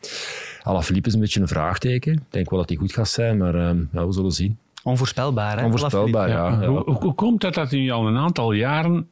Alaphilippe 0.63 1.09
is 1.09 1.15
een 1.15 1.21
beetje 1.21 1.41
een 1.41 1.49
vraagteken. 1.49 2.13
Ik 2.13 2.21
denk 2.31 2.51
wel 2.51 2.59
dat 2.59 2.69
hij 2.69 2.79
goed 2.79 2.93
gaat 2.93 3.09
zijn, 3.09 3.37
maar 3.37 3.57
ja, 3.93 4.07
we 4.07 4.13
zullen 4.13 4.33
zien. 4.33 4.59
Onvoorspelbaar, 4.83 5.59
hè? 5.59 5.65
Onvoorspelbaar, 5.65 6.29
ja. 6.29 6.49
ja. 6.49 6.67
Hoe, 6.67 6.83
hoe, 6.85 6.95
hoe 6.95 7.15
komt 7.15 7.43
het 7.43 7.55
dat 7.55 7.71
hij 7.71 7.93
al 7.93 8.07
een 8.07 8.17
aantal 8.17 8.53
jaren, 8.53 9.11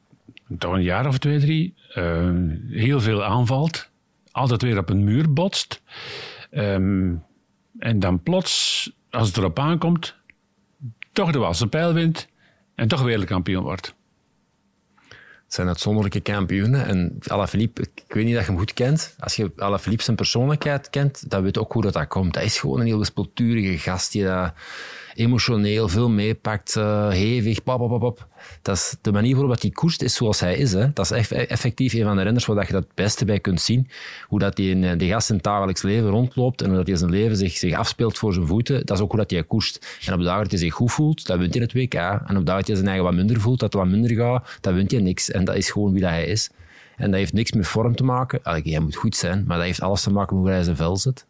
toch 0.59 0.73
een 0.73 0.83
jaar 0.83 1.07
of 1.07 1.19
twee, 1.19 1.39
drie, 1.39 1.75
eh, 1.95 2.31
heel 2.69 3.01
veel 3.01 3.25
aanvalt, 3.25 3.91
altijd 4.31 4.63
weer 4.63 4.79
op 4.79 4.91
een 4.91 5.05
muur 5.05 5.33
botst, 5.33 5.83
ehm, 6.51 7.13
en 7.79 7.99
dan 7.99 8.23
plots, 8.23 8.91
als 9.11 9.27
het 9.27 9.37
erop 9.37 9.59
aankomt, 9.59 10.15
toch 11.13 11.33
de 11.33 11.39
walse 11.39 11.67
pijl 11.67 11.93
wint 11.93 12.29
en 12.75 12.89
toch 12.89 13.03
wereldkampioen 13.03 13.63
wordt? 13.63 13.95
Het 15.45 15.59
zijn 15.59 15.69
uitzonderlijke 15.69 16.21
kampioenen. 16.21 16.87
En 16.87 17.19
Alaphilippe, 17.27 17.83
ik 17.83 18.15
weet 18.15 18.25
niet 18.25 18.35
dat 18.35 18.43
je 18.43 18.51
hem 18.51 18.59
goed 18.59 18.73
kent. 18.73 19.15
Als 19.19 19.37
je 19.37 19.53
Alaphilippe 19.57 20.05
zijn 20.05 20.17
persoonlijkheid 20.17 20.91
kent, 20.91 21.31
dan 21.31 21.43
weet 21.43 21.55
je 21.55 21.61
ook 21.61 21.73
hoe 21.73 21.83
dat, 21.83 21.93
dat 21.93 22.09
komt. 22.09 22.35
Hij 22.35 22.45
is 22.45 22.59
gewoon 22.59 22.81
een 22.81 22.87
heel 22.87 22.99
wispelturige 22.99 23.79
gast 23.79 24.13
die 24.13 24.25
dat 24.25 24.53
emotioneel 25.15 25.89
veel 25.89 26.11
meepakt, 26.11 26.77
eh, 26.77 27.09
hevig, 27.09 27.63
pap. 27.63 28.29
Dat 28.63 28.77
is 28.77 28.97
de 29.01 29.13
manier 29.13 29.37
waarop 29.37 29.61
hij 29.61 29.71
koerst 29.71 30.03
is 30.03 30.15
zoals 30.15 30.41
hij 30.41 30.57
is. 30.57 30.73
Hè. 30.73 30.93
Dat 30.93 31.05
is 31.05 31.11
echt 31.11 31.33
effectief 31.33 31.93
een 31.93 32.03
van 32.03 32.17
de 32.17 32.23
renners 32.23 32.47
waar 32.47 32.57
dat 32.57 32.67
je 32.67 32.73
dat 32.73 32.83
het 32.83 32.95
beste 32.95 33.25
bij 33.25 33.41
kunt 33.41 33.61
zien. 33.61 33.89
Hoe 34.27 34.39
dat 34.39 34.57
die, 34.57 34.71
in, 34.71 34.85
eh, 34.85 34.99
die 34.99 35.11
gast 35.11 35.43
dagelijks 35.43 35.83
leven 35.83 36.09
rondloopt 36.09 36.63
en 36.63 36.69
hoe 36.69 36.77
dat 36.77 36.87
hij 36.87 36.97
zijn 36.97 37.11
leven 37.11 37.37
zich, 37.37 37.57
zich 37.57 37.75
afspeelt 37.75 38.19
voor 38.19 38.33
zijn 38.33 38.47
voeten. 38.47 38.87
Dat 38.87 38.97
is 38.97 39.03
ook 39.03 39.11
hoe 39.11 39.21
dat 39.21 39.31
hij 39.31 39.45
koerst. 39.45 39.99
En 40.07 40.13
op 40.13 40.19
de 40.19 40.25
dagen 40.25 40.43
dat 40.43 40.51
hij 40.51 40.61
zich 40.61 40.75
goed 40.75 40.93
voelt, 40.93 41.27
dan 41.27 41.39
wint 41.39 41.55
hij 41.55 41.63
het 41.63 41.73
WK. 41.73 41.95
En 41.95 42.21
op 42.21 42.27
de 42.27 42.43
dagen 42.43 42.45
dat 42.45 42.67
hij 42.67 42.77
zijn 42.77 42.89
eigen 42.89 43.05
wat 43.05 43.15
minder 43.15 43.41
voelt, 43.41 43.61
dat 43.61 43.73
het 43.73 43.83
wat 43.83 43.91
minder 43.91 44.11
gaat, 44.17 44.59
dan 44.61 44.75
wint 44.75 44.91
hij 44.91 45.01
niks. 45.01 45.31
En 45.31 45.45
dat 45.45 45.57
is 45.57 45.71
gewoon 45.71 45.93
wie 45.93 46.01
dat 46.01 46.11
hij 46.11 46.25
is. 46.25 46.51
En 46.97 47.11
dat 47.11 47.21
heeft 47.21 47.33
niks 47.33 47.53
met 47.53 47.67
vorm 47.67 47.97
te 47.97 48.05
maken. 48.05 48.43
Allee, 48.43 48.63
hij 48.65 48.81
moet 48.81 48.97
goed 48.97 49.17
zijn, 49.17 49.45
maar 49.47 49.57
dat 49.57 49.67
heeft 49.67 49.81
alles 49.81 50.03
te 50.03 50.11
maken 50.11 50.35
met 50.37 50.45
hoe 50.45 50.55
hij 50.55 50.63
zijn 50.63 50.77
vel 50.77 50.97
zit. 50.97 51.25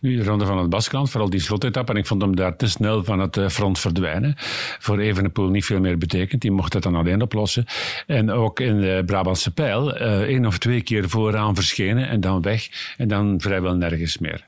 Nu, 0.00 0.16
de 0.16 0.24
ronde 0.24 0.46
van 0.46 0.58
het 0.58 0.70
Baskeland, 0.70 1.10
vooral 1.10 1.30
die 1.30 1.40
slotetappe. 1.40 1.92
En 1.92 1.98
ik 1.98 2.06
vond 2.06 2.22
hem 2.22 2.36
daar 2.36 2.56
te 2.56 2.68
snel 2.68 3.04
van 3.04 3.18
het 3.18 3.36
eh, 3.36 3.48
front 3.48 3.78
verdwijnen. 3.78 4.34
Voor 4.78 4.98
Evenepoel 4.98 5.48
niet 5.48 5.64
veel 5.64 5.80
meer 5.80 5.98
betekend. 5.98 6.42
Die 6.42 6.50
mocht 6.50 6.72
het 6.72 6.82
dan 6.82 6.94
alleen 6.94 7.22
oplossen. 7.22 7.64
En 8.06 8.30
ook 8.30 8.60
in 8.60 8.80
de 8.80 9.02
Brabantse 9.06 9.50
pijl 9.50 9.96
eh, 9.96 10.20
één 10.20 10.46
of 10.46 10.58
twee 10.58 10.82
keer 10.82 11.08
vooraan 11.08 11.54
verschenen 11.54 12.08
en 12.08 12.20
dan 12.20 12.42
weg. 12.42 12.68
En 12.96 13.08
dan 13.08 13.40
vrijwel 13.40 13.74
nergens 13.74 14.18
meer. 14.18 14.46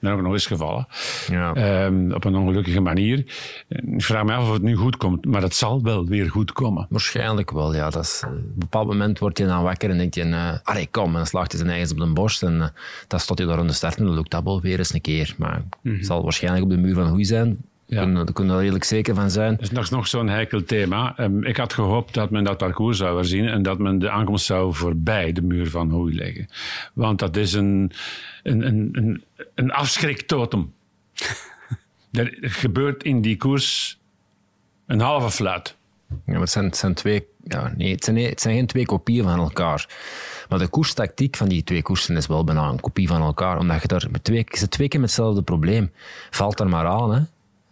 Dan 0.00 0.12
ook 0.12 0.22
nog 0.22 0.32
eens 0.32 0.46
gevallen. 0.46 0.86
Ja. 1.28 1.54
Ehm, 1.54 2.12
op 2.12 2.24
een 2.24 2.36
ongelukkige 2.36 2.80
manier. 2.80 3.18
Ik 3.68 4.02
vraag 4.02 4.24
me 4.24 4.32
af 4.32 4.46
of 4.46 4.52
het 4.52 4.62
nu 4.62 4.74
goed 4.74 4.96
komt. 4.96 5.24
Maar 5.24 5.42
het 5.42 5.54
zal 5.54 5.82
wel 5.82 6.06
weer 6.06 6.30
goed 6.30 6.52
komen. 6.52 6.86
Waarschijnlijk 6.90 7.50
wel, 7.50 7.74
ja. 7.74 7.90
Dat 7.90 8.04
is, 8.04 8.22
eh, 8.24 8.30
op 8.30 8.36
een 8.36 8.54
bepaald 8.56 8.86
moment 8.86 9.18
wordt 9.18 9.38
je 9.38 9.46
dan 9.46 9.62
wakker 9.62 9.90
en 9.90 9.98
denkt 9.98 10.14
je, 10.14 10.24
uh, 10.24 10.52
allee, 10.62 10.88
kom, 10.90 11.06
en 11.06 11.12
dan 11.12 11.26
slaagt 11.26 11.52
hij 11.52 11.60
zijn 11.60 11.72
eigen 11.72 11.90
op 11.90 11.98
de 11.98 12.12
borst 12.12 12.42
en 12.42 12.54
uh, 12.54 12.66
dan 13.08 13.20
staat 13.20 13.38
hij 13.38 13.46
daar 13.46 13.58
aan 13.58 13.66
de 13.66 13.72
start 13.72 13.96
en 13.96 14.04
dan 14.04 14.14
lukt 14.14 14.30
dat 14.30 14.44
wel 14.44 14.60
weer 14.60 14.78
eens 14.78 14.94
een 14.94 15.00
keer. 15.00 15.34
Maar 15.38 15.62
het 15.82 16.06
zal 16.06 16.22
waarschijnlijk 16.22 16.64
op 16.64 16.70
de 16.70 16.76
muur 16.76 16.94
van 16.94 17.06
Hoei 17.06 17.24
zijn. 17.24 17.58
Daar 17.90 18.04
kunnen, 18.04 18.24
daar 18.24 18.34
kunnen 18.34 18.52
we 18.52 18.58
er 18.58 18.64
redelijk 18.64 18.84
zeker 18.84 19.14
van 19.14 19.30
zijn. 19.30 19.56
Dat 19.56 19.82
is 19.82 19.90
nog, 19.90 20.06
zo'n 20.06 20.28
heikel 20.28 20.64
thema. 20.64 21.20
Um, 21.20 21.44
ik 21.44 21.56
had 21.56 21.72
gehoopt 21.72 22.14
dat 22.14 22.30
men 22.30 22.44
dat 22.44 22.56
parcours 22.56 22.98
zou 22.98 23.16
herzien 23.16 23.48
en 23.48 23.62
dat 23.62 23.78
men 23.78 23.98
de 23.98 24.10
aankomst 24.10 24.44
zou 24.46 24.74
voorbij 24.74 25.32
de 25.32 25.42
muur 25.42 25.70
van 25.70 25.90
Hoei 25.90 26.14
leggen. 26.14 26.48
Want 26.94 27.18
dat 27.18 27.36
is 27.36 27.52
een, 27.52 27.92
een, 28.42 28.66
een, 28.66 28.88
een, 28.92 29.24
een 29.54 29.70
afschriktotem. 29.70 30.72
er 32.12 32.36
gebeurt 32.40 33.02
in 33.02 33.20
die 33.20 33.36
koers 33.36 33.98
een 34.86 35.00
halve 35.00 35.30
fluit. 35.30 35.76
Ja, 36.08 36.16
maar 36.24 36.40
het 36.40 36.50
zijn, 36.50 36.64
het 36.64 36.76
zijn 36.76 36.94
twee... 36.94 37.26
Ja, 37.44 37.72
nee, 37.76 37.92
het 37.92 38.04
zijn, 38.04 38.16
het 38.16 38.40
zijn 38.40 38.54
geen 38.54 38.66
twee 38.66 38.86
kopieën 38.86 39.24
van 39.24 39.38
elkaar. 39.38 39.88
Maar 40.48 40.58
de 40.58 40.68
koerstactiek 40.68 41.36
van 41.36 41.48
die 41.48 41.64
twee 41.64 41.82
koersen 41.82 42.16
is 42.16 42.26
wel 42.26 42.44
bijna 42.44 42.68
een 42.68 42.80
kopie 42.80 43.08
van 43.08 43.22
elkaar. 43.22 43.58
Omdat 43.58 43.82
je 43.82 43.88
daar 43.88 44.06
met 44.10 44.24
twee, 44.24 44.46
je 44.48 44.68
twee 44.68 44.88
keer 44.88 45.00
met 45.00 45.08
hetzelfde 45.08 45.42
probleem. 45.42 45.92
Valt 46.30 46.60
er 46.60 46.68
maar 46.68 46.86
aan, 46.86 47.14
hè. 47.14 47.20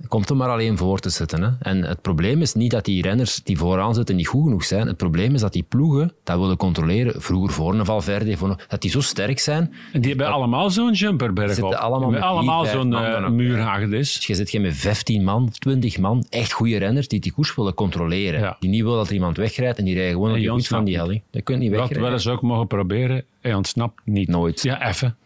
Komt 0.08 0.30
er 0.30 0.36
maar 0.36 0.48
alleen 0.48 0.76
voor 0.76 0.98
te 0.98 1.10
zitten. 1.10 1.42
Hè. 1.42 1.50
En 1.60 1.82
het 1.82 2.02
probleem 2.02 2.40
is 2.40 2.54
niet 2.54 2.70
dat 2.70 2.84
die 2.84 3.02
renners 3.02 3.42
die 3.42 3.58
vooraan 3.58 3.94
zitten 3.94 4.16
niet 4.16 4.26
goed 4.26 4.42
genoeg 4.42 4.64
zijn. 4.64 4.86
Het 4.86 4.96
probleem 4.96 5.34
is 5.34 5.40
dat 5.40 5.52
die 5.52 5.62
ploegen 5.62 6.12
dat 6.24 6.38
willen 6.38 6.56
controleren. 6.56 7.22
Vroeger 7.22 7.52
voor 7.52 7.74
een 7.74 7.84
Valverde, 7.84 8.36
voor 8.36 8.50
een, 8.50 8.58
dat 8.68 8.82
die 8.82 8.90
zo 8.90 9.00
sterk 9.00 9.38
zijn. 9.38 9.74
En 9.92 10.00
die 10.00 10.10
hebben 10.10 10.32
allemaal 10.32 10.70
zo'n 10.70 10.92
jumperberg 10.92 11.50
op. 11.50 11.54
zitten 11.56 11.80
allemaal 11.80 12.10
met 12.10 12.20
allemaal 12.20 12.64
zo'n 12.64 12.92
uh, 12.92 13.28
muurhagedis. 13.28 14.14
Dus 14.14 14.26
je 14.26 14.34
zit 14.34 14.50
geen 14.50 14.62
met 14.62 14.76
15 14.76 15.24
man, 15.24 15.50
20 15.50 15.98
man, 15.98 16.26
echt 16.30 16.52
goede 16.52 16.76
renners 16.76 17.08
die 17.08 17.20
die 17.20 17.32
koers 17.32 17.54
willen 17.54 17.74
controleren. 17.74 18.40
Ja. 18.40 18.56
Die 18.60 18.70
niet 18.70 18.82
willen 18.82 18.98
dat 18.98 19.06
er 19.08 19.14
iemand 19.14 19.36
wegrijdt 19.36 19.78
en 19.78 19.84
die 19.84 19.94
rijden 19.94 20.12
gewoon 20.12 20.50
op 20.50 20.58
voet 20.58 20.66
van 20.66 20.84
die 20.84 20.96
helling. 20.96 21.22
Dat 21.30 21.42
kun 21.42 21.54
je 21.54 21.60
niet 21.60 21.70
wegrijden. 21.70 22.02
wel 22.02 22.12
eens 22.12 22.28
ook 22.28 22.42
mogen 22.42 22.66
proberen, 22.66 23.24
hij 23.40 23.54
ontsnapt 23.54 24.00
niet. 24.04 24.28
Nooit. 24.28 24.62
Ja, 24.62 24.88
even. 24.88 25.16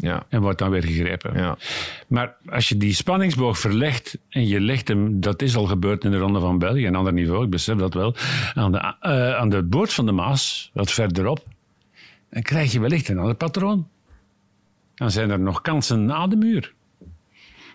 Ja. 0.00 0.26
En 0.28 0.40
wordt 0.40 0.58
dan 0.58 0.70
weer 0.70 0.84
gegrepen. 0.84 1.34
Ja. 1.34 1.56
Maar 2.06 2.36
als 2.50 2.68
je 2.68 2.76
die 2.76 2.94
spanningsboog 2.94 3.58
verlegt 3.58 4.18
en 4.28 4.46
je 4.46 4.60
legt 4.60 4.88
hem, 4.88 5.20
dat 5.20 5.42
is 5.42 5.56
al 5.56 5.66
gebeurd 5.66 6.04
in 6.04 6.10
de 6.10 6.18
Ronde 6.18 6.40
van 6.40 6.58
België, 6.58 6.86
een 6.86 6.94
ander 6.94 7.12
niveau, 7.12 7.44
ik 7.44 7.50
besef 7.50 7.76
dat 7.78 7.94
wel, 7.94 8.14
aan 8.54 8.72
de, 8.72 8.94
eh, 9.00 9.34
aan 9.34 9.48
de 9.48 9.62
boord 9.62 9.92
van 9.92 10.06
de 10.06 10.12
Maas, 10.12 10.70
wat 10.72 10.90
verderop, 10.90 11.44
dan 12.30 12.42
krijg 12.42 12.72
je 12.72 12.80
wellicht 12.80 13.08
een 13.08 13.18
ander 13.18 13.34
patroon. 13.34 13.88
Dan 14.94 15.10
zijn 15.10 15.30
er 15.30 15.40
nog 15.40 15.60
kansen 15.60 16.04
na 16.04 16.26
de 16.26 16.36
muur. 16.36 16.74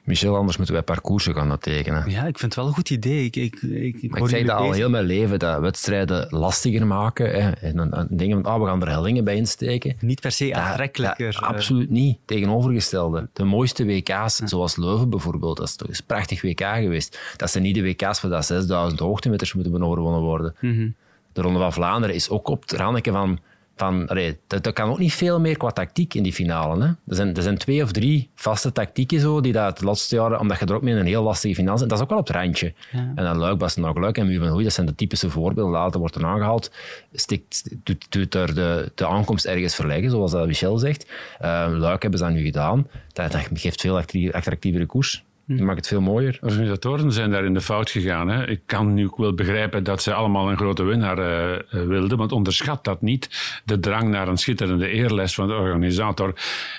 Michel, 0.06 0.36
anders 0.36 0.58
moeten 0.58 0.76
wij 0.76 0.84
parcoursen 0.84 1.36
gaan 1.36 1.58
tekenen. 1.58 2.10
Ja, 2.10 2.20
ik 2.26 2.40
vind 2.40 2.42
het 2.42 2.56
wel 2.56 2.66
een 2.66 2.74
goed 2.74 2.90
idee. 2.90 3.26
Ik, 3.26 3.36
ik, 3.36 3.62
ik, 3.62 4.02
ik, 4.02 4.28
zeg 4.28 4.46
dat 4.46 4.58
al 4.58 4.72
heel 4.72 4.90
mijn 4.90 5.06
leven, 5.06 5.40
dat 5.40 5.60
wedstrijden 5.60 6.28
lastiger 6.30 6.88
maken. 6.88 7.44
Hè. 7.44 7.50
En 7.52 8.08
dingen 8.10 8.44
van, 8.44 8.54
ah, 8.54 8.62
we 8.62 8.68
gaan 8.68 8.82
er 8.82 8.90
hellingen 8.90 9.24
bij 9.24 9.36
insteken. 9.36 9.96
Niet 10.00 10.22
per 10.22 10.32
se 10.32 10.56
aantrekkelijker. 10.56 11.32
ja, 11.32 11.40
eh. 11.40 11.48
absoluut 11.48 11.90
niet. 11.90 12.18
Tegenovergestelde. 12.26 13.28
De 13.34 13.44
mooiste 13.44 13.86
WK's, 13.86 14.36
zoals 14.36 14.76
Leuven 14.76 15.10
bijvoorbeeld, 15.10 15.58
dat 15.58 15.68
is 15.68 15.76
toch 15.76 15.88
een 15.88 15.96
prachtig 16.06 16.42
WK 16.42 16.62
geweest. 16.62 17.20
Dat 17.38 17.52
zijn 17.52 17.64
niet 17.64 17.76
de 17.76 17.84
WK's 17.84 18.22
waar 18.22 18.32
dat 18.32 18.46
6000 18.46 19.00
hoogtemeters 19.00 19.54
moeten 19.54 19.84
overwonnen 19.84 20.22
worden. 20.22 20.56
Mhm. 20.62 20.90
De 21.34 21.42
Ronde 21.42 21.60
van 21.60 21.74
Vlaanderen 21.74 22.16
is 22.16 22.30
ook 22.30 22.48
op 22.48 22.62
het 22.62 22.72
randje 22.72 23.12
van... 23.12 23.40
allee, 23.76 24.38
dat, 24.48 24.74
kan 24.74 24.90
ook 24.90 25.00
niet 25.00 25.14
veel 25.14 25.40
meer 25.40 25.58
qua 25.58 25.70
tactiek 25.70 26.14
in 26.14 26.24
die 26.24 26.34
finale. 26.34 26.84
Hè. 26.84 26.88
Er, 26.88 27.16
zijn, 27.16 27.36
er 27.36 27.42
zijn 27.42 27.58
twee 27.58 27.84
of 27.84 27.92
drie 27.92 28.30
vaste 28.36 28.72
tactieken 28.72 29.20
zo, 29.20 29.42
die 29.42 29.54
dat 29.54 29.80
de 29.80 29.86
laatste 29.86 30.16
jaren... 30.16 30.40
Omdat 30.40 30.60
je 30.60 30.66
er 30.66 30.74
ook 30.74 30.82
mee 30.82 30.94
in 30.94 31.00
een 31.00 31.06
heel 31.06 31.24
lastige 31.24 31.56
finale 31.56 31.78
zit. 31.78 31.90
Dat 31.90 31.98
is 31.98 32.04
ook 32.04 32.10
wel 32.10 32.20
op 32.20 32.28
het 32.28 32.36
randje. 32.36 32.74
En 32.92 33.24
dan 33.24 33.38
Luik, 33.38 33.58
Bastenaken, 33.58 34.02
Luik 34.02 34.18
en 34.18 34.28
Muur 34.28 34.40
van 34.40 34.48
Hoei, 34.48 34.64
dat 34.64 34.74
zijn 34.74 34.86
de 34.86 34.96
typische 34.96 35.30
voorbeelden. 35.30 35.74
Later 35.74 36.00
wordt 36.00 36.16
er 36.16 36.26
aangehaald. 36.26 36.72
Stikt, 37.14 37.70
doet, 37.84 38.06
doet 38.10 38.36
er 38.36 38.56
de, 38.56 38.92
de 38.96 39.08
aankomst 39.08 39.46
ergens 39.46 39.76
verleggen, 39.76 40.10
zoals 40.10 40.32
dat 40.32 40.48
Michel 40.48 40.78
zegt. 40.78 41.12
Eh, 41.40 41.68
Luik 41.72 42.02
hebben 42.02 42.20
ze 42.20 42.26
dat 42.26 42.34
nu 42.34 42.44
gedaan. 42.44 42.88
Dat, 43.14 43.32
dat 43.32 43.48
geeft 43.54 43.82
veel 43.82 43.98
attractie- 43.98 44.34
attractievere 44.34 44.86
koers. 44.86 45.24
Dat 45.48 45.60
maakt 45.60 45.78
het 45.78 45.88
veel 45.88 46.02
mooier. 46.02 46.38
Organisatoren 46.42 47.12
zijn 47.12 47.32
daar 47.32 47.46
in 47.46 47.54
de 47.54 47.62
fout 47.62 47.90
gegaan. 47.90 48.28
Hè. 48.30 48.48
Ik 48.48 48.62
kan 48.66 48.94
nu 48.94 49.06
ook 49.06 49.18
wel 49.18 49.34
begrijpen 49.34 49.84
dat 49.84 50.02
ze 50.02 50.14
allemaal 50.14 50.50
een 50.50 50.58
grote 50.58 50.84
winnaar 50.84 51.18
eh, 51.18 51.54
eh, 51.54 51.62
wilden, 51.88 52.18
want 52.18 52.32
onderschat 52.32 52.84
dat 52.84 53.02
niet. 53.02 53.30
De 53.66 53.80
drang 53.80 54.10
naar 54.10 54.28
een 54.28 54.38
schitterende 54.38 54.88
eerlijst 54.90 55.36
van 55.36 55.48
de 55.48 55.54
organisator 55.54 56.34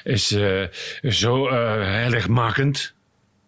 is 0.04 0.32
eh, 0.32 0.62
zo 1.10 1.48
eh, 1.48 1.56
heiligmakend. 1.82 2.94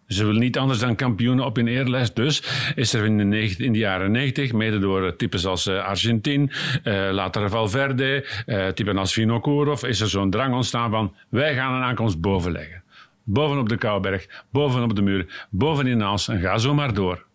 Ze 0.06 0.24
willen 0.24 0.40
niet 0.40 0.58
anders 0.58 0.78
dan 0.78 0.94
kampioenen 0.94 1.44
op 1.44 1.56
hun 1.56 1.66
eerlijst. 1.68 2.16
Dus 2.16 2.42
is 2.74 2.92
er 2.94 3.04
in 3.04 3.18
de, 3.18 3.24
neg- 3.24 3.58
in 3.58 3.72
de 3.72 3.78
jaren 3.78 4.10
90, 4.10 4.52
mede 4.52 4.78
door 4.78 5.16
types 5.16 5.46
als 5.46 5.68
Argentin, 5.68 6.50
eh, 6.82 7.08
later 7.10 7.50
Valverde, 7.50 8.26
eh 8.46 8.66
typen 8.66 8.98
als 8.98 9.12
Vinokourov, 9.12 9.82
is 9.82 10.00
er 10.00 10.08
zo'n 10.08 10.30
drang 10.30 10.54
ontstaan 10.54 10.90
van 10.90 11.14
wij 11.28 11.54
gaan 11.54 11.74
een 11.74 11.82
aankomst 11.82 12.20
boven 12.20 12.52
leggen. 12.52 12.82
Bovenop 13.30 13.68
de 13.68 13.76
Kouberg, 13.76 14.44
bovenop 14.50 14.96
de 14.96 15.02
muur, 15.02 15.46
bovenin 15.50 15.96
Naals 15.96 16.28
en 16.28 16.40
ga 16.40 16.58
zo 16.58 16.74
maar 16.74 16.94
door. 16.94 17.26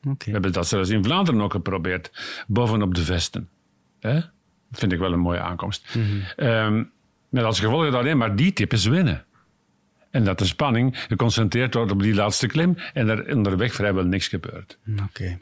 We 0.00 0.30
hebben 0.30 0.52
dat 0.52 0.68
zelfs 0.68 0.90
in 0.90 1.04
Vlaanderen 1.04 1.40
ook 1.40 1.52
geprobeerd, 1.52 2.10
bovenop 2.46 2.94
de 2.94 3.04
vesten. 3.04 3.48
Hè? 4.00 4.14
Dat 4.14 4.80
vind 4.80 4.92
ik 4.92 4.98
wel 4.98 5.12
een 5.12 5.20
mooie 5.20 5.40
aankomst. 5.40 5.96
Ehm, 6.36 6.84
met 7.28 7.44
als 7.44 7.60
gevolg 7.60 7.84
dat 7.84 7.94
alleen 7.94 8.18
maar 8.18 8.36
die 8.36 8.52
types 8.52 8.84
winnen. 8.84 9.24
En 10.10 10.24
dat 10.24 10.38
de 10.38 10.44
spanning 10.44 11.04
geconcentreerd 11.08 11.74
wordt 11.74 11.92
op 11.92 12.02
die 12.02 12.14
laatste 12.14 12.46
klim 12.46 12.76
en 12.92 13.08
er 13.08 13.36
onderweg 13.36 13.74
vrijwel 13.74 14.04
niks 14.04 14.28
gebeurt. 14.28 14.78
Oké. 15.08 15.38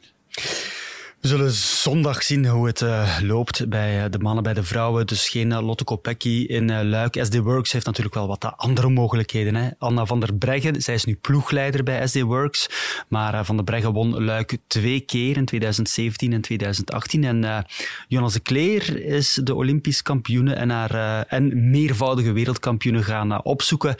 We 1.21 1.27
zullen 1.27 1.51
zondag 1.51 2.23
zien 2.23 2.47
hoe 2.47 2.67
het 2.67 2.81
eh, 2.81 3.17
loopt 3.21 3.69
bij 3.69 4.03
eh, 4.03 4.11
de 4.11 4.19
mannen, 4.19 4.43
bij 4.43 4.53
de 4.53 4.63
vrouwen. 4.63 5.07
Dus 5.07 5.29
geen 5.29 5.51
eh, 5.51 5.65
Lotte 5.65 5.83
Kopecky 5.83 6.45
in 6.47 6.89
Luik. 6.89 7.19
SD 7.21 7.37
Works 7.37 7.71
heeft 7.71 7.85
natuurlijk 7.85 8.15
wel 8.15 8.27
wat 8.27 8.53
andere 8.55 8.89
mogelijkheden. 8.89 9.55
Hè. 9.55 9.69
Anna 9.77 10.05
van 10.05 10.19
der 10.19 10.33
Breggen, 10.33 10.81
zij 10.81 10.93
is 10.93 11.05
nu 11.05 11.15
ploegleider 11.15 11.83
bij 11.83 12.07
SD 12.07 12.21
Works. 12.21 12.69
Maar 13.07 13.45
Van 13.45 13.55
der 13.55 13.65
Breggen 13.65 13.93
won 13.93 14.23
Luik 14.23 14.57
twee 14.67 14.99
keer 14.99 15.37
in 15.37 15.45
2017 15.45 16.33
en 16.33 16.41
2018. 16.41 17.23
En 17.23 17.65
Jonas 18.07 18.33
de 18.33 18.39
Kleer 18.39 19.05
is 19.05 19.39
de 19.43 19.55
Olympisch 19.55 20.01
kampioene 20.01 20.53
en, 20.53 20.69
haar, 20.69 21.23
en 21.27 21.69
meervoudige 21.69 22.31
wereldkampioene 22.31 23.03
gaan 23.03 23.43
opzoeken. 23.43 23.95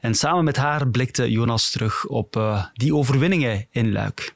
En 0.00 0.14
samen 0.14 0.44
met 0.44 0.56
haar 0.56 0.88
blikte 0.88 1.30
Jonas 1.30 1.70
terug 1.70 2.06
op 2.06 2.62
die 2.72 2.94
overwinningen 2.94 3.66
in 3.70 3.92
Luik. 3.92 4.34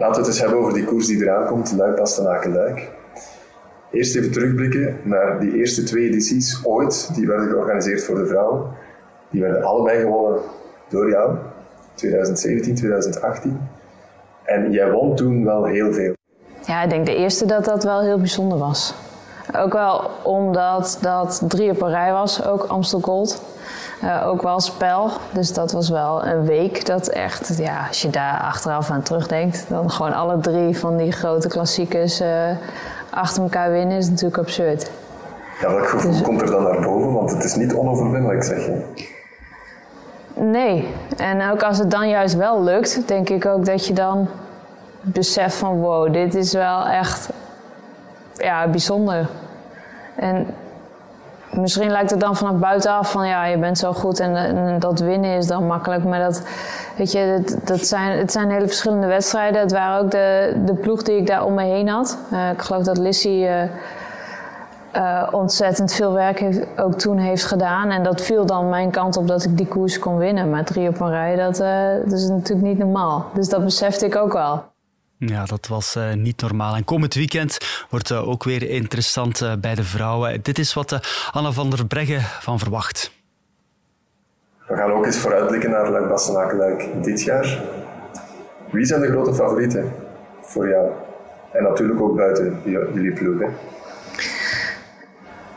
Laten 0.00 0.14
we 0.14 0.20
het 0.20 0.28
eens 0.28 0.40
hebben 0.40 0.58
over 0.58 0.74
die 0.74 0.84
koers 0.84 1.06
die 1.06 1.22
eraan 1.22 1.46
komt, 1.46 1.72
Luik, 1.76 1.96
Bastenaken, 1.96 2.52
Luik. 2.52 2.90
Eerst 3.90 4.16
even 4.16 4.32
terugblikken 4.32 4.96
naar 5.02 5.40
die 5.40 5.56
eerste 5.56 5.82
twee 5.82 6.08
edities 6.08 6.60
ooit, 6.64 7.14
die 7.14 7.26
werden 7.26 7.48
georganiseerd 7.48 8.04
voor 8.04 8.14
de 8.14 8.26
vrouwen. 8.26 8.70
Die 9.30 9.40
werden 9.40 9.62
allebei 9.62 10.00
gewonnen 10.00 10.40
door 10.88 11.08
jou, 11.08 11.36
2017, 11.94 12.74
2018. 12.74 13.68
En 14.44 14.70
jij 14.70 14.90
won 14.90 15.16
toen 15.16 15.44
wel 15.44 15.64
heel 15.64 15.92
veel. 15.92 16.14
Ja, 16.66 16.82
ik 16.82 16.90
denk 16.90 17.06
de 17.06 17.14
eerste 17.14 17.46
dat 17.46 17.64
dat 17.64 17.84
wel 17.84 18.00
heel 18.00 18.18
bijzonder 18.18 18.58
was. 18.58 18.94
Ook 19.56 19.72
wel 19.72 20.10
omdat 20.22 20.98
dat 21.00 21.42
drie 21.48 21.70
op 21.70 21.82
een 21.82 21.90
rij 21.90 22.12
was, 22.12 22.44
ook 22.46 22.62
Amstel 22.62 23.00
Gold. 23.00 23.42
Eh, 24.00 24.26
ook 24.26 24.42
wel 24.42 24.60
spel. 24.60 25.10
Dus 25.32 25.52
dat 25.52 25.72
was 25.72 25.88
wel 25.88 26.26
een 26.26 26.44
week 26.44 26.86
dat 26.86 27.08
echt, 27.08 27.56
ja, 27.58 27.86
als 27.88 28.02
je 28.02 28.10
daar 28.10 28.40
achteraf 28.40 28.90
aan 28.90 29.02
terugdenkt, 29.02 29.64
dan 29.68 29.90
gewoon 29.90 30.12
alle 30.12 30.38
drie 30.38 30.78
van 30.78 30.96
die 30.96 31.12
grote 31.12 31.48
klassiekers 31.48 32.20
eh, 32.20 32.50
achter 33.10 33.42
elkaar 33.42 33.70
winnen 33.70 33.96
is 33.96 34.08
natuurlijk 34.08 34.38
absurd. 34.38 34.90
Ja, 35.60 35.70
welk 35.70 35.88
gevoel 35.88 36.22
komt 36.22 36.40
er 36.40 36.50
dan 36.50 36.62
naar 36.62 36.80
boven? 36.80 37.12
Want 37.12 37.30
het 37.30 37.44
is 37.44 37.54
niet 37.54 37.74
onoverwinnelijk, 37.74 38.42
zeg 38.44 38.64
je. 38.64 38.84
Nee, 40.34 40.94
en 41.16 41.50
ook 41.50 41.62
als 41.62 41.78
het 41.78 41.90
dan 41.90 42.08
juist 42.08 42.34
wel 42.34 42.62
lukt, 42.62 43.08
denk 43.08 43.28
ik 43.28 43.46
ook 43.46 43.64
dat 43.64 43.86
je 43.86 43.92
dan 43.92 44.28
beseft 45.00 45.54
van 45.54 45.80
wow, 45.80 46.12
dit 46.12 46.34
is 46.34 46.52
wel 46.52 46.86
echt 46.86 47.28
ja, 48.34 48.68
bijzonder. 48.68 49.28
En 50.16 50.46
misschien 51.50 51.90
lijkt 51.90 52.10
het 52.10 52.20
dan 52.20 52.36
vanaf 52.36 52.54
buitenaf 52.54 53.10
van 53.10 53.26
ja, 53.26 53.46
je 53.46 53.58
bent 53.58 53.78
zo 53.78 53.92
goed 53.92 54.20
en, 54.20 54.78
dat 54.78 55.00
winnen 55.00 55.36
is 55.36 55.46
dan 55.46 55.66
makkelijk. 55.66 56.04
Maar 56.04 56.20
dat, 56.20 56.42
weet 56.96 57.12
je, 57.12 57.44
dat, 57.64 57.86
zijn, 57.86 58.18
het 58.18 58.32
zijn 58.32 58.50
hele 58.50 58.66
verschillende 58.66 59.06
wedstrijden. 59.06 59.60
Het 59.60 59.72
waren 59.72 60.04
ook 60.04 60.10
de, 60.10 60.56
de 60.64 60.74
ploeg 60.74 61.02
die 61.02 61.16
ik 61.16 61.26
daar 61.26 61.44
om 61.44 61.54
me 61.54 61.62
heen 61.62 61.88
had. 61.88 62.18
Eh, 62.30 62.50
ik 62.50 62.62
geloof 62.62 62.82
dat 62.82 62.98
Lissy 62.98 63.28
eh, 63.44 63.62
eh, 64.90 65.28
ontzettend 65.30 65.92
veel 65.92 66.12
werk 66.12 66.40
heeft, 66.40 66.66
ook 66.76 66.94
toen 66.94 67.18
heeft 67.18 67.44
gedaan. 67.44 67.90
En 67.90 68.02
dat 68.02 68.20
viel 68.20 68.46
dan 68.46 68.68
mijn 68.68 68.90
kant 68.90 69.16
op 69.16 69.28
dat 69.28 69.44
ik 69.44 69.56
die 69.56 69.68
koers 69.68 69.98
kon 69.98 70.16
winnen. 70.16 70.50
Maar 70.50 70.64
drie 70.64 70.88
op 70.88 71.00
een 71.00 71.10
rij, 71.10 71.36
dat, 71.36 71.56
dat 72.04 72.18
is 72.18 72.28
natuurlijk 72.28 72.68
niet 72.68 72.78
normaal. 72.78 73.26
Dus 73.34 73.48
dat 73.48 73.64
besefte 73.64 74.06
ik 74.06 74.16
ook 74.16 74.32
wel. 74.32 74.62
Ja, 75.26 75.44
dat 75.44 75.66
was 75.66 75.96
eh, 75.96 76.12
niet 76.12 76.40
normaal. 76.40 76.74
En 76.74 76.84
komend 76.84 77.14
weekend 77.14 77.58
wordt 77.90 78.10
eh, 78.10 78.28
ook 78.28 78.44
weer 78.44 78.70
interessant 78.70 79.40
eh, 79.40 79.52
bij 79.60 79.74
de 79.74 79.84
vrouwen. 79.84 80.42
Dit 80.42 80.58
is 80.58 80.74
wat 80.74 81.00
Anna 81.32 81.52
van 81.52 81.70
der 81.70 81.86
Breggen 81.86 82.20
van 82.20 82.58
verwacht. 82.58 83.12
We 84.66 84.76
gaan 84.76 84.92
ook 84.92 85.06
eens 85.06 85.18
vooruitblikken 85.18 85.70
naar 85.70 85.90
Luik, 85.90 86.08
Bastenaken, 86.08 86.58
Luik 86.58 86.88
dit 87.02 87.22
jaar. 87.22 87.62
Wie 88.70 88.84
zijn 88.84 89.00
de 89.00 89.06
grote 89.06 89.34
favorieten 89.34 89.92
voor 90.40 90.68
jou? 90.68 90.90
En 91.52 91.62
natuurlijk 91.62 92.00
ook 92.00 92.16
buiten 92.16 92.60
jullie 92.64 93.12
ploeg. 93.12 93.50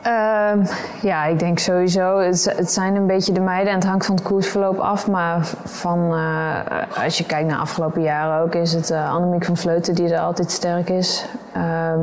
Ehm, 0.03 0.65
ja, 1.01 1.25
ik 1.25 1.39
denk 1.39 1.59
sowieso. 1.59 2.17
Het, 2.17 2.71
zijn 2.71 2.95
een 2.95 3.07
beetje 3.07 3.33
de 3.33 3.39
meiden 3.39 3.69
en 3.69 3.79
het 3.79 3.87
hangt 3.87 4.05
van 4.05 4.15
het 4.15 4.23
koersverloop 4.23 4.77
af. 4.77 5.07
Maar 5.07 5.45
van, 5.63 6.13
eh, 6.13 7.03
als 7.03 7.17
je 7.17 7.25
kijkt 7.25 7.47
naar 7.47 7.55
de 7.55 7.61
afgelopen 7.61 8.01
jaren 8.01 8.43
ook, 8.43 8.55
is 8.55 8.73
het 8.73 8.89
uh, 8.89 9.13
Annemiek 9.13 9.45
van 9.45 9.57
Vleuten 9.57 9.95
die 9.95 10.13
er 10.13 10.19
altijd 10.19 10.51
sterk 10.51 10.89
is. 10.89 11.25
Ehm, 11.53 11.99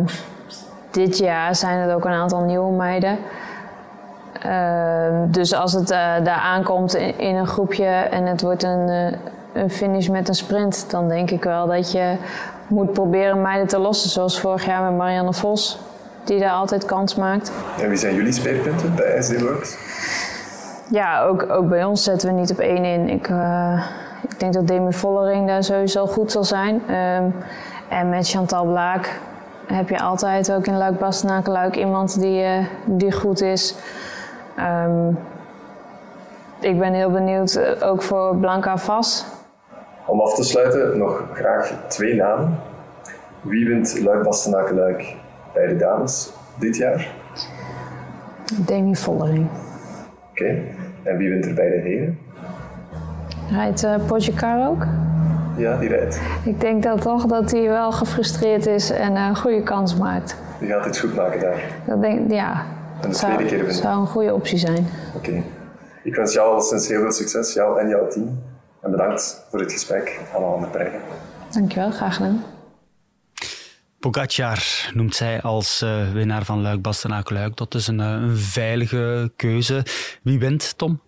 dit 0.90 1.18
jaar 1.18 1.54
zijn 1.54 1.78
het 1.78 1.92
ook 1.92 2.04
een 2.04 2.12
aantal 2.12 2.40
nieuwe 2.40 2.72
meiden. 2.72 3.18
Ehm, 4.42 5.30
dus 5.30 5.54
als 5.54 5.72
het 5.72 5.90
uh, 5.90 5.98
daar 6.24 6.40
aankomt 6.44 6.94
in, 6.94 7.36
een 7.36 7.46
groepje 7.46 7.86
en 7.86 8.26
het 8.26 8.40
wordt 8.40 8.62
een, 8.62 9.16
een 9.52 9.70
finish 9.70 10.08
met 10.08 10.28
een 10.28 10.34
sprint, 10.34 10.90
dan 10.90 11.08
denk 11.08 11.30
ik 11.30 11.44
wel 11.44 11.66
dat 11.66 11.92
je 11.92 12.16
moet 12.66 12.92
proberen 12.92 13.42
meiden 13.42 13.68
te 13.68 13.78
lossen. 13.78 14.10
Zoals 14.10 14.40
vorig 14.40 14.64
jaar 14.64 14.82
met 14.82 14.96
Marianne 14.96 15.32
Vos 15.32 15.89
die 16.24 16.38
daar 16.38 16.52
altijd 16.52 16.84
kans 16.84 17.14
maakt. 17.14 17.52
En 17.80 17.88
wie 17.88 17.98
zijn 17.98 18.14
jullie 18.14 18.32
speerpunten 18.32 18.94
bij 18.94 19.22
SD 19.22 19.40
Works? 19.40 19.76
Ja, 20.90 21.22
ook, 21.22 21.50
ook 21.50 21.68
bij 21.68 21.84
ons 21.84 22.02
zetten 22.02 22.28
we 22.28 22.40
niet 22.40 22.50
op 22.50 22.58
één 22.58 22.84
in. 22.84 23.08
Ik, 23.08 23.28
uh, 23.28 23.86
ik 24.28 24.40
denk 24.40 24.52
dat 24.52 24.66
Demi 24.66 24.92
Vollering 24.92 25.46
daar 25.46 25.64
sowieso 25.64 26.06
goed 26.06 26.32
zal 26.32 26.44
zijn. 26.44 26.82
Ehm, 26.88 27.24
en 27.88 28.08
met 28.08 28.28
Chantal 28.28 28.66
Blaak 28.66 29.20
heb 29.66 29.88
je 29.88 30.00
altijd 30.00 30.52
ook 30.52 30.66
in 30.66 30.76
Luik 30.76 30.98
Bastenaken 30.98 31.52
Luik 31.52 31.76
iemand 31.76 32.20
die, 32.20 32.42
uh, 32.42 32.66
die 32.84 33.12
goed 33.12 33.40
is. 33.40 33.74
Ehm, 34.56 35.08
ik 36.60 36.78
ben 36.78 36.92
heel 36.92 37.10
benieuwd 37.10 37.54
eh, 37.54 37.88
ook 37.88 38.02
voor 38.02 38.36
Blanca 38.36 38.78
Vas. 38.78 39.24
Om 40.06 40.20
af 40.20 40.34
te 40.34 40.42
sluiten 40.42 40.98
nog 40.98 41.22
graag 41.32 41.72
twee 41.88 42.14
namen. 42.14 42.58
Wie 43.40 43.68
wint 43.68 44.00
Luik 44.00 44.22
Bastenaken 44.22 44.74
Luik 44.74 45.16
bij 45.54 45.66
de 45.66 45.76
dames 45.76 46.32
dit 46.58 46.76
jaar? 46.76 47.08
Demi 48.66 48.96
Vollering. 48.96 49.46
Oké. 50.30 50.62
En 51.02 51.16
wie 51.16 51.30
wint 51.30 51.46
er 51.46 51.54
bij 51.54 51.70
de 51.70 51.76
heren? 51.76 52.18
Rijdt 53.50 53.84
uh, 53.84 53.94
Pogacar 54.06 54.68
ook? 54.68 54.86
Ja, 55.56 55.76
die 55.76 55.88
rijdt. 55.88 56.20
Ik 56.44 56.60
denk 56.60 56.82
dat 56.82 57.02
toch 57.02 57.26
dat 57.26 57.50
hij 57.50 57.68
wel 57.68 57.92
gefrustreerd 57.92 58.66
is 58.66 58.90
en 58.90 59.16
een 59.16 59.36
goede 59.36 59.62
kans 59.62 59.96
maakt. 59.96 60.36
Die 60.58 60.68
gaat 60.68 60.84
het 60.84 60.98
goed 60.98 61.14
maken 61.14 61.40
daar. 61.40 61.62
Dat 61.86 62.00
denk, 62.00 62.30
ja. 62.30 62.64
En 63.00 63.08
de 63.08 63.14
zou, 63.14 63.32
tweede 63.32 63.48
keer 63.48 63.64
winnen. 63.64 63.82
zou 63.82 64.00
een 64.00 64.06
goede 64.06 64.34
optie 64.34 64.58
zijn. 64.58 64.86
Oké. 65.16 65.42
Ik 66.02 66.14
wens 66.14 66.32
jou 66.32 66.52
alleszins 66.52 66.88
heel 66.88 67.00
veel 67.00 67.12
succes, 67.12 67.52
jou 67.52 67.80
en 67.80 67.88
jouw 67.88 68.08
team. 68.08 68.38
En 68.82 68.90
bedankt 68.90 69.46
voor 69.50 69.60
het 69.60 69.72
gesprek, 69.72 70.20
Anna 70.34 70.50
van 70.50 70.60
der 70.60 70.70
Breggen. 70.70 71.00
Dankjewel, 71.50 71.90
graag 71.90 72.16
gedaan. 72.16 72.42
Pogacar 74.00 74.90
noemt 74.94 75.14
zij 75.14 75.42
als 75.42 75.82
uh, 75.82 76.12
winnaar 76.12 76.44
van 76.44 76.60
Luik 76.60 76.82
Bastenaken 76.82 77.34
Luik. 77.34 77.56
Dat 77.56 77.74
is 77.74 77.86
een, 77.86 77.98
uh, 77.98 78.06
een, 78.06 78.36
veilige 78.36 79.32
keuze. 79.36 79.82
Wie 80.22 80.38
wint, 80.38 80.78
Tom? 80.78 81.00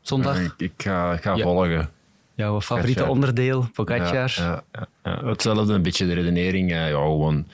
Zondag? 0.00 0.40
Ik, 0.40 0.52
ik, 0.56 0.72
ga, 0.76 1.12
ik 1.12 1.22
ga 1.22 1.34
ja. 1.34 1.42
volgen. 1.42 1.90
Jouw 2.34 2.60
favoriete 2.60 2.92
Pogacar. 2.92 3.14
onderdeel, 3.14 3.68
Pogacar? 3.72 4.34
Ja, 4.36 4.62
ja, 4.72 4.86
ja, 5.04 5.24
Hetzelfde, 5.24 5.72
een 5.72 5.82
beetje 5.82 6.06
de 6.06 6.12
redenering. 6.12 6.70
ja, 6.70 6.88
gewoon 6.88 7.46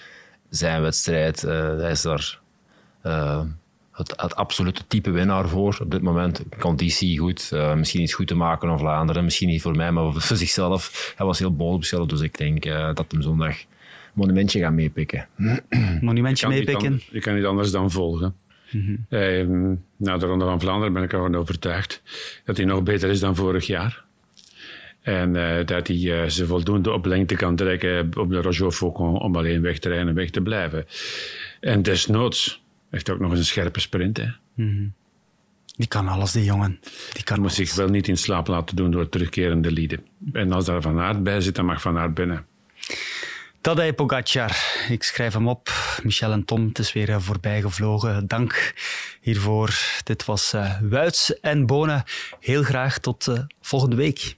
zijn 0.51 0.82
wedstrijd. 0.82 1.43
Uh, 1.43 1.51
hij 1.78 1.90
is 1.90 2.03
daar 2.03 2.40
het, 3.93 4.14
het, 4.16 4.34
absolute 4.34 4.86
type 4.86 5.11
winnaar 5.11 5.49
voor 5.49 5.78
op 5.82 5.90
dit 5.90 6.03
moment. 6.03 6.43
Conditie 6.59 7.18
goed, 7.18 7.51
uh, 7.55 7.74
misschien 7.74 8.03
iets 8.03 8.14
goed 8.14 8.26
te 8.26 8.34
maken 8.34 8.70
of 8.70 8.78
Vlaanderen, 8.78 9.24
misschien 9.24 9.49
niet 9.49 9.62
voor 9.62 9.76
mij, 9.76 9.93
maar 9.93 10.12
voor 10.12 10.36
zichzelf. 10.36 11.12
Hij 11.16 11.26
was 11.26 11.38
heel 11.38 11.57
boos 11.57 11.74
op 11.74 11.84
zichzelf, 11.84 12.07
dus 12.07 12.20
ik 12.20 12.38
denk 12.38 12.64
uh, 12.64 12.95
dat 12.95 13.12
hem 13.12 13.22
zondag 13.22 13.57
monumentje 14.13 14.59
gaat 14.61 14.73
meepikken. 14.73 15.29
Monumentje 16.01 16.49
meepikken? 16.49 17.01
Je 17.11 17.21
kan 17.21 17.35
niet 17.35 17.45
anders 17.45 17.71
dan 17.71 17.91
volgen. 17.91 18.35
Mm 18.71 18.85
-hmm. 18.85 19.19
eh, 19.19 19.77
na 19.97 20.19
de 20.19 20.27
Ronde 20.27 20.45
van 20.45 20.61
Vlaanderen 20.61 20.93
ben 20.93 21.03
ik 21.03 21.13
ervan 21.13 21.35
overtuigd 21.35 22.03
dat 22.45 22.57
hij 22.57 22.67
nog 22.67 22.83
beter 22.83 23.11
is 23.11 23.21
dan 23.21 23.37
vorig 23.37 23.67
jaar. 23.67 24.05
En 25.03 25.35
uh, 25.35 25.67
dat 25.67 25.87
hij 25.87 25.97
uh, 25.97 26.25
ze 26.25 26.47
voldoende 26.47 26.93
op 26.93 27.05
lengte 27.05 27.35
kan 27.35 27.57
trekken 27.57 28.11
op 28.17 28.31
de 28.31 28.41
Roger 28.41 28.71
Faucon 28.71 29.21
om 29.21 29.37
alleen 29.37 29.63
weg 29.63 29.79
te 29.79 29.89
rijden 29.89 30.09
en 30.09 30.15
weg 30.15 30.31
te 30.31 30.41
blijven. 30.41 30.87
En 31.61 31.83
desnoods 31.83 32.63
heeft 32.91 33.11
ook 33.11 33.19
nog 33.19 33.31
eens 33.31 33.39
een 33.39 33.45
scherpe 33.45 33.81
sprint. 33.81 34.17
Hè. 34.17 34.27
Mm 34.55 34.69
-hmm. 34.69 34.93
Die 35.77 35.89
kan 35.89 36.09
alles, 36.09 36.33
die 36.33 36.45
jongen. 36.45 36.81
Die 37.13 37.25
kan 37.25 37.41
moet 37.41 37.53
zich 37.53 37.75
wel 37.75 37.89
niet 37.89 38.09
in 38.09 38.17
slaap 38.17 38.47
laten 38.47 38.77
doen 38.77 38.91
door 38.91 39.09
terugkerende 39.09 39.71
lieden. 39.71 40.01
En 40.33 40.53
als 40.53 40.65
daar 40.65 40.83
Van 40.83 41.01
Aert 41.01 41.23
bij 41.23 41.41
zit, 41.41 41.55
dan 41.55 41.65
mag 41.65 41.81
Van 41.81 41.99
Aert 41.99 42.15
binnen. 42.15 42.47
Tadej 43.63 43.93
Pogacar, 43.93 44.57
ik 44.89 45.03
schrijf 45.03 45.33
hem 45.33 45.49
op. 45.49 45.73
Michel 46.03 46.33
en 46.33 46.45
Tom, 46.45 46.67
het 46.69 46.79
is 46.79 46.93
weer 46.93 47.11
eh, 47.11 47.17
voorbij 47.21 47.61
gevlogen. 47.61 48.27
Dank 48.27 48.75
hiervoor. 49.21 49.79
Dit 50.05 50.25
was 50.25 50.53
eh, 50.53 50.79
Wuits 50.81 51.41
en 51.41 51.67
Bonen. 51.67 52.05
Heel 52.41 52.63
graag 52.63 52.99
tot 52.99 53.27
eh, 53.27 53.39
volgende 53.61 53.97
week. 53.97 54.37